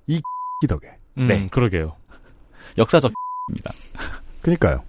이 0.08 0.22
덕에. 0.68 0.98
음, 1.18 1.28
네. 1.28 1.48
그러게요. 1.50 1.96
역사적입니다. 2.78 3.74
그니까요. 4.42 4.84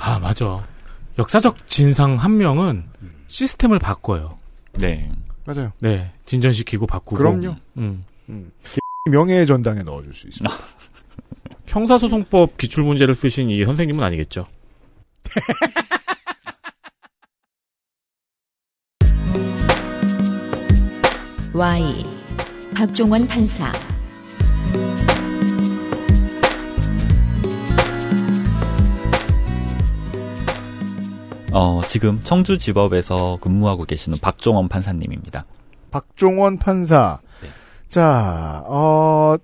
아, 0.00 0.18
맞아. 0.18 0.66
역사적 1.18 1.66
진상 1.66 2.16
한 2.16 2.36
명은 2.38 2.84
시스템을 3.26 3.78
바꿔요. 3.78 4.38
네. 4.74 5.10
맞아요. 5.44 5.72
네. 5.80 6.12
진전시키고 6.24 6.86
바꾸고. 6.86 7.16
그럼요. 7.16 7.56
음. 7.76 8.04
음. 8.28 8.52
명예의 9.10 9.46
전당에 9.46 9.82
넣어줄 9.82 10.14
수 10.14 10.26
있습니다. 10.28 10.56
형사소송법 11.66 12.56
기출문제를 12.56 13.14
쓰신 13.14 13.50
이 13.50 13.64
선생님은 13.64 14.02
아니겠죠? 14.02 14.46
Y. 21.54 22.04
박종원 22.74 23.28
판사. 23.28 23.70
어, 31.54 31.80
지금 31.86 32.20
청주지법에서 32.22 33.38
근무하고 33.40 33.84
계시는 33.84 34.18
박종원 34.20 34.68
판사님입니다. 34.68 35.44
박종원 35.90 36.58
판사. 36.58 37.20
자, 37.88 38.64
어, 38.66 39.36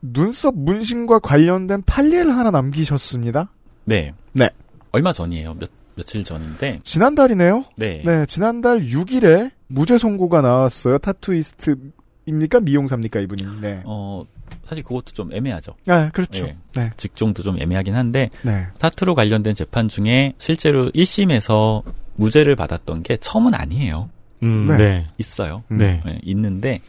눈썹 0.00 0.56
문신과 0.56 1.20
관련된 1.20 1.82
판례를 1.86 2.36
하나 2.36 2.50
남기셨습니다. 2.50 3.48
네. 3.84 4.12
네. 4.32 4.50
얼마 4.90 5.12
전이에요. 5.12 5.54
몇, 5.54 5.70
며칠 5.94 6.24
전인데. 6.24 6.80
지난달이네요. 6.82 7.64
네. 7.76 8.02
네, 8.04 8.26
지난달 8.26 8.80
6일에 8.80 9.52
무죄 9.68 9.98
선고가 9.98 10.40
나왔어요. 10.40 10.98
타투이스트입니까? 10.98 12.58
미용사입니까, 12.60 13.20
이분이? 13.20 13.60
네. 13.60 13.82
어, 13.84 14.24
사실 14.72 14.82
그것도 14.84 15.12
좀 15.12 15.32
애매하죠. 15.32 15.74
아, 15.88 16.08
그렇죠. 16.10 16.46
네. 16.46 16.56
네. 16.74 16.90
직종도 16.96 17.42
좀 17.42 17.60
애매하긴 17.60 17.94
한데 17.94 18.30
네. 18.42 18.66
타투로 18.78 19.14
관련된 19.14 19.54
재판 19.54 19.88
중에 19.88 20.32
실제로 20.38 20.88
1심에서 20.90 21.82
무죄를 22.16 22.56
받았던 22.56 23.02
게 23.02 23.18
처음은 23.18 23.54
아니에요. 23.54 24.08
음, 24.42 24.66
네. 24.66 24.76
네. 24.76 25.08
있어요. 25.18 25.62
네. 25.68 26.02
있는데 26.22 26.80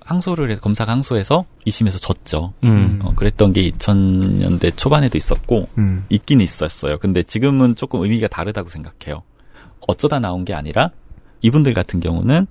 항소를 0.00 0.50
해서 0.50 0.60
검사가 0.60 0.90
항소해서 0.92 1.44
2심에서 1.66 2.00
졌죠. 2.00 2.54
음. 2.64 2.98
어, 3.04 3.14
그랬던 3.14 3.52
게 3.52 3.70
2000년대 3.70 4.76
초반에도 4.76 5.18
있었고 5.18 5.68
음. 5.76 6.06
있긴 6.08 6.40
있었어요. 6.40 6.98
근데 6.98 7.22
지금은 7.22 7.76
조금 7.76 8.00
의미가 8.02 8.28
다르다고 8.28 8.70
생각해요. 8.70 9.22
어쩌다 9.86 10.18
나온 10.18 10.46
게 10.46 10.54
아니라 10.54 10.90
이분들 11.42 11.74
같은 11.74 12.00
경우는 12.00 12.46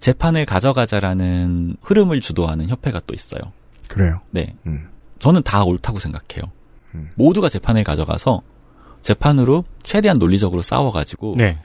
재판을 0.00 0.46
가져가자라는 0.46 1.76
흐름을 1.82 2.20
주도하는 2.20 2.68
협회가 2.68 3.00
또 3.06 3.14
있어요. 3.14 3.40
그래요. 3.88 4.20
네. 4.30 4.54
음. 4.66 4.88
저는 5.18 5.42
다 5.42 5.62
옳다고 5.62 5.98
생각해요. 5.98 6.50
음. 6.94 7.10
모두가 7.14 7.48
재판을 7.48 7.84
가져가서 7.84 8.42
재판으로 9.02 9.64
최대한 9.82 10.18
논리적으로 10.18 10.62
싸워가지고 10.62 11.34
네. 11.36 11.58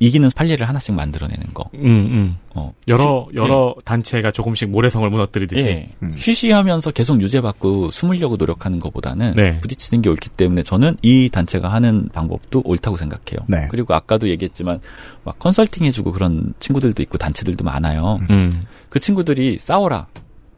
이기는 0.00 0.28
판례를 0.34 0.68
하나씩 0.68 0.94
만들어내는 0.94 1.46
거. 1.54 1.64
음, 1.74 1.80
음. 1.86 2.36
어. 2.54 2.72
여러, 2.86 3.26
쉬- 3.30 3.36
여러 3.36 3.74
단체가 3.84 4.30
조금씩 4.30 4.70
모래성을 4.70 5.08
무너뜨리듯이. 5.10 5.66
예. 5.66 5.90
쉬쉬하면서 6.16 6.90
계속 6.92 7.20
유죄받고 7.20 7.90
숨으려고 7.90 8.36
노력하는 8.36 8.78
것보다는 8.78 9.34
네. 9.36 9.60
부딪히는 9.60 10.02
게 10.02 10.08
옳기 10.10 10.28
때문에 10.30 10.62
저는 10.62 10.96
이 11.02 11.28
단체가 11.32 11.72
하는 11.72 12.08
방법도 12.12 12.62
옳다고 12.64 12.96
생각해요. 12.96 13.38
네. 13.48 13.68
그리고 13.70 13.94
아까도 13.94 14.28
얘기했지만 14.28 14.80
막 15.24 15.38
컨설팅 15.38 15.84
해주고 15.86 16.12
그런 16.12 16.54
친구들도 16.60 17.02
있고 17.02 17.18
단체들도 17.18 17.64
많아요. 17.64 18.20
음. 18.30 18.64
그 18.88 19.00
친구들이 19.00 19.58
싸워라 19.58 20.06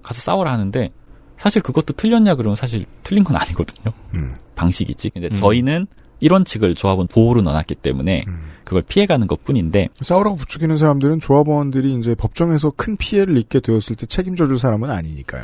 가서 0.02 0.20
싸워라 0.20 0.52
하는데 0.52 0.90
사실 1.36 1.62
그것도 1.62 1.94
틀렸냐 1.94 2.34
그러면 2.34 2.56
사실 2.56 2.84
틀린 3.02 3.24
건 3.24 3.36
아니거든요. 3.36 3.92
음. 4.14 4.34
방식이지. 4.54 5.10
근데 5.10 5.28
음. 5.28 5.34
저희는 5.34 5.86
이런 6.20 6.44
측을 6.44 6.74
조합은 6.74 7.06
보호로 7.08 7.42
넣어놨기 7.42 7.76
때문에 7.76 8.24
그걸 8.64 8.82
피해가는 8.82 9.26
것 9.26 9.44
뿐인데 9.44 9.88
싸우라고 10.00 10.36
부추기는 10.36 10.76
사람들은 10.76 11.20
조합원들이 11.20 11.94
이제 11.94 12.14
법정에서 12.14 12.72
큰 12.76 12.96
피해를 12.96 13.36
입게 13.36 13.60
되었을 13.60 13.96
때 13.96 14.06
책임져줄 14.06 14.58
사람은 14.58 14.90
아니니까요. 14.90 15.42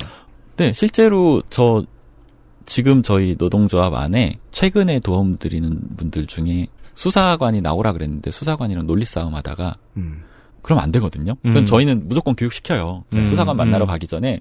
네, 0.56 0.72
실제로 0.72 1.42
저 1.50 1.84
지금 2.66 3.02
저희 3.02 3.36
노동조합 3.38 3.94
안에 3.94 4.38
최근에 4.52 5.00
도움 5.00 5.38
드리는 5.38 5.80
분들 5.96 6.26
중에 6.26 6.66
수사관이 6.94 7.60
나오라 7.60 7.92
그랬는데 7.92 8.30
수사관이랑 8.30 8.86
논리 8.86 9.04
싸움 9.04 9.34
하다가 9.34 9.76
음. 9.96 10.22
그럼 10.62 10.80
안 10.80 10.90
되거든요. 10.92 11.32
음. 11.44 11.50
그건 11.50 11.66
저희는 11.66 12.08
무조건 12.08 12.34
교육시켜요. 12.34 13.04
음, 13.14 13.26
수사관 13.26 13.56
만나러 13.56 13.84
음. 13.84 13.86
가기 13.86 14.06
전에 14.06 14.40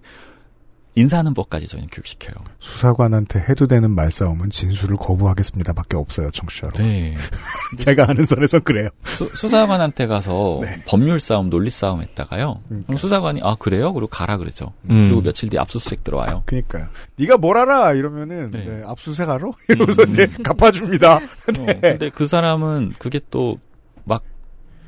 인사하는 0.96 1.34
법까지 1.34 1.68
저희는 1.68 1.90
교육시켜요. 1.92 2.34
수사관한테 2.60 3.40
해도 3.50 3.68
되는 3.68 3.92
말싸움은 3.92 4.50
진술을 4.50 4.96
거부하겠습니다 4.96 5.74
밖에 5.74 5.98
없어요, 5.98 6.32
청취자로. 6.32 6.74
네. 6.78 7.16
제가 7.78 8.10
아는 8.10 8.26
선에선 8.26 8.64
그래요. 8.64 8.90
수, 9.04 9.48
사관한테 9.48 10.08
가서 10.08 10.60
네. 10.64 10.82
법률 10.88 11.20
싸움, 11.20 11.50
논리 11.50 11.70
싸움 11.70 12.02
했다가요. 12.02 12.62
그럼 12.68 12.98
수사관이 12.98 13.42
아 13.44 13.56
그래요? 13.60 13.94
그리고 13.94 14.08
가라 14.08 14.38
그러죠. 14.38 14.72
음. 14.90 15.08
그리고 15.08 15.22
며칠 15.22 15.50
뒤에 15.50 15.60
압수수색 15.60 16.04
들어와요. 16.04 16.44
그니까요. 16.46 16.88
네가 17.18 17.38
뭘 17.38 17.58
알아? 17.58 17.94
이러면은 17.94 18.52
네. 18.52 18.64
네, 18.64 18.84
압수수색 18.86 19.28
하러 19.28 19.52
이러면서 19.68 20.04
음. 20.04 20.12
이제 20.12 20.28
갚아줍니다. 20.44 21.16
어, 21.16 21.20
네. 21.66 21.80
근데 21.82 22.10
그 22.10 22.26
사람은 22.26 22.94
그게 22.98 23.20
또막 23.30 23.60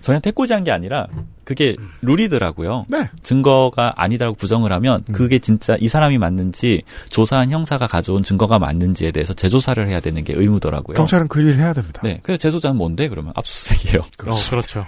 저희한테 0.01 0.29
해코지한 0.29 0.63
게 0.63 0.71
아니라 0.71 1.07
그게 1.43 1.75
룰이더라고요. 2.01 2.85
네. 2.89 3.09
증거가 3.23 3.93
아니다라고 3.95 4.35
부정을 4.35 4.71
하면 4.73 5.03
그게 5.11 5.39
진짜 5.39 5.77
이 5.79 5.87
사람이 5.87 6.17
맞는지 6.17 6.83
조사한 7.09 7.51
형사가 7.51 7.87
가져온 7.87 8.23
증거가 8.23 8.59
맞는지에 8.59 9.11
대해서 9.11 9.33
재조사를 9.33 9.85
해야 9.87 9.99
되는 9.99 10.23
게 10.23 10.33
의무더라고요. 10.33 10.95
경찰은 10.95 11.27
그 11.27 11.41
일을 11.41 11.57
해야 11.57 11.73
됩니다. 11.73 12.01
네. 12.03 12.19
그래서 12.23 12.37
재조사는 12.37 12.75
뭔데? 12.75 13.07
그러면 13.09 13.33
압수수색이에요. 13.35 14.01
어, 14.01 14.35
그렇죠. 14.49 14.85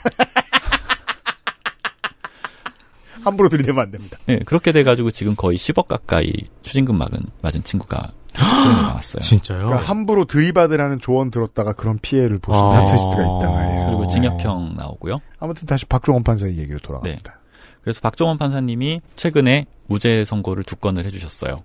함부로 3.23 3.49
들이대면 3.49 3.83
안 3.83 3.91
됩니다. 3.91 4.17
네, 4.25 4.39
그렇게 4.45 4.71
돼가지고 4.71 5.11
지금 5.11 5.35
거의 5.35 5.57
10억 5.57 5.87
가까이 5.87 6.31
추징금 6.63 6.97
막은 6.97 7.19
맞은 7.41 7.63
친구가 7.63 8.11
나왔어요. 8.35 9.21
진짜요? 9.21 9.65
그러니까 9.65 9.89
함부로 9.89 10.25
들이받으라는 10.25 10.99
조언 10.99 11.31
들었다가 11.31 11.73
그런 11.73 11.97
피해를 11.99 12.39
보신 12.39 12.63
아. 12.63 12.69
타투이스트가 12.69 13.21
있단 13.21 13.51
말이에요. 13.51 13.85
그리고 13.87 14.01
네. 14.03 14.07
징역형 14.13 14.73
나오고요. 14.77 15.17
아무튼 15.39 15.67
다시 15.67 15.85
박종원 15.85 16.23
판사의 16.23 16.57
얘기로 16.57 16.79
돌아갑니다. 16.79 17.39
그래서 17.81 17.99
박종원 18.01 18.37
판사님이 18.37 19.01
최근에 19.15 19.65
무죄 19.87 20.25
선고를 20.25 20.63
두 20.63 20.75
건을 20.75 21.05
해주셨어요. 21.05 21.63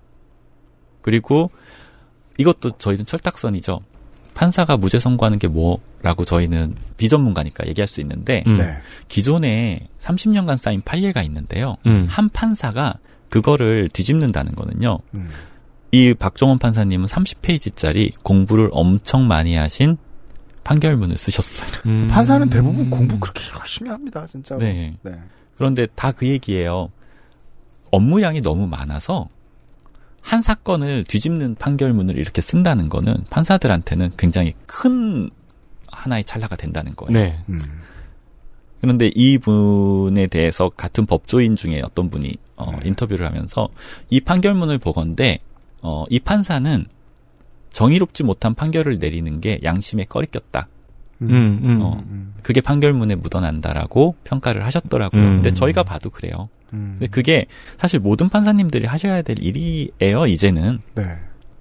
그리고 1.03 1.51
이것도 2.39 2.73
저희는 2.78 3.07
철딱선이죠. 3.07 3.81
판사가 4.35 4.77
무죄 4.77 4.99
선고하는 4.99 5.39
게 5.39 5.49
뭐라고 5.49 6.24
저희는 6.24 6.74
비전문가니까 6.97 7.66
얘기할 7.69 7.86
수 7.86 8.01
있는데 8.01 8.43
음. 8.47 8.57
네. 8.57 8.78
기존에 9.09 9.86
30년간 10.01 10.57
쌓인 10.57 10.82
판례가 10.82 11.23
있는데요. 11.23 11.77
음. 11.86 12.07
한 12.09 12.28
판사가 12.31 12.95
그거를 13.28 13.89
뒤집는다는 13.93 14.55
거는요. 14.55 14.99
음. 15.15 15.31
이 15.95 16.12
박종원 16.12 16.59
판사님은 16.59 17.07
30페이지짜리 17.07 18.12
공부를 18.25 18.69
엄청 18.73 19.29
많이 19.29 19.55
하신 19.55 19.97
판결문을 20.65 21.16
쓰셨어요. 21.16 21.69
음. 21.87 22.09
판사는 22.11 22.49
대부분 22.51 22.91
공부 22.91 23.21
그렇게 23.21 23.43
열심히 23.57 23.91
합니다, 23.91 24.27
진짜로. 24.27 24.61
네. 24.61 24.97
네. 25.03 25.12
그런데 25.57 25.87
다 25.95 26.11
그 26.11 26.27
얘기예요. 26.27 26.91
업무량이 27.93 28.41
너무 28.41 28.66
많아서 28.66 29.29
한 30.21 30.41
사건을 30.41 31.05
뒤집는 31.05 31.55
판결문을 31.57 32.19
이렇게 32.19 32.41
쓴다는 32.41 32.89
거는 32.89 33.15
판사들한테는 33.31 34.12
굉장히 34.16 34.55
큰 34.66 35.31
하나의 35.93 36.25
찰나가 36.25 36.57
된다는 36.57 36.97
거예요. 36.97 37.12
네. 37.12 37.45
음. 37.51 37.61
그런데 38.81 39.12
이 39.15 39.39
분에 39.39 40.27
대해서 40.27 40.71
같은 40.71 41.07
법조인 41.07 41.55
중에 41.55 41.83
어떤 41.85 42.11
분이 42.11 42.35
어, 42.57 42.73
네. 42.73 42.89
인터뷰를 42.89 43.27
하면서 43.27 43.69
이 44.11 44.21
판결문을 44.21 44.79
보건데 44.79 45.39
어, 45.85 46.05
이 46.09 46.19
판사는 46.19 46.86
정의롭지 47.70 48.24
못한 48.24 48.55
판결을 48.55 48.98
내리는 48.98 49.40
게 49.40 49.61
양심에 49.62 50.05
꺼리꼈다. 50.05 50.69
음, 51.20 51.28
음. 51.31 51.78
어, 51.82 52.02
그게 52.43 52.61
판결문에 52.61 53.15
묻어난다라고 53.16 54.16
평가를 54.24 54.65
하셨더라고요. 54.65 55.23
음. 55.23 55.35
근데 55.36 55.52
저희가 55.52 55.82
봐도 55.82 56.09
그래요. 56.09 56.48
음. 56.73 56.97
근데 56.98 57.06
그게 57.09 57.47
사실 57.78 58.01
모든 58.01 58.31
판사님들이 58.31 58.86
하셔야 58.86 59.20
될 59.23 59.39
일이에요, 59.39 60.27
이제는. 60.27 60.81
네. 60.94 61.02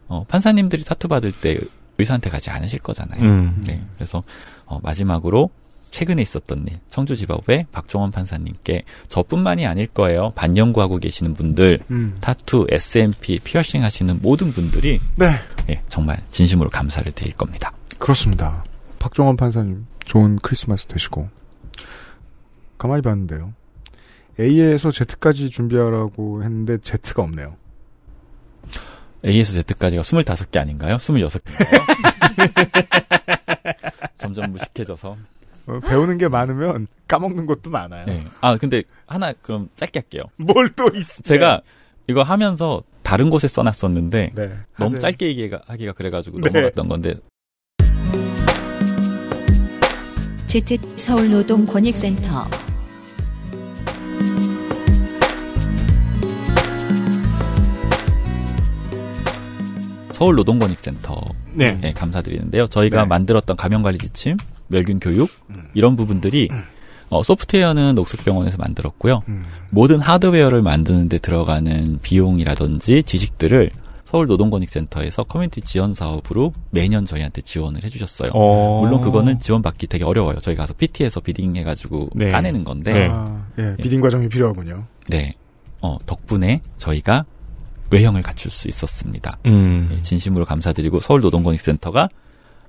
어, 0.07 0.23
판사님들이 0.23 0.85
타투 0.85 1.09
받을 1.09 1.33
때 1.33 1.59
의사한테 1.97 2.29
가지 2.29 2.49
않으실 2.49 2.79
거잖아요. 2.79 3.21
음. 3.21 3.61
네. 3.67 3.83
그래서, 3.95 4.23
어, 4.65 4.79
마지막으로 4.81 5.49
최근에 5.93 6.23
있었던 6.23 6.65
일, 6.67 6.77
청주지법의 6.89 7.67
박종원 7.71 8.09
판사님께 8.09 8.83
저뿐만이 9.07 9.67
아닐 9.67 9.85
거예요. 9.85 10.31
반영구하고 10.31 10.97
계시는 10.97 11.35
분들, 11.35 11.83
음. 11.91 12.17
타투, 12.19 12.65
SMP, 12.71 13.37
피어싱 13.37 13.83
하시는 13.83 14.19
모든 14.19 14.51
분들이, 14.51 14.99
네. 15.15 15.35
예, 15.69 15.83
정말 15.89 16.17
진심으로 16.31 16.71
감사를 16.71 17.09
드릴 17.11 17.33
겁니다. 17.33 17.71
그렇습니다. 17.99 18.65
박종원 18.97 19.37
판사님, 19.37 19.85
좋은 20.03 20.39
크리스마스 20.41 20.87
되시고. 20.87 21.29
가만히 22.79 23.03
봤는데요. 23.03 23.53
A에서 24.39 24.89
Z까지 24.89 25.51
준비하라고 25.51 26.43
했는데 26.43 26.79
Z가 26.79 27.21
없네요. 27.21 27.55
A에서 29.23 29.53
Z까지가 29.61 30.01
25개 30.01 30.57
아닌가요? 30.57 30.97
26개인가요? 30.97 31.81
점점 34.17 34.51
무식해져서. 34.53 35.17
어, 35.65 35.79
배우는 35.79 36.17
게 36.17 36.27
많으면 36.27 36.87
까먹는 37.07 37.45
것도 37.45 37.69
많아요. 37.69 38.05
네. 38.05 38.23
아, 38.41 38.57
근데 38.57 38.83
하나 39.07 39.33
그럼 39.41 39.69
짧게 39.75 39.99
할게요. 39.99 40.23
뭘 40.37 40.69
또 40.75 40.89
있어? 40.93 41.21
제가 41.23 41.61
이거 42.07 42.21
하면서 42.23 42.81
다른 43.01 43.29
곳에 43.29 43.47
써놨었는데 43.47 44.31
네, 44.35 44.47
너무 44.77 44.85
하세요. 44.95 44.99
짧게 44.99 45.27
얘기가 45.27 45.61
하기가 45.67 45.93
그래가지고 45.93 46.39
네. 46.41 46.49
넘어갔던 46.49 46.87
건데 46.89 47.13
Z 50.47 50.77
서울노동 50.97 51.65
권익센터 51.65 52.47
서울노동권익센터 60.11 61.15
네. 61.53 61.79
에 61.83 61.91
감사드리는데요. 61.93 62.67
저희가 62.67 63.01
네. 63.01 63.07
만들었던 63.07 63.57
감염관리 63.57 63.97
지침, 63.97 64.37
멸균 64.73 64.99
교육 64.99 65.29
음. 65.49 65.63
이런 65.73 65.95
부분들이 65.95 66.49
어, 67.09 67.21
소프트웨어는 67.21 67.93
녹색병원에서 67.95 68.57
만들었고요. 68.57 69.21
음. 69.29 69.43
모든 69.69 69.99
하드웨어를 69.99 70.61
만드는데 70.61 71.19
들어가는 71.19 71.99
비용이라든지 72.01 73.03
지식들을 73.03 73.69
서울 74.03 74.27
노동권익센터에서 74.27 75.23
커뮤니티 75.23 75.61
지원 75.61 75.93
사업으로 75.93 76.53
매년 76.71 77.05
저희한테 77.05 77.41
지원을 77.41 77.83
해주셨어요. 77.83 78.31
어. 78.33 78.81
물론 78.81 79.01
그거는 79.01 79.39
지원받기 79.39 79.87
되게 79.87 80.03
어려워요. 80.03 80.39
저희 80.39 80.55
가서 80.55 80.73
PT에서 80.73 81.19
bidding 81.19 81.55
해가지고 81.55 82.09
네. 82.13 82.29
따내는 82.29 82.63
건데, 82.63 82.93
네. 82.93 83.07
아, 83.11 83.43
예, 83.57 83.75
bidding 83.81 84.01
과정이 84.01 84.29
필요하군요. 84.29 84.85
네. 85.07 85.33
어, 85.81 85.97
덕분에 86.05 86.61
저희가 86.77 87.25
외형을 87.89 88.21
갖출 88.21 88.51
수 88.51 88.67
있었습니다. 88.67 89.37
음. 89.47 89.89
예, 89.91 89.99
진심으로 89.99 90.45
감사드리고 90.45 90.99
서울 90.99 91.21
노동권익센터가 91.21 92.09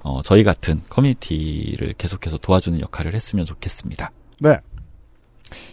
어, 0.04 0.20
저희 0.22 0.44
같은 0.44 0.82
커뮤니티를 0.90 1.94
계속해서 1.96 2.36
도와주는 2.36 2.80
역할을 2.80 3.14
했으면 3.14 3.46
좋겠습니다. 3.46 4.12
네. 4.40 4.58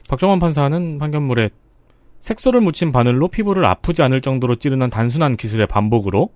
박정원 0.09 0.39
판사는 0.39 0.97
판결물에 0.97 1.49
색소를 2.21 2.61
묻힌 2.61 2.93
바늘로 2.93 3.27
피부를 3.27 3.65
아프지 3.65 4.01
않을 4.03 4.21
정도로 4.21 4.55
찌르는 4.55 4.89
단순한 4.89 5.35
기술의 5.35 5.67
반복으로 5.67 6.29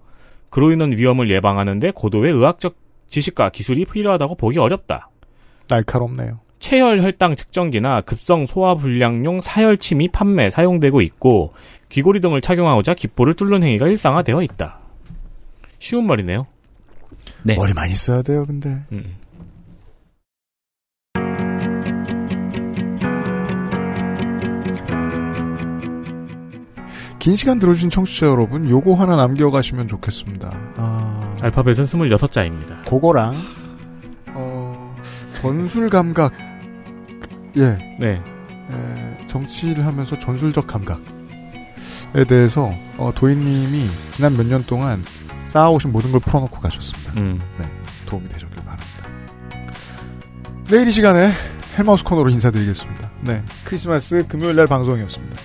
그로 0.49 0.71
인한 0.71 0.91
위험을 0.91 1.29
예방하는데 1.29 1.91
고도의 1.91 2.33
의학적 2.33 2.75
지식과 3.09 3.49
기술이 3.49 3.85
필요하다고 3.85 4.35
보기 4.35 4.59
어렵다. 4.59 5.09
날카롭네요. 5.69 6.39
체열 6.59 7.01
혈당 7.01 7.35
측정기나 7.35 8.01
급성 8.01 8.45
소화불량용 8.45 9.39
사열침이 9.41 10.09
판매 10.09 10.49
사용되고 10.49 10.99
있고 11.01 11.53
귀고리 11.89 12.19
등을 12.19 12.41
착용하고자 12.41 12.95
깃볼을 12.95 13.35
뚫는 13.35 13.63
행위가 13.63 13.87
일상화되어 13.87 14.41
있다. 14.41 14.79
쉬운 15.79 16.07
말이네요. 16.07 16.47
네. 17.43 17.55
머리 17.55 17.73
많이 17.73 17.95
써야 17.95 18.21
돼요, 18.21 18.45
근데. 18.45 18.83
음. 18.91 19.15
긴 27.19 27.35
시간 27.35 27.57
들어주신 27.57 27.89
청취자 27.89 28.27
여러분, 28.27 28.69
요거 28.69 28.93
하나 28.93 29.15
남겨가시면 29.15 29.87
좋겠습니다. 29.87 30.51
아, 30.75 31.33
알파벳은 31.41 31.85
26자입니다. 31.85 32.87
그거랑, 32.87 33.35
어, 34.33 34.95
전술 35.41 35.89
감각. 35.89 36.33
예. 37.57 37.77
네. 37.99 38.21
에, 38.71 39.27
정치를 39.27 39.85
하면서 39.85 40.19
전술적 40.19 40.67
감각에 40.67 40.99
대해서, 42.27 42.71
어, 42.97 43.11
도인님이 43.15 43.87
지난 44.11 44.37
몇 44.37 44.45
년 44.45 44.61
동안 44.63 45.01
쌓아오신 45.55 45.93
모든 45.93 46.11
걸 46.11 46.19
풀어놓고 46.19 46.59
가셨습니다. 46.59 47.13
음. 47.15 47.39
네. 47.57 47.65
도움이 48.07 48.27
되셨길 48.27 48.57
바랍니다. 48.57 49.07
내일 50.67 50.89
이 50.89 50.91
시간에 50.91 51.31
헬마우스 51.77 52.03
코너로 52.03 52.29
인사드리겠습니다. 52.29 53.09
네. 53.21 53.41
크리스마스 53.63 54.25
금요일 54.27 54.57
날 54.57 54.67
방송이었습니다. 54.67 55.37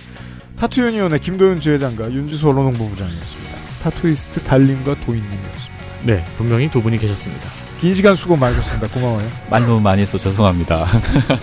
타투 0.57 0.81
유니온의 0.81 1.19
김도윤 1.19 1.61
지회장과 1.61 2.11
윤지수 2.11 2.49
언론홍보부장이었습니다. 2.49 3.57
타투이스트 3.83 4.41
달림과 4.43 4.95
도인님이었습니다. 5.05 5.85
네, 6.03 6.25
분명히 6.37 6.69
두 6.69 6.81
분이 6.81 6.97
계셨습니다. 6.97 7.47
긴 7.79 7.93
시간 7.93 8.15
수고 8.15 8.35
많으셨습니다. 8.35 8.89
고마워요. 8.89 9.27
말 9.49 9.61
너무 9.61 9.79
많이 9.79 10.01
해서 10.01 10.17
죄송합니다. 10.17 10.85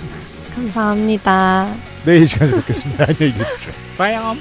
감사합니다. 0.54 1.72
내일 2.04 2.22
이 2.22 2.26
시간에 2.26 2.52
뵙겠습니다. 2.52 3.06
안녕히 3.08 3.32
계십시오. 3.32 3.72
빠염. 3.96 4.38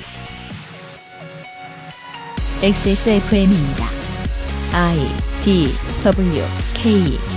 XSFM입니다. 2.62 4.07
I 4.74 4.96
D 5.44 5.72
W 6.04 6.44
K 6.74 7.37